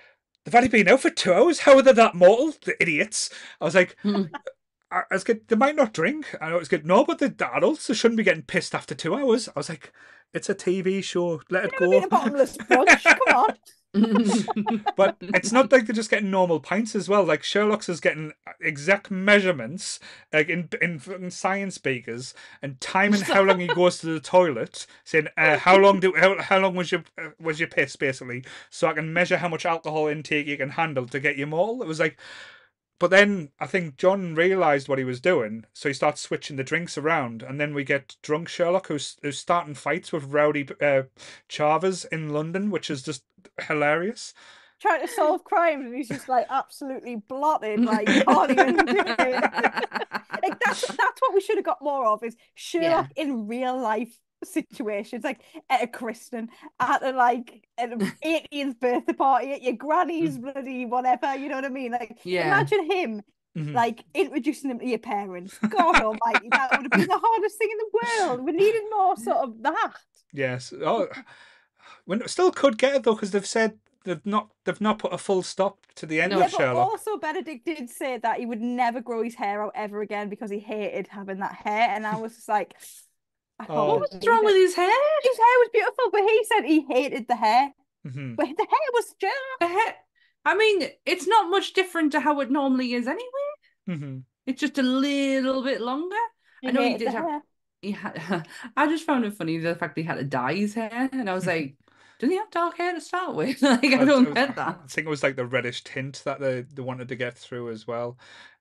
they've 0.45 0.55
only 0.55 0.69
been 0.69 0.89
out 0.89 1.01
for 1.01 1.11
two 1.11 1.33
hours. 1.33 1.61
How 1.61 1.77
are 1.77 1.83
they 1.83 1.93
that 1.93 2.15
mortal? 2.15 2.53
The 2.65 2.81
idiots. 2.83 3.31
I 3.61 3.65
was 3.65 3.75
like, 3.75 3.97
Hmm. 4.03 4.25
I 4.91 5.03
I 5.11 5.15
was 5.15 5.25
good. 5.25 5.49
They 5.49 5.57
might 5.57 5.77
not 5.77 5.95
drink. 5.95 6.35
I 6.41 6.51
know 6.51 6.59
it's 6.59 6.69
good. 6.69 6.87
No, 6.87 7.05
but 7.05 7.19
they're 7.19 7.35
adults. 7.55 7.87
They 7.87 7.95
shouldn't 7.95 8.19
be 8.19 8.25
getting 8.25 8.43
pissed 8.43 8.75
after 8.75 8.95
two 8.95 9.15
hours. 9.15 9.49
I 9.49 9.53
was 9.57 9.69
like, 9.69 9.93
it's 10.35 10.49
a 10.49 10.55
TV 10.55 11.03
show. 11.03 11.41
Let 11.51 11.67
it 11.67 11.73
Never 11.81 11.91
been 11.91 12.01
go. 12.01 12.07
a 12.07 12.09
bottomless 12.09 12.57
brunch. 12.59 13.03
Come 13.05 13.37
on. 13.37 13.57
but 14.97 15.17
it's 15.21 15.53
not 15.53 15.71
like 15.71 15.85
they're 15.85 15.95
just 15.95 16.09
getting 16.09 16.31
normal 16.31 16.61
pints 16.61 16.95
as 16.95 17.11
well. 17.11 17.25
Like 17.25 17.43
Sherlock's 17.43 17.91
is 17.91 18.01
getting 18.01 18.33
exact 18.59 19.11
measurements, 19.11 20.01
like 20.33 20.49
in 20.49 20.71
in 20.81 20.99
fucking 20.99 21.29
science 21.29 21.75
speakers, 21.75 22.33
and 22.63 22.81
timing 22.81 23.21
how 23.21 23.43
long 23.43 23.61
he 23.61 23.67
goes 23.75 23.99
to 23.99 24.07
the 24.07 24.21
toilet, 24.21 24.87
saying 25.05 25.29
uh, 25.37 25.59
how 25.59 25.77
long 25.77 26.01
do 26.01 26.15
how, 26.17 26.41
how 26.41 26.59
long 26.59 26.75
was 26.75 26.91
your 26.91 27.05
uh, 27.19 27.31
was 27.39 27.61
your 27.61 27.69
piss 27.69 27.95
basically, 27.97 28.45
so 28.71 28.89
I 28.89 28.95
can 28.95 29.13
measure 29.13 29.37
how 29.37 29.49
much 29.49 29.67
alcohol 29.67 30.07
intake 30.07 30.47
you 30.47 30.57
can 30.57 30.71
handle 30.71 31.07
to 31.09 31.21
get 31.21 31.37
you 31.37 31.47
mortal. 31.47 31.83
It 31.83 31.89
was 31.89 32.01
like. 32.01 32.19
But 33.03 33.11
then 33.11 33.49
I 33.59 33.67
think 33.67 33.97
John 33.97 34.37
realised 34.37 34.89
what 34.89 35.01
he 35.01 35.05
was 35.05 35.21
doing, 35.21 35.65
so 35.73 35.89
he 35.89 35.93
starts 35.93 36.21
switching 36.21 36.55
the 36.55 36.63
drinks 36.63 36.97
around, 36.97 37.43
and 37.43 37.61
then 37.61 37.75
we 37.75 37.83
get 37.83 38.15
drunk 38.23 38.49
Sherlock 38.49 38.87
who's, 38.87 39.17
who's 39.23 39.41
starting 39.41 39.75
fights 39.75 40.13
with 40.13 40.33
rowdy 40.33 40.69
uh, 40.81 41.03
Chavez 41.49 42.05
in 42.05 42.29
London, 42.31 42.71
which 42.71 42.91
is 42.91 43.03
just 43.03 43.25
hilarious. 43.67 44.35
Trying 44.79 45.01
to 45.01 45.09
solve 45.09 45.43
crimes, 45.43 45.87
and 45.87 45.97
he's 45.97 46.07
just 46.07 46.29
like 46.29 46.47
absolutely 46.49 47.17
blotted. 47.17 47.81
Like 47.81 48.07
can't 48.25 48.51
even 48.53 48.77
do 48.77 48.85
it. 48.97 49.53
like 50.41 50.61
that's 50.65 50.87
that's 50.87 51.21
what 51.23 51.35
we 51.35 51.41
should 51.41 51.57
have 51.57 51.65
got 51.65 51.83
more 51.83 52.07
of 52.07 52.23
is 52.23 52.37
Sherlock 52.55 53.11
in 53.17 53.49
real 53.49 53.77
life 53.77 54.21
situations, 54.45 55.25
like 55.25 55.41
at 55.71 55.83
a 55.83 55.87
christening, 55.87 56.49
at 56.81 57.03
a 57.03 57.13
like 57.13 57.67
at 57.79 57.93
an 57.93 58.01
18th 58.25 58.81
birthday 58.81 59.13
party, 59.13 59.53
at 59.53 59.63
your 59.63 59.75
granny's 59.75 60.39
bloody 60.39 60.85
whatever. 60.87 61.35
You 61.37 61.49
know 61.49 61.57
what 61.57 61.65
I 61.65 61.69
mean? 61.71 61.93
Like 61.93 62.19
Yeah. 62.25 62.47
imagine 62.47 62.91
him 62.91 63.23
Mhm. 63.57 63.75
like 63.75 64.03
introducing 64.15 64.71
them 64.71 64.79
to 64.79 64.87
your 64.87 64.99
parents. 64.99 65.59
God 65.69 65.97
Almighty, 66.01 66.49
that 66.51 66.71
would 66.73 66.83
have 66.85 66.91
been 66.91 67.07
the 67.09 67.21
hardest 67.23 67.59
thing 67.59 67.69
in 67.71 67.79
the 67.79 68.27
world. 68.27 68.45
We 68.47 68.53
needed 68.53 68.83
more 68.91 69.15
sort 69.17 69.37
of 69.39 69.63
that. 69.63 69.93
Yes. 70.33 70.73
Oh, 70.83 71.07
we 72.07 72.19
still 72.27 72.51
could 72.51 72.79
get 72.79 72.95
it 72.97 73.03
though 73.03 73.15
because 73.15 73.31
they've 73.33 73.47
said 73.47 73.79
they've 74.05 74.25
not 74.25 74.49
they've 74.65 74.81
not 74.81 74.99
put 74.99 75.13
a 75.13 75.19
full 75.19 75.43
stop 75.43 75.87
to 75.97 76.07
the 76.07 76.21
end 76.23 76.33
No. 76.33 76.39
Yeah, 76.39 76.47
of 76.47 76.51
but 76.53 76.59
Sherlock. 76.59 76.89
also 76.93 77.19
Benedict 77.19 77.65
did 77.67 77.91
say 77.91 78.17
that 78.19 78.39
he 78.41 78.47
would 78.47 78.63
never 78.63 79.01
grow 79.03 79.23
his 79.23 79.35
hair 79.35 79.63
out 79.63 79.73
ever 79.75 80.01
again 80.01 80.29
because 80.31 80.51
he 80.51 80.59
hated 80.59 81.09
having 81.09 81.39
that 81.41 81.55
hair, 81.55 81.91
and 81.91 82.07
I 82.07 82.17
was 82.17 82.35
just 82.35 82.49
like, 82.49 82.75
Oh. 83.69 83.95
what 83.99 84.01
was 84.13 84.27
wrong 84.27 84.45
with 84.45 84.55
his 84.55 84.75
hair? 84.75 84.89
His 85.23 85.37
hair 85.39 85.57
was 85.61 85.69
beautiful, 85.73 86.05
but 86.13 86.21
he 86.23 86.45
said 86.45 86.65
he 86.65 86.81
hated 86.89 87.29
the 87.29 87.37
hair. 87.37 87.71
Mhm. 88.07 88.37
But 88.37 88.47
the 88.47 88.67
hair 88.69 88.89
was 88.93 89.15
just 89.21 89.37
The 89.61 89.69
hair. 89.69 89.95
I 90.45 90.57
mean, 90.57 90.89
it's 91.07 91.27
not 91.27 91.51
much 91.51 91.73
different 91.73 92.13
to 92.13 92.21
how 92.21 92.41
it 92.41 92.51
normally 92.51 92.95
is 92.95 93.07
anyway. 93.07 93.49
Mhm. 93.89 94.25
It's 94.47 94.61
just 94.61 94.79
a 94.79 94.83
little 94.83 95.63
bit 95.63 95.81
longer. 95.81 96.17
he 96.61 96.69
I 96.69 96.71
know 96.73 96.83
he 96.83 96.97
did 96.99 97.09
the 97.09 97.13
have- 97.13 97.25
hair. 97.25 97.43
He 97.81 97.91
had, 97.93 98.47
I 98.77 98.87
just 98.87 99.05
found 99.05 99.25
it 99.25 99.35
funny 99.35 99.59
the 99.59 99.75
fact 99.75 99.95
that 99.97 100.01
he 100.03 100.07
had 100.07 100.17
to 100.19 100.25
dye 100.25 100.55
his 100.55 100.75
hair, 100.75 101.09
and 101.13 101.29
I 101.29 101.35
was 101.35 101.47
like, 101.47 101.77
doesn't 102.21 102.31
he 102.31 102.39
have 102.39 102.51
dark 102.51 102.77
hair 102.79 102.95
to 102.95 103.01
start 103.01 103.35
with? 103.35 103.61
like, 103.63 103.85
I 103.85 103.97
But 103.99 104.05
don't 104.05 104.29
it- 104.29 104.35
get 104.35 104.55
that. 104.57 104.81
I 104.85 104.87
think 104.87 105.07
it 105.07 105.11
was 105.11 105.23
like 105.25 105.35
the 105.37 105.47
reddish 105.47 105.83
tint 105.83 106.23
that 106.25 106.39
they, 106.41 106.63
they 106.63 106.83
wanted 106.83 107.09
to 107.09 107.17
get 107.17 107.37
through 107.37 107.71
as 107.71 107.87
well. 107.87 108.19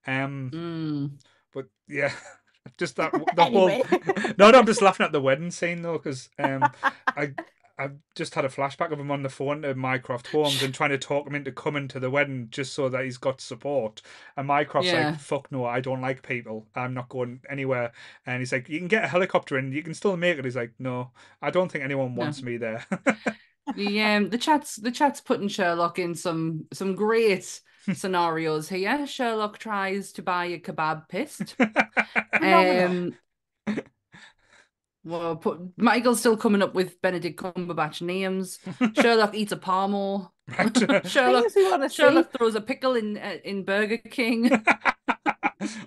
Um, 0.08 0.50
Mm. 0.52 1.20
but 1.54 1.66
yeah, 1.88 2.12
just 2.78 2.96
that 2.98 3.14
the 3.32 3.46
whole. 3.46 3.78
No, 4.38 4.52
no, 4.52 4.60
I'm 4.60 4.66
just 4.66 4.82
laughing 4.82 5.06
at 5.06 5.12
the 5.12 5.22
wedding 5.22 5.52
scene 5.52 5.82
though 5.82 5.94
because 5.98 6.30
um, 6.40 6.72
I 7.16 7.34
I 7.78 7.90
just 8.16 8.36
had 8.36 8.46
a 8.46 8.50
flashback 8.50 8.92
of 8.92 9.00
him 9.00 9.10
on 9.12 9.24
the 9.24 9.30
phone 9.30 9.64
to 9.64 9.74
Mycroft 9.74 10.28
Holmes 10.28 10.62
and 10.62 10.74
trying 10.74 10.92
to 10.92 10.98
talk 11.00 11.26
him 11.28 11.34
into 11.36 11.52
coming 11.52 11.88
to 11.90 12.00
the 12.00 12.12
wedding 12.12 12.48
just 12.52 12.74
so 12.74 12.90
that 12.90 13.04
he's 13.06 13.18
got 13.18 13.42
support. 13.42 14.02
And 14.38 14.48
Mycroft's 14.48 14.94
Yeah. 14.94 14.94
like, 14.94 15.16
"Fuck 15.16 15.52
no, 15.52 15.66
I 15.66 15.80
don't 15.82 16.02
like 16.02 16.22
people. 16.22 16.68
I'm 16.76 16.94
not 16.94 17.10
going 17.10 17.42
anywhere." 17.50 17.92
And 18.26 18.40
he's 18.40 18.52
like, 18.52 18.70
"You 18.70 18.80
can 18.80 18.88
get 18.88 19.04
a 19.06 19.08
helicopter 19.08 19.58
and 19.58 19.74
you 19.74 19.82
can 19.84 19.94
still 19.94 20.16
make 20.18 20.38
it." 20.38 20.46
He's 20.46 20.56
like, 20.56 20.74
"No, 20.80 21.12
I 21.42 21.50
don't 21.52 21.72
think 21.72 21.84
anyone 21.84 22.16
No. 22.16 22.16
wants 22.16 22.44
me 22.44 22.58
there." 22.58 22.86
The 23.74 24.02
um 24.02 24.30
the 24.30 24.38
chat's 24.38 24.76
the 24.76 24.92
chat's 24.92 25.22
putting 25.22 25.48
Sherlock 25.48 25.98
in 25.98 26.14
some 26.16 26.66
some 26.74 26.96
great 26.96 27.62
scenarios 27.94 28.70
here. 28.70 29.06
Sherlock 29.08 29.58
tries 29.58 30.12
to 30.14 30.22
buy 30.22 30.46
a 30.46 30.60
kebab 30.60 31.10
pissed. 31.10 31.56
Um, 32.44 33.14
well, 35.04 35.36
put, 35.36 35.60
Michael's 35.78 36.20
still 36.20 36.38
coming 36.38 36.62
up 36.62 36.74
with 36.76 37.02
Benedict 37.02 37.40
Cumberbatch 37.40 38.02
names. 38.02 38.60
Sherlock 39.00 39.34
eats 39.36 39.52
a 39.52 39.58
Parmo. 39.58 40.30
right. 40.58 40.76
Sherlock 41.08 41.44
Things 41.44 41.56
we 41.56 41.70
want 41.70 41.84
to 41.84 41.90
see. 41.90 41.96
Sherlock 41.96 42.32
throws 42.32 42.56
a 42.56 42.62
pickle 42.62 42.96
in 42.96 43.18
uh, 43.18 43.38
in 43.44 43.64
Burger 43.64 43.98
King. 43.98 44.52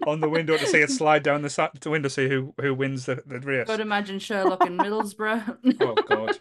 on 0.07 0.21
the 0.21 0.29
window 0.29 0.57
to 0.57 0.67
see 0.67 0.81
it 0.81 0.91
slide 0.91 1.23
down 1.23 1.43
the, 1.43 1.51
sa- 1.51 1.71
the 1.81 1.91
window, 1.91 2.09
see 2.09 2.29
who 2.29 2.55
who 2.61 2.75
wins 2.75 3.07
the, 3.07 3.23
the 3.27 3.39
race. 3.41 3.67
Got 3.67 3.77
to 3.77 3.83
imagine 3.83 4.19
Sherlock 4.19 4.67
in 4.67 4.77
Middlesbrough. 4.79 5.77
Oh 5.81 5.95
God. 6.09 6.39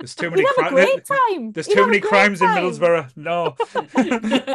There's 0.00 0.14
too 0.14 0.30
many 0.30 0.42
He'd 0.42 0.48
have 0.56 0.66
a 0.66 0.68
cri- 0.74 0.84
great 0.86 1.04
time. 1.04 1.52
There's 1.52 1.66
too 1.68 1.84
many 1.86 2.00
crimes 2.00 2.40
in 2.40 2.48
time. 2.48 2.64
Middlesbrough. 2.64 3.16
No, 3.16 3.54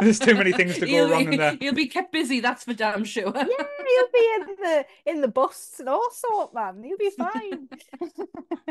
there's 0.00 0.18
too 0.18 0.34
many 0.34 0.52
things 0.52 0.74
to 0.74 0.80
go 0.80 0.86
he'll, 0.86 1.10
wrong 1.10 1.32
in 1.32 1.38
there. 1.38 1.56
he'll 1.60 1.72
be 1.72 1.86
kept 1.86 2.10
busy, 2.12 2.40
that's 2.40 2.64
for 2.64 2.74
damn 2.74 3.04
sure. 3.04 3.32
Yeah, 3.34 3.44
he'll 3.44 4.12
be 4.12 4.30
in 4.34 4.46
the 4.60 4.86
in 5.06 5.20
the 5.20 5.28
bus 5.28 5.76
and 5.78 5.88
all 5.88 6.10
sort, 6.10 6.52
man. 6.52 6.82
He'll 6.82 6.98
be 6.98 7.10
fine. 7.10 7.68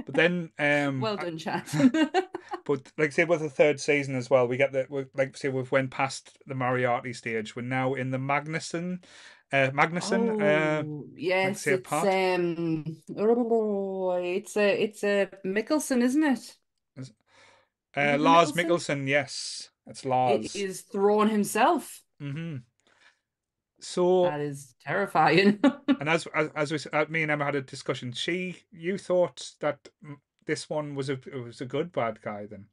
But 0.05 0.13
then, 0.13 0.51
um, 0.59 0.99
well 1.01 1.15
done, 1.15 1.37
chat. 1.37 1.73
But 2.65 2.91
like 2.97 3.07
I 3.07 3.09
say 3.09 3.23
with 3.25 3.39
the 3.39 3.49
third 3.49 3.79
season 3.79 4.15
as 4.15 4.29
well, 4.29 4.47
we 4.47 4.57
get 4.57 4.71
the 4.71 5.07
like 5.15 5.35
say 5.37 5.49
we've 5.49 5.71
went 5.71 5.89
past 5.91 6.37
the 6.45 6.53
Moriarty 6.55 7.13
stage. 7.13 7.55
We're 7.55 7.61
now 7.63 7.93
in 7.93 8.11
the 8.11 8.17
Magnussen, 8.17 9.03
uh, 9.51 9.69
Magnussen. 9.71 10.41
uh, 10.41 10.83
Oh, 10.85 11.05
yes, 11.15 11.65
it's 11.65 11.91
um, 11.91 12.97
oh, 13.17 14.11
it's 14.21 14.57
a 14.57 14.83
it's 14.83 15.03
a 15.03 15.29
Mikkelsen, 15.45 16.01
isn't 16.01 16.23
it? 16.23 16.57
Uh, 17.95 18.17
Lars 18.19 18.51
Mikkelsen? 18.51 19.03
Mikkelsen. 19.03 19.07
Yes, 19.07 19.69
that's 19.85 20.05
Lars. 20.05 20.55
It 20.55 20.59
is 20.59 20.81
Thrawn 20.81 21.29
himself. 21.29 22.01
hmm 22.19 22.57
So 23.79 24.23
That 24.23 24.41
is 24.41 24.75
terrifying. 24.81 25.59
and 25.99 26.09
as 26.09 26.27
as, 26.33 26.49
as 26.55 26.71
we 26.71 26.79
uh, 26.91 27.05
me 27.09 27.23
and 27.23 27.31
Emma 27.31 27.45
had 27.45 27.55
a 27.55 27.61
discussion, 27.61 28.11
she 28.11 28.57
you 28.71 28.97
thought 28.97 29.51
that 29.59 29.87
mm, 30.03 30.15
this 30.45 30.69
one 30.69 30.95
was 30.95 31.09
a 31.09 31.19
was 31.43 31.61
a 31.61 31.65
good 31.65 31.91
bad 31.91 32.21
guy 32.21 32.45
then. 32.45 32.65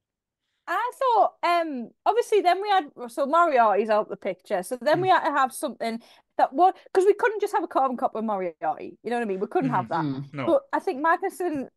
I 0.66 0.92
thought, 0.96 1.32
um, 1.42 1.90
obviously, 2.06 2.40
then 2.40 2.62
we 2.62 2.68
had 2.68 2.84
so 3.08 3.26
Moriarty's 3.26 3.90
out 3.90 4.08
the 4.08 4.16
picture, 4.16 4.62
so 4.62 4.78
then 4.80 5.00
we 5.00 5.08
had 5.08 5.24
to 5.24 5.32
have 5.32 5.52
something 5.52 6.00
that 6.38 6.52
was 6.52 6.74
because 6.84 7.04
we 7.04 7.14
couldn't 7.14 7.40
just 7.40 7.52
have 7.52 7.64
a 7.64 7.68
carbon 7.68 7.96
copy 7.96 8.18
of 8.18 8.24
Moriarty. 8.24 8.96
You 9.02 9.10
know 9.10 9.16
what 9.16 9.22
I 9.22 9.26
mean? 9.26 9.40
We 9.40 9.48
couldn't 9.48 9.70
have 9.70 9.88
that. 9.88 10.04
Mm. 10.04 10.32
No, 10.32 10.46
But 10.46 10.62
I 10.72 10.78
think 10.78 11.04
Magnussen 11.04 11.68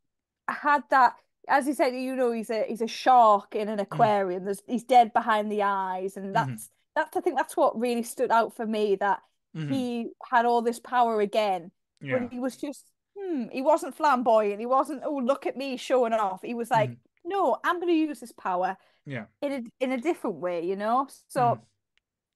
had 0.48 0.84
that, 0.92 1.16
as 1.48 1.66
he 1.66 1.74
said, 1.74 1.96
you 1.96 2.16
know, 2.16 2.32
he's 2.32 2.50
a 2.50 2.66
he's 2.68 2.82
a 2.82 2.88
shark 2.88 3.56
in 3.56 3.70
an 3.70 3.80
aquarium. 3.80 4.46
There's 4.46 4.62
he's 4.68 4.84
dead 4.84 5.14
behind 5.14 5.52
the 5.52 5.64
eyes, 5.64 6.18
and 6.18 6.34
that's 6.36 6.70
that's 6.96 7.16
I 7.16 7.22
think 7.22 7.38
that's 7.38 7.58
what 7.58 7.80
really 7.80 8.04
stood 8.04 8.32
out 8.32 8.56
for 8.56 8.66
me 8.66 8.96
that 8.98 9.22
Mhm. 9.56 9.70
he 9.70 10.10
had 10.30 10.46
all 10.46 10.62
this 10.62 10.80
power 10.80 11.22
again, 11.22 11.72
yeah, 12.02 12.20
but 12.20 12.32
he 12.32 12.40
was 12.40 12.58
just 12.58 12.86
hmm, 13.18 13.46
he 13.52 13.62
wasn't 13.62 13.96
flamboyant. 13.96 14.60
He 14.60 14.66
wasn't 14.66 15.04
oh 15.06 15.18
look 15.18 15.46
at 15.46 15.58
me 15.58 15.78
showing 15.78 16.14
off. 16.14 16.42
He 16.42 16.54
was 16.54 16.72
like, 16.72 16.98
no, 17.24 17.58
I'm 17.64 17.78
going 17.80 17.88
to 17.94 17.94
use 17.94 18.20
this 18.20 18.32
power 18.32 18.78
yeah, 19.06 19.26
in 19.42 19.52
a 19.54 19.64
in 19.84 19.92
a 19.92 19.98
different 20.02 20.38
way, 20.38 20.66
you 20.66 20.76
know. 20.76 21.08
So 21.28 21.42
Mhm. 21.42 21.62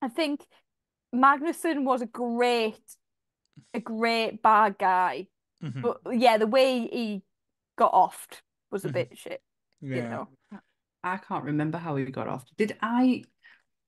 I 0.02 0.10
think 0.10 0.46
Magnussen 1.14 1.84
was 1.84 2.02
a 2.02 2.06
great, 2.08 2.82
a 3.74 3.80
great 3.80 4.42
bad 4.42 4.78
guy, 4.78 5.28
mhm, 5.62 5.82
but 5.82 6.02
yeah, 6.12 6.38
the 6.38 6.48
way 6.48 6.88
he 6.88 7.24
got 7.78 7.94
offed 7.94 8.42
was 8.72 8.86
a 8.86 8.90
Mhm. 8.90 8.94
bit 8.94 9.18
shit, 9.18 9.42
yeah. 9.82 9.96
you 9.96 10.02
know. 10.04 10.28
I 11.04 11.18
can't 11.18 11.46
remember 11.46 11.78
how 11.78 11.96
we 11.96 12.06
got 12.06 12.28
off. 12.28 12.46
Did 12.58 12.78
I? 12.82 13.24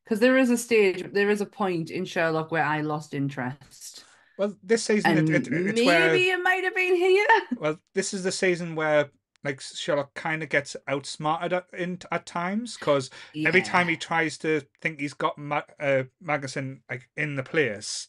Because 0.03 0.20
there 0.20 0.38
is 0.38 0.49
a 0.49 0.58
stage, 0.58 1.03
there 1.14 1.30
is 1.30 1.41
a 1.41 1.45
point 1.45 1.91
in 1.91 2.06
Sherlock 2.06 2.52
where 2.52 2.64
I 2.64 2.82
lost 2.82 3.14
interest, 3.14 4.03
Well, 4.38 4.56
this 4.64 4.84
season 4.84 5.18
it, 5.18 5.30
it, 5.30 5.48
it's 5.48 5.49
maybe 5.49 5.86
where 5.86 6.16
it 6.16 6.41
might 6.41 6.64
have 6.64 6.76
been 6.76 6.95
here. 6.95 7.28
Well, 7.58 7.78
this 7.94 8.14
is 8.14 8.24
the 8.24 8.32
season 8.32 8.76
where 8.76 9.12
like 9.44 9.60
Sherlock 9.62 10.14
kind 10.14 10.41
of 10.44 10.49
gets 10.49 10.76
outsmarted 10.88 11.53
at, 11.53 11.66
in, 11.78 11.99
at 12.12 12.26
times 12.26 12.78
because 12.78 13.10
every 13.45 13.62
time 13.62 13.88
he 13.88 13.98
tries 13.98 14.38
to 14.40 14.62
think 14.82 14.99
he's 14.99 15.14
got 15.16 15.38
Ma- 15.38 15.62
uh, 15.80 16.03
Magnussen 16.24 16.82
like 16.90 17.10
in 17.18 17.36
the 17.36 17.44
place, 17.44 18.08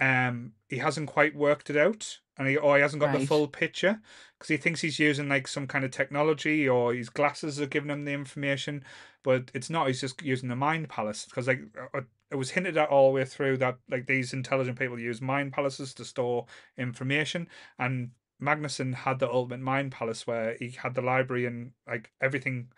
um, 0.00 0.52
he 0.68 0.78
hasn't 0.78 1.08
quite 1.08 1.34
worked 1.34 1.70
it 1.70 1.76
out, 1.76 2.18
and 2.38 2.48
he 2.48 2.56
or 2.56 2.76
he 2.76 2.82
hasn't 2.82 3.00
got 3.00 3.18
the 3.18 3.26
full 3.26 3.48
picture 3.48 4.00
because 4.38 4.48
he 4.48 4.56
thinks 4.56 4.80
he's 4.80 4.98
using 4.98 5.28
like 5.28 5.48
some 5.48 5.66
kind 5.66 5.84
of 5.84 5.90
technology 5.90 6.68
or 6.68 6.92
his 6.94 7.08
glasses 7.08 7.60
are 7.60 7.66
giving 7.66 7.90
him 7.90 8.04
the 8.04 8.12
information, 8.12 8.84
but 9.22 9.50
it's 9.54 9.70
not. 9.70 9.86
He's 9.86 10.00
just 10.00 10.20
using 10.22 10.48
the 10.48 10.56
mind 10.56 10.88
palace 10.88 11.24
because 11.24 11.46
like 11.46 11.60
uh, 11.94 12.00
it 12.30 12.36
was 12.36 12.50
hinted 12.50 12.76
at 12.76 12.88
all 12.90 13.08
the 13.08 13.14
way 13.14 13.24
through 13.24 13.56
that 13.58 13.78
like 13.90 14.06
these 14.06 14.32
intelligent 14.32 14.78
people 14.78 14.98
use 14.98 15.20
mind 15.22 15.52
palaces 15.52 15.94
to 15.94 16.04
store 16.04 16.46
information 16.76 17.48
and 17.78 18.10
Magnussen 18.42 18.92
had 18.94 19.18
the 19.18 19.30
ultimate 19.30 19.60
mind 19.60 19.92
palace 19.92 20.26
where 20.26 20.56
he 20.58 20.68
had 20.70 20.94
the 20.94 21.00
library 21.00 21.46
and 21.46 21.70
like 21.88 22.10
everything 22.20 22.68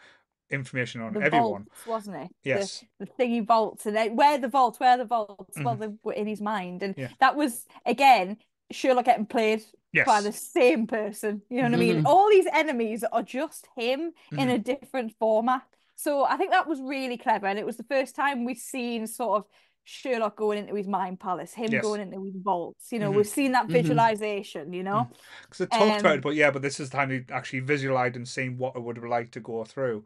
information 0.51 1.01
on 1.03 1.13
The 1.13 1.21
everyone. 1.21 1.65
vaults, 1.65 1.87
wasn't 1.87 2.17
it? 2.17 2.29
The- 2.43 2.49
Yes. 2.51 2.85
The, 2.99 3.07
thingy 3.07 3.45
vaults 3.47 3.85
and 3.85 3.97
then 3.97 4.17
where 4.17 4.39
the 4.39 4.49
vaults, 4.49 4.79
where 4.81 4.97
the 4.97 5.05
vaults. 5.05 5.57
Well, 5.63 5.77
Mhm. 5.77 5.81
they 5.81 5.89
were 6.03 6.13
in 6.15 6.27
his 6.27 6.41
mind, 6.41 6.83
and 6.83 6.95
Yeah. 6.97 7.09
that 7.21 7.37
was 7.37 7.67
again 7.85 8.39
Sherlock 8.71 9.07
getting 9.07 9.27
played 9.27 9.63
by 10.07 10.21
the 10.21 10.33
same 10.33 10.87
person. 10.87 11.43
You 11.49 11.59
know 11.59 11.65
what 11.65 11.75
I 11.75 11.77
mean? 11.79 11.97
Mhm. 11.99 12.07
All 12.07 12.29
these 12.31 12.47
enemies 12.53 13.05
are 13.05 13.23
just 13.23 13.67
him 13.77 14.13
in 14.37 14.49
Mhm. 14.49 14.55
a 14.55 14.59
different 14.59 15.15
format. 15.19 15.63
So 15.97 16.25
I 16.25 16.37
think 16.37 16.53
that 16.53 16.69
was 16.69 16.81
really 16.81 17.17
clever, 17.19 17.47
and 17.47 17.59
it 17.59 17.67
was 17.67 17.77
the 17.77 17.85
first 17.85 18.15
time 18.15 18.45
we've 18.45 18.59
seen 18.59 19.07
sort 19.07 19.39
of 19.41 19.47
Sherlock 19.85 20.37
going 20.37 20.59
into 20.59 20.75
his 20.75 20.87
mind 20.87 21.19
palace, 21.19 21.55
him 21.55 21.73
Yes. 21.73 21.83
going 21.83 22.01
into 22.03 22.23
his 22.23 22.37
vaults. 22.37 22.93
You 22.93 22.99
know, 23.01 23.11
Mhm. 23.11 23.17
we've 23.17 23.27
seen 23.27 23.53
that 23.53 23.69
Mhm. 23.69 23.73
visualization. 23.73 24.73
You 24.73 24.83
know, 24.83 25.09
Because 25.43 25.63
it 25.63 25.71
talked 25.71 26.01
about 26.01 26.13
Um, 26.13 26.19
it, 26.19 26.23
but 26.23 26.35
yeah, 26.35 26.51
but 26.51 26.63
this 26.63 26.79
is 26.79 26.91
the 26.91 26.97
time 26.99 27.11
he 27.11 27.25
actually 27.33 27.61
visualized 27.61 28.17
and 28.17 28.29
seen 28.29 28.59
what 28.59 28.77
it 28.77 28.83
would 28.83 28.97
have 28.97 29.07
liked 29.07 29.33
to 29.33 29.41
go 29.41 29.65
through. 29.65 30.05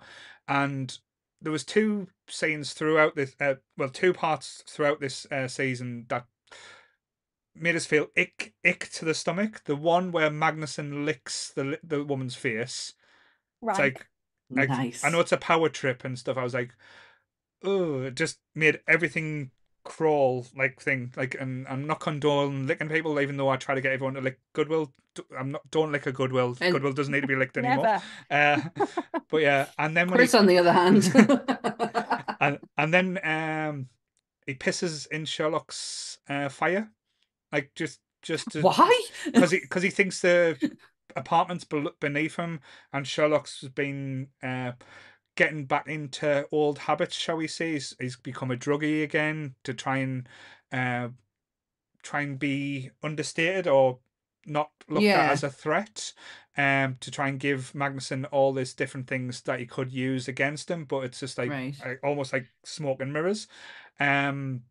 And 0.49 0.97
there 1.41 1.53
was 1.53 1.65
two 1.65 2.07
scenes 2.29 2.73
throughout 2.75 3.17
this, 3.17 3.35
uh, 3.41 3.57
well, 3.77 3.89
two 3.91 4.13
parts 4.13 4.63
throughout 4.69 5.01
this 5.01 5.27
uh, 5.33 5.49
season 5.49 6.07
that 6.09 6.27
made 7.55 7.77
us 7.77 7.87
feel 7.87 8.07
ick, 8.17 8.55
ick 8.65 8.89
to 8.95 9.05
the 9.05 9.15
stomach. 9.15 9.63
The 9.65 9.77
one 9.77 10.13
where 10.13 10.31
Magnussen 10.31 11.05
licks 11.05 11.51
the 11.51 11.79
the 11.83 12.05
woman's 12.05 12.35
face. 12.35 12.95
right? 13.61 13.73
It's 13.73 13.79
like 13.79 14.07
Like, 14.51 14.69
nice. 14.69 15.05
I 15.05 15.11
know 15.11 15.21
it's 15.21 15.33
a 15.33 15.37
power 15.39 15.69
trip 15.69 16.05
and 16.05 16.19
stuff. 16.19 16.37
I 16.37 16.45
was 16.45 16.55
like, 16.55 16.75
oh, 17.65 18.03
it 18.03 18.15
just 18.17 18.39
made 18.55 18.81
everything 18.89 19.51
crawl 19.85 20.47
like 20.57 20.81
thing. 20.81 21.13
Like, 21.17 21.37
and 21.41 21.67
I'm 21.69 21.87
not 21.87 22.01
condoning 22.01 22.67
licking 22.67 22.89
people, 22.89 23.19
even 23.21 23.37
though 23.37 23.49
I 23.49 23.57
try 23.57 23.75
to 23.75 23.81
get 23.81 23.93
everyone 23.93 24.15
to 24.15 24.21
lick 24.21 24.39
Goodwill. 24.53 24.93
I'm 25.39 25.51
not. 25.53 25.71
Don't 25.71 25.93
lick 25.93 26.07
a 26.07 26.13
Goodwill. 26.13 26.57
And- 26.61 26.73
Goodwill 26.73 26.93
doesn't 26.93 27.13
need 27.13 27.21
to 27.23 27.27
be 27.27 27.37
licked 27.37 27.57
anymore. 27.59 28.01
Uh, 28.31 28.61
but 29.31 29.43
yeah, 29.43 29.67
and 29.79 29.97
then 29.97 30.09
when 30.09 30.17
Chris, 30.17 30.33
he, 30.33 30.39
on 30.39 30.47
the 30.47 30.59
other 30.59 30.73
hand, 30.73 31.11
and 32.41 32.59
and 32.79 32.95
then 32.95 33.19
um, 33.25 33.87
he 34.47 34.55
pisses 34.55 35.07
in 35.09 35.25
Sherlock's 35.27 36.19
uh, 36.29 36.49
fire, 36.49 36.91
like 37.53 37.73
just 37.75 38.01
just 38.23 38.51
to, 38.53 38.63
why? 38.63 39.03
because 39.27 39.51
he 39.51 39.61
because 39.61 39.83
he 39.83 39.91
thinks 39.91 40.21
the 40.21 40.57
apartment's 41.17 41.65
beneath 42.01 42.37
him, 42.37 42.61
and 42.93 43.07
Sherlock's 43.07 43.63
been 43.75 44.29
uh, 44.43 44.73
getting 45.37 45.67
back 45.67 45.89
into 45.89 46.47
old 46.53 46.79
habits, 46.79 47.15
shall 47.15 47.37
we 47.37 47.47
say? 47.47 47.73
He's, 47.73 47.95
he's 48.01 48.17
become 48.17 48.51
a 48.51 48.57
druggie 48.57 49.03
again 49.03 49.55
to 49.65 49.75
try 49.75 49.99
and 49.99 50.29
uh, 50.73 51.09
try 52.03 52.23
and 52.23 52.39
be 52.39 52.91
understated 53.03 53.67
or 53.67 53.99
not 54.47 54.71
looked 54.89 55.05
Yeah. 55.05 55.21
at 55.21 55.31
as 55.33 55.45
a 55.45 55.51
threat. 55.51 56.13
Um, 56.55 56.99
to 57.01 57.11
try 57.11 57.29
and 57.29 57.41
give 57.41 57.73
Magnussen 57.73 58.27
all 58.31 58.53
these 58.53 58.75
different 58.75 59.07
things 59.07 59.41
that 59.43 59.59
he 59.59 59.65
could 59.65 59.91
use 59.91 60.29
against 60.29 60.71
him, 60.71 60.85
but 60.85 61.05
it's 61.05 61.21
just 61.21 61.39
like 61.39 61.51
Right. 61.51 61.75
like- 61.83 62.01
almost 62.03 62.33
like 62.35 62.47
smoke 62.65 63.01
and 63.01 63.11
mirrors. 63.13 63.49
Um, 63.99 64.65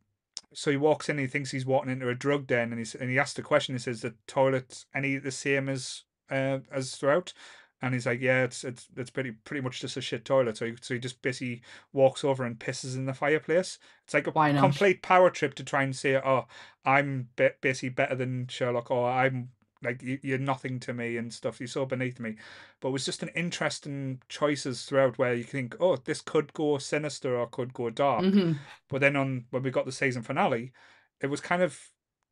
so 0.54 0.72
he 0.72 0.78
walks 0.78 1.10
in, 1.10 1.14
and 1.14 1.22
he 1.22 1.28
thinks 1.28 1.52
he's 1.52 1.66
walking 1.66 1.92
into 1.92 2.10
a 2.10 2.16
drug 2.16 2.48
den, 2.48 2.72
and 2.72 2.80
he's 2.80 2.96
and 2.96 3.10
he 3.10 3.20
asks 3.20 3.34
the 3.34 3.42
question. 3.42 3.76
He 3.76 3.80
says, 3.80 4.02
"The 4.02 4.16
toilet 4.28 4.86
any 4.94 5.18
the 5.18 5.32
same 5.32 5.70
as 5.70 6.04
uh, 6.30 6.60
as 6.72 6.96
throughout?" 6.96 7.34
And 7.82 7.94
he's 7.94 8.06
like, 8.06 8.22
"Yeah, 8.22 8.44
it's 8.44 8.64
it's 8.64 8.88
it's 8.96 9.10
pretty 9.10 9.32
pretty 9.32 9.62
much 9.62 9.82
just 9.82 9.98
a 9.98 10.02
shit 10.02 10.26
toilet." 10.26 10.58
So 10.58 10.68
he, 10.68 10.76
so 10.82 10.94
he 10.94 11.00
just 11.00 11.22
basically 11.22 11.62
walks 11.94 12.24
over 12.24 12.44
and 12.44 12.60
pisses 12.60 12.96
in 12.96 13.06
the 13.06 13.14
fireplace. 13.14 13.80
It's 14.04 14.14
like 14.14 14.28
a 14.28 14.32
complete 14.62 15.02
power 15.02 15.30
trip 15.30 15.56
to 15.56 15.64
try 15.64 15.84
and 15.84 15.96
say, 15.96 16.16
"Oh, 16.16 16.46
I'm 16.86 17.30
basically 17.36 17.90
better 17.90 18.16
than 18.16 18.48
Sherlock," 18.48 18.92
or 18.92 19.10
"I'm 19.10 19.50
like 19.84 20.02
you, 20.04 20.20
you're 20.24 20.38
nothing 20.38 20.80
to 20.82 20.94
me" 20.94 21.18
and 21.18 21.34
stuff. 21.34 21.60
You're 21.60 21.68
so 21.68 21.86
beneath 21.86 22.20
me. 22.20 22.38
But 22.80 22.90
it 22.90 22.92
was 22.92 23.06
just 23.06 23.24
an 23.24 23.30
interesting 23.30 24.22
choices 24.30 24.86
throughout 24.86 25.18
where 25.18 25.34
you 25.34 25.44
think, 25.44 25.76
"Oh, 25.80 25.96
this 25.98 26.22
could 26.22 26.54
go 26.54 26.78
sinister 26.78 27.38
or 27.38 27.48
could 27.48 27.74
go 27.74 27.90
dark." 27.90 28.24
Mhm. 28.26 28.60
But 28.90 29.02
then 29.02 29.16
on 29.16 29.46
when 29.52 29.64
we 29.64 29.72
got 29.72 29.86
the 29.86 29.92
season 29.92 30.24
finale, 30.24 30.74
it 31.22 31.28
was 31.28 31.42
kind 31.42 31.62
of 31.62 31.92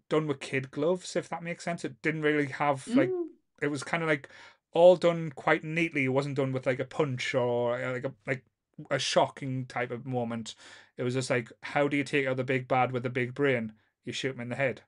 done 0.09 0.27
with 0.27 0.39
kid 0.39 0.71
gloves, 0.71 1.15
if 1.15 1.29
that 1.29 1.43
makes 1.43 1.63
sense. 1.63 1.85
It 1.85 2.01
didn't 2.01 2.21
really 2.23 2.47
have 2.47 2.87
like 2.95 3.09
Mm. 3.09 3.29
it 3.61 3.67
was 3.67 3.83
kind 3.83 4.03
of 4.03 4.09
like 4.09 4.29
all 4.71 4.95
done 4.95 5.31
quite 5.31 5.63
neatly. 5.63 6.05
It 6.05 6.09
wasn't 6.09 6.35
done 6.37 6.51
with 6.51 6.65
like 6.65 6.79
a 6.79 6.85
punch 6.85 7.33
or 7.35 7.75
uh, 7.81 7.91
like 7.93 8.05
a 8.05 8.15
like 8.27 8.45
a 8.89 8.99
shocking 8.99 9.65
type 9.65 9.91
of 9.91 10.05
moment. 10.05 10.55
It 10.97 11.03
was 11.03 11.13
just 11.15 11.29
like, 11.29 11.51
how 11.63 11.87
do 11.87 11.97
you 11.97 12.03
take 12.03 12.27
out 12.27 12.37
the 12.37 12.43
big 12.43 12.67
bad 12.67 12.91
with 12.91 13.03
the 13.03 13.09
big 13.09 13.33
brain? 13.33 13.73
You 14.05 14.13
shoot 14.13 14.35
him 14.35 14.41
in 14.41 14.49
the 14.49 14.55
head. 14.55 14.83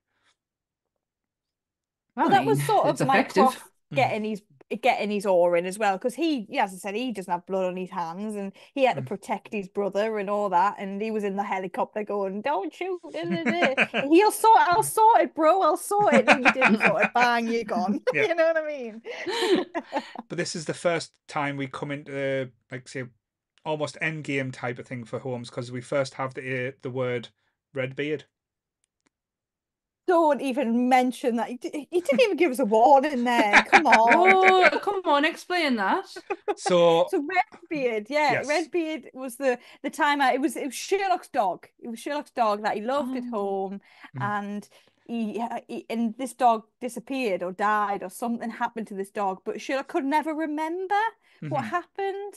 Well, 2.15 2.29
Well, 2.29 2.29
that 2.29 2.45
was 2.45 2.63
sort 2.65 2.87
of 2.87 2.99
effective. 3.01 3.43
Mycroft 3.43 3.63
getting 3.93 4.23
his 4.23 4.41
getting 4.81 5.11
his 5.11 5.25
awe 5.25 5.53
in 5.55 5.65
as 5.65 5.77
well 5.77 5.97
because 5.97 6.15
he, 6.15 6.47
as 6.57 6.73
I 6.73 6.77
said, 6.77 6.95
he 6.95 7.11
doesn't 7.11 7.31
have 7.31 7.45
blood 7.45 7.65
on 7.65 7.75
his 7.75 7.89
hands 7.89 8.35
and 8.35 8.53
he 8.73 8.85
had 8.85 8.95
to 8.95 9.01
protect 9.01 9.51
his 9.51 9.67
brother 9.67 10.17
and 10.17 10.29
all 10.29 10.47
that. 10.49 10.75
And 10.79 11.01
he 11.01 11.11
was 11.11 11.25
in 11.25 11.35
the 11.35 11.43
helicopter 11.43 12.03
going, 12.03 12.41
"Don't 12.41 12.73
shoot!" 12.73 12.99
da, 13.11 13.23
da, 13.23 13.43
da." 13.43 14.07
He'll 14.09 14.31
sort, 14.31 14.59
I'll 14.61 14.83
sort 14.83 15.21
it, 15.23 15.35
bro. 15.35 15.61
I'll 15.61 15.75
sort 15.75 16.13
it. 16.13 16.29
And 16.29 16.45
you 16.45 16.51
didn't 16.53 16.81
sort 16.81 17.03
it. 17.03 17.13
Bang, 17.13 17.47
you're 17.47 17.65
gone. 17.65 17.99
Yeah. 18.13 18.27
you 18.27 18.35
know 18.35 18.47
what 18.47 18.57
I 18.57 18.67
mean? 18.67 19.01
But 20.29 20.37
this 20.37 20.55
is 20.55 20.65
the 20.65 20.73
first 20.73 21.11
time 21.27 21.57
we 21.57 21.67
come 21.67 21.91
into 21.91 22.49
like 22.71 22.87
say 22.87 23.03
almost 23.65 23.97
end 24.01 24.23
game 24.23 24.51
type 24.51 24.79
of 24.79 24.87
thing 24.87 25.03
for 25.03 25.19
Holmes 25.19 25.49
because 25.49 25.71
we 25.71 25.81
first 25.81 26.13
have 26.15 26.33
the 26.33 26.69
uh, 26.69 26.71
the 26.81 26.89
word 26.89 27.29
Redbeard. 27.73 28.23
Don't 30.11 30.41
even 30.41 30.89
mention 30.89 31.37
that. 31.37 31.47
He, 31.47 31.55
di- 31.55 31.87
he 31.89 32.01
didn't 32.01 32.19
even 32.21 32.35
give 32.35 32.51
us 32.51 32.59
a 32.59 32.65
warning 32.65 33.23
there. 33.23 33.63
Come 33.71 33.85
on. 33.99 34.13
Oh, 34.73 34.79
come 34.79 35.01
on, 35.05 35.23
explain 35.23 35.77
that. 35.77 36.05
So 36.57 37.07
So 37.09 37.23
Redbeard, 37.33 38.07
yeah, 38.09 38.31
Yes. 38.33 38.47
Redbeard 38.47 39.09
was 39.13 39.37
the 39.37 39.57
the 39.83 39.89
timer. 39.89 40.25
It 40.33 40.41
was 40.41 40.57
it 40.57 40.65
was 40.65 40.75
Sherlock's 40.75 41.29
dog. 41.29 41.67
It 41.79 41.87
was 41.87 41.99
Sherlock's 41.99 42.31
dog 42.31 42.63
that 42.63 42.75
he 42.75 42.81
loved 42.81 43.15
at 43.15 43.23
Oh. 43.31 43.37
home, 43.37 43.81
Mhm. 44.17 44.21
and 44.21 44.69
he, 45.07 45.41
he 45.69 45.85
and 45.89 46.13
this 46.17 46.33
dog 46.33 46.63
disappeared 46.81 47.41
or 47.41 47.53
died 47.53 48.03
or 48.03 48.09
something 48.09 48.49
happened 48.49 48.87
to 48.87 48.93
this 48.95 49.11
dog, 49.11 49.39
but 49.45 49.61
Sherlock 49.61 49.87
could 49.87 50.05
never 50.05 50.33
remember 50.33 51.01
what 51.47 51.63
Mhm. 51.63 51.69
happened. 51.77 52.33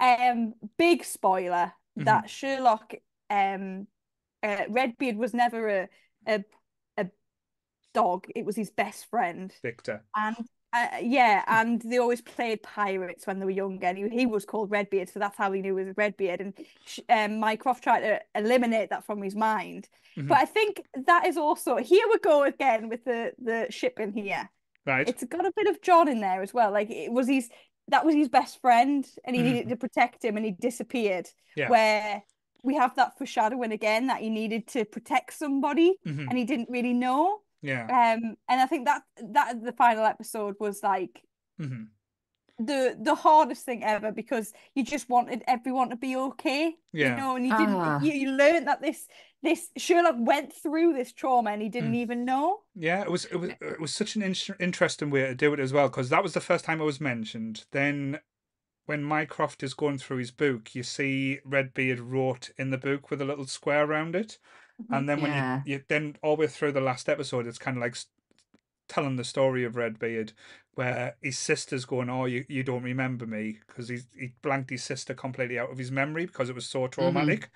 Um, 0.00 0.54
big 0.76 1.04
spoiler 1.04 1.72
Mhm. 1.96 2.04
that 2.06 2.30
Sherlock, 2.30 2.94
um, 3.30 3.86
uh, 4.42 4.64
Redbeard 4.68 5.16
was 5.16 5.32
never 5.34 5.68
a 5.68 5.88
a 6.26 6.34
a 6.34 6.44
dog. 7.92 8.26
It 8.34 8.44
was 8.44 8.56
his 8.56 8.70
best 8.70 9.08
friend. 9.10 9.52
Victor. 9.62 10.02
And 10.16 10.36
uh, 10.74 10.86
yeah, 11.02 11.44
and 11.48 11.82
they 11.82 11.98
always 11.98 12.22
played 12.22 12.62
pirates 12.62 13.26
when 13.26 13.38
they 13.38 13.44
were 13.44 13.50
younger. 13.50 13.86
And 13.88 13.98
he, 13.98 14.08
he 14.08 14.26
was 14.26 14.44
called 14.46 14.70
Redbeard, 14.70 15.10
so 15.10 15.18
that's 15.20 15.36
how 15.36 15.52
he 15.52 15.60
knew 15.60 15.76
it 15.76 15.84
was 15.86 15.96
Redbeard. 15.96 16.40
And 16.40 16.54
um, 17.10 17.38
Mycroft 17.40 17.82
tried 17.84 18.00
to 18.00 18.20
eliminate 18.34 18.90
that 18.90 19.04
from 19.04 19.20
his 19.22 19.34
mind. 19.34 19.88
Mhm. 20.16 20.28
But 20.28 20.38
I 20.38 20.44
think 20.46 20.82
that 21.06 21.26
is 21.26 21.36
also 21.36 21.76
here 21.76 22.06
we 22.10 22.18
go 22.18 22.42
again 22.44 22.88
with 22.88 23.04
the 23.04 23.32
the 23.38 23.66
ship 23.70 24.00
in 24.00 24.12
here. 24.12 24.48
Right. 24.86 25.08
It's 25.08 25.22
got 25.24 25.46
a 25.46 25.52
bit 25.54 25.68
of 25.68 25.80
John 25.82 26.08
in 26.08 26.20
there 26.20 26.42
as 26.42 26.52
well. 26.54 26.72
Like 26.72 26.90
it 26.90 27.12
was 27.12 27.28
his 27.28 27.50
that 27.88 28.06
was 28.06 28.14
his 28.14 28.28
best 28.28 28.60
friend, 28.60 29.06
and 29.24 29.36
he 29.36 29.42
Mhm. 29.42 29.44
needed 29.44 29.68
to 29.68 29.76
protect 29.76 30.24
him, 30.24 30.36
and 30.36 30.46
he 30.46 30.52
disappeared. 30.52 31.28
Yeah. 31.56 31.68
Where 31.68 32.22
we 32.64 32.76
have 32.76 32.94
that 32.96 33.18
foreshadowing 33.18 33.72
again 33.72 34.06
that 34.06 34.20
he 34.22 34.30
needed 34.30 34.68
to 34.68 34.84
protect 34.86 35.34
somebody, 35.34 35.98
Mhm. 36.06 36.28
and 36.30 36.38
he 36.38 36.44
didn't 36.44 36.70
really 36.70 36.94
know. 36.94 37.41
Yeah. 37.62 37.84
Um, 37.84 38.36
and 38.48 38.60
I 38.60 38.66
think 38.66 38.86
that 38.86 39.02
that 39.32 39.62
the 39.64 39.72
final 39.72 40.04
episode 40.04 40.56
was 40.60 40.82
like 40.82 41.22
hmm 41.58 41.84
the 42.58 42.96
the 43.00 43.14
hardest 43.14 43.64
thing 43.64 43.82
ever 43.82 44.12
because 44.12 44.52
you 44.74 44.84
just 44.84 45.08
wanted 45.08 45.42
everyone 45.48 45.90
to 45.90 45.96
be 45.96 46.14
okay, 46.16 46.76
Yeah. 46.92 47.10
you 47.10 47.16
know, 47.16 47.34
and 47.36 47.46
you 47.46 47.56
didn't 47.56 47.74
Ah. 47.74 48.00
you, 48.00 48.12
you 48.12 48.30
learned 48.30 48.68
that 48.68 48.80
this 48.82 49.08
this 49.42 49.70
Sherlock 49.76 50.16
went 50.18 50.52
through 50.52 50.92
this 50.92 51.12
trauma 51.12 51.50
and 51.50 51.62
he 51.62 51.68
didn't 51.68 51.92
Mm. 51.92 51.96
even 52.04 52.24
know. 52.24 52.60
Yeah, 52.76 53.02
it 53.02 53.10
was 53.10 53.24
it 53.24 53.36
was 53.36 53.50
it 53.60 53.80
was 53.80 53.92
such 53.94 54.14
an 54.16 54.22
in- 54.22 54.36
interesting 54.60 55.10
way 55.10 55.22
to 55.22 55.34
do 55.34 55.52
it 55.54 55.60
as 55.60 55.72
well 55.72 55.88
because 55.88 56.10
that 56.10 56.22
was 56.22 56.34
the 56.34 56.40
first 56.40 56.64
time 56.64 56.80
it 56.80 56.84
was 56.84 57.00
mentioned. 57.00 57.64
Then, 57.72 58.20
when 58.92 59.02
Mycroft 59.02 59.62
is 59.62 59.72
going 59.72 59.96
through 59.96 60.18
his 60.18 60.30
book, 60.30 60.74
you 60.74 60.82
see 60.82 61.40
Redbeard 61.46 61.98
wrote 61.98 62.50
in 62.58 62.68
the 62.70 62.76
book 62.78 63.10
with 63.10 63.22
a 63.22 63.24
little 63.24 63.46
square 63.46 63.84
around 63.86 64.14
it, 64.14 64.38
and 64.90 65.08
then 65.08 65.22
when 65.22 65.32
Yeah. 65.32 65.62
you, 65.64 65.72
you 65.72 65.84
then 65.88 66.16
all 66.22 66.36
the 66.36 66.42
way 66.42 66.46
through 66.46 66.72
the 66.72 66.82
last 66.82 67.08
episode, 67.08 67.46
it's 67.46 67.56
kind 67.58 67.78
of 67.78 67.80
like 67.80 67.96
telling 68.88 69.16
the 69.16 69.24
story 69.24 69.64
of 69.64 69.76
Redbeard, 69.76 70.34
where 70.74 71.16
his 71.22 71.38
sister's 71.38 71.86
going, 71.86 72.10
"Oh, 72.10 72.26
you, 72.26 72.44
you 72.50 72.62
don't 72.62 72.82
remember 72.82 73.26
me," 73.26 73.60
because 73.66 73.88
he 73.88 74.00
he 74.14 74.34
blanked 74.42 74.68
his 74.68 74.84
sister 74.84 75.14
completely 75.14 75.58
out 75.58 75.70
of 75.70 75.78
his 75.78 75.90
memory 75.90 76.26
because 76.26 76.50
it 76.50 76.54
was 76.54 76.66
so 76.68 76.86
traumatic. 76.86 77.50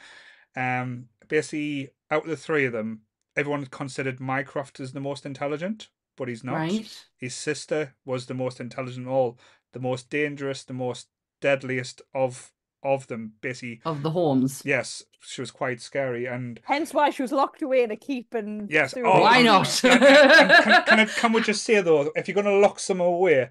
Um, 0.56 1.10
basically, 1.28 1.90
out 2.10 2.24
of 2.24 2.30
the 2.30 2.36
three 2.36 2.64
of 2.64 2.72
them, 2.72 3.02
everyone 3.36 3.66
considered 3.66 4.20
Mycroft 4.20 4.80
as 4.80 4.92
the 4.92 5.00
most 5.00 5.26
intelligent, 5.26 5.90
but 6.16 6.28
he's 6.28 6.44
not. 6.44 6.56
Right. 6.56 7.06
His 7.18 7.34
sister 7.34 7.94
was 8.06 8.26
the 8.26 8.34
most 8.34 8.60
intelligent 8.60 9.06
of 9.06 9.12
all, 9.12 9.38
the 9.72 9.80
most 9.80 10.08
dangerous, 10.08 10.64
the 10.64 10.72
most 10.74 11.08
deadliest 11.40 12.02
of 12.14 12.52
of 12.82 13.06
them. 13.08 13.32
Basically, 13.40 13.80
Of 13.84 14.02
the 14.02 14.10
Horns. 14.10 14.62
yes, 14.64 15.02
she 15.20 15.40
was 15.40 15.50
quite 15.50 15.80
scary, 15.80 16.26
and 16.26 16.60
Hence 16.64 16.94
why 16.94 17.10
she 17.10 17.22
was 17.22 17.32
locked 17.32 17.62
away 17.62 17.82
in 17.82 17.90
a 17.90 17.96
keep 17.96 18.32
and 18.34 18.70
Yes. 18.70 18.94
Oh. 18.96 19.20
Why 19.20 19.42
not? 19.42 19.82
and- 19.84 20.02
and 20.02 20.50
can, 20.64 20.84
can, 20.84 21.00
I, 21.00 21.04
can 21.06 21.32
we 21.32 21.40
just 21.40 21.64
say 21.64 21.80
though, 21.80 22.10
if 22.14 22.28
you're 22.28 22.34
going 22.34 22.46
to 22.46 22.58
lock 22.58 22.78
someone 22.78 23.08
away, 23.08 23.48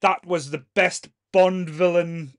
that 0.00 0.24
was 0.26 0.50
the 0.50 0.64
best 0.74 1.08
Bond 1.32 1.68
villain 1.68 2.34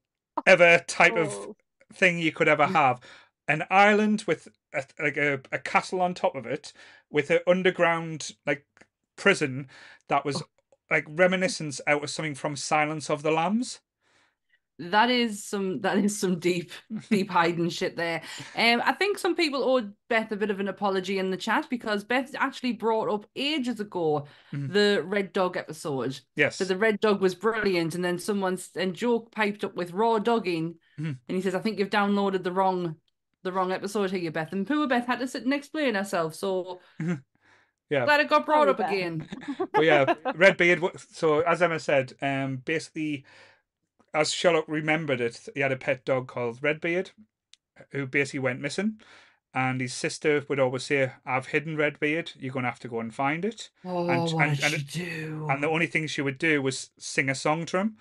ever 0.47 0.83
type 0.87 1.15
of 1.15 1.29
Oh. 1.31 1.55
thing 1.93 2.19
you 2.19 2.31
could 2.31 2.47
ever 2.47 2.67
have. 2.67 2.99
An 3.47 3.63
island 3.69 4.23
with 4.27 4.47
a, 4.73 4.83
like 4.99 5.17
a, 5.17 5.41
a 5.51 5.59
castle 5.59 6.01
on 6.01 6.13
top 6.13 6.35
of 6.35 6.45
it, 6.45 6.71
with 7.11 7.29
an 7.31 7.39
underground 7.47 8.31
like 8.45 8.65
prison 9.17 9.67
that 10.07 10.23
was 10.23 10.41
oh. 10.41 10.45
like 10.89 11.05
reminiscence 11.09 11.81
out 11.85 12.03
of 12.03 12.09
something 12.09 12.35
from 12.35 12.55
Silence 12.55 13.09
of 13.09 13.23
the 13.23 13.31
Lambs. 13.31 13.81
That 14.81 15.09
is 15.09 15.43
some 15.43 15.81
that 15.81 15.97
is 15.97 16.17
some 16.17 16.39
deep 16.39 16.71
deep 17.09 17.29
hiding 17.31 17.69
shit 17.69 17.97
there. 17.97 18.21
Um, 18.55 18.81
I 18.85 18.93
think 18.93 19.17
some 19.17 19.35
people 19.35 19.61
owed 19.63 19.93
Beth 20.07 20.31
a 20.31 20.37
bit 20.37 20.49
of 20.51 20.61
an 20.61 20.69
apology 20.69 21.19
in 21.19 21.31
the 21.31 21.37
chat 21.37 21.67
because 21.69 22.05
Beth 22.05 22.33
actually 22.37 22.71
brought 22.73 23.09
up 23.13 23.25
ages 23.35 23.81
ago 23.81 24.25
Mhm. 24.53 24.71
the 24.71 25.03
Red 25.05 25.33
Dog 25.33 25.57
episode. 25.57 26.17
Yes. 26.37 26.55
So 26.55 26.63
the 26.63 26.77
Red 26.77 27.01
Dog 27.01 27.19
was 27.19 27.35
brilliant, 27.35 27.93
and 27.93 28.05
then 28.05 28.17
someone 28.19 28.53
s- 28.53 28.69
and 28.75 28.93
Joke 28.95 29.31
piped 29.33 29.65
up 29.65 29.75
with 29.75 29.91
Raw 29.91 30.17
Dogging, 30.17 30.75
Mhm. 30.97 31.17
and 31.27 31.35
he 31.35 31.41
says, 31.41 31.55
"I 31.55 31.59
think 31.59 31.77
you've 31.77 31.89
downloaded 31.89 32.43
the 32.43 32.51
wrong 32.53 32.95
the 33.43 33.51
wrong 33.51 33.73
episode 33.73 34.11
here, 34.11 34.31
Beth." 34.31 34.53
And 34.53 34.65
poor 34.65 34.87
Beth 34.87 35.07
had 35.07 35.19
to 35.19 35.27
sit 35.27 35.43
and 35.43 35.53
explain 35.53 35.95
herself. 35.95 36.35
So 36.35 36.79
yeah. 37.89 38.05
glad 38.05 38.21
it 38.21 38.29
got 38.29 38.45
brought 38.45 38.61
Sorry, 38.61 38.69
up 38.69 38.77
Beth. 38.77 38.91
again. 38.91 39.27
but 39.73 39.83
yeah, 39.83 40.13
Red 40.35 40.55
Beard. 40.55 40.81
So 41.11 41.41
as 41.41 41.61
Emma 41.61 41.79
said, 41.79 42.13
um, 42.21 42.57
basically, 42.63 43.25
as 44.13 44.33
Sherlock 44.33 44.65
remembered 44.67 45.21
it, 45.21 45.47
he 45.53 45.61
had 45.61 45.71
a 45.71 45.77
pet 45.77 46.05
dog 46.05 46.27
called 46.27 46.61
Redbeard, 46.61 47.11
who 47.91 48.05
basically 48.07 48.39
went 48.39 48.59
missing, 48.61 48.99
and 49.53 49.81
his 49.81 49.93
sister 49.93 50.45
would 50.49 50.59
always 50.59 50.83
say, 50.83 51.11
"I've 51.25 51.47
hidden 51.47 51.75
Redbeard. 51.77 52.31
You're 52.35 52.53
gonna 52.53 52.67
have 52.69 52.79
to 52.79 52.87
go 52.87 52.99
and 52.99 53.13
find 53.13 53.45
it." 53.45 53.69
Oh, 53.85 54.07
And- 54.09 54.21
what 54.33 54.47
and- 54.47 54.63
and 54.63 54.87
do? 54.87 55.47
And 55.49 55.63
the 55.63 55.69
only 55.69 55.87
thing 55.87 56.07
she 56.07 56.21
would 56.21 56.37
do 56.37 56.61
was 56.61 56.91
sing 56.97 57.29
a 57.29 57.35
song 57.35 57.65
to 57.67 57.77
him, 57.79 57.97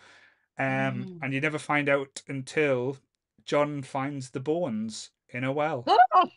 um, 0.59 0.65
Mm. 0.67 1.19
and 1.23 1.35
you 1.35 1.41
never 1.41 1.59
find 1.59 1.89
out 1.89 2.23
until 2.29 2.99
John 3.45 3.83
finds 3.83 4.31
the 4.31 4.41
bones 4.41 5.11
in 5.31 5.45
a 5.45 5.53
well. 5.53 5.85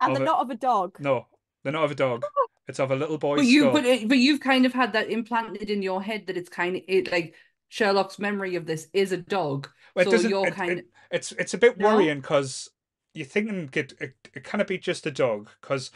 And 0.00 0.14
they're 0.14 0.22
it. 0.22 0.26
not 0.26 0.40
of 0.40 0.50
a 0.50 0.54
dog. 0.56 0.98
No, 1.00 1.28
they're 1.62 1.72
not 1.72 1.84
of 1.84 1.90
a 1.92 1.94
dog. 1.94 2.24
It's 2.66 2.80
of 2.80 2.90
a 2.90 2.96
little 2.96 3.18
boy's 3.18 3.40
But 3.40 3.46
you, 3.46 3.60
skull. 3.64 3.72
but 3.74 4.08
but 4.08 4.18
you've 4.18 4.40
kind 4.40 4.64
of 4.64 4.72
had 4.72 4.94
that 4.94 5.10
implanted 5.10 5.68
in 5.68 5.82
your 5.82 6.02
head 6.02 6.26
that 6.26 6.36
it's 6.38 6.48
kind 6.48 6.76
of 6.76 6.82
it 6.88 7.12
like 7.12 7.34
Sherlock's 7.74 8.20
memory 8.20 8.54
of 8.54 8.66
this 8.66 8.86
is 8.92 9.10
a 9.10 9.16
dog. 9.16 9.68
Well, 9.96 10.08
so 10.08 10.28
you're 10.28 10.46
it- 10.46 10.54
kind 10.54 10.78
it- 10.78 10.86
it's 11.10 11.32
it's 11.32 11.54
a 11.54 11.58
bit 11.58 11.76
No? 11.76 11.96
worrying 11.96 12.20
because 12.20 12.70
you're 13.14 13.26
thinking 13.26 13.68
it, 13.72 13.94
it, 13.98 14.14
it 14.32 14.44
can't 14.44 14.68
be 14.68 14.78
just 14.78 15.06
a 15.06 15.10
dog 15.10 15.50
because 15.60 15.90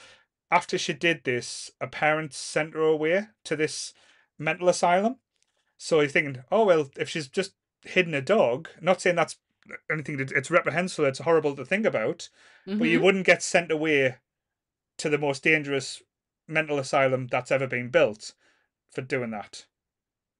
after 0.50 0.76
she 0.76 0.92
did 0.92 1.22
this, 1.22 1.70
a 1.80 1.86
parent 1.86 2.34
sent 2.34 2.74
her 2.74 2.80
away 2.80 3.28
to 3.44 3.54
this 3.54 3.94
mental 4.36 4.68
asylum. 4.68 5.18
So 5.76 6.00
you're 6.00 6.08
thinking, 6.08 6.42
oh 6.50 6.64
well, 6.64 6.90
if 6.96 7.08
she's 7.08 7.28
just 7.28 7.52
hidden 7.82 8.12
a 8.12 8.22
dog, 8.22 8.68
not 8.80 9.00
saying 9.00 9.14
that's 9.14 9.36
anything 9.88 10.16
that 10.16 10.32
it's 10.32 10.50
reprehensible, 10.50 11.06
it's 11.06 11.20
horrible 11.20 11.54
to 11.54 11.64
think 11.64 11.86
about, 11.86 12.28
of, 12.66 12.80
but 12.80 12.88
you 12.88 12.96
mm-hmm. 12.96 13.04
wouldn't 13.04 13.26
get 13.26 13.40
sent 13.40 13.70
away 13.70 14.16
to 14.96 15.08
the 15.08 15.18
most 15.18 15.44
dangerous 15.44 16.02
mental 16.48 16.80
asylum 16.80 17.28
that's 17.28 17.52
ever 17.52 17.68
been 17.68 17.88
built 17.88 18.34
for 18.90 19.02
doing 19.02 19.30
that. 19.30 19.66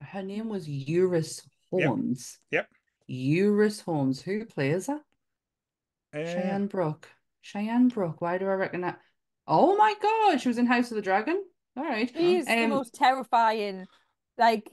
Her 0.00 0.22
name 0.22 0.48
was 0.48 0.68
Eurus 0.68 1.42
Yep. 1.72 1.86
Holmes. 1.88 2.38
Yep. 2.50 2.68
Eurus 3.08 3.80
Holmes. 3.80 4.22
Who 4.22 4.44
plays 4.46 4.86
her? 4.86 5.00
Uh, 6.14 6.24
Sian 6.24 6.66
Brooke. 6.66 7.08
Sian 7.42 7.88
Brooke. 7.88 8.20
Why 8.20 8.38
do 8.38 8.46
I 8.46 8.54
reckon 8.54 8.82
that? 8.82 9.00
Oh 9.46 9.76
my 9.76 9.94
God, 10.00 10.40
she 10.40 10.48
was 10.48 10.58
in 10.58 10.66
House 10.66 10.90
of 10.90 10.96
the 10.96 11.02
Dragon. 11.02 11.42
All 11.76 11.84
right. 11.84 12.10
He's 12.10 12.46
the 12.46 12.64
Um, 12.64 12.70
most 12.70 12.94
terrifying. 12.94 13.86
Like, 14.36 14.70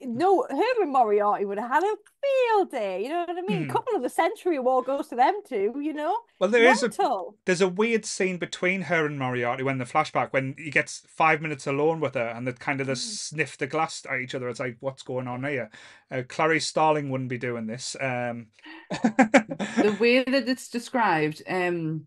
no, 0.00 0.46
her 0.48 0.82
and 0.82 0.92
Moriarty 0.92 1.44
would 1.44 1.58
have 1.58 1.70
had 1.70 1.82
a 1.82 1.96
field 2.22 2.70
day. 2.70 3.02
You 3.02 3.08
know 3.08 3.24
what 3.26 3.36
I 3.36 3.40
mean? 3.42 3.64
Hmm. 3.64 3.70
Couple 3.70 3.96
of 3.96 4.02
the 4.02 4.08
Century 4.08 4.56
Award 4.56 4.86
goes 4.86 5.08
to 5.08 5.16
them 5.16 5.40
too. 5.48 5.74
You 5.80 5.92
know, 5.92 6.16
well, 6.38 6.50
there 6.50 6.64
is 6.64 6.82
a 6.82 6.90
there's 7.46 7.60
a 7.60 7.68
weird 7.68 8.04
scene 8.04 8.38
between 8.38 8.82
her 8.82 9.06
and 9.06 9.18
Moriarty 9.18 9.62
when 9.62 9.78
the 9.78 9.84
flashback 9.84 10.32
when 10.32 10.54
he 10.56 10.70
gets 10.70 11.02
five 11.08 11.40
minutes 11.40 11.66
alone 11.66 12.00
with 12.00 12.14
her 12.14 12.28
and 12.28 12.46
they 12.46 12.52
kind 12.52 12.80
of 12.80 12.86
just 12.86 13.28
sniff 13.28 13.58
the 13.58 13.66
glass 13.66 14.04
at 14.08 14.20
each 14.20 14.34
other. 14.34 14.48
It's 14.48 14.60
like, 14.60 14.76
what's 14.80 15.02
going 15.02 15.26
on 15.26 15.44
here? 15.44 15.70
Uh, 16.10 16.22
Clarice 16.28 16.66
Starling 16.66 17.10
wouldn't 17.10 17.30
be 17.30 17.38
doing 17.38 17.66
this. 17.66 17.96
Um, 18.00 18.48
the 18.90 19.96
way 20.00 20.22
that 20.22 20.48
it's 20.48 20.68
described, 20.68 21.42
um, 21.48 22.06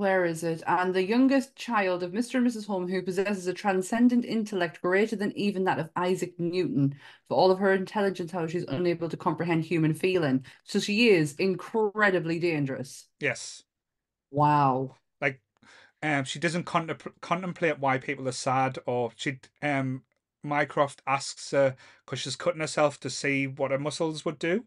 where 0.00 0.24
is 0.24 0.42
it? 0.42 0.62
And 0.66 0.94
the 0.94 1.04
youngest 1.04 1.54
child 1.54 2.02
of 2.02 2.12
Mr. 2.12 2.36
and 2.38 2.46
Mrs. 2.46 2.66
Holmes, 2.66 2.90
who 2.90 3.02
possesses 3.02 3.46
a 3.46 3.52
transcendent 3.54 4.24
intellect 4.24 4.80
greater 4.80 5.14
than 5.14 5.36
even 5.36 5.64
that 5.64 5.78
of 5.78 5.90
Isaac 5.94 6.34
Newton. 6.40 6.94
For 7.28 7.36
all 7.36 7.50
of 7.50 7.58
her 7.58 7.72
intelligence, 7.74 8.32
how 8.32 8.46
she's 8.46 8.64
unable 8.64 9.08
to 9.10 9.16
comprehend 9.16 9.64
human 9.64 9.94
feeling. 9.94 10.44
So 10.64 10.80
she 10.80 11.10
is 11.10 11.34
incredibly 11.36 12.38
dangerous. 12.38 13.06
Yes. 13.20 13.62
Wow. 14.30 14.96
Like, 15.20 15.40
um, 16.02 16.24
she 16.24 16.38
doesn't 16.38 16.64
contempl- 16.64 17.20
contemplate 17.20 17.78
why 17.78 17.98
people 17.98 18.26
are 18.28 18.32
sad, 18.32 18.78
or 18.86 19.12
she, 19.16 19.38
um, 19.62 20.02
Mycroft 20.42 21.02
asks 21.06 21.50
her 21.50 21.76
because 22.04 22.20
she's 22.20 22.36
cutting 22.36 22.60
herself 22.62 22.98
to 23.00 23.10
see 23.10 23.46
what 23.46 23.70
her 23.70 23.78
muscles 23.78 24.24
would 24.24 24.38
do, 24.38 24.64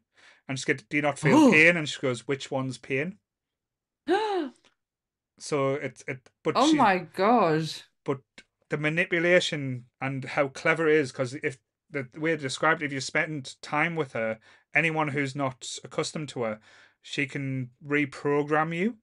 and 0.47 0.59
she 0.59 0.71
goes, 0.71 0.83
"Do 0.87 0.97
you 0.97 1.01
not 1.01 1.17
feel 1.17 1.41
pain?" 1.51 1.77
And 1.77 1.89
she 1.89 1.99
goes, 1.99 2.27
"Which 2.27 2.51
one's 2.51 2.77
pain?" 2.77 3.17
Oh 5.51 5.73
So 5.73 5.73
it's 5.75 6.03
it, 6.07 6.29
but 6.43 6.55
oh 6.55 6.71
she, 6.71 6.77
my 6.77 6.97
god. 6.99 7.69
but 8.05 8.19
the 8.69 8.77
manipulation 8.77 9.85
and 10.01 10.23
how 10.25 10.47
clever 10.47 10.87
it 10.87 10.95
is 10.95 11.11
because 11.11 11.35
if 11.35 11.57
the 11.91 12.07
way 12.17 12.31
to 12.31 12.37
describe 12.37 12.81
it, 12.81 12.85
if 12.85 12.91
you 12.93 13.01
spend 13.01 13.55
time 13.61 13.95
with 13.95 14.13
her, 14.13 14.39
anyone 14.73 15.09
who's 15.09 15.35
not 15.35 15.67
accustomed 15.83 16.29
to 16.29 16.43
her, 16.43 16.59
she 17.01 17.27
can 17.27 17.69
reprogram 17.85 18.75
you, 18.75 18.97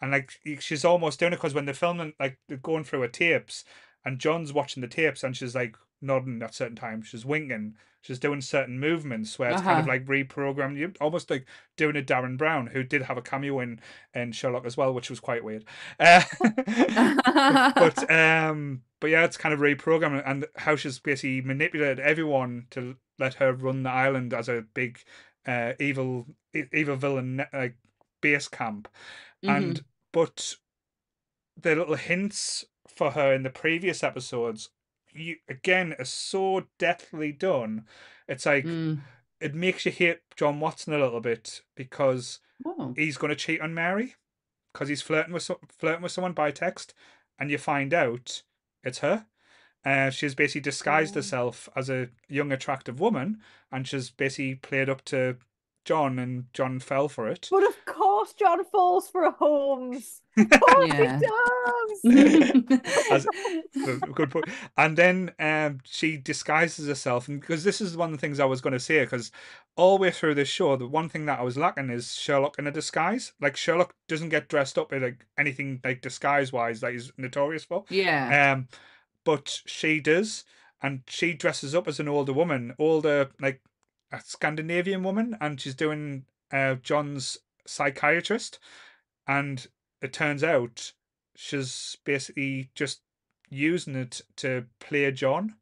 and 0.00 0.12
like 0.12 0.32
she's 0.60 0.84
almost 0.84 1.20
doing 1.20 1.32
it 1.32 1.36
because 1.36 1.54
when 1.54 1.66
they're 1.66 1.74
filming, 1.74 2.14
like 2.18 2.38
they're 2.48 2.58
going 2.58 2.84
through 2.84 3.02
her 3.02 3.08
tapes, 3.08 3.64
and 4.04 4.18
John's 4.18 4.52
watching 4.52 4.80
the 4.80 4.88
tapes, 4.88 5.22
and 5.24 5.36
she's 5.36 5.54
like 5.54 5.76
nodding 6.00 6.42
at 6.42 6.54
certain 6.54 6.76
times, 6.76 7.08
she's 7.08 7.24
winking, 7.24 7.76
she's 8.02 8.18
doing 8.18 8.40
certain 8.40 8.78
movements 8.78 9.38
where 9.38 9.50
it's 9.50 9.60
kind 9.62 9.78
of 9.78 9.86
Uh-huh. 9.86 9.92
like 9.92 10.06
reprogrammed. 10.06 10.76
You, 10.78 10.92
almost 11.00 11.30
like 11.30 11.46
doing 11.76 11.96
a 11.96 12.02
Derren 12.02 12.36
Brown 12.38 12.68
who 12.68 12.82
did 12.82 13.02
have 13.02 13.16
a 13.18 13.22
cameo 13.22 13.60
in 13.60 13.80
in 14.14 14.32
Sherlock 14.32 14.66
as 14.66 14.76
well, 14.76 14.92
which 14.94 15.10
was 15.10 15.20
quite 15.20 15.44
weird. 15.44 15.64
Uh, 16.00 16.22
but 17.76 18.10
um 18.10 18.82
but 19.00 19.10
yeah 19.10 19.24
it's 19.24 19.36
kind 19.36 19.52
of 19.52 19.60
reprogramming 19.60 20.22
and 20.26 20.46
how 20.56 20.76
she's 20.76 20.98
basically 20.98 21.40
manipulated 21.40 22.00
everyone 22.00 22.66
to 22.70 22.96
let 23.18 23.34
her 23.34 23.52
run 23.52 23.82
the 23.82 23.90
island 23.90 24.32
as 24.34 24.48
a 24.48 24.64
big 24.74 25.00
uh 25.46 25.72
evil 25.78 26.26
evil 26.72 26.96
villain 26.96 27.44
like 27.52 27.76
base 28.20 28.48
camp. 28.48 28.88
And 29.46 29.82
but 30.12 30.56
the 31.56 31.74
little 31.74 31.96
hints 31.96 32.64
for 32.86 33.12
her 33.12 33.32
in 33.32 33.42
the 33.42 33.50
previous 33.50 34.02
episodes 34.02 34.70
you 35.18 35.36
again 35.48 35.94
are 35.98 36.04
so 36.04 36.66
deftly 36.78 37.32
done 37.32 37.84
it's 38.28 38.46
like 38.46 38.64
Mm. 38.64 39.00
it 39.40 39.54
makes 39.54 39.84
you 39.86 39.92
hate 39.92 40.20
john 40.36 40.60
watson 40.60 40.92
a 40.92 40.98
little 40.98 41.20
bit 41.20 41.62
because 41.74 42.40
Oh. 42.64 42.94
he's 42.96 43.16
going 43.18 43.28
to 43.30 43.36
cheat 43.36 43.60
on 43.60 43.74
Mary 43.74 44.14
because 44.72 44.88
he's 44.88 45.02
flirting 45.02 45.32
with 45.34 45.50
flirting 45.78 46.02
with 46.02 46.12
someone 46.12 46.32
by 46.32 46.50
text, 46.50 46.94
and 47.38 47.50
you 47.50 47.58
find 47.58 47.92
out 47.94 48.42
it's 48.82 48.98
her. 49.00 49.26
Uh, 49.84 50.10
she's 50.10 50.34
basically 50.34 50.60
disguised 50.62 51.14
Oh. 51.14 51.18
herself 51.18 51.68
as 51.76 51.88
a 51.90 52.08
young, 52.28 52.50
attractive 52.52 52.98
woman, 52.98 53.40
and 53.70 53.86
she's 53.86 54.10
basically 54.10 54.54
played 54.56 54.88
up 54.88 55.04
to 55.06 55.36
John, 55.86 56.18
and 56.18 56.44
John 56.52 56.80
fell 56.80 57.08
for 57.08 57.26
it. 57.28 57.48
But 57.50 57.64
of 57.66 57.76
course, 57.86 58.34
John 58.34 58.62
falls 58.66 59.08
for 59.08 59.30
Holmes. 59.30 60.20
Of 60.38 60.50
course 60.60 60.88
Yeah. 60.92 61.18
he 61.18 62.60
does. 62.60 62.76
As- 63.10 63.26
Good- 63.72 64.14
Good 64.14 64.30
point. 64.30 64.46
And 64.76 64.94
then 64.98 65.32
um, 65.38 65.78
she 65.84 66.18
disguises 66.18 66.88
herself, 66.88 67.26
and 67.28 67.40
because 67.40 67.64
this 67.64 67.80
is 67.80 67.96
one 67.96 68.10
of 68.12 68.16
the 68.16 68.20
things 68.20 68.38
I 68.38 68.44
was 68.44 68.60
going 68.60 68.74
to 68.74 68.80
say, 68.80 69.00
because 69.00 69.32
all 69.76 69.96
the 69.96 70.02
way 70.02 70.10
through 70.10 70.34
this 70.34 70.48
show, 70.48 70.76
the 70.76 70.86
one 70.86 71.08
thing 71.08 71.24
that 71.26 71.38
I 71.38 71.42
was 71.42 71.56
lacking 71.56 71.88
is 71.88 72.14
Sherlock 72.14 72.58
in 72.58 72.66
a 72.66 72.70
disguise. 72.70 73.32
Like 73.40 73.56
Sherlock 73.56 73.94
doesn't 74.08 74.28
get 74.28 74.48
dressed 74.48 74.76
up 74.76 74.92
in 74.92 75.02
like 75.02 75.24
anything 75.38 75.80
like 75.82 76.02
disguise 76.02 76.52
wise 76.52 76.80
that 76.80 76.92
he's 76.92 77.12
notorious 77.16 77.64
for. 77.64 77.84
yeah. 77.88 78.52
Um, 78.52 78.68
but 79.24 79.62
she 79.66 80.00
does, 80.00 80.44
and 80.82 81.00
she 81.06 81.32
dresses 81.32 81.74
up 81.74 81.88
as 81.88 81.98
an 81.98 82.08
older 82.08 82.32
woman, 82.34 82.74
older 82.78 83.30
like 83.40 83.62
a 84.16 84.20
Scandinavian 84.24 85.02
woman, 85.02 85.36
and 85.40 85.60
she's 85.60 85.74
doing 85.74 86.24
uh, 86.52 86.76
John's 86.76 87.38
psychiatrist, 87.66 88.58
and 89.26 89.66
it 90.00 90.12
turns 90.12 90.42
out 90.42 90.92
she's 91.34 91.96
basically 92.04 92.70
just 92.74 93.00
using 93.48 93.94
it 93.94 94.22
to 94.36 94.66
play 94.80 95.10
John. 95.12 95.56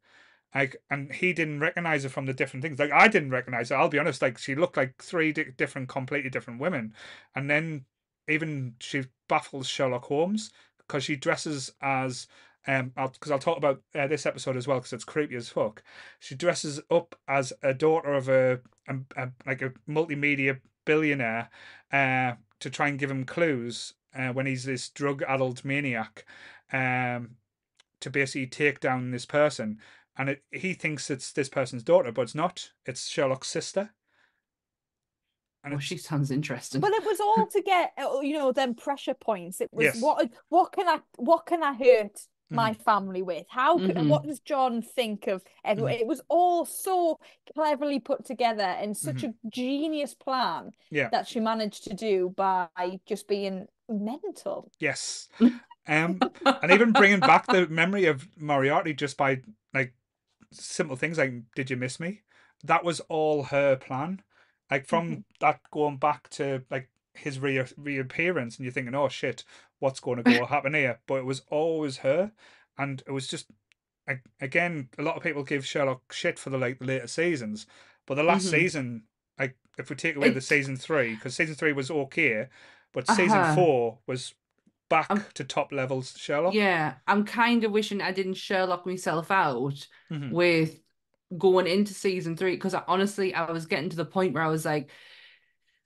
Like, 0.53 0.77
and 0.89 1.11
he 1.11 1.33
didn't 1.33 1.59
recognize 1.59 2.03
her 2.03 2.09
from 2.09 2.27
the 2.27 2.33
different 2.33 2.63
things. 2.63 2.79
Like, 2.79 2.91
I 2.91 3.09
didn't 3.09 3.31
recognize 3.31 3.69
her. 3.69 3.75
I'll 3.75 3.89
be 3.89 3.99
honest. 3.99 4.21
Like, 4.21 4.37
she 4.37 4.55
looked 4.55 4.77
like 4.77 5.01
three 5.01 5.33
di- 5.33 5.51
different, 5.57 5.89
completely 5.89 6.29
different 6.29 6.61
women. 6.61 6.93
And 7.35 7.49
then 7.49 7.85
even 8.29 8.75
she 8.79 9.03
baffles 9.27 9.67
Sherlock 9.67 10.05
Holmes 10.05 10.51
because 10.77 11.03
she 11.03 11.17
dresses 11.17 11.73
as 11.81 12.27
um 12.67 12.91
because 12.95 13.31
I'll, 13.31 13.39
talk 13.39 13.57
about 13.57 13.81
uh, 13.93 14.07
this 14.07 14.25
episode 14.25 14.57
as 14.57 14.67
well 14.67 14.79
because 14.79 14.93
it's 14.93 15.03
creepy 15.03 15.35
as 15.35 15.49
fuck. 15.49 15.83
She 16.19 16.35
dresses 16.35 16.81
up 16.89 17.15
as 17.27 17.53
a 17.61 17.73
daughter 17.73 18.13
of 18.13 18.29
a, 18.29 18.59
a, 18.87 18.95
a 19.15 19.29
like 19.45 19.61
a 19.61 19.73
multimedia 19.89 20.59
billionaire 20.85 21.49
uh 21.91 22.33
to 22.59 22.69
try 22.69 22.87
and 22.87 22.99
give 22.99 23.11
him 23.11 23.25
clues 23.25 23.93
uh, 24.15 24.29
when 24.29 24.45
he's 24.45 24.63
this 24.63 24.89
drug 24.89 25.23
addled 25.27 25.65
maniac 25.65 26.25
um 26.71 27.31
to 27.99 28.09
basically 28.09 28.47
take 28.47 28.79
down 28.79 29.11
this 29.11 29.25
person 29.25 29.79
and 30.17 30.29
it, 30.29 30.43
he 30.51 30.73
thinks 30.73 31.09
it's 31.09 31.31
this 31.31 31.49
person's 31.49 31.83
daughter 31.83 32.11
but 32.11 32.21
it's 32.21 32.35
not 32.35 32.71
it's 32.85 33.09
Sherlock's 33.09 33.49
sister 33.49 33.91
and 35.65 35.73
Oh, 35.73 35.79
she 35.79 35.97
sounds 35.97 36.29
interesting. 36.29 36.79
Well, 36.79 36.93
it 36.93 37.03
was 37.03 37.19
all 37.19 37.47
to 37.47 37.61
get 37.61 37.93
uh, 37.97 38.19
you 38.21 38.33
know 38.33 38.51
them 38.51 38.75
pressure 38.75 39.15
points. 39.15 39.59
It 39.59 39.73
was 39.73 39.85
Yes. 39.85 40.01
what 40.01 40.29
what 40.49 40.71
can 40.71 40.87
I 40.87 40.99
what 41.17 41.47
can 41.47 41.63
I 41.63 41.73
hurt 41.73 42.21
my 42.49 42.71
Mm-hmm. 42.71 42.83
family 42.83 43.21
with? 43.21 43.45
How 43.49 43.77
can, 43.77 43.91
Mhm. 43.95 44.07
what 44.09 44.23
does 44.25 44.39
John 44.39 44.81
think 44.81 45.27
of 45.27 45.43
everyone? 45.63 45.93
Mm-hmm. 45.93 46.01
It 46.01 46.07
was 46.07 46.21
all 46.29 46.65
so 46.65 47.19
cleverly 47.53 47.99
put 47.99 48.25
together 48.25 48.63
and 48.63 48.95
such 48.95 49.23
a 49.23 49.33
genius 49.49 50.13
plan 50.13 50.65
Mm-hmm. 50.65 50.95
yeah 50.95 51.09
that 51.09 51.27
she 51.27 51.39
managed 51.39 51.83
to 51.85 51.93
do 51.93 52.33
by 52.35 52.67
just 53.05 53.27
being 53.27 53.67
mental. 53.89 54.71
Yes. 54.79 55.27
Um, 55.87 56.19
and 56.43 56.71
even 56.71 56.93
bringing 56.93 57.19
back 57.19 57.45
the 57.45 57.67
memory 57.67 58.05
of 58.05 58.27
Moriarty 58.39 58.95
just 58.95 59.17
by 59.17 59.41
like 59.71 59.93
simple 60.51 60.95
things 60.95 61.19
like 61.19 61.33
"Did 61.55 61.69
you 61.69 61.77
miss 61.77 61.99
me?" 61.99 62.21
That 62.63 62.83
was 62.83 63.01
all 63.01 63.43
her 63.43 63.75
plan. 63.75 64.23
Like 64.71 64.87
from 64.87 65.25
that 65.41 65.59
going 65.69 65.97
back 65.97 66.27
to 66.31 66.63
like 66.71 66.89
his 67.17 67.39
re- 67.39 67.65
reappearance, 67.77 68.57
and 68.57 68.65
you're 68.65 68.73
thinking, 68.73 68.95
"Oh 68.95 69.09
shit, 69.09 69.43
what's 69.79 69.99
going 69.99 70.17
to 70.17 70.23
go 70.23 70.45
happen 70.45 70.73
here?" 70.73 70.99
But 71.07 71.15
it 71.19 71.25
was 71.25 71.41
always 71.49 71.97
her, 71.97 72.31
and 72.77 73.03
it 73.07 73.11
was 73.11 73.27
just 73.27 73.47
again, 74.39 74.89
a 74.97 75.01
lot 75.01 75.15
of 75.17 75.23
people 75.23 75.43
give 75.43 75.65
Sherlock 75.65 76.13
shit 76.13 76.37
for 76.39 76.49
the 76.49 76.57
like 76.57 76.79
the 76.79 76.85
later 76.85 77.07
seasons, 77.07 77.65
but 78.05 78.15
the 78.15 78.23
last 78.23 78.47
Mhm. 78.47 78.49
season, 78.49 79.03
like 79.39 79.57
if 79.77 79.89
we 79.89 79.95
take 79.95 80.15
away 80.15 80.31
the 80.31 80.41
season 80.41 80.75
three, 80.77 81.15
because 81.15 81.35
season 81.35 81.55
three 81.55 81.73
was 81.73 81.91
okay, 81.91 82.47
but 82.91 83.07
season 83.07 83.43
Uh-huh. 83.43 83.43
four 83.43 83.99
was 84.07 84.33
back 84.89 85.09
Um, 85.09 85.25
to 85.35 85.43
top 85.43 85.71
levels 85.71 86.13
Sherlock. 86.17 86.53
Yeah, 86.53 86.97
I'm 87.07 87.25
kind 87.25 87.63
of 87.63 87.71
wishing 87.71 88.01
I 88.01 88.11
didn't 88.11 88.35
Sherlock 88.35 88.85
myself 88.85 89.31
out 89.31 89.87
Mhm. 90.09 90.35
with 90.35 90.79
going 91.37 91.67
into 91.67 91.93
season 91.93 92.37
three 92.37 92.55
because 92.55 92.73
I, 92.73 92.83
honestly 92.87 93.33
I 93.33 93.51
was 93.51 93.65
getting 93.65 93.89
to 93.89 93.95
the 93.97 94.05
point 94.05 94.33
where 94.33 94.43
I 94.43 94.47
was 94.49 94.65
like, 94.65 94.91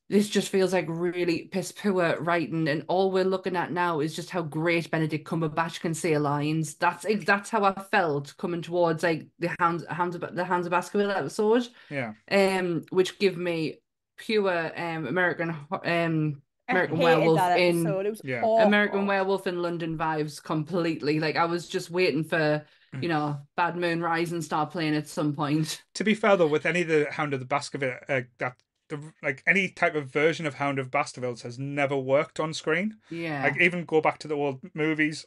this 0.09 0.27
just 0.27 0.49
feels 0.49 0.73
like 0.73 0.85
really 0.89 1.43
piss 1.51 1.71
poor 1.71 2.17
writing, 2.19 2.67
and 2.67 2.83
all 2.87 3.11
we're 3.11 3.23
looking 3.23 3.55
at 3.55 3.71
now 3.71 3.99
is 3.99 4.15
just 4.15 4.29
how 4.31 4.41
great 4.41 4.89
Benedict 4.89 5.27
Cumberbatch 5.27 5.79
can 5.81 5.93
say 5.93 6.17
lines. 6.17 6.73
That's 6.75 7.05
that's 7.25 7.49
how 7.49 7.63
I 7.63 7.73
felt 7.91 8.35
coming 8.37 8.61
towards 8.61 9.03
like 9.03 9.27
the 9.39 9.55
hands 9.59 9.85
hands 9.89 10.15
of 10.15 10.35
the 10.35 10.43
hands 10.43 10.65
of 10.65 10.71
Baskerville 10.71 11.11
episode, 11.11 11.67
Yeah. 11.89 12.13
um, 12.31 12.85
which 12.89 13.19
give 13.19 13.37
me 13.37 13.81
pure 14.17 14.71
um 14.75 15.07
American 15.07 15.49
ho- 15.49 15.81
um 15.85 16.41
I 16.67 16.71
American 16.73 16.97
hated 16.97 17.03
Werewolf 17.17 17.37
that 17.39 17.59
in. 17.59 17.87
It 17.87 18.09
was 18.09 18.21
Yeah. 18.23 18.41
awful. 18.43 18.67
American 18.67 19.07
Werewolf 19.07 19.47
in 19.47 19.61
London 19.61 19.97
vibes 19.97 20.43
completely. 20.43 21.19
Like 21.19 21.35
I 21.35 21.45
was 21.45 21.67
just 21.67 21.89
waiting 21.89 22.23
for, 22.23 22.63
you 23.01 23.09
know, 23.09 23.39
Bad 23.57 23.75
Moon 23.75 24.01
Rising 24.01 24.41
start 24.41 24.71
playing 24.71 24.95
at 24.95 25.07
some 25.07 25.33
point. 25.33 25.83
To 25.95 26.03
be 26.03 26.13
fair 26.13 26.35
though, 26.37 26.47
with 26.47 26.65
any 26.67 26.81
of 26.81 26.87
the 26.87 27.07
Hound 27.11 27.33
of 27.33 27.39
the 27.39 27.45
Baskerville, 27.47 27.97
uh, 28.07 28.21
that 28.39 28.55
the 28.89 29.13
like 29.23 29.43
any 29.47 29.69
type 29.69 29.95
of 29.95 30.07
version 30.07 30.45
of 30.45 30.55
Hound 30.55 30.79
of 30.79 30.91
Baskervilles 30.91 31.43
has 31.43 31.57
never 31.57 31.97
worked 31.97 32.39
on 32.39 32.53
screen. 32.53 32.97
Yeah. 33.09 33.43
Like 33.43 33.59
even 33.59 33.85
go 33.85 34.01
back 34.01 34.19
to 34.19 34.27
the 34.27 34.35
old 34.35 34.59
movies. 34.73 35.25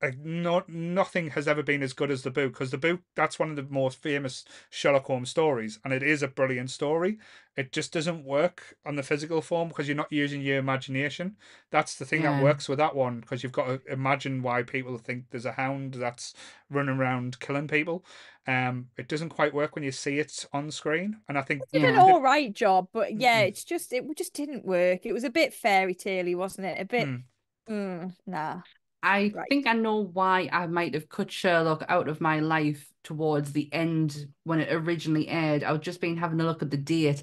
Like 0.00 0.18
not 0.18 0.68
nothing 0.68 1.30
has 1.30 1.48
ever 1.48 1.62
been 1.62 1.82
as 1.82 1.92
good 1.92 2.10
as 2.10 2.22
the 2.22 2.30
book 2.30 2.52
because 2.52 2.70
the 2.70 2.78
book 2.78 3.00
that's 3.16 3.38
one 3.38 3.50
of 3.50 3.56
the 3.56 3.66
most 3.68 4.00
famous 4.00 4.44
Sherlock 4.70 5.06
Holmes 5.06 5.30
stories 5.30 5.80
and 5.84 5.92
it 5.92 6.02
is 6.04 6.22
a 6.22 6.28
brilliant 6.28 6.70
story. 6.70 7.18
It 7.56 7.72
just 7.72 7.92
doesn't 7.92 8.24
work 8.24 8.76
on 8.86 8.94
the 8.94 9.02
physical 9.02 9.42
form 9.42 9.68
because 9.68 9.88
you're 9.88 9.96
not 9.96 10.12
using 10.12 10.40
your 10.40 10.58
imagination. 10.58 11.36
That's 11.72 11.96
the 11.96 12.04
thing 12.04 12.22
Yeah. 12.22 12.36
that 12.36 12.44
works 12.44 12.68
with 12.68 12.78
that 12.78 12.94
one 12.94 13.18
because 13.20 13.42
you've 13.42 13.50
got 13.50 13.66
to 13.66 13.92
imagine 13.92 14.42
why 14.42 14.62
people 14.62 14.96
think 14.98 15.24
there's 15.30 15.44
a 15.44 15.52
hound 15.52 15.94
that's 15.94 16.32
running 16.70 16.96
around 16.96 17.40
killing 17.40 17.66
people. 17.66 18.04
Um, 18.46 18.90
it 18.96 19.08
doesn't 19.08 19.30
quite 19.30 19.52
work 19.52 19.74
when 19.74 19.82
you 19.84 19.92
see 19.92 20.20
it 20.20 20.46
on 20.52 20.70
screen, 20.70 21.16
and 21.28 21.36
I 21.36 21.42
think 21.42 21.62
did 21.72 21.82
an 21.84 21.98
all 21.98 22.22
right 22.22 22.52
job, 22.52 22.88
but 22.92 23.12
yeah, 23.18 23.40
it's 23.40 23.64
just 23.64 23.92
it 23.92 24.04
just 24.16 24.32
didn't 24.32 24.64
work. 24.64 25.04
It 25.04 25.12
was 25.12 25.24
a 25.24 25.30
bit 25.30 25.52
fairy 25.52 25.94
tale 25.94 26.38
wasn't 26.38 26.68
it? 26.68 26.80
A 26.80 26.84
bit 26.84 27.06
Mm. 27.08 27.22
Mm, 27.68 28.14
nah. 28.26 28.60
I 29.02 29.34
Right. 29.34 29.48
think 29.48 29.66
I 29.66 29.74
know 29.74 29.98
why 29.98 30.48
I 30.52 30.66
might 30.66 30.94
have 30.94 31.08
cut 31.08 31.30
Sherlock 31.30 31.84
out 31.88 32.08
of 32.08 32.20
my 32.20 32.40
life 32.40 32.92
towards 33.04 33.52
the 33.52 33.72
end 33.72 34.32
when 34.44 34.60
it 34.60 34.72
originally 34.72 35.28
aired. 35.28 35.64
I've 35.64 35.80
just 35.80 36.00
been 36.00 36.16
having 36.16 36.40
a 36.40 36.44
look 36.44 36.62
at 36.62 36.70
the 36.70 36.76
date. 36.76 37.22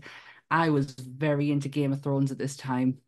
I 0.50 0.70
was 0.70 0.92
very 0.94 1.52
into 1.52 1.70
Game 1.70 1.92
of 1.94 2.02
Thrones 2.02 2.32
at 2.32 2.38
this 2.38 2.56
time. 2.58 3.00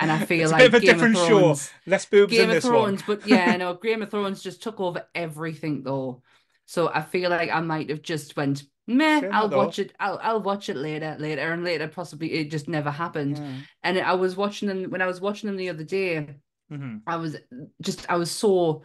And 0.00 0.10
I 0.10 0.18
feel 0.18 0.48
it's 0.48 0.52
like 0.52 0.66
a 0.66 0.70
bit 0.70 0.74
of 0.74 0.74
a 0.74 0.80
Game 0.80 1.00
different 1.00 1.16
of 1.16 1.18
show. 1.18 1.58
Thrones, 1.58 1.70
Less 1.86 2.06
boobs 2.06 2.38
Game 2.38 2.50
of 2.50 2.60
Thrones, 2.60 3.02
one. 3.02 3.02
but 3.02 3.26
yeah, 3.26 3.56
no, 3.56 3.74
Game 3.76 4.02
of 4.02 4.10
Thrones 4.10 4.42
just 4.42 4.62
took 4.62 4.80
over 4.80 5.06
everything 5.14 5.82
though. 5.82 6.22
So 6.66 6.88
I 6.92 7.02
feel 7.02 7.30
like 7.30 7.50
I 7.50 7.60
might 7.60 7.90
have 7.90 8.02
just 8.02 8.36
went, 8.36 8.64
meh, 8.86 9.24
I'll 9.30 9.48
though. 9.48 9.58
watch 9.58 9.78
it. 9.78 9.94
I'll 10.00 10.18
I'll 10.22 10.42
watch 10.42 10.68
it 10.68 10.76
later, 10.76 11.16
later, 11.18 11.52
and 11.52 11.64
later 11.64 11.88
possibly 11.88 12.32
it 12.32 12.50
just 12.50 12.68
never 12.68 12.90
happened. 12.90 13.40
Yeah. 13.40 13.62
And 13.82 13.98
I 13.98 14.14
was 14.14 14.36
watching 14.36 14.68
them 14.68 14.84
when 14.90 15.02
I 15.02 15.06
was 15.06 15.20
watching 15.20 15.48
them 15.48 15.56
the 15.56 15.70
other 15.70 15.84
day. 15.84 16.36
Mhm. 16.72 17.02
I 17.06 17.16
was 17.16 17.36
just 17.80 18.10
I 18.10 18.16
was 18.16 18.30
so 18.30 18.82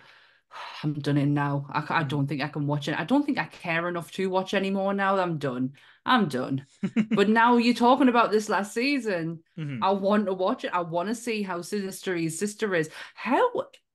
I'm 0.84 0.93
done 0.93 1.18
in 1.18 1.34
now. 1.34 1.68
I, 1.72 1.80
I 1.80 2.03
Mm. 2.03 2.09
don't 2.09 2.27
think 2.27 2.41
I 2.41 2.47
can 2.47 2.68
watch 2.68 2.88
it. 2.88 2.99
I 2.99 3.03
don't 3.03 3.26
think 3.26 3.38
I 3.38 3.45
care 3.45 3.88
enough 3.88 4.11
to 4.14 4.30
watch 4.30 4.53
anymore 4.53 4.93
now. 4.93 5.18
I'm 5.18 5.38
done. 5.38 5.73
I'm 6.05 6.27
done. 6.30 6.65
but 7.11 7.30
now 7.30 7.57
you're 7.57 7.73
talking 7.73 8.07
about 8.09 8.31
this 8.31 8.49
last 8.49 8.73
season. 8.73 9.43
Mhm. 9.57 9.80
I 9.81 9.91
want 9.91 10.26
to 10.27 10.34
watch 10.34 10.64
it. 10.65 10.72
I 10.73 10.81
want 10.81 11.09
to 11.09 11.15
see 11.15 11.43
how 11.43 11.61
sinister 11.61 12.15
his 12.15 12.38
sister 12.39 12.76
is. 12.76 12.89
How 13.14 13.49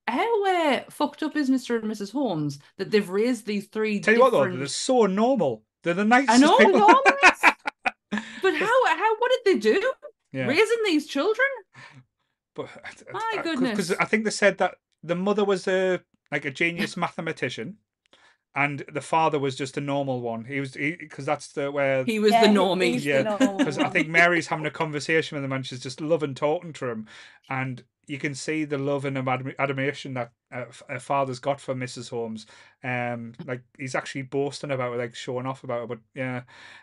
how 0.08 0.44
uh, 0.46 0.80
fucked 0.90 1.22
up 1.22 1.36
is 1.36 1.48
Mr. 1.48 1.80
and 1.80 1.90
Mrs. 1.90 2.12
Holmes 2.12 2.58
that 2.76 2.90
they've 2.90 3.08
raised 3.08 3.46
these 3.46 3.68
three 3.68 4.00
Tell 4.00 4.14
you 4.14 4.20
what, 4.20 4.30
though, 4.30 4.56
they're 4.56 4.66
so 4.66 5.06
normal. 5.06 5.62
They're 5.84 5.94
the 5.94 6.04
nicest 6.04 6.30
I 6.30 6.36
know, 6.38 6.56
people. 6.58 6.74
enormous. 6.76 7.40
But 8.42 8.54
how 8.54 8.86
how 8.86 9.16
what 9.18 9.30
did 9.32 9.42
they 9.54 9.58
do? 9.70 9.92
yeah. 10.32 10.46
Raising 10.46 10.82
these 10.84 11.06
children? 11.06 11.46
But 12.54 12.68
My 13.12 13.20
because 13.36 13.42
goodness. 13.42 13.92
I 13.92 14.04
think 14.04 14.24
they 14.24 14.30
said 14.30 14.58
that 14.58 14.76
the 15.02 15.14
mother 15.14 15.44
was 15.44 15.66
a 15.66 16.00
like 16.30 16.44
a 16.44 16.50
genius 16.50 16.96
mathematician, 16.96 17.76
and 18.54 18.84
the 18.92 19.00
father 19.00 19.38
was 19.38 19.56
just 19.56 19.76
a 19.76 19.80
normal 19.80 20.20
one. 20.20 20.44
He 20.44 20.60
was 20.60 20.72
because 20.72 21.24
that's 21.24 21.48
the 21.52 21.70
where 21.70 22.04
He 22.04 22.18
was 22.18 22.32
Yeah, 22.32 22.42
the 22.46 22.58
normie. 22.58 23.02
yeah, 23.02 23.36
because 23.58 23.78
I 23.78 23.88
think 23.88 24.08
Mary's 24.08 24.46
having 24.46 24.66
a 24.66 24.70
conversation 24.70 25.36
with 25.36 25.44
him 25.44 25.52
and 25.52 25.66
she's 25.66 25.80
just 25.80 26.00
loving 26.00 26.34
talking 26.34 26.72
to 26.74 26.86
him, 26.86 27.08
and 27.48 27.82
you 28.06 28.18
can 28.18 28.34
see 28.34 28.64
the 28.64 28.78
love 28.78 29.04
and 29.04 29.16
admiration 29.58 30.14
that 30.14 30.32
uh, 30.52 30.64
f- 30.68 30.82
a 30.88 30.98
father's 30.98 31.38
got 31.38 31.60
for 31.60 31.74
Mrs. 31.74 32.10
Holmes. 32.10 32.46
Um, 32.82 33.32
like 33.46 33.62
he's 33.78 33.94
actually 33.94 34.22
boasting 34.22 34.72
about 34.72 34.94
it, 34.94 34.98
like 34.98 35.14
showing 35.14 35.46
off 35.46 35.64
about 35.64 35.84
it. 35.84 35.88
But 35.88 35.98
yeah, 36.14 36.42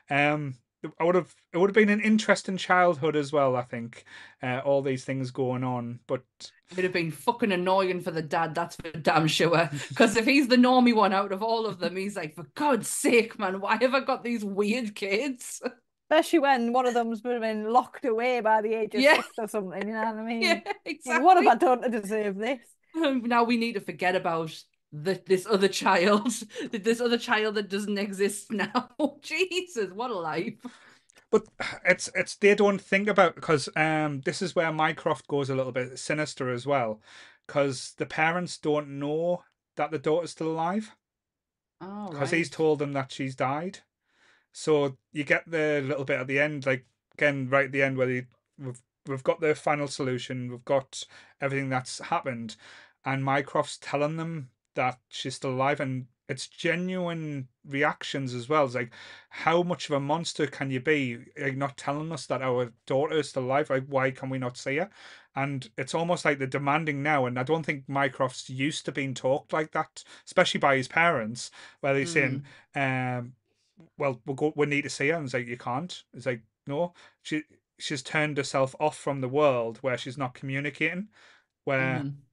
um, 0.09 0.55
I 0.99 1.03
would 1.03 1.15
have 1.15 1.35
it 1.51 1.57
would 1.57 1.69
have 1.69 1.75
been 1.75 1.89
an 1.89 1.99
interesting 2.01 2.57
childhood 2.57 3.15
as 3.15 3.31
well. 3.33 3.55
I 3.55 3.63
think 3.63 4.05
uh, 4.41 4.59
all 4.63 4.81
these 4.81 5.03
things 5.05 5.31
going 5.31 5.63
on, 5.63 5.99
but 6.07 6.23
It'd 6.71 6.83
have 6.83 6.93
been 6.93 7.11
fucking 7.11 7.51
annoying 7.51 7.99
for 8.01 8.11
the 8.11 8.21
dad, 8.21 8.53
that's 8.53 8.75
for 8.75 8.91
damn 8.91 9.27
sure. 9.27 9.69
Because 9.89 10.15
if 10.15 10.25
he's 10.25 10.47
the 10.47 10.55
normie 10.55 10.95
one 10.95 11.13
out 11.13 11.31
of 11.31 11.41
all 11.41 11.65
of 11.65 11.79
them, 11.79 11.95
he's 11.95 12.15
like, 12.15 12.35
for 12.35 12.45
God's 12.55 12.87
sake, 12.87 13.39
man, 13.39 13.59
why 13.59 13.77
have 13.77 13.93
I 13.95 14.01
got 14.01 14.23
these 14.23 14.45
weird 14.45 14.93
kids? 14.95 15.61
Especially 16.11 16.39
when 16.39 16.73
one 16.73 16.85
of 16.87 16.93
them's 16.93 17.21
been 17.21 17.71
locked 17.71 18.05
away 18.05 18.41
by 18.41 18.61
the 18.61 18.73
age 18.73 18.95
of 18.95 19.01
Yeah. 19.01 19.15
six 19.15 19.27
or 19.37 19.47
something, 19.47 19.87
you 19.87 19.93
know 19.93 20.05
what 20.05 20.17
I 20.17 20.21
mean? 20.23 20.41
yeah, 20.41 20.53
Like, 20.65 20.75
exactly. 20.85 21.23
What 21.25 21.37
have 21.37 21.47
I 21.47 21.55
done 21.55 21.81
to 21.81 21.89
deserve 21.89 22.35
this? 22.37 22.59
Now 22.95 23.43
we 23.43 23.57
need 23.57 23.73
to 23.73 23.81
forget 23.81 24.15
about 24.15 24.51
the, 24.91 25.21
this 25.25 25.45
other 25.45 25.67
child, 25.67 26.31
this 26.71 27.01
other 27.01 27.17
child 27.17 27.55
that 27.55 27.69
doesn't 27.69 27.97
exist 27.97 28.51
now. 28.51 28.89
Jesus, 29.21 29.91
what 29.91 30.11
a 30.11 30.15
life. 30.15 30.55
But 31.31 31.43
it's 31.85 32.09
it's 32.15 32.35
they 32.35 32.55
don't 32.55 32.81
think 32.81 33.07
about 33.07 33.35
because 33.35 33.69
um 33.75 34.21
this 34.21 34.41
is 34.41 34.55
where 34.55 34.71
Mycroft 34.71 35.27
goes 35.27 35.49
a 35.49 35.55
little 35.55 35.71
bit 35.71 35.99
sinister 35.99 36.49
as 36.49 36.65
well, 36.65 37.01
because 37.45 37.93
the 37.97 38.07
parents 38.07 38.57
don't 38.57 38.99
know 38.99 39.43
that 39.75 39.91
the 39.91 39.99
daughter's 39.99 40.31
still 40.31 40.51
alive 40.51 40.95
Oh, 41.81 42.09
because 42.09 42.31
he's 42.31 42.49
told 42.49 42.79
them 42.79 42.93
that 42.93 43.11
she's 43.11 43.35
died. 43.35 43.79
So 44.51 44.97
you 45.11 45.23
get 45.23 45.49
the 45.49 45.81
little 45.85 46.03
bit 46.03 46.19
at 46.19 46.27
the 46.27 46.39
end, 46.39 46.65
like 46.65 46.85
again 47.13 47.49
right 47.49 47.65
at 47.65 47.71
the 47.71 47.83
end 47.83 47.97
where 47.97 48.07
they, 48.07 48.27
we've 48.57 48.81
we've 49.07 49.23
got 49.23 49.39
the 49.39 49.55
final 49.55 49.87
solution, 49.87 50.51
we've 50.51 50.65
got 50.65 51.03
everything 51.39 51.69
that's 51.69 51.99
happened, 51.99 52.55
and 53.05 53.23
Mycroft's 53.23 53.77
telling 53.77 54.17
them 54.17 54.49
that 54.75 54.99
she's 55.09 55.35
still 55.35 55.51
alive, 55.51 55.79
and 55.79 56.07
it's 56.27 56.47
genuine 56.47 57.49
reactions 57.65 58.33
as 58.35 58.47
well. 58.49 58.65
It's 58.65 58.75
like, 58.75 58.93
how 59.29 59.63
much 59.63 59.89
of 59.89 59.95
a 59.95 59.99
monster 59.99 60.47
can 60.47 60.69
you 60.71 60.79
be? 60.79 61.25
Like 61.37 61.57
not 61.57 61.77
telling 61.77 62.11
us 62.11 62.25
that 62.27 62.41
our 62.41 62.73
daughter 62.85 63.15
is 63.15 63.29
still 63.29 63.43
alive. 63.45 63.69
Like, 63.69 63.85
why 63.87 64.11
can 64.11 64.29
we 64.29 64.37
not 64.37 64.57
see 64.57 64.77
her? 64.77 64.89
And 65.35 65.69
it's 65.77 65.95
almost 65.95 66.25
like 66.25 66.37
they're 66.37 66.47
demanding 66.47 67.01
now. 67.03 67.25
And 67.25 67.39
I 67.39 67.43
don't 67.43 67.65
think 67.65 67.87
Mycroft's 67.89 68.49
used 68.49 68.85
to 68.85 68.91
being 68.91 69.13
talked 69.13 69.53
like 69.53 69.71
that, 69.71 70.03
especially 70.25 70.59
by 70.59 70.75
his 70.77 70.87
parents, 70.87 71.51
where 71.81 71.93
they're 71.93 72.05
saying, 72.05 72.43
um, 72.75 73.35
"Well, 73.97 74.21
we'll 74.25 74.35
go. 74.35 74.53
We 74.55 74.65
need 74.65 74.83
to 74.83 74.89
see 74.89 75.09
her." 75.09 75.15
And 75.15 75.25
it's 75.25 75.33
like, 75.33 75.47
"You 75.47 75.57
can't." 75.57 76.03
It's 76.13 76.25
like, 76.25 76.43
"No." 76.67 76.93
She 77.23 77.43
she's 77.79 78.03
turned 78.03 78.37
herself 78.37 78.75
off 78.79 78.97
from 78.97 79.21
the 79.21 79.29
world 79.29 79.77
where 79.79 79.97
she's 79.97 80.17
not 80.17 80.33
communicating. 80.33 81.09
Where 81.65 82.05
Mhm. 82.05 82.28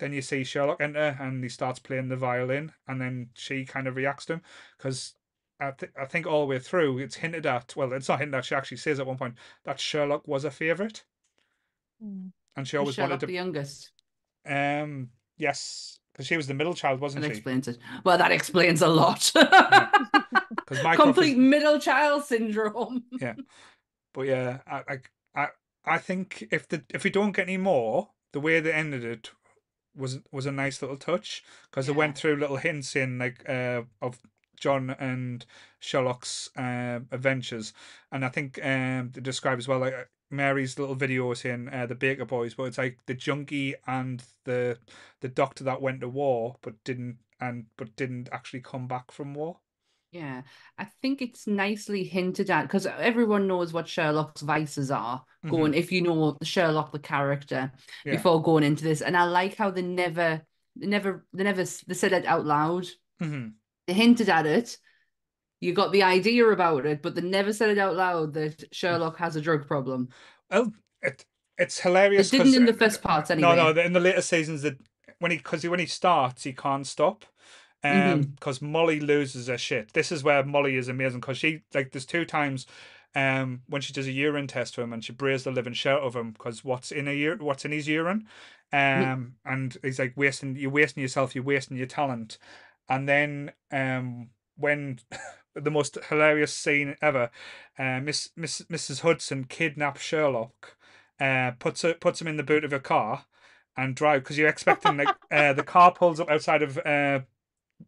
Then 0.00 0.12
you 0.12 0.20
see 0.22 0.42
Sherlock 0.42 0.80
enter 0.80 1.16
and 1.20 1.42
he 1.42 1.48
starts 1.48 1.78
playing 1.78 2.08
the 2.08 2.16
violin, 2.16 2.72
and 2.88 3.00
then 3.00 3.28
she 3.34 3.64
kind 3.64 3.86
of 3.86 3.94
reacts 3.96 4.26
to 4.26 4.34
him 4.34 4.42
because 4.76 5.14
I, 5.60 5.70
th- 5.70 5.92
I 6.00 6.06
think 6.06 6.26
all 6.26 6.40
the 6.40 6.46
way 6.46 6.58
through 6.58 6.98
it's 6.98 7.16
hinted 7.16 7.46
at. 7.46 7.74
Well, 7.76 7.92
it's 7.92 8.08
not 8.08 8.18
hinted 8.18 8.34
at. 8.34 8.44
She 8.44 8.54
actually 8.54 8.78
says 8.78 8.98
at 8.98 9.06
one 9.06 9.16
point 9.18 9.34
that 9.64 9.78
Sherlock 9.78 10.26
was 10.26 10.44
a 10.44 10.50
favorite, 10.50 11.04
Mm. 12.02 12.32
and 12.56 12.66
she 12.66 12.76
always 12.76 12.94
Sherlock 12.96 13.10
wanted 13.10 13.20
to 13.20 13.26
the 13.26 13.34
youngest. 13.34 13.92
Um, 14.46 15.10
yes, 15.36 15.98
because 16.12 16.26
she 16.26 16.36
was 16.36 16.46
the 16.46 16.54
middle 16.54 16.72
child, 16.74 16.98
wasn't 17.00 17.22
That 17.22 17.28
she? 17.28 17.32
explains 17.34 17.68
it. 17.68 17.78
Well, 18.04 18.16
that 18.18 18.32
explains 18.32 18.82
a 18.82 18.88
lot. 18.88 19.30
Because 20.56 20.84
Mycroft 20.84 21.14
Complete 21.14 21.36
middle 21.36 21.78
child 21.80 22.24
syndrome. 22.24 23.02
Yeah, 23.20 23.34
but 24.14 24.22
yeah, 24.22 24.58
I, 24.66 24.82
I 24.88 24.98
I 25.34 25.46
I 25.84 25.98
think 25.98 26.46
if 26.52 26.68
the 26.68 26.84
if 26.90 27.02
we 27.04 27.10
don't 27.10 27.32
get 27.32 27.48
any 27.48 27.56
more, 27.56 28.10
the 28.32 28.40
way 28.40 28.60
they 28.60 28.72
ended 28.72 29.04
it 29.04 29.30
was 29.96 30.20
was 30.30 30.46
a 30.46 30.52
nice 30.52 30.80
little 30.82 30.96
touch 30.96 31.44
because 31.70 31.88
it 31.88 31.96
went 31.96 32.16
through 32.16 32.36
little 32.36 32.56
hints 32.56 32.96
in 32.96 33.18
like 33.18 33.48
uh 33.48 33.82
of 34.00 34.18
John 34.58 34.90
and 34.90 35.46
Sherlock's 35.78 36.50
uh, 36.56 37.00
adventures, 37.10 37.72
and 38.12 38.24
I 38.24 38.28
think 38.28 38.58
um 38.64 39.10
they 39.12 39.20
describe 39.20 39.58
as 39.58 39.66
well 39.66 39.78
like 39.80 39.94
uh, 39.94 40.04
Mary's 40.30 40.78
little 40.78 40.96
videos 40.96 41.44
in 41.44 41.68
uh, 41.68 41.86
the 41.86 41.94
Baker 41.94 42.24
Boys, 42.24 42.54
but 42.54 42.64
it's 42.64 42.78
like 42.78 42.98
the 43.06 43.14
junkie 43.14 43.74
and 43.86 44.22
the 44.44 44.78
the 45.20 45.28
doctor 45.28 45.64
that 45.64 45.82
went 45.82 46.00
to 46.02 46.08
war 46.08 46.56
but 46.62 46.82
didn't 46.84 47.18
and 47.40 47.66
but 47.76 47.96
didn't 47.96 48.28
actually 48.32 48.60
come 48.60 48.86
back 48.86 49.10
from 49.10 49.34
war. 49.34 49.58
Yeah, 50.12 50.42
I 50.76 50.84
think 50.84 51.22
it's 51.22 51.46
nicely 51.46 52.02
hinted 52.02 52.50
at 52.50 52.62
because 52.62 52.84
everyone 52.84 53.46
knows 53.46 53.72
what 53.72 53.86
Sherlock's 53.88 54.40
vices 54.40 54.90
are. 54.90 55.24
Going, 55.48 55.72
if 55.72 55.90
you 55.90 56.02
know 56.02 56.36
Sherlock 56.42 56.92
the 56.92 56.98
character 56.98 57.72
Yeah. 58.04 58.16
before 58.16 58.42
going 58.42 58.64
into 58.64 58.84
this, 58.84 59.00
and 59.00 59.16
I 59.16 59.24
like 59.24 59.54
how 59.56 59.70
they 59.70 59.82
never, 59.82 60.42
they 60.76 60.86
never, 60.86 61.24
they 61.32 61.44
never, 61.44 61.64
they 61.64 61.94
said 61.94 62.12
it 62.12 62.26
out 62.26 62.44
loud. 62.44 62.88
hmm 63.20 63.48
They 63.86 63.94
hinted 63.94 64.28
at 64.28 64.46
it. 64.46 64.76
You 65.60 65.72
got 65.72 65.92
the 65.92 66.02
idea 66.02 66.46
about 66.46 66.86
it, 66.86 67.02
but 67.02 67.14
they 67.14 67.20
never 67.22 67.52
said 67.52 67.70
it 67.70 67.78
out 67.78 67.94
loud 67.94 68.34
that 68.34 68.64
Sherlock 68.72 69.16
has 69.18 69.36
a 69.36 69.40
drug 69.40 69.66
problem. 69.66 70.08
Well, 70.50 70.72
it 71.02 71.24
it's 71.56 71.78
hilarious. 71.78 72.32
It 72.32 72.38
didn't 72.38 72.54
in 72.54 72.66
the 72.66 72.72
first 72.74 73.00
parts 73.02 73.30
No, 73.30 73.52
anyway. 73.52 73.56
no, 73.56 73.72
the- 73.72 73.84
in 73.84 73.92
the 73.92 74.00
later 74.00 74.22
seasons 74.22 74.62
that 74.62 74.76
when 75.20 75.30
he 75.30 75.36
because 75.36 75.64
when 75.66 75.80
he 75.80 75.86
starts 75.86 76.42
he 76.44 76.52
can't 76.52 76.86
stop. 76.86 77.24
Um, 77.82 77.90
Mhm. 77.92 78.34
because 78.34 78.60
Molly 78.60 79.00
loses 79.00 79.46
her 79.48 79.56
shit. 79.58 79.92
This 79.94 80.12
is 80.12 80.22
where 80.22 80.44
Molly 80.44 80.76
is 80.76 80.88
amazing 80.88 81.20
because 81.20 81.38
she 81.38 81.62
like 81.72 81.92
there's 81.92 82.04
two 82.06 82.24
times, 82.26 82.66
um, 83.14 83.62
when 83.68 83.80
she 83.80 83.92
does 83.92 84.06
a 84.06 84.12
urine 84.12 84.46
test 84.46 84.74
for 84.74 84.82
him 84.82 84.92
and 84.92 85.04
she 85.04 85.12
brays 85.12 85.44
the 85.44 85.50
living 85.50 85.72
shit 85.72 85.92
out 85.92 86.02
of 86.02 86.14
him 86.14 86.32
because 86.32 86.62
what's 86.64 86.92
in 86.92 87.08
a 87.08 87.24
ur- 87.26 87.36
what's 87.36 87.64
in 87.64 87.72
his 87.72 87.88
urine, 87.88 88.26
um, 88.72 89.36
and 89.44 89.78
he's 89.82 89.98
like 89.98 90.12
wasting 90.16 90.56
you're 90.56 90.70
wasting 90.70 91.00
yourself, 91.00 91.34
you're 91.34 91.42
wasting 91.44 91.76
your 91.78 91.86
talent, 91.86 92.36
and 92.88 93.08
then 93.08 93.52
um 93.72 94.28
when 94.56 94.98
the 95.54 95.70
most 95.70 95.96
hilarious 96.10 96.54
scene 96.54 96.96
ever, 97.00 97.30
uh, 97.78 97.98
Miss 98.00 98.28
Miss 98.36 98.60
Mrs 98.70 99.00
Hudson 99.00 99.44
kidnaps 99.44 100.02
Sherlock, 100.02 100.76
uh, 101.18 101.52
puts 101.58 101.80
her, 101.82 101.94
puts 101.94 102.20
him 102.20 102.28
in 102.28 102.36
the 102.36 102.42
boot 102.42 102.62
of 102.64 102.72
a 102.74 102.78
car, 102.78 103.24
and 103.74 103.96
drive 103.96 104.22
because 104.22 104.36
you're 104.36 104.48
expecting 104.48 104.98
like 104.98 105.08
uh, 105.30 105.54
the 105.54 105.62
car 105.64 105.92
pulls 105.92 106.20
up 106.20 106.28
outside 106.30 106.62
of 106.62 106.76
uh, 106.78 107.20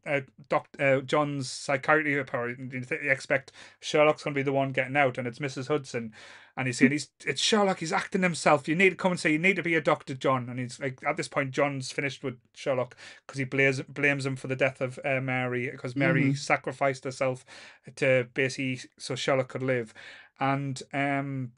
uh, 0.06 0.20
Doc, 0.48 0.68
uh, 0.78 1.00
John's 1.00 1.50
psychiatry 1.50 2.18
apartment. 2.18 2.72
You 2.72 2.80
th- 2.82 3.02
you 3.02 3.10
expect 3.10 3.52
Sherlock's 3.80 4.24
going 4.24 4.34
to 4.34 4.38
be 4.38 4.42
the 4.42 4.52
one 4.52 4.72
getting 4.72 4.96
out, 4.96 5.18
and 5.18 5.26
it's 5.26 5.38
Mrs. 5.38 5.68
Hudson, 5.68 6.12
and 6.56 6.66
he's 6.66 6.78
saying 6.78 6.92
he's 6.92 7.08
it's 7.24 7.40
Sherlock. 7.40 7.80
He's 7.80 7.92
acting 7.92 8.22
himself. 8.22 8.68
You 8.68 8.74
need 8.74 8.90
to 8.90 8.96
come 8.96 9.12
and 9.12 9.20
say 9.20 9.32
you 9.32 9.38
need 9.38 9.56
to 9.56 9.62
be 9.62 9.74
a 9.74 9.80
doctor, 9.80 10.14
John. 10.14 10.48
And 10.48 10.58
he's 10.58 10.80
like 10.80 11.00
at 11.06 11.16
this 11.16 11.28
point, 11.28 11.50
John's 11.52 11.90
finished 11.92 12.22
with 12.22 12.38
Sherlock 12.54 12.96
because 13.26 13.38
he 13.38 13.44
blames 13.44 13.80
blames 13.82 14.26
him 14.26 14.36
for 14.36 14.48
the 14.48 14.56
death 14.56 14.80
of 14.80 14.98
uh, 15.04 15.20
Mary 15.20 15.70
because 15.70 15.96
Mary 15.96 16.34
sacrificed 16.34 17.04
herself 17.04 17.44
to 17.96 18.28
basically 18.34 18.80
so 18.98 19.14
Sherlock 19.14 19.48
could 19.48 19.62
live, 19.62 19.94
and 20.40 20.82
um. 20.92 21.52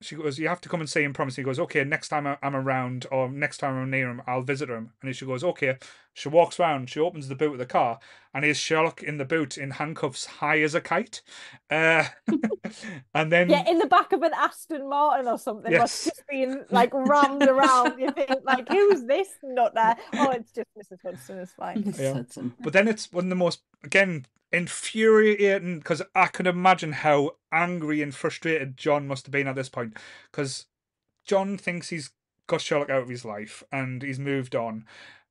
she 0.00 0.16
goes, 0.16 0.36
you 0.38 0.48
have 0.48 0.60
to 0.60 0.68
come 0.68 0.80
and 0.80 0.90
see 0.90 1.02
him. 1.04 1.12
Promise. 1.12 1.36
He 1.36 1.44
goes, 1.44 1.60
okay. 1.60 1.84
Next 1.84 2.08
time 2.08 2.26
I'm 2.42 2.56
around, 2.56 3.06
or 3.12 3.30
next 3.30 3.58
time 3.58 3.76
I'm 3.76 3.90
near 3.90 4.10
him, 4.10 4.20
I'll 4.26 4.42
visit 4.42 4.68
him. 4.68 4.92
And 5.00 5.14
she 5.14 5.24
goes, 5.26 5.44
okay. 5.44 5.76
She 6.14 6.28
walks 6.28 6.58
round. 6.58 6.90
She 6.90 7.00
opens 7.00 7.28
the 7.28 7.34
boot 7.34 7.52
of 7.52 7.58
the 7.58 7.66
car, 7.66 7.98
and 8.34 8.44
here's 8.44 8.58
Sherlock 8.58 9.02
in 9.02 9.16
the 9.16 9.24
boot 9.24 9.56
in 9.56 9.70
handcuffs, 9.72 10.26
high 10.26 10.60
as 10.60 10.74
a 10.74 10.80
kite. 10.80 11.22
Uh, 11.70 12.04
and 13.14 13.32
then 13.32 13.48
Yeah, 13.48 13.66
in 13.68 13.78
the 13.78 13.86
back 13.86 14.12
of 14.12 14.22
an 14.22 14.32
Aston 14.36 14.88
Martin 14.88 15.26
or 15.26 15.38
something, 15.38 15.72
Yes. 15.72 16.04
yes. 16.06 16.14
just 16.16 16.22
being 16.28 16.64
like 16.70 16.90
rammed 16.92 17.44
around. 17.44 17.98
You 17.98 18.10
think 18.10 18.30
like, 18.44 18.68
who's 18.68 19.04
this 19.04 19.28
nut 19.42 19.72
there? 19.74 19.96
Oh, 20.14 20.30
it's 20.30 20.52
just 20.52 20.68
Mrs. 20.78 20.98
Hudson. 21.02 21.38
It's 21.38 21.52
fine. 21.52 21.94
Yeah. 21.98 22.12
Hudson. 22.14 22.54
But 22.60 22.72
then 22.74 22.88
it's 22.88 23.10
one 23.12 23.24
of 23.24 23.30
the 23.30 23.36
most 23.36 23.62
again 23.82 24.26
infuriating 24.52 25.78
because 25.78 26.02
I 26.14 26.26
can 26.26 26.46
imagine 26.46 26.92
how 26.92 27.32
angry 27.50 28.02
and 28.02 28.14
frustrated 28.14 28.76
John 28.76 29.06
must 29.06 29.26
have 29.26 29.32
been 29.32 29.46
at 29.48 29.54
this 29.54 29.68
point 29.68 29.96
because 30.30 30.66
John 31.24 31.56
thinks 31.56 31.88
he's 31.88 32.10
got 32.46 32.60
Sherlock 32.60 32.90
out 32.90 33.02
of 33.02 33.08
his 33.08 33.24
life 33.24 33.62
and 33.72 34.02
he's 34.02 34.18
moved 34.18 34.54
on, 34.54 34.84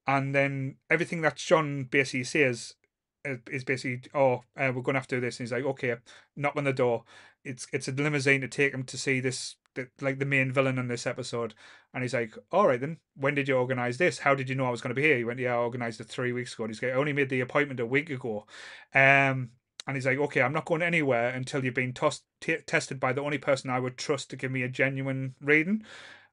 and 0.07 0.33
then 0.35 0.77
everything 0.89 1.21
that 1.21 1.35
John 1.37 1.85
basically 1.85 2.23
says 2.23 2.75
is- 3.23 3.39
is 3.51 3.63
basically, 3.63 4.09
"Oh, 4.13 4.43
uh, 4.57 4.71
we're 4.75 4.81
going 4.81 4.95
to 4.95 4.99
have 4.99 5.07
to 5.07 5.17
do 5.17 5.21
this," 5.21 5.39
and 5.39 5.45
he's 5.45 5.51
like, 5.51 5.63
"Okay, 5.63 5.95
knock 6.35 6.55
on 6.55 6.63
the 6.63 6.73
door." 6.73 7.03
It's 7.43 7.67
it's 7.73 7.87
a 7.87 7.91
limousine 7.91 8.41
to 8.41 8.47
take 8.47 8.73
him 8.73 8.83
to 8.83 8.97
see 8.97 9.19
this. 9.19 9.55
The, 9.73 9.87
like 10.01 10.19
the 10.19 10.25
main 10.25 10.51
villain 10.51 10.77
in 10.77 10.89
this 10.89 11.07
episode, 11.07 11.53
and 11.93 12.03
he's 12.03 12.13
like, 12.13 12.37
"All 12.51 12.67
right, 12.67 12.79
then. 12.79 12.99
When 13.15 13.35
did 13.35 13.47
you 13.47 13.55
organize 13.55 13.97
this? 13.97 14.19
How 14.19 14.35
did 14.35 14.49
you 14.49 14.55
know 14.55 14.65
I 14.65 14.69
was 14.69 14.81
going 14.81 14.89
to 14.93 15.01
be 15.01 15.07
here?" 15.07 15.17
He 15.17 15.23
went, 15.23 15.39
"Yeah, 15.39 15.53
I 15.53 15.59
organized 15.59 16.01
it 16.01 16.09
three 16.09 16.33
weeks 16.33 16.53
ago." 16.53 16.65
And 16.65 16.73
he's 16.73 16.81
like, 16.83 16.91
"I 16.91 16.95
only 16.95 17.13
made 17.13 17.29
the 17.29 17.39
appointment 17.39 17.79
a 17.79 17.85
week 17.85 18.09
ago," 18.09 18.45
um, 18.93 19.51
and 19.87 19.95
he's 19.95 20.05
like, 20.05 20.17
"Okay, 20.17 20.41
I'm 20.41 20.51
not 20.53 20.65
going 20.65 20.81
anywhere 20.81 21.29
until 21.29 21.63
you've 21.63 21.73
been 21.73 21.93
tos- 21.93 22.23
t- 22.41 22.57
tested 22.67 22.99
by 22.99 23.13
the 23.13 23.21
only 23.21 23.37
person 23.37 23.69
I 23.69 23.79
would 23.79 23.97
trust 23.97 24.29
to 24.31 24.35
give 24.35 24.51
me 24.51 24.63
a 24.63 24.67
genuine 24.69 25.35
reading." 25.39 25.85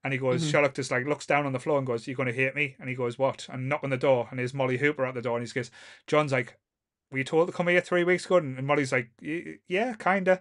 And 0.05 0.13
he 0.13 0.19
goes, 0.19 0.45
Mhm. 0.45 0.51
Sherlock 0.51 0.75
just 0.75 0.91
like 0.91 1.07
looks 1.07 1.27
down 1.27 1.45
on 1.45 1.53
the 1.53 1.59
floor 1.59 1.79
and 1.79 1.87
goes, 1.87 2.07
"You're 2.07 2.17
going 2.17 2.29
to 2.29 2.33
hate 2.33 2.55
me?" 2.55 2.77
And 2.79 2.89
he 2.89 2.95
goes, 2.95 3.19
"What?" 3.19 3.49
And 3.51 3.69
knock 3.69 3.83
on 3.83 3.91
the 3.91 3.97
door, 3.97 4.29
and 4.31 4.39
there's 4.39 4.55
Molly 4.55 4.79
Hooper 4.79 5.05
at 5.05 5.15
the 5.15 5.23
door, 5.23 5.37
and 5.37 5.47
he 5.47 5.53
goes, 5.53 5.71
"John's 6.07 6.33
like, 6.33 6.57
were 7.11 7.19
you 7.19 7.25
told 7.25 7.49
to 7.49 7.53
come 7.53 7.69
here 7.69 7.81
three 7.81 8.05
weeks 8.05 8.27
ago?" 8.27 8.37
And 8.37 8.57
and 8.59 8.67
Molly's 8.67 8.93
like, 8.93 9.11
"Yeah, 9.21 9.95
kinda." 9.99 10.41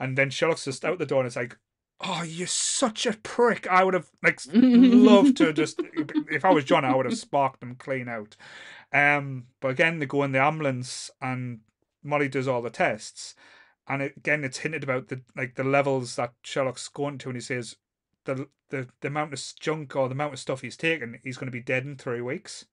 And 0.00 0.18
then 0.18 0.30
Sherlock's 0.30 0.64
just 0.64 0.84
out 0.84 0.98
the 0.98 1.06
door, 1.06 1.20
and 1.20 1.26
it's 1.26 1.36
like, 1.36 1.56
"Oh, 2.00 2.22
you're 2.22 2.46
such 2.48 3.06
a 3.06 3.12
prick!" 3.12 3.66
I 3.68 3.84
would 3.84 3.94
have 3.94 4.10
like 4.22 4.40
loved 4.52 5.36
to 5.38 5.52
just 5.52 5.80
if 6.30 6.44
I 6.44 6.50
was 6.50 6.64
John, 6.64 6.84
I 6.84 6.94
would 6.94 7.06
have 7.06 7.16
sparked 7.16 7.60
them 7.60 7.76
clean 7.76 8.08
out. 8.08 8.36
Um, 8.92 9.46
but 9.60 9.68
again, 9.68 9.98
they 10.00 10.06
go 10.06 10.24
in 10.24 10.32
the 10.32 10.42
ambulance, 10.42 11.10
and 11.20 11.60
Molly 12.02 12.28
does 12.28 12.48
all 12.48 12.60
the 12.60 12.70
tests, 12.70 13.34
and 13.86 14.02
it, 14.02 14.16
again, 14.16 14.42
it's 14.44 14.58
hinted 14.58 14.82
about 14.82 15.08
the 15.08 15.22
like 15.36 15.54
the 15.54 15.64
levels 15.64 16.16
that 16.16 16.34
Sherlock's 16.42 16.88
going 16.88 17.18
to, 17.18 17.28
and 17.28 17.36
he 17.36 17.40
says 17.40 17.76
the 18.26 18.48
the 18.70 18.88
the 19.00 19.08
amount 19.08 19.32
of 19.34 19.42
junk 19.60 19.96
or 19.96 20.08
the 20.08 20.14
amount 20.14 20.34
of 20.34 20.40
stuff 20.40 20.62
he's 20.62 20.76
taken, 20.78 21.20
he's 21.24 21.38
going 21.38 21.48
to 21.48 21.52
be 21.52 21.62
dead 21.62 21.84
in 21.84 21.96
three 21.96 22.22
weeks 22.22 22.66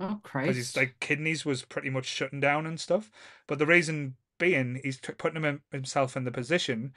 Oh 0.00 0.20
crazy. 0.24 0.52
because 0.52 0.56
his 0.56 0.76
like 0.76 1.00
kidneys 1.00 1.44
was 1.44 1.64
pretty 1.64 1.90
much 1.90 2.06
shutting 2.06 2.40
down 2.40 2.66
and 2.66 2.80
stuff. 2.80 3.10
But 3.46 3.58
the 3.58 3.66
reason 3.66 4.16
being, 4.38 4.80
he's 4.82 5.00
t- 5.00 5.12
putting 5.14 5.42
him 5.42 5.62
himself 5.70 6.16
in 6.16 6.24
the 6.24 6.32
position, 6.32 6.94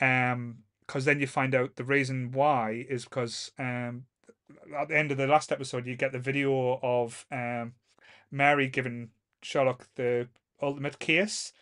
um, 0.00 0.64
because 0.80 1.04
then 1.04 1.20
you 1.20 1.26
find 1.26 1.54
out 1.54 1.76
the 1.76 1.84
reason 1.84 2.32
why 2.32 2.86
is 2.88 3.04
because 3.04 3.52
um, 3.58 4.06
at 4.76 4.88
the 4.88 4.96
end 4.96 5.10
of 5.12 5.18
the 5.18 5.26
last 5.26 5.52
episode, 5.52 5.86
you 5.86 5.96
get 5.96 6.12
the 6.12 6.18
video 6.18 6.78
of 6.82 7.26
um, 7.30 7.74
Mary 8.30 8.68
giving 8.68 9.10
Sherlock 9.42 9.88
the 9.96 10.28
ultimate 10.62 10.98
case, 10.98 11.52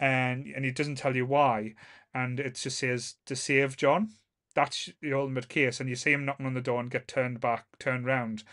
and 0.00 0.46
and 0.48 0.64
he 0.64 0.70
doesn't 0.72 0.96
tell 0.96 1.16
you 1.16 1.26
why, 1.26 1.74
and 2.14 2.40
it 2.40 2.56
just 2.56 2.78
says 2.78 3.16
to 3.26 3.36
save 3.36 3.76
John. 3.76 4.10
That's 4.54 4.90
the 5.00 5.12
ultimate 5.12 5.48
case, 5.48 5.80
and 5.80 5.88
you 5.88 5.96
see 5.96 6.12
him 6.12 6.24
knocking 6.24 6.46
on 6.46 6.54
the 6.54 6.60
door 6.60 6.80
and 6.80 6.90
get 6.90 7.08
turned 7.08 7.40
back, 7.40 7.66
turned 7.78 8.06
round, 8.06 8.44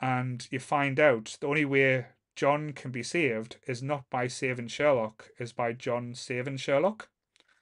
and 0.00 0.46
you 0.50 0.58
find 0.58 0.98
out 0.98 1.36
the 1.40 1.46
only 1.48 1.64
way 1.64 2.06
John 2.36 2.72
can 2.72 2.90
be 2.90 3.02
saved 3.02 3.58
is 3.66 3.82
not 3.82 4.08
by 4.10 4.26
saving 4.26 4.68
Sherlock, 4.68 5.30
is 5.38 5.52
by 5.52 5.72
John 5.72 6.14
saving 6.14 6.56
Sherlock. 6.58 7.08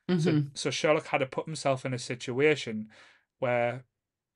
So, 0.09 0.33
Mhm. 0.33 0.57
so 0.57 0.71
Sherlock 0.71 1.07
had 1.09 1.19
to 1.19 1.27
put 1.27 1.47
himself 1.47 1.85
in 1.87 1.95
a 1.95 1.99
situation 1.99 2.91
where 3.39 3.85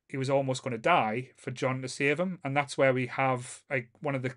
he 0.09 0.17
was 0.17 0.31
almost 0.31 0.63
going 0.63 0.73
to 0.73 0.79
die 0.79 1.33
for 1.37 1.51
John 1.51 1.83
to 1.83 1.89
save 1.89 2.21
him, 2.21 2.41
and 2.45 2.57
that's 2.57 2.79
where 2.79 2.93
we 2.93 3.07
have 3.09 3.63
like 3.71 3.91
one 4.01 4.15
of 4.15 4.23
the 4.23 4.37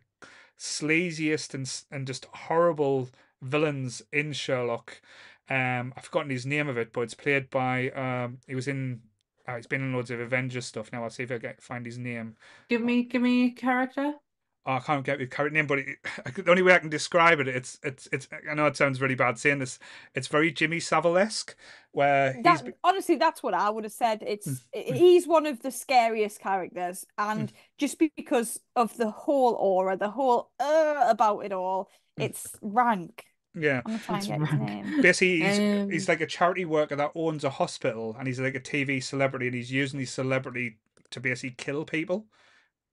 sleaziest 0.58 1.54
and 1.54 1.84
and 1.92 2.08
just 2.08 2.26
horrible 2.26 3.10
villains 3.42 4.02
in 4.12 4.34
Sherlock. 4.34 5.02
Um, 5.50 5.94
I've 5.98 6.06
forgotten 6.06 6.30
his 6.30 6.46
name 6.46 6.68
of 6.68 6.78
it, 6.78 6.94
but 6.94 7.02
it's 7.02 7.14
played 7.14 7.50
by 7.50 7.90
um, 7.92 8.40
he 8.48 8.56
was 8.56 8.68
in. 8.68 9.02
Uh, 9.48 9.56
he's 9.56 9.68
been 9.68 9.82
in 9.82 9.94
loads 9.94 10.12
of 10.12 10.20
Avengers 10.20 10.66
stuff. 10.66 10.92
Now 10.92 11.04
I'll 11.04 11.10
see 11.10 11.24
if 11.24 11.32
I 11.32 11.40
can 11.40 11.56
find 11.60 11.86
his 11.86 11.98
name. 11.98 12.36
Give 12.70 12.82
me, 12.82 13.04
give 13.04 13.22
me 13.22 13.52
character. 13.52 14.14
Oh, 14.66 14.74
I 14.74 14.80
can't 14.80 15.06
get 15.06 15.18
the 15.18 15.26
current 15.26 15.54
name, 15.54 15.66
but 15.68 15.80
it, 15.80 15.98
the 16.36 16.50
only 16.52 16.62
way 16.62 16.74
I 16.74 16.80
can 16.80 16.90
describe 16.90 17.40
it, 17.40 17.48
it's 17.48 17.80
it's 17.82 18.08
it's. 18.12 18.28
I 18.50 18.54
know 18.54 18.68
it 18.68 18.78
sounds 18.78 19.02
really 19.02 19.16
bad 19.16 19.40
saying 19.40 19.60
this. 19.60 19.80
It's 20.14 20.28
very 20.28 20.52
Jimmy 20.52 20.80
Savile 20.80 21.18
esque, 21.18 21.56
where 21.92 22.40
he's 22.44 22.62
That, 22.62 22.74
honestly, 22.84 23.16
that's 23.16 23.42
what 23.42 23.54
I 23.54 23.70
would 23.70 23.84
have 23.86 23.94
said. 23.94 24.24
It's 24.26 24.62
Mm, 24.86 24.96
he's 24.96 25.28
one 25.28 25.46
of 25.46 25.62
the 25.62 25.72
scariest 25.72 26.40
characters, 26.40 27.06
and 27.18 27.52
just 27.78 27.98
because 27.98 28.60
of 28.76 28.96
the 28.98 29.10
whole 29.10 29.54
aura, 29.56 29.98
the 29.98 30.10
whole 30.12 30.52
uh 30.60 31.06
about 31.10 31.40
it 31.40 31.52
all, 31.52 31.90
it's 32.20 32.56
rank. 32.62 33.26
Yeah. 33.56 33.82
I'm 33.86 33.98
gonna 33.98 34.00
try 34.00 34.16
and 34.16 34.24
It's 34.24 34.28
get 34.28 34.50
his 34.50 34.60
name. 34.60 35.02
Basically, 35.02 35.42
he's, 35.42 35.60
Um, 35.60 35.90
he's 35.90 36.08
like 36.10 36.22
a 36.22 36.26
charity 36.28 36.66
worker 36.66 36.96
that 36.96 37.12
owns 37.16 37.44
a 37.44 37.50
hospital, 37.50 38.16
and 38.18 38.28
he's 38.28 38.40
like 38.40 38.56
a 38.56 38.60
TV 38.60 39.02
celebrity, 39.04 39.48
and 39.48 39.56
he's 39.56 39.72
using 39.72 40.00
his 40.00 40.12
celebrity 40.12 40.78
to 41.12 41.20
basically 41.20 41.56
kill 41.58 41.86
people. 41.86 42.28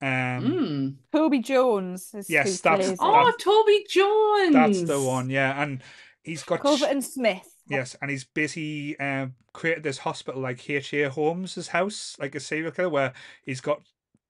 Um, 0.02 0.08
Mm. 0.08 0.96
Toby 1.12 1.38
Jones 1.38 2.12
is 2.14 2.28
Yes, 2.28 2.46
who 2.46 2.62
that's- 2.62 2.86
plays. 2.88 2.98
Oh, 3.00 3.32
Toby 3.38 3.84
Jones. 3.88 4.52
that's 4.52 4.82
the 4.88 5.00
one, 5.02 5.30
yeah. 5.30 5.60
And 5.62 5.82
he's 6.22 6.42
got 6.42 6.58
sh- 6.60 6.62
Culverton 6.62 7.02
Smith. 7.02 7.48
Yes, 7.68 7.96
and 8.00 8.10
he's 8.10 8.24
basically 8.24 8.98
um, 9.00 9.34
created 9.52 9.82
this 9.82 9.98
hospital 9.98 10.40
like 10.40 10.68
H.A. 10.68 11.08
Holmes' 11.10 11.68
house, 11.68 12.16
like 12.20 12.34
a 12.34 12.40
serial 12.40 12.70
killer, 12.72 12.88
where 12.90 13.12
he's 13.44 13.60
got 13.60 13.82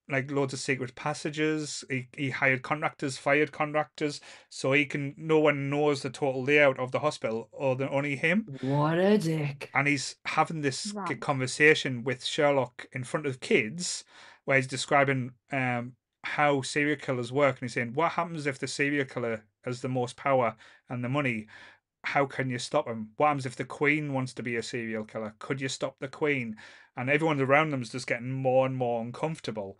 like 0.08 0.30
loads 0.30 0.52
of 0.54 0.60
secret 0.60 0.94
passages. 0.94 1.84
He, 1.90 2.08
he 2.16 2.30
hired 2.30 2.62
contractors, 2.62 3.18
fired 3.18 3.52
contractors, 3.52 4.20
so 4.50 4.72
he 4.72 4.86
can 4.86 5.14
no 5.16 5.38
one 5.40 5.68
knows 5.70 6.02
the 6.02 6.10
total 6.10 6.42
layout 6.44 6.78
of 6.78 6.92
the 6.92 7.00
hospital 7.00 7.50
other 7.58 7.84
than 7.86 7.88
only 7.94 8.16
him. 8.16 8.50
What 8.60 8.98
a 8.98 9.18
dick. 9.18 9.70
And 9.74 9.86
he's 9.88 10.16
having 10.24 10.60
this 10.62 10.92
k- 11.04 11.14
Right. 11.14 11.20
conversation 11.20 12.02
with 12.04 12.24
Sherlock 12.24 12.86
in 12.92 13.04
front 13.04 13.26
of 13.26 13.40
kids, 13.40 14.04
where 14.44 14.56
he's 14.56 14.66
describing 14.66 15.34
um, 15.52 15.96
how 16.24 16.62
serial 16.62 16.96
killers 16.96 17.32
work, 17.32 17.56
and 17.56 17.62
he's 17.62 17.74
saying, 17.74 17.94
"What 17.94 18.12
happens 18.12 18.46
if 18.46 18.58
the 18.58 18.66
serial 18.68 19.04
killer 19.04 19.46
has 19.64 19.80
the 19.82 19.88
most 19.88 20.16
power 20.16 20.56
and 20.88 21.04
the 21.04 21.08
money?" 21.08 21.46
How 22.06 22.24
can 22.24 22.48
you 22.48 22.58
stop 22.58 22.86
him? 22.86 23.10
What 23.16 23.26
happens 23.26 23.46
if 23.46 23.56
the 23.56 23.64
Queen 23.64 24.12
wants 24.12 24.32
to 24.34 24.42
be 24.44 24.54
a 24.56 24.62
serial 24.62 25.04
killer? 25.04 25.34
Could 25.40 25.60
you 25.60 25.68
stop 25.68 25.96
the 25.98 26.06
Queen? 26.06 26.56
And 26.96 27.10
everyone 27.10 27.40
around 27.40 27.70
them 27.70 27.82
is 27.82 27.90
just 27.90 28.06
getting 28.06 28.30
more 28.30 28.64
and 28.64 28.76
more 28.76 29.02
uncomfortable, 29.02 29.78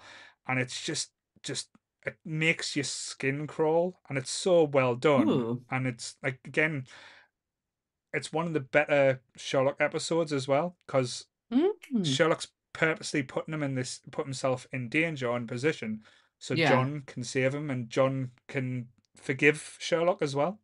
and 0.49 0.59
it's 0.59 0.85
just 0.85 1.13
just 1.43 1.69
it 2.05 2.17
makes 2.25 2.75
your 2.77 2.85
skin 2.85 3.47
crawl, 3.47 4.01
and 4.09 4.19
it's 4.19 4.31
so 4.31 4.65
well 4.65 4.97
done, 4.97 5.29
Ooh. 5.29 5.63
and 5.71 5.87
it's 5.87 6.17
like 6.23 6.41
again, 6.45 6.85
it's 8.13 8.33
one 8.33 8.47
of 8.47 8.53
the 8.55 8.61
better 8.61 9.23
Sherlock 9.37 9.77
episodes 9.81 10.33
as 10.33 10.49
well 10.49 10.77
because 10.87 11.27
Mm. 11.53 12.05
Sherlock's 12.05 12.49
purposely 12.73 13.23
putting 13.23 13.55
him 13.55 13.63
in 13.63 13.77
this, 13.77 14.01
put 14.11 14.27
himself 14.27 14.67
in 14.73 14.89
danger 14.89 15.31
and 15.31 15.47
position, 15.47 16.03
so 16.41 16.55
Yeah. 16.55 16.71
John 16.71 17.03
can 17.07 17.23
save 17.23 17.55
him, 17.55 17.71
and 17.71 17.89
John 17.89 18.33
can 18.49 18.89
forgive 19.15 19.77
Sherlock 19.79 20.23
as 20.23 20.35
well. 20.35 20.61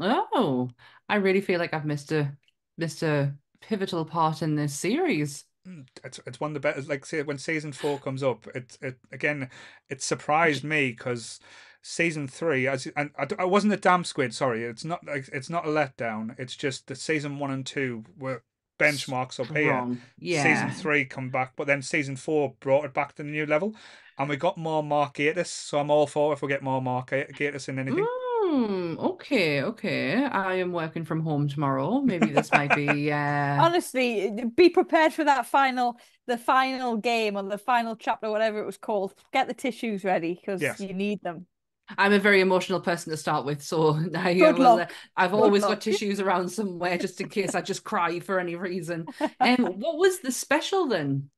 Oh, 0.00 0.70
I 1.08 1.16
really 1.16 1.40
feel 1.40 1.58
like 1.58 1.74
I've 1.74 1.84
missed 1.84 2.12
a 2.12 2.36
missed 2.76 3.02
a 3.02 3.34
pivotal 3.60 4.04
part 4.04 4.42
in 4.42 4.56
this 4.56 4.74
series. 4.74 5.44
Mm, 5.66 5.86
it's 6.02 6.20
it's 6.26 6.40
one 6.40 6.50
of 6.50 6.54
the 6.54 6.60
best. 6.60 6.88
Like 6.88 7.06
say 7.06 7.22
when 7.22 7.38
season 7.38 7.72
four 7.72 7.98
comes 7.98 8.22
up, 8.22 8.46
it 8.54 8.76
it 8.80 8.98
again 9.12 9.50
it 9.88 10.02
surprised 10.02 10.64
me 10.64 10.90
because 10.90 11.40
season 11.82 12.26
three 12.26 12.66
as 12.66 12.86
and 12.96 13.10
I, 13.18 13.26
I 13.38 13.44
wasn't 13.44 13.72
a 13.72 13.78
damn 13.78 14.04
squid. 14.04 14.34
Sorry, 14.34 14.64
it's 14.64 14.84
not 14.84 15.06
like 15.06 15.28
it's 15.32 15.50
not 15.50 15.66
a 15.66 15.70
letdown. 15.70 16.34
It's 16.38 16.56
just 16.56 16.86
that 16.88 16.98
season 16.98 17.38
one 17.38 17.50
and 17.50 17.64
two 17.64 18.04
were 18.18 18.42
benchmarks 18.78 19.38
up 19.40 19.54
here. 19.56 19.68
Strong. 19.68 20.00
Yeah. 20.18 20.42
Season 20.42 20.70
three 20.70 21.04
come 21.04 21.30
back, 21.30 21.52
but 21.56 21.66
then 21.66 21.82
season 21.82 22.16
four 22.16 22.54
brought 22.60 22.84
it 22.84 22.94
back 22.94 23.14
to 23.14 23.22
the 23.22 23.30
new 23.30 23.46
level, 23.46 23.74
and 24.18 24.28
we 24.28 24.36
got 24.36 24.58
more 24.58 24.82
Mark 24.82 25.14
Gatiss. 25.14 25.46
So 25.46 25.78
I'm 25.78 25.90
all 25.90 26.06
for 26.06 26.32
if 26.32 26.42
we 26.42 26.48
get 26.48 26.62
more 26.62 26.82
Mark 26.82 27.10
Ga- 27.10 27.26
Gatiss 27.28 27.68
in 27.68 27.78
anything. 27.78 28.06
Mm, 28.54 28.98
okay, 28.98 29.62
okay. 29.62 30.24
I 30.24 30.54
am 30.56 30.72
working 30.72 31.04
from 31.04 31.20
home 31.22 31.48
tomorrow. 31.48 32.00
Maybe 32.00 32.30
this 32.30 32.52
might 32.52 32.72
be 32.74 33.10
uh 33.12 33.64
Honestly, 33.64 34.32
be 34.56 34.68
prepared 34.68 35.12
for 35.12 35.24
that 35.24 35.46
final, 35.46 35.96
the 36.26 36.36
final 36.38 36.96
game 36.96 37.36
or 37.36 37.42
the 37.44 37.58
final 37.58 37.94
chapter, 37.96 38.30
whatever 38.30 38.60
it 38.60 38.66
was 38.66 38.76
called. 38.78 39.14
Get 39.32 39.46
the 39.46 39.54
tissues 39.54 40.04
ready 40.04 40.34
because 40.34 40.60
Yes. 40.60 40.80
you 40.80 40.92
need 40.92 41.22
them. 41.22 41.46
I'm 41.98 42.12
a 42.14 42.18
very 42.18 42.40
emotional 42.40 42.80
person 42.80 43.10
to 43.10 43.16
start 43.16 43.44
with, 43.44 43.62
so 43.62 43.98
I 44.16 44.32
Good 44.38 44.58
will, 44.58 44.78
uh, 44.80 44.86
luck. 44.86 44.90
I've 45.16 45.34
Good 45.34 45.38
always 45.42 45.62
luck. 45.62 45.78
got 45.78 45.80
tissues 45.82 46.18
around 46.20 46.48
somewhere 46.48 46.96
just 46.96 47.20
in 47.20 47.28
case 47.28 47.54
I 47.54 47.60
just 47.60 47.84
cry 47.84 48.20
for 48.20 48.40
any 48.40 48.56
reason. 48.56 49.08
Um, 49.40 49.66
what 49.78 49.98
was 49.98 50.20
the 50.20 50.32
special 50.32 50.86
then? 50.86 51.30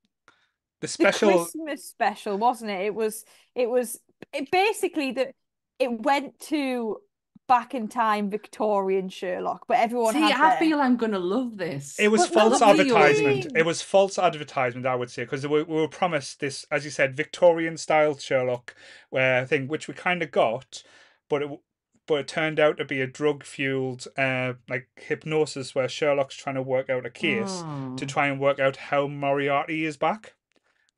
The 0.80 0.88
the 0.98 1.06
special 1.06 1.09
Christmas 1.09 1.84
special, 1.84 2.38
wasn't 2.38 2.70
it? 2.70 2.86
It 2.86 2.94
was 2.94 3.24
it 3.55 3.68
was 3.68 3.98
it 4.32 4.51
basically 4.51 5.12
that 5.12 5.34
it 5.78 5.90
went 6.02 6.38
to 6.40 6.98
back 7.48 7.74
in 7.74 7.86
time 7.89 8.28
Victorian 8.31 9.09
Sherlock, 9.09 9.66
but 9.68 9.77
everyone 9.78 10.14
See, 10.14 10.20
had 10.20 10.32
I 10.32 10.48
their- 10.51 10.59
feel 10.59 10.81
I'm 10.81 10.97
gonna 10.97 11.18
love 11.18 11.56
this. 11.56 11.98
It 11.98 12.09
was 12.09 12.27
But 12.28 12.35
false 12.35 12.62
advertisement. 12.62 13.47
It 13.56 13.64
was 13.64 13.82
false 13.82 14.18
advertisement, 14.18 14.86
I 14.86 14.94
would 14.97 15.10
say, 15.10 15.23
because 15.24 15.47
we, 15.47 15.62
we 15.62 15.74
were 15.77 15.89
promised 15.89 16.40
this, 16.40 16.66
as 16.70 16.85
you 16.85 16.90
said, 16.90 17.16
Victorian 17.16 17.77
style 17.77 18.16
Sherlock, 18.18 18.74
where 19.10 19.47
thing 19.47 19.68
which 19.68 19.86
we 19.89 19.94
kind 19.94 20.23
of 20.23 20.31
got, 20.31 20.82
but 21.28 21.43
it 21.43 21.51
but 22.09 22.20
it 22.20 22.28
turned 22.28 22.60
out 22.60 22.77
to 22.77 22.85
be 22.85 23.01
a 23.01 23.06
drug 23.06 23.43
fueled 23.43 24.06
uh 24.16 24.52
like 24.68 24.89
hypnosis 24.97 25.74
where 25.74 25.89
Sherlock's 25.89 26.36
trying 26.36 26.55
to 26.55 26.62
work 26.62 26.89
out 26.89 27.05
a 27.06 27.10
case 27.10 27.62
Oh. 27.64 27.94
to 27.97 28.06
try 28.06 28.28
and 28.28 28.39
work 28.40 28.60
out 28.60 28.77
how 28.77 29.09
Moriarty 29.09 29.85
is 29.85 29.97
back. 29.97 30.35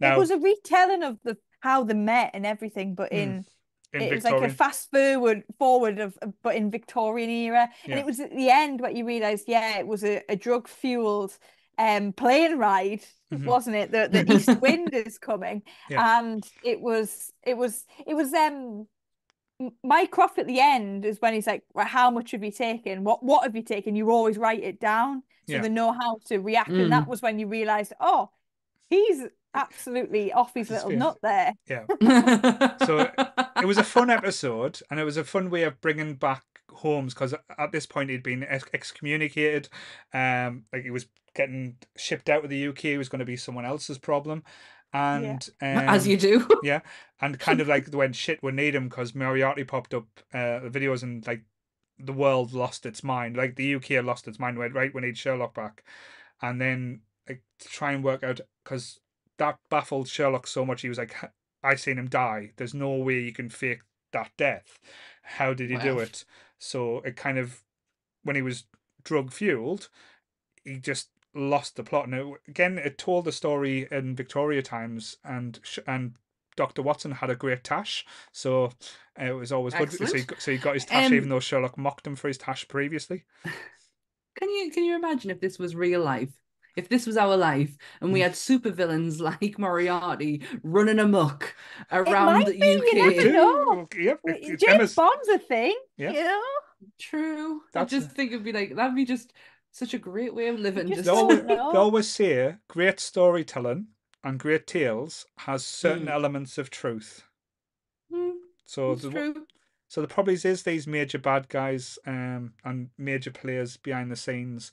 Now, 0.00 0.14
it 0.14 0.18
was 0.18 0.30
a 0.30 0.38
retelling 0.38 1.02
of 1.02 1.18
the 1.24 1.36
how 1.60 1.82
they 1.82 1.94
met 1.94 2.30
and 2.34 2.46
everything, 2.46 2.94
but 2.94 3.10
Mm, 3.10 3.44
in 3.92 4.02
it 4.02 4.14
was 4.14 4.24
like 4.24 4.42
a 4.42 4.48
fast 4.50 4.90
forward 4.90 5.44
forward 5.58 5.98
of 5.98 6.18
but 6.42 6.56
in 6.56 6.70
Victorian 6.70 7.30
era. 7.30 7.68
And 7.84 7.94
it 7.98 8.04
was 8.04 8.20
at 8.20 8.30
the 8.30 8.50
end 8.50 8.80
what 8.80 8.94
you 8.94 9.04
realised, 9.06 9.44
yeah, 9.48 9.78
it 9.78 9.86
was 9.86 10.04
a, 10.04 10.22
a 10.28 10.36
drug 10.36 10.68
fueled 10.68 11.36
um 11.78 12.12
plane 12.12 12.58
ride, 12.58 13.02
Mhm. 13.32 13.44
wasn't 13.44 13.76
it? 13.76 13.90
The 13.92 14.08
the 14.10 14.34
east 14.34 14.60
wind 14.60 14.92
is 14.92 15.18
coming. 15.18 15.62
Yeah. 15.88 16.18
And 16.18 16.46
it 16.64 16.80
was 16.80 17.32
it 17.44 17.56
was 17.56 17.84
it 18.06 18.14
was 18.14 18.32
um 18.34 18.86
Mycroft 19.82 20.38
at 20.38 20.46
the 20.46 20.60
end 20.60 21.04
is 21.04 21.20
when 21.20 21.34
he's 21.34 21.46
like, 21.46 21.64
right, 21.74 21.86
how 21.86 22.10
much 22.10 22.30
have 22.30 22.44
you 22.44 22.52
taken? 22.52 23.02
What 23.04 23.22
what 23.24 23.42
have 23.44 23.56
you 23.56 23.62
taken? 23.62 23.96
You 23.96 24.10
always 24.10 24.38
write 24.38 24.62
it 24.62 24.78
down 24.80 25.22
so 25.48 25.54
Yeah. 25.54 25.62
they 25.62 25.68
know 25.68 25.92
how 25.92 26.18
to 26.26 26.38
react. 26.38 26.70
Mm. 26.70 26.82
And 26.84 26.92
that 26.92 27.08
was 27.08 27.22
when 27.22 27.38
you 27.38 27.46
realised, 27.48 27.92
oh, 28.00 28.30
he's 28.90 29.22
absolutely 29.54 30.32
off 30.32 30.54
his 30.54 30.70
little 30.70 30.90
nut 30.90 31.18
there. 31.22 31.54
yeah. 31.68 31.84
So, 32.86 33.10
It 33.60 33.66
was 33.66 33.78
a 33.78 33.84
fun 33.84 34.10
episode, 34.10 34.80
and 34.90 35.00
it 35.00 35.04
was 35.04 35.16
a 35.16 35.24
fun 35.24 35.50
way 35.50 35.62
of 35.64 35.80
bringing 35.80 36.14
back 36.14 36.44
Holmes 36.70 37.14
because 37.14 37.34
at 37.58 37.72
this 37.72 37.86
point 37.86 38.10
he'd 38.10 38.22
been 38.22 38.44
ex- 38.44 38.68
excommunicated. 38.72 39.68
Um, 40.12 40.64
like 40.72 40.82
he 40.82 40.90
was 40.90 41.06
getting 41.34 41.76
shipped 41.96 42.28
out 42.28 42.44
of 42.44 42.50
the 42.50 42.68
UK. 42.68 42.86
It 42.86 42.98
was 42.98 43.08
going 43.08 43.20
to 43.20 43.24
be 43.24 43.36
someone 43.36 43.64
else's 43.64 43.98
problem, 43.98 44.44
and 44.92 45.48
As 45.60 46.04
um, 46.04 46.10
you 46.10 46.16
do. 46.16 46.48
yeah, 46.62 46.80
and 47.20 47.38
kind 47.38 47.60
of 47.60 47.68
like 47.68 47.92
when 47.92 48.12
shit 48.12 48.42
would 48.42 48.54
need 48.54 48.74
him 48.74 48.88
because 48.88 49.14
Moriarty 49.14 49.64
popped 49.64 49.94
up 49.94 50.06
uh, 50.32 50.60
the 50.60 50.70
videos 50.70 51.02
and 51.02 51.26
like 51.26 51.42
the 51.98 52.12
world 52.12 52.52
lost 52.52 52.86
its 52.86 53.02
mind. 53.02 53.36
Like 53.36 53.56
the 53.56 53.74
UK 53.74 53.86
had 53.86 54.04
lost 54.04 54.28
its 54.28 54.38
mind. 54.38 54.58
Right, 54.58 54.94
we 54.94 55.00
need 55.00 55.18
Sherlock 55.18 55.54
back, 55.54 55.84
and 56.40 56.60
then 56.60 57.00
like 57.28 57.42
to 57.60 57.68
try 57.68 57.92
and 57.92 58.04
work 58.04 58.22
out 58.22 58.40
because 58.64 59.00
that 59.38 59.58
baffled 59.70 60.08
Sherlock 60.08 60.46
so 60.46 60.64
much. 60.64 60.82
He 60.82 60.88
was 60.88 60.98
like, 60.98 61.14
"H- 61.22 61.30
I 61.62 61.74
seen 61.74 61.98
him 61.98 62.08
die. 62.08 62.52
There's 62.56 62.74
no 62.74 62.90
way 62.96 63.20
you 63.20 63.32
can 63.32 63.48
fake 63.48 63.80
that 64.12 64.30
death. 64.36 64.78
How 65.22 65.54
did 65.54 65.70
he 65.70 65.76
do 65.82 65.98
it? 65.98 66.24
So 66.58 67.00
it 67.00 67.16
kind 67.16 67.38
of 67.38 67.62
when 68.22 68.36
he 68.36 68.42
was 68.42 68.64
drug 69.04 69.32
fueled, 69.32 69.88
he 70.64 70.78
just 70.78 71.10
lost 71.34 71.76
the 71.76 71.84
plot. 71.84 72.08
Now 72.08 72.36
again, 72.46 72.78
it 72.78 72.98
told 72.98 73.24
the 73.24 73.32
story 73.32 73.86
in 73.90 74.14
Victoria 74.16 74.62
times, 74.62 75.16
and 75.24 75.58
and 75.86 76.14
Doctor 76.56 76.82
Watson 76.82 77.12
had 77.12 77.30
a 77.30 77.36
great 77.36 77.62
tash, 77.62 78.04
so 78.32 78.72
it 79.16 79.32
was 79.36 79.52
always 79.52 79.74
good. 79.74 79.92
So 79.92 80.06
he, 80.06 80.22
got- 80.24 80.42
so 80.42 80.50
he 80.52 80.58
got 80.58 80.74
his 80.74 80.84
tash, 80.84 81.06
Um, 81.06 81.14
even 81.14 81.28
though 81.28 81.38
Sherlock 81.40 81.78
mocked 81.78 82.06
him 82.06 82.16
for 82.16 82.26
his 82.28 82.38
tash 82.38 82.66
previously. 82.66 83.24
Can 84.36 84.50
you 84.50 84.70
can 84.70 84.84
you 84.84 84.94
imagine 84.94 85.30
if 85.32 85.40
this 85.40 85.58
was 85.58 85.74
real 85.74 86.00
life? 86.00 86.30
If 86.78 86.88
this 86.88 87.06
was 87.06 87.16
our 87.16 87.36
life 87.36 87.76
and 88.00 88.10
Mm. 88.10 88.12
we 88.14 88.20
had 88.20 88.32
supervillains 88.32 89.20
like 89.30 89.58
Moriarty 89.58 90.42
running 90.62 90.98
amok 90.98 91.54
It 91.90 91.96
around 91.96 92.32
might 92.34 92.46
the 92.46 92.58
be, 92.58 92.66
you 92.66 92.94
never 92.94 93.20
UK. 93.20 93.32
know. 93.32 93.88
Yep, 93.98 94.20
it- 94.24 94.38
it's 94.42 94.62
James 94.64 94.74
Emma's- 94.74 94.94
Bond's 94.94 95.28
a 95.28 95.38
thing, 95.38 95.76
Yeah. 95.96 96.12
you 96.12 96.24
know? 96.24 96.42
True. 96.98 97.56
I 97.56 97.60
That's 97.72 97.90
just 97.90 98.12
think 98.12 98.30
it'd 98.32 98.44
be 98.44 98.52
like 98.52 98.74
that'd 98.76 98.94
be 98.94 99.04
just 99.04 99.32
such 99.72 99.94
a 99.94 99.98
great 99.98 100.34
way 100.34 100.46
of 100.48 100.58
living. 100.58 100.86
just 100.88 100.98
They 100.98 101.04
Just 101.04 101.08
always, 101.10 101.38
don't 101.38 101.46
they 101.48 101.56
know. 101.56 101.76
always 101.76 102.08
say 102.08 102.56
great 102.68 103.00
storytelling 103.00 103.88
and 104.24 104.38
great 104.38 104.66
tales 104.66 105.26
has 105.38 105.64
certain 105.64 106.06
Mm. 106.06 106.10
elements 106.12 106.56
of 106.58 106.70
truth. 106.70 107.24
Mm, 108.12 108.32
So 108.64 108.92
it's 108.92 109.02
the, 109.02 109.10
true. 109.10 109.46
so 109.88 110.00
the 110.00 110.08
problem 110.08 110.34
is 110.34 110.62
these 110.62 110.86
major 110.86 111.18
bad 111.18 111.48
guys 111.48 111.98
um 112.06 112.54
and 112.64 112.90
major 112.96 113.30
players 113.30 113.76
behind 113.76 114.10
the 114.10 114.16
scenes, 114.16 114.70
but 114.70 114.72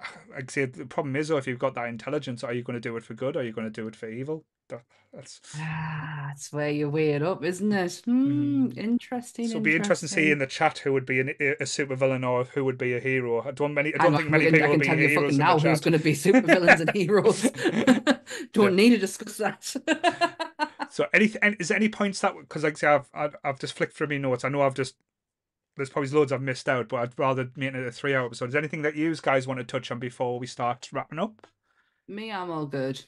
like 0.30 0.50
I 0.50 0.52
say, 0.52 0.64
the 0.66 0.86
problem 0.86 1.16
is 1.16 1.28
though 1.28 1.36
if 1.36 1.46
you've 1.46 1.58
got 1.58 1.74
that 1.74 1.88
intelligence, 1.88 2.44
are 2.44 2.52
you 2.52 2.62
going 2.62 2.74
to 2.74 2.80
do 2.80 2.96
it 2.96 3.04
for 3.04 3.14
good? 3.14 3.36
Or 3.36 3.40
are 3.40 3.42
you 3.44 3.52
going 3.52 3.66
to 3.66 3.70
do 3.70 3.86
it 3.88 3.96
for 3.96 4.08
evil? 4.08 4.44
That, 4.68 4.82
that's 5.12 5.40
Ah, 5.58 6.24
that's 6.28 6.52
where 6.52 6.70
you 6.70 6.90
weigh 6.90 7.12
it 7.12 7.22
up, 7.22 7.44
isn't 7.44 7.72
it? 7.72 8.02
Hmm, 8.04 8.68
interesting. 8.76 9.44
so 9.46 9.50
it'll 9.52 9.60
be 9.60 9.76
interesting 9.76 10.08
to 10.08 10.14
see 10.14 10.30
in 10.32 10.38
the 10.40 10.46
chat 10.46 10.78
who 10.78 10.92
would 10.92 11.06
be 11.06 11.20
an, 11.20 11.28
a 11.40 11.62
supervillain 11.62 12.28
or 12.28 12.44
who 12.44 12.64
would 12.64 12.76
be 12.76 12.92
a 12.94 13.00
hero. 13.00 13.42
I 13.46 13.52
don't 13.52 13.74
many. 13.74 13.94
I 13.94 13.98
don't 13.98 14.12
I'm 14.14 14.18
think 14.18 14.30
many 14.30 14.46
can- 14.46 14.54
people 14.54 14.64
I 14.64 14.68
will 14.68 14.74
can 14.74 14.80
be 14.80 14.86
tell 14.86 14.98
you 14.98 15.08
heroes 15.08 15.22
fucking 15.22 15.34
in 15.34 15.38
now 15.38 15.58
who's 15.58 15.80
going 15.80 15.92
to 15.92 15.98
be 16.00 16.12
supervillains 16.14 16.80
and 16.80 16.90
heroes. 16.90 17.42
Don't 18.52 18.70
Yeah. 18.72 18.76
need 18.76 18.90
to 18.90 18.98
discuss 18.98 19.36
that. 19.38 20.88
So 20.90 21.06
any 21.12 21.26
is 21.60 21.68
there 21.68 21.76
any 21.76 21.88
points 21.88 22.20
that 22.20 22.34
because 22.38 22.64
like 22.64 22.74
I 22.74 22.76
say 22.76 23.00
I've 23.14 23.36
I've 23.44 23.58
just 23.60 23.74
flicked 23.74 23.94
through 23.94 24.08
my 24.08 24.18
notes. 24.18 24.44
I 24.44 24.48
know 24.48 24.62
I've 24.62 24.74
just 24.74 24.96
there's 25.76 25.90
probably 25.90 26.10
loads 26.10 26.32
I've 26.32 26.42
missed 26.42 26.68
out, 26.68 26.88
but 26.88 26.96
I'd 26.96 27.18
rather 27.18 27.50
make 27.56 27.74
it 27.74 27.86
a 27.86 27.92
three 27.92 28.14
hour 28.14 28.26
episode. 28.26 28.46
Is 28.48 28.52
there 28.52 28.60
anything 28.60 28.82
that 28.82 28.96
you 28.96 29.14
guys 29.16 29.46
want 29.46 29.58
to 29.58 29.64
touch 29.64 29.90
on 29.90 29.98
before 29.98 30.38
we 30.38 30.46
start 30.46 30.88
wrapping 30.92 31.18
up? 31.18 31.46
Me, 32.08 32.30
I'm 32.32 32.50
all 32.50 32.66
good. 32.66 33.04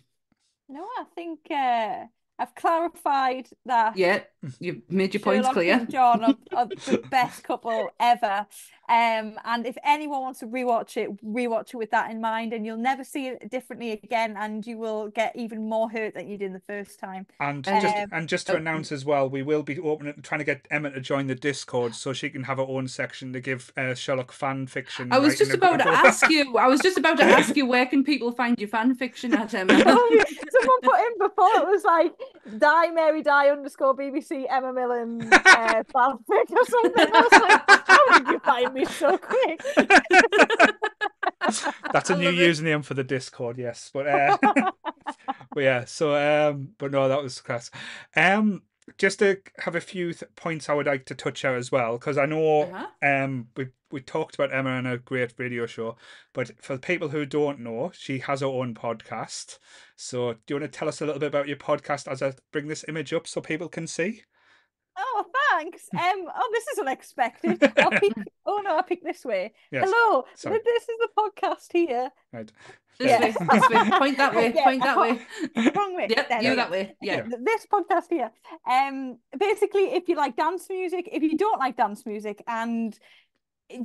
No, 0.68 0.82
I 0.98 1.04
think 1.14 1.40
uh, 1.50 2.04
I've 2.38 2.54
clarified 2.54 3.48
that 3.64 3.96
Yeah, 3.96 4.20
you 4.60 4.82
made 4.88 5.14
your 5.14 5.20
points 5.20 5.46
Sherlock 5.46 5.54
clear. 5.54 5.74
and 5.74 5.90
John 5.90 6.24
are, 6.24 6.34
are 6.54 6.66
the 6.66 7.02
best 7.10 7.42
couple 7.42 7.90
ever. 7.98 8.46
Um, 8.88 9.38
and 9.44 9.66
if 9.66 9.76
anyone 9.84 10.22
wants 10.22 10.40
to 10.40 10.46
rewatch 10.46 10.96
it, 10.96 11.22
rewatch 11.22 11.74
it 11.74 11.76
with 11.76 11.90
that 11.90 12.10
in 12.10 12.22
mind, 12.22 12.54
and 12.54 12.64
you'll 12.64 12.78
never 12.78 13.04
see 13.04 13.26
it 13.26 13.50
differently 13.50 13.92
again, 13.92 14.34
and 14.38 14.66
you 14.66 14.78
will 14.78 15.08
get 15.08 15.36
even 15.36 15.68
more 15.68 15.90
hurt 15.90 16.14
than 16.14 16.26
you 16.26 16.38
did 16.38 16.54
the 16.54 16.60
first 16.60 16.98
time. 16.98 17.26
And 17.38 17.62
just 17.64 17.84
Um, 17.84 18.08
and 18.12 18.28
just 18.28 18.46
to 18.46 18.54
oh. 18.54 18.56
announce 18.56 18.90
as 18.90 19.04
well, 19.04 19.28
we 19.28 19.42
will 19.42 19.62
be 19.62 19.78
opening 19.78 20.14
trying 20.22 20.38
to 20.38 20.44
get 20.44 20.66
Emma 20.70 20.90
to 20.90 21.00
join 21.00 21.26
the 21.26 21.34
Discord 21.34 21.94
so 21.94 22.14
she 22.14 22.30
can 22.30 22.44
have 22.44 22.56
her 22.56 22.64
own 22.66 22.88
section 22.88 23.32
to 23.34 23.40
give 23.40 23.72
uh, 23.76 23.94
Sherlock 23.94 24.32
fan 24.32 24.66
fiction. 24.66 25.12
I 25.12 25.18
was 25.18 25.36
just 25.36 25.52
about 25.52 25.80
to 25.80 25.88
ask 25.88 26.28
you. 26.30 26.56
I 26.56 26.66
was 26.66 26.80
just 26.80 26.96
about 26.96 27.18
to 27.18 27.24
ask 27.38 27.54
you 27.56 27.66
where 27.66 27.84
can 27.84 28.04
people 28.04 28.32
find 28.32 28.58
your 28.58 28.68
fan 28.68 28.94
fiction 28.94 29.34
at, 29.34 29.52
Emma? 29.52 29.74
Oh. 29.90 30.24
Someone 30.50 30.80
put 30.82 30.98
in 31.00 31.18
before 31.18 31.62
it 31.62 31.66
was 31.66 31.84
like 31.84 32.12
die 32.58 32.90
Mary 32.90 33.22
die 33.22 33.48
underscore 33.50 33.96
BBC 33.96 34.27
Emma 34.30 34.72
Millen 34.72 35.22
uh, 35.32 35.82
fanfic 35.94 36.50
or 36.50 36.64
something. 36.64 37.14
I 37.14 37.20
was 37.20 37.40
like, 37.40 37.62
how 37.86 38.18
did 38.18 38.28
you 38.28 38.38
find 38.40 38.74
me 38.74 38.84
so 38.84 39.16
quick? 39.18 39.62
That's 41.92 42.10
a 42.10 42.16
new 42.16 42.30
username 42.30 42.84
for 42.84 42.94
the 42.94 43.04
Discord, 43.04 43.58
yes. 43.58 43.90
But 43.92 44.06
uh, 44.06 44.38
but 45.54 45.60
yeah, 45.60 45.84
so 45.84 46.14
um, 46.14 46.70
but 46.78 46.90
no, 46.90 47.08
that 47.08 47.22
was 47.22 47.40
class. 47.40 47.70
Um, 48.14 48.62
just 48.96 49.18
to 49.18 49.38
have 49.58 49.74
a 49.74 49.80
few 49.80 50.12
th- 50.14 50.34
points 50.36 50.68
I 50.68 50.74
would 50.74 50.86
like 50.86 51.04
to 51.06 51.14
touch 51.14 51.44
on 51.44 51.54
as 51.56 51.70
well, 51.70 51.98
because 51.98 52.16
I 52.18 52.26
know 52.26 52.62
Uh-huh. 52.62 52.86
um 53.02 53.48
we 53.56 53.68
we 53.90 54.00
talked 54.00 54.34
about 54.34 54.52
Emma 54.52 54.72
in 54.78 54.86
a 54.86 54.98
great 54.98 55.32
radio 55.38 55.66
show, 55.66 55.96
but 56.34 56.62
for 56.62 56.74
the 56.74 56.80
people 56.80 57.08
who 57.08 57.24
don't 57.24 57.60
know, 57.60 57.90
she 57.94 58.18
has 58.20 58.40
her 58.40 58.46
own 58.46 58.74
podcast. 58.74 59.58
So 59.96 60.34
do 60.34 60.54
you 60.54 60.60
want 60.60 60.70
to 60.72 60.78
tell 60.78 60.88
us 60.88 61.00
a 61.00 61.06
little 61.06 61.20
bit 61.20 61.28
about 61.28 61.48
your 61.48 61.56
podcast 61.56 62.06
as 62.10 62.22
I 62.22 62.34
bring 62.52 62.68
this 62.68 62.84
image 62.88 63.12
up 63.12 63.26
so 63.26 63.40
people 63.40 63.68
can 63.68 63.86
see? 63.86 64.24
Oh, 64.98 65.24
thanks. 65.52 65.88
Um, 65.94 66.26
oh, 66.34 66.50
this 66.52 66.66
is 66.68 66.78
unexpected. 66.78 67.62
I'll 67.78 67.90
pick, 67.90 68.12
oh 68.46 68.60
no, 68.64 68.76
I 68.78 68.82
picked 68.82 69.04
this 69.04 69.24
way. 69.24 69.52
Yes. 69.70 69.84
Hello, 69.88 70.24
sorry. 70.34 70.60
this 70.64 70.82
is 70.82 70.96
the 71.00 71.08
podcast 71.16 71.72
here. 71.72 72.10
Right. 72.32 72.50
This 72.98 73.08
Yeah. 73.08 73.20
way, 73.20 73.30
this 73.32 73.68
way. 73.70 73.90
Point 73.98 74.16
that 74.18 74.34
way. 74.34 74.52
Yeah, 74.54 74.64
Point 74.64 74.82
that 74.82 74.98
way. 74.98 75.20
Wrong 75.74 75.96
way. 75.96 76.06
Yep, 76.10 76.28
There 76.28 76.42
you 76.42 76.50
we 76.50 76.56
that 76.56 76.70
way. 76.70 76.96
Yeah. 77.00 77.22
This 77.42 77.66
podcast 77.66 78.08
here. 78.10 78.30
Um, 78.68 79.18
basically, 79.38 79.92
if 79.94 80.08
you 80.08 80.16
like 80.16 80.36
dance 80.36 80.66
music, 80.68 81.08
if 81.12 81.22
you 81.22 81.36
don't 81.36 81.58
like 81.60 81.76
dance 81.76 82.04
music, 82.04 82.42
and 82.48 82.98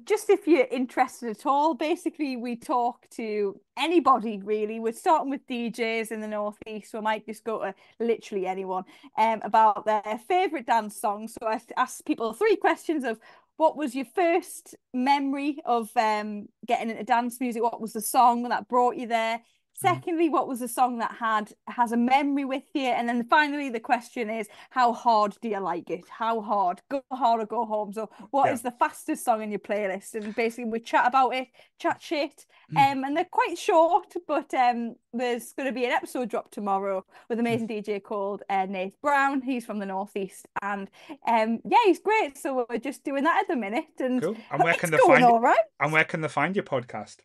just 0.05 0.29
if 0.29 0.47
you're 0.47 0.67
interested 0.71 1.29
at 1.29 1.45
all, 1.45 1.73
basically 1.73 2.37
we 2.37 2.55
talk 2.55 3.07
to 3.11 3.59
anybody 3.77 4.39
really. 4.43 4.79
We're 4.79 4.93
starting 4.93 5.29
with 5.29 5.45
DJs 5.47 6.11
in 6.11 6.21
the 6.21 6.27
northeast, 6.27 6.91
so 6.91 6.99
I 6.99 7.01
might 7.01 7.25
just 7.25 7.43
go 7.43 7.59
to 7.59 7.75
literally 7.99 8.47
anyone 8.47 8.83
um 9.17 9.41
about 9.43 9.85
their 9.85 10.19
favorite 10.27 10.67
dance 10.67 10.99
song. 10.99 11.27
So 11.27 11.47
I 11.47 11.59
ask 11.77 12.03
people 12.05 12.33
three 12.33 12.55
questions 12.55 13.03
of 13.03 13.19
what 13.57 13.77
was 13.77 13.93
your 13.93 14.05
first 14.05 14.75
memory 14.93 15.59
of 15.65 15.89
um 15.97 16.47
getting 16.65 16.89
into 16.89 17.03
dance 17.03 17.39
music? 17.39 17.61
What 17.61 17.81
was 17.81 17.93
the 17.93 18.01
song 18.01 18.43
that 18.43 18.67
brought 18.67 18.95
you 18.95 19.07
there? 19.07 19.41
Secondly, 19.75 20.29
what 20.29 20.47
was 20.47 20.61
a 20.61 20.67
song 20.67 20.99
that 20.99 21.15
had 21.19 21.51
has 21.67 21.91
a 21.91 21.97
memory 21.97 22.45
with 22.45 22.63
you? 22.73 22.85
And 22.87 23.09
then 23.09 23.23
finally, 23.25 23.69
the 23.69 23.79
question 23.79 24.29
is, 24.29 24.47
how 24.69 24.93
hard 24.93 25.35
do 25.41 25.49
you 25.49 25.59
like 25.59 25.89
it? 25.89 26.05
How 26.09 26.41
hard? 26.41 26.81
Go 26.89 27.01
hard 27.11 27.41
or 27.41 27.45
go 27.45 27.65
home. 27.65 27.91
So, 27.91 28.09
what 28.31 28.51
is 28.51 28.63
Yeah. 28.63 28.69
the 28.69 28.75
fastest 28.77 29.25
song 29.25 29.41
in 29.41 29.49
your 29.49 29.59
playlist? 29.59 30.13
And 30.15 30.33
basically, 30.35 30.69
we 30.71 30.79
chat 30.79 31.07
about 31.07 31.33
it, 31.35 31.47
chat 31.79 32.01
shit. 32.01 32.45
Mm. 32.73 32.91
Um, 32.91 33.03
and 33.03 33.17
they're 33.17 33.25
quite 33.29 33.57
short, 33.57 34.13
but 34.27 34.53
um, 34.53 34.95
there's 35.11 35.53
going 35.53 35.67
to 35.67 35.73
be 35.73 35.85
an 35.85 35.91
episode 35.91 36.29
drop 36.29 36.51
tomorrow 36.51 37.05
with 37.29 37.39
an 37.39 37.45
Mm. 37.45 37.49
amazing 37.49 37.67
DJ 37.67 38.01
called 38.01 38.43
uh, 38.49 38.65
Nate 38.67 38.99
Brown. 39.01 39.41
He's 39.41 39.65
from 39.65 39.79
the 39.79 39.85
northeast, 39.85 40.47
and 40.61 40.89
um, 41.27 41.59
yeah, 41.65 41.77
he's 41.85 41.99
great. 41.99 42.37
So 42.37 42.65
we're 42.69 42.77
just 42.77 43.03
doing 43.03 43.23
that 43.23 43.41
at 43.41 43.47
the 43.47 43.55
minute, 43.55 43.85
and 43.99 44.21
Cool. 44.21 44.37
And 44.51 44.63
where 44.63 44.75
can 44.75 44.91
they 44.91 44.97
find 44.97 45.23
all 45.25 45.39
right. 45.39 45.57
and 45.79 45.91
where 45.91 46.03
can 46.05 46.21
they 46.21 46.27
find 46.29 46.55
your 46.55 46.63
podcast? 46.63 47.17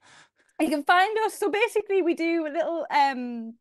You 0.60 0.68
can 0.68 0.82
find 0.84 1.16
us. 1.24 1.34
So 1.34 1.50
basically, 1.50 2.02
we 2.02 2.14
do 2.14 2.46
a 2.46 2.50
little 2.50 2.86
um, 2.90 3.54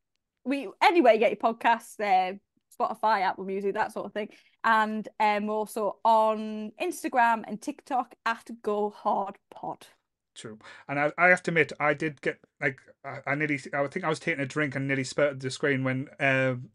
we 0.45 0.69
anywhere 0.81 1.13
you 1.13 1.19
get 1.19 1.31
your 1.31 1.53
podcasts, 1.53 1.99
uh, 1.99 2.37
Spotify, 2.79 3.21
Apple 3.21 3.45
Music, 3.45 3.73
that 3.73 3.91
sort 3.91 4.05
of 4.05 4.13
thing, 4.13 4.29
and 4.63 5.07
um, 5.19 5.49
also 5.49 5.97
on 6.03 6.71
Instagram 6.81 7.43
and 7.47 7.61
TikTok 7.61 8.15
at 8.25 8.49
Go 8.61 8.89
Hard 8.89 9.35
Pod. 9.51 9.87
True. 10.35 10.59
And 10.87 10.99
I, 10.99 11.11
I 11.17 11.27
have 11.27 11.41
to 11.43 11.51
admit, 11.51 11.73
I 11.79 11.93
did 11.95 12.21
get 12.21 12.39
like 12.61 12.79
I, 13.03 13.19
I 13.25 13.35
nearly 13.35 13.59
I 13.73 13.85
think 13.87 14.05
I 14.05 14.09
was 14.09 14.19
taking 14.19 14.39
a 14.41 14.45
drink 14.45 14.75
and 14.75 14.87
nearly 14.87 15.03
spurted 15.03 15.39
the 15.39 15.49
screen 15.49 15.83
when 15.83 16.07
um 16.19 16.69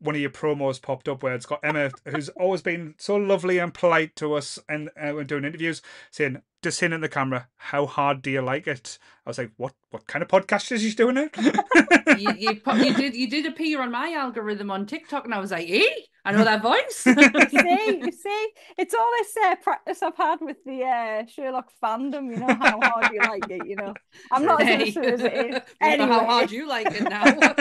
one 0.00 0.14
of 0.14 0.20
your 0.20 0.30
promos 0.30 0.80
popped 0.80 1.08
up 1.08 1.22
where 1.22 1.34
it's 1.34 1.46
got 1.46 1.60
Emma, 1.62 1.90
who's 2.06 2.28
always 2.30 2.62
been 2.62 2.94
so 2.98 3.16
lovely 3.16 3.58
and 3.58 3.74
polite 3.74 4.14
to 4.16 4.34
us 4.34 4.58
and 4.68 4.90
uh, 5.00 5.10
when 5.10 5.26
doing 5.26 5.44
interviews, 5.44 5.82
saying 6.10 6.42
just 6.62 6.82
in 6.82 7.00
the 7.00 7.08
camera, 7.08 7.48
"How 7.56 7.86
hard 7.86 8.22
do 8.22 8.30
you 8.30 8.42
like 8.42 8.66
it?" 8.66 8.98
I 9.26 9.30
was 9.30 9.38
like, 9.38 9.52
"What? 9.56 9.74
What 9.90 10.06
kind 10.06 10.22
of 10.22 10.28
podcast 10.28 10.72
is 10.72 10.82
she 10.82 10.94
doing 10.94 11.16
it?" 11.16 11.36
you, 12.18 12.32
you, 12.36 12.60
you 12.76 12.94
did 12.94 13.14
you 13.14 13.30
did 13.30 13.46
appear 13.46 13.80
on 13.80 13.90
my 13.90 14.12
algorithm 14.12 14.70
on 14.70 14.86
TikTok, 14.86 15.24
and 15.24 15.34
I 15.34 15.38
was 15.38 15.50
like, 15.50 15.68
"Eh, 15.68 15.88
I 16.28 16.32
know 16.32 16.44
that 16.44 16.62
voice." 16.62 17.06
you 17.06 17.48
see, 17.48 18.02
you 18.04 18.12
see, 18.12 18.48
it's 18.76 18.94
all 18.94 19.10
this 19.18 19.36
uh, 19.46 19.56
practice 19.56 20.02
I've 20.02 20.16
had 20.16 20.40
with 20.40 20.58
the 20.64 20.84
uh, 20.84 21.26
Sherlock 21.26 21.70
fandom. 21.82 22.30
You 22.30 22.38
know 22.38 22.54
how 22.54 22.80
hard 22.80 23.10
you 23.10 23.22
like 23.22 23.48
it. 23.50 23.64
You 23.64 23.76
know, 23.76 23.94
I'm 24.30 24.44
not 24.44 24.62
as 24.62 24.68
Hey. 24.68 24.74
innocent 24.74 25.06
as 25.06 25.20
it 25.22 25.32
is. 25.32 25.60
We 25.80 25.96
know 25.96 26.04
Anyway, 26.04 26.12
how 26.12 26.26
hard 26.26 26.50
you 26.50 26.68
like 26.68 26.88
it 26.94 27.08
now. 27.08 27.54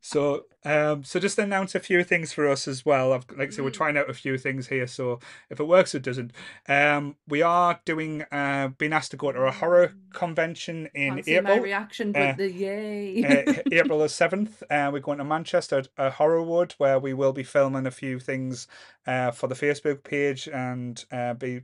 So, 0.00 0.44
um, 0.66 1.02
so 1.02 1.18
just 1.18 1.38
announce 1.38 1.74
a 1.74 1.80
few 1.80 2.04
things 2.04 2.32
for 2.32 2.46
us 2.46 2.68
as 2.68 2.84
well. 2.84 3.14
I've, 3.14 3.24
like 3.38 3.48
I 3.48 3.50
said, 3.50 3.64
we're 3.64 3.70
Mm. 3.70 3.74
trying 3.74 3.96
out 3.96 4.10
a 4.10 4.14
few 4.14 4.36
things 4.36 4.68
here. 4.68 4.86
So 4.86 5.18
if 5.48 5.58
it 5.60 5.64
works, 5.64 5.94
it 5.94 6.02
doesn't. 6.02 6.32
Um, 6.68 7.16
we 7.26 7.40
are 7.40 7.80
doing, 7.86 8.22
uh, 8.30 8.68
being 8.76 8.92
asked 8.92 9.12
to 9.12 9.16
go 9.16 9.32
to 9.32 9.40
a 9.44 9.50
horror 9.50 9.94
convention 10.12 10.88
in 10.94 11.14
Can't 11.14 11.24
see 11.24 11.40
my 11.40 11.52
April. 11.52 11.60
reaction, 11.60 12.12
but 12.12 12.20
Uh, 12.20 12.34
the 12.36 12.50
yay. 12.52 13.24
uh, 13.48 13.62
April 13.72 13.98
the 14.00 14.08
7th. 14.08 14.62
Uh, 14.70 14.90
we're 14.92 15.00
going 15.00 15.18
to 15.18 15.24
Manchester 15.24 15.78
at 15.78 15.88
uh, 15.96 16.10
Horrorwood, 16.10 16.72
where 16.72 16.98
we 16.98 17.14
will 17.14 17.32
be 17.32 17.42
filming 17.54 17.86
a 17.86 17.90
few 17.90 18.18
things 18.18 18.66
uh, 19.06 19.30
for 19.30 19.46
the 19.46 19.54
Facebook 19.54 20.02
page 20.02 20.48
and 20.52 21.02
uh, 21.12 21.34
be. 21.34 21.62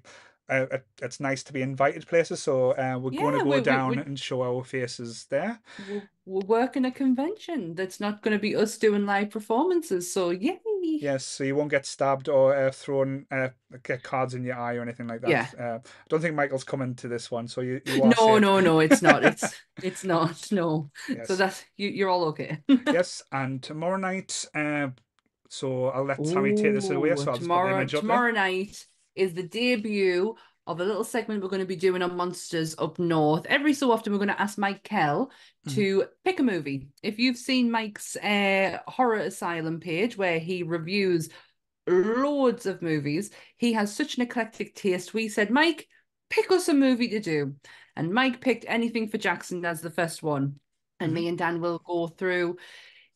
Uh, 0.48 0.66
it's 1.00 1.20
nice 1.20 1.44
to 1.44 1.52
be 1.52 1.62
invited 1.62 2.04
places, 2.08 2.42
so 2.42 2.72
uh, 2.72 2.98
we're 2.98 3.12
going 3.12 3.38
to 3.38 3.44
go 3.44 3.50
we- 3.50 3.60
down 3.60 3.90
we- 3.90 3.98
and 3.98 4.18
show 4.18 4.42
our 4.42 4.64
faces 4.64 5.26
there. 5.30 5.60
we're, 5.88 6.02
we're 6.26 6.44
working 6.46 6.84
a 6.86 6.90
convention 6.90 7.72
that's 7.76 8.00
not 8.00 8.20
going 8.20 8.36
to 8.36 8.40
be 8.40 8.56
us 8.56 8.76
doing 8.76 9.06
live 9.06 9.30
performances. 9.30 10.12
So 10.12 10.30
yay! 10.30 10.58
Yes, 10.82 11.24
so 11.24 11.44
you 11.44 11.54
won't 11.54 11.70
get 11.70 11.86
stabbed 11.86 12.28
or 12.28 12.52
uh, 12.56 12.72
thrown, 12.72 13.26
uh, 13.30 13.50
get 13.84 14.02
cards 14.02 14.34
in 14.34 14.42
your 14.42 14.58
eye 14.58 14.74
or 14.74 14.82
anything 14.82 15.06
like 15.06 15.20
that. 15.20 15.30
Yeah. 15.30 15.46
Uh, 15.56 15.78
I 15.84 16.06
don't 16.08 16.20
think 16.20 16.34
Michael's 16.34 16.64
coming 16.64 16.96
to 16.96 17.06
this 17.06 17.30
one, 17.30 17.46
so 17.46 17.60
you, 17.60 17.80
you 17.86 18.00
No, 18.06 18.10
safe. 18.10 18.40
no, 18.40 18.58
no, 18.58 18.80
it's 18.80 19.02
not. 19.02 19.24
It's 19.24 19.44
it's 19.84 20.02
not. 20.02 20.50
No. 20.50 20.90
Yes. 21.08 21.28
So 21.28 21.36
that 21.36 21.64
you 21.76 21.88
you're 21.90 22.08
all 22.08 22.24
okay. 22.24 22.58
yes, 22.88 23.22
and 23.30 23.62
tomorrow 23.62 23.98
night, 23.98 24.46
uh, 24.52 24.88
so 25.50 25.86
I'll 25.86 26.04
let 26.04 26.24
Tammy 26.24 26.54
take 26.54 26.74
this 26.74 26.90
away. 26.90 27.10
Ooh, 27.10 27.16
So 27.16 27.32
I'll 27.32 27.38
just 27.38 27.50
put 27.52 27.60
the 27.60 27.68
tomorrow 27.68 27.74
image 27.76 27.94
up 27.94 28.06
there. 28.08 28.16
tomorrow 28.16 28.32
night 28.32 28.86
is 29.14 29.34
the 29.34 29.42
debut 29.42 30.34
of 30.66 30.80
a 30.80 30.84
little 30.84 31.04
segment 31.04 31.42
we're 31.42 31.48
going 31.48 31.60
to 31.60 31.66
be 31.66 31.76
doing 31.76 32.02
on 32.02 32.16
Monsters 32.16 32.76
Up 32.78 32.98
North. 32.98 33.44
Every 33.46 33.74
so 33.74 33.90
often, 33.90 34.12
we're 34.12 34.18
going 34.20 34.28
to 34.28 34.40
ask 34.40 34.56
Mike 34.58 34.82
Kell 34.84 35.30
Mm-hmm. 35.66 35.74
to 35.74 36.04
pick 36.24 36.40
a 36.40 36.42
movie. 36.42 36.88
If 37.02 37.18
you've 37.18 37.36
seen 37.36 37.70
Mike's 37.70 38.16
uh, 38.16 38.78
Horror 38.88 39.16
Asylum 39.18 39.78
page 39.80 40.16
where 40.16 40.38
he 40.38 40.62
reviews 40.62 41.28
loads 41.86 42.64
of 42.66 42.80
movies, 42.82 43.30
he 43.58 43.74
has 43.74 43.94
such 43.94 44.16
an 44.16 44.22
eclectic 44.22 44.74
taste. 44.74 45.12
We 45.12 45.28
said, 45.28 45.50
Mike, 45.50 45.86
pick 46.30 46.50
us 46.50 46.68
a 46.68 46.74
movie 46.74 47.08
to 47.08 47.20
do. 47.20 47.56
And 47.96 48.12
Mike 48.12 48.40
picked 48.40 48.64
Anything 48.68 49.08
for 49.08 49.18
Jackson 49.18 49.64
as 49.66 49.82
the 49.82 49.90
first 49.90 50.22
one. 50.22 50.60
And 51.00 51.12
me 51.12 51.28
and 51.28 51.36
Dan 51.36 51.60
will 51.60 51.80
go 51.84 52.06
through 52.08 52.56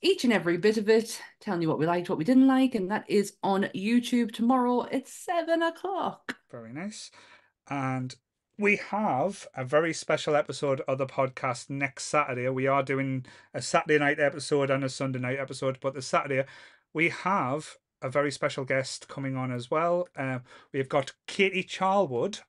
each 0.04 0.22
and 0.22 0.32
every 0.32 0.58
bit 0.58 0.76
of 0.76 0.88
it, 0.88 1.20
telling 1.40 1.62
you 1.62 1.68
what 1.68 1.78
we 1.78 1.86
liked, 1.86 2.10
what 2.10 2.18
we 2.18 2.24
didn't 2.24 2.46
like, 2.46 2.74
and 2.74 2.90
that 2.90 3.08
is 3.08 3.32
on 3.42 3.70
YouTube 3.74 4.32
tomorrow 4.32 4.86
at 4.92 5.08
seven 5.08 5.62
o'clock. 5.62 6.36
Very 6.50 6.72
nice. 6.72 7.10
And 7.68 8.14
we 8.58 8.76
have 8.90 9.48
a 9.56 9.64
very 9.64 9.94
special 9.94 10.36
episode 10.36 10.82
of 10.82 10.98
the 10.98 11.06
podcast 11.06 11.70
next 11.70 12.04
Saturday. 12.04 12.48
We 12.50 12.66
are 12.66 12.82
doing 12.82 13.24
a 13.54 13.62
Saturday 13.62 13.98
night 13.98 14.20
episode 14.20 14.70
and 14.70 14.84
a 14.84 14.90
Sunday 14.90 15.18
night 15.18 15.38
episode, 15.40 15.78
but 15.80 15.94
the 15.94 16.02
Saturday 16.02 16.44
we 16.92 17.08
have 17.08 17.78
a 18.04 18.10
very 18.10 18.30
special 18.30 18.66
guest 18.66 19.08
coming 19.08 19.34
on 19.34 19.50
as 19.50 19.70
well. 19.70 20.06
Uh, 20.14 20.40
we've 20.72 20.90
got 20.90 21.12
Katie 21.26 21.64
Charlwood, 21.64 22.40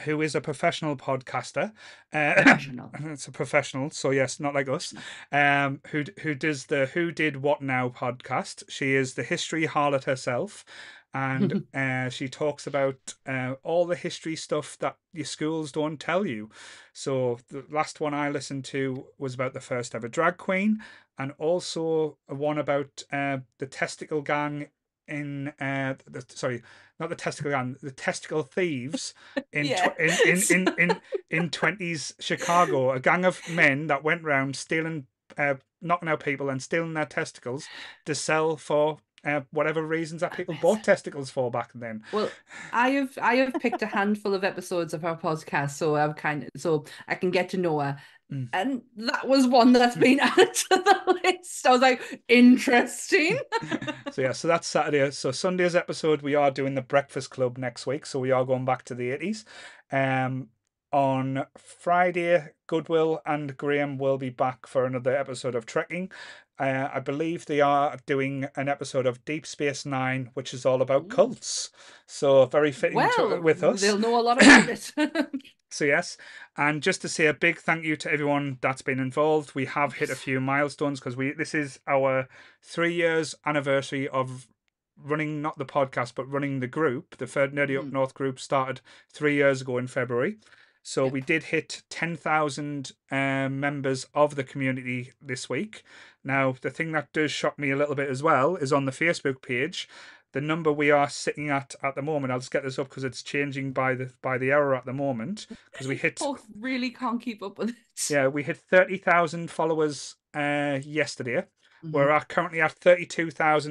who 0.00 0.22
is 0.22 0.34
a 0.34 0.40
professional 0.40 0.96
podcaster. 0.96 1.72
Uh, 2.12 2.32
Professional. 2.34 2.90
it's 3.04 3.28
a 3.28 3.30
professional, 3.30 3.90
so 3.90 4.10
yes, 4.10 4.40
not 4.40 4.54
like 4.54 4.70
us. 4.70 4.94
Um, 5.30 5.80
who 5.88 6.04
who 6.22 6.34
does 6.34 6.66
the 6.66 6.86
Who 6.86 7.12
Did 7.12 7.36
What 7.36 7.60
Now 7.60 7.90
podcast. 7.90 8.64
She 8.70 8.94
is 8.94 9.12
the 9.12 9.22
history 9.22 9.66
harlot 9.66 10.04
herself, 10.04 10.64
and 11.12 11.66
uh, 11.74 12.08
she 12.08 12.26
talks 12.28 12.66
about 12.66 13.14
uh, 13.26 13.56
all 13.62 13.84
the 13.84 13.96
history 13.96 14.34
stuff 14.34 14.78
that 14.78 14.96
your 15.12 15.26
schools 15.26 15.72
don't 15.72 16.00
tell 16.00 16.24
you. 16.24 16.48
So 16.94 17.38
the 17.50 17.66
last 17.70 18.00
one 18.00 18.14
I 18.14 18.30
listened 18.30 18.64
to 18.66 19.04
was 19.18 19.34
about 19.34 19.52
the 19.52 19.60
first 19.60 19.94
ever 19.94 20.08
drag 20.08 20.38
queen, 20.38 20.82
and 21.18 21.32
also 21.36 22.16
one 22.28 22.56
about 22.56 23.04
uh, 23.12 23.38
the 23.58 23.66
testicle 23.66 24.22
gang 24.22 24.68
in 25.12 25.48
uh 25.60 25.94
the, 26.10 26.24
sorry 26.28 26.62
not 26.98 27.08
the 27.10 27.14
testicle 27.16 27.50
gang 27.52 27.76
the 27.82 27.90
testicle 27.90 28.42
thieves 28.42 29.14
in 29.52 29.66
Yeah. 29.66 29.88
tw- 29.88 29.98
in, 30.00 30.42
in, 30.50 30.68
in 30.78 30.90
in 30.90 31.00
in 31.30 31.50
20s 31.50 32.14
chicago 32.20 32.92
a 32.92 33.00
gang 33.00 33.24
of 33.24 33.40
men 33.48 33.86
that 33.88 34.02
went 34.02 34.24
round 34.24 34.56
stealing 34.56 35.06
uh 35.38 35.54
knocking 35.80 36.08
out 36.08 36.20
people 36.24 36.48
and 36.50 36.62
stealing 36.62 36.94
their 36.94 37.06
testicles 37.06 37.66
to 38.06 38.14
sell 38.14 38.56
for 38.56 38.98
uh, 39.24 39.40
whatever 39.52 39.86
reasons 39.86 40.20
that 40.20 40.36
people 40.36 40.56
bought 40.60 40.82
testicles 40.82 41.30
for 41.30 41.48
back 41.48 41.70
then 41.76 42.02
Well, 42.12 42.28
I 42.72 42.90
have 42.90 43.16
I 43.22 43.36
have 43.36 43.52
picked 43.60 43.80
a 43.82 43.86
handful 43.86 44.34
of 44.34 44.42
episodes 44.42 44.94
of 44.94 45.04
our 45.04 45.16
podcast, 45.16 45.70
so 45.72 45.94
I've 45.94 46.16
kind 46.16 46.42
of 46.42 46.48
so 46.56 46.84
I 47.06 47.14
can 47.14 47.30
get 47.30 47.48
to 47.50 47.56
know 47.56 47.78
her. 47.78 47.96
Mm. 48.32 48.48
And 48.52 48.82
that 48.96 49.28
was 49.28 49.46
one 49.46 49.72
that's 49.72 49.96
been 49.96 50.20
added 50.20 50.54
to 50.54 50.68
the 50.70 51.20
list. 51.22 51.66
I 51.66 51.70
was 51.70 51.80
like, 51.80 52.22
interesting. 52.28 53.38
so 54.12 54.22
yeah 54.22 54.32
so 54.32 54.46
that's 54.48 54.66
saturday 54.66 55.10
so 55.10 55.30
sunday's 55.30 55.74
episode 55.74 56.22
we 56.22 56.34
are 56.34 56.50
doing 56.50 56.74
the 56.74 56.82
breakfast 56.82 57.30
club 57.30 57.56
next 57.56 57.86
week 57.86 58.04
so 58.04 58.18
we 58.18 58.30
are 58.30 58.44
going 58.44 58.64
back 58.64 58.84
to 58.84 58.94
the 58.94 59.10
80s 59.10 59.44
um 59.90 60.48
on 60.92 61.46
friday 61.56 62.48
goodwill 62.66 63.20
and 63.24 63.56
graham 63.56 63.96
will 63.96 64.18
be 64.18 64.28
back 64.28 64.66
for 64.66 64.84
another 64.84 65.16
episode 65.16 65.54
of 65.54 65.64
trekking 65.64 66.10
uh, 66.58 66.88
i 66.92 67.00
believe 67.00 67.46
they 67.46 67.60
are 67.60 67.96
doing 68.06 68.46
an 68.56 68.68
episode 68.68 69.06
of 69.06 69.24
deep 69.24 69.46
space 69.46 69.86
nine 69.86 70.30
which 70.34 70.52
is 70.52 70.66
all 70.66 70.82
about 70.82 71.08
cults 71.08 71.70
so 72.06 72.44
very 72.46 72.72
fitting 72.72 73.00
to, 73.16 73.40
with 73.40 73.62
us 73.62 73.80
they'll 73.80 73.98
know 73.98 74.20
a 74.20 74.22
lot 74.22 74.42
about 74.42 74.68
it. 74.68 74.92
so 75.72 75.84
yes, 75.84 76.16
and 76.56 76.82
just 76.82 77.00
to 77.02 77.08
say 77.08 77.26
a 77.26 77.34
big 77.34 77.58
thank 77.58 77.84
you 77.84 77.96
to 77.96 78.12
everyone 78.12 78.58
that's 78.60 78.82
been 78.82 78.98
involved. 79.00 79.54
We 79.54 79.66
have 79.66 79.94
hit 79.94 80.10
a 80.10 80.14
few 80.16 80.40
milestones 80.40 81.00
because 81.00 81.16
we 81.16 81.32
this 81.32 81.54
is 81.54 81.80
our 81.86 82.28
three 82.62 82.94
years 82.94 83.34
anniversary 83.46 84.08
of 84.08 84.48
running 84.96 85.42
not 85.42 85.58
the 85.58 85.64
podcast 85.64 86.14
but 86.14 86.30
running 86.30 86.60
the 86.60 86.66
group. 86.66 87.16
The 87.16 87.26
third 87.26 87.52
Nerdy 87.52 87.78
Up 87.78 87.84
Mm. 87.84 87.92
North 87.92 88.14
group 88.14 88.38
started 88.38 88.80
three 89.12 89.34
years 89.34 89.62
ago 89.62 89.78
in 89.78 89.86
February. 89.86 90.38
So 90.82 91.06
we 91.06 91.20
did 91.20 91.44
hit 91.44 91.82
10,000 91.90 92.90
um, 93.10 93.60
members 93.60 94.06
of 94.14 94.34
the 94.34 94.42
community 94.42 95.12
this 95.20 95.48
week. 95.48 95.84
Now, 96.24 96.56
the 96.60 96.70
thing 96.70 96.90
that 96.92 97.12
does 97.12 97.30
shock 97.30 97.56
me 97.56 97.70
a 97.70 97.76
little 97.76 97.94
bit 97.94 98.10
as 98.10 98.22
well 98.22 98.56
is 98.56 98.72
on 98.72 98.84
the 98.84 98.92
Facebook 98.92 99.42
page, 99.42 99.88
the 100.32 100.40
number 100.40 100.72
we 100.72 100.90
are 100.90 101.08
sitting 101.08 101.50
at 101.50 101.74
at 101.82 101.94
the 101.94 102.02
moment. 102.02 102.32
I'll 102.32 102.38
just 102.38 102.50
get 102.50 102.62
this 102.64 102.78
up 102.78 102.88
because 102.88 103.04
it's 103.04 103.22
changing 103.22 103.72
by 103.72 103.94
the 103.94 104.10
by 104.22 104.38
the 104.38 104.52
hour 104.52 104.74
at 104.74 104.84
the 104.86 104.92
moment 104.92 105.46
because 105.70 105.86
we 105.88 105.96
hit 105.96 106.18
Both 106.18 106.44
really 106.58 106.90
can't 106.90 107.20
keep 107.20 107.42
up 107.42 107.58
with 107.58 107.70
it. 107.70 107.76
yeah 108.10 108.26
we 108.28 108.42
hit 108.42 108.56
30,000 108.56 109.50
followers 109.50 110.16
uh 110.34 110.78
yesterday. 110.82 111.44
Mhm. 111.84 111.92
We're 111.92 112.10
at, 112.10 112.28
currently 112.28 112.60
at 112.60 112.70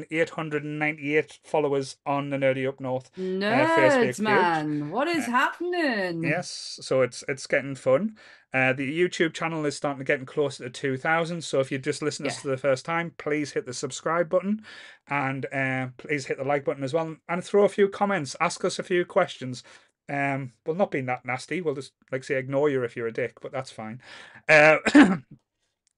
32,898 0.10 1.40
followers 1.46 1.96
on 2.06 2.30
the 2.30 2.38
Nerdy 2.38 2.68
Up 2.68 2.80
North 2.80 3.10
Nerds, 3.16 3.96
page. 4.02 4.20
man. 4.20 4.90
What 4.92 5.08
is 5.08 5.26
happening? 5.26 6.24
Yes, 6.24 6.78
so 6.82 7.02
it's 7.02 7.24
it's 7.28 7.48
getting 7.48 7.76
fun. 7.76 8.18
Uh, 8.54 8.74
the 8.74 9.00
YouTube 9.00 9.34
channel 9.34 9.66
is 9.66 9.78
starting 9.78 10.00
to 10.00 10.04
getting 10.04 10.26
closer 10.26 10.66
to 10.66 10.70
2,000. 10.70 11.42
So 11.44 11.60
if 11.60 11.72
you 11.72 11.78
just 11.78 12.02
listen 12.02 12.26
to 12.26 12.32
us 12.32 12.40
for 12.40 12.50
the 12.50 12.58
first 12.58 12.86
time, 12.86 13.14
please 13.18 13.52
hit 13.52 13.66
the 13.66 13.74
subscribe 13.74 14.30
button 14.30 14.64
and 15.08 15.46
uh, 15.54 15.88
please 15.98 16.26
hit 16.26 16.38
the 16.38 16.44
like 16.44 16.66
button 16.66 16.84
as 16.84 16.94
well 16.94 17.16
and 17.30 17.44
throw 17.44 17.64
a 17.64 17.70
few 17.70 17.88
comments. 17.88 18.36
Ask 18.42 18.66
us 18.66 18.78
a 18.78 18.84
few 18.84 19.06
questions. 19.06 19.64
Um, 20.10 20.52
we'll 20.66 20.76
not 20.76 20.92
being 20.92 21.06
that 21.06 21.26
nasty. 21.26 21.62
We'll 21.62 21.76
just 21.76 21.94
like 22.12 22.26
say 22.26 22.36
ignore 22.36 22.70
you 22.70 22.84
if 22.84 22.98
you're 22.98 23.08
a 23.08 23.14
dick, 23.14 23.40
but 23.42 23.52
that's 23.54 23.72
fine. 23.72 24.02
Uh, 24.50 24.78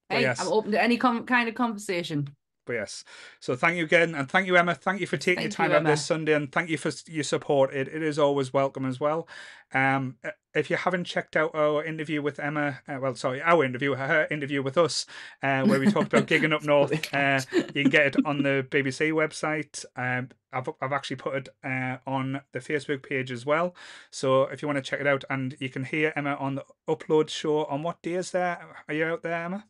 Hey, 0.09 0.21
yes. 0.21 0.39
I'm 0.39 0.51
open 0.51 0.71
to 0.71 0.81
any 0.81 0.97
com- 0.97 1.25
kind 1.25 1.49
of 1.49 1.55
conversation. 1.55 2.29
But 2.65 2.73
yes, 2.73 3.03
so 3.39 3.55
thank 3.55 3.77
you 3.77 3.83
again, 3.83 4.15
and 4.15 4.29
thank 4.29 4.47
you, 4.47 4.55
Emma. 4.55 4.73
Thank 4.73 5.01
you 5.01 5.07
for 5.07 5.17
taking 5.17 5.43
Thank 5.43 5.51
your 5.51 5.55
time 5.55 5.71
you, 5.71 5.77
out 5.77 5.83
this 5.83 6.05
Sunday, 6.05 6.33
and 6.33 6.51
thank 6.51 6.69
you 6.69 6.77
for 6.77 6.91
your 7.07 7.23
support. 7.23 7.73
It, 7.73 7.87
it 7.89 8.01
is 8.01 8.17
always 8.17 8.53
welcome 8.53 8.85
as 8.85 8.99
well. 8.99 9.27
Um, 9.73 10.15
uh, 10.23 10.29
if 10.53 10.69
you 10.69 10.77
haven't 10.77 11.05
checked 11.05 11.35
out 11.35 11.53
our 11.55 11.83
interview 11.83 12.21
with 12.21 12.39
Emma, 12.39 12.79
uh, 12.87 12.99
well, 13.01 13.15
sorry, 13.15 13.41
our 13.41 13.65
interview, 13.65 13.95
her 13.95 14.27
interview 14.29 14.61
with 14.61 14.77
us, 14.77 15.05
uh, 15.41 15.63
where 15.65 15.79
we 15.79 15.91
talked 15.91 16.13
about 16.13 16.27
gigging 16.27 16.53
up 16.53 16.63
north, 16.63 17.13
uh, 17.13 17.41
you 17.73 17.83
can 17.83 17.89
get 17.89 18.07
it 18.07 18.25
on 18.25 18.43
the 18.43 18.65
BBC 18.71 19.11
website. 19.11 19.83
Um, 19.95 20.29
I've 20.53 20.69
I've 20.79 20.93
actually 20.93 21.17
put 21.17 21.35
it 21.35 21.49
uh, 21.63 21.97
on 22.05 22.41
the 22.51 22.59
Facebook 22.59 23.03
page 23.07 23.31
as 23.31 23.45
well. 23.45 23.75
So 24.11 24.43
if 24.43 24.61
you 24.61 24.67
want 24.67 24.77
to 24.77 24.89
check 24.89 25.01
it 25.01 25.07
out, 25.07 25.23
and 25.29 25.57
you 25.59 25.69
can 25.69 25.83
hear 25.83 26.13
Emma 26.15 26.35
on 26.35 26.55
the 26.55 26.65
upload 26.87 27.29
show 27.29 27.65
on 27.65 27.83
what 27.83 28.01
day 28.01 28.13
is 28.13 28.31
there 28.31 28.59
are 28.87 28.93
you 28.93 29.05
out 29.05 29.23
there, 29.23 29.33
Emma? 29.45 29.65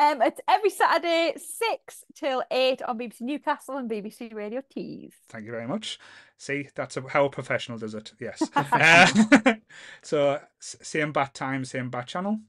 Um, 0.00 0.22
it's 0.22 0.40
every 0.48 0.70
Saturday, 0.70 1.34
six 1.36 2.04
till 2.14 2.42
eight 2.50 2.80
on 2.80 2.98
BBC 2.98 3.20
Newcastle 3.20 3.76
and 3.76 3.88
BBC 3.88 4.32
Radio 4.32 4.62
Tees. 4.72 5.12
Thank 5.28 5.44
you 5.44 5.52
very 5.52 5.68
much. 5.68 5.98
See, 6.38 6.70
that's 6.74 6.96
a, 6.96 7.02
how 7.06 7.26
a 7.26 7.30
professional 7.30 7.76
does 7.76 7.94
it. 7.94 8.12
Yes. 8.18 8.42
Uh, 8.56 9.54
so, 10.02 10.40
same 10.58 11.12
bat 11.12 11.34
time, 11.34 11.66
same 11.66 11.90
bat 11.90 12.06
channel. 12.06 12.40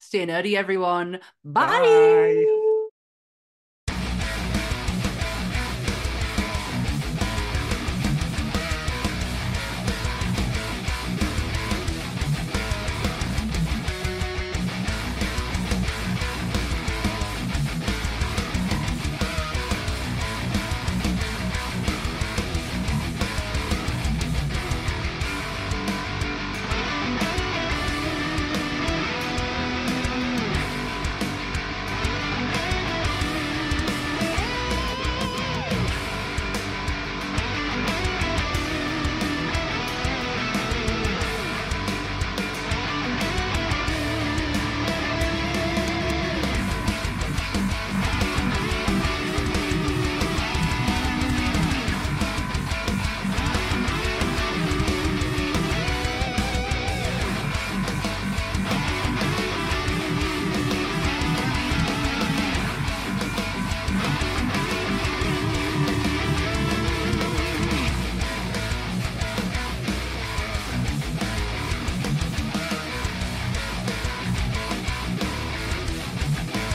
Stay 0.00 0.26
nerdy, 0.26 0.54
everyone. 0.54 1.18
Bye. 1.44 1.78
Bye. 1.78 2.58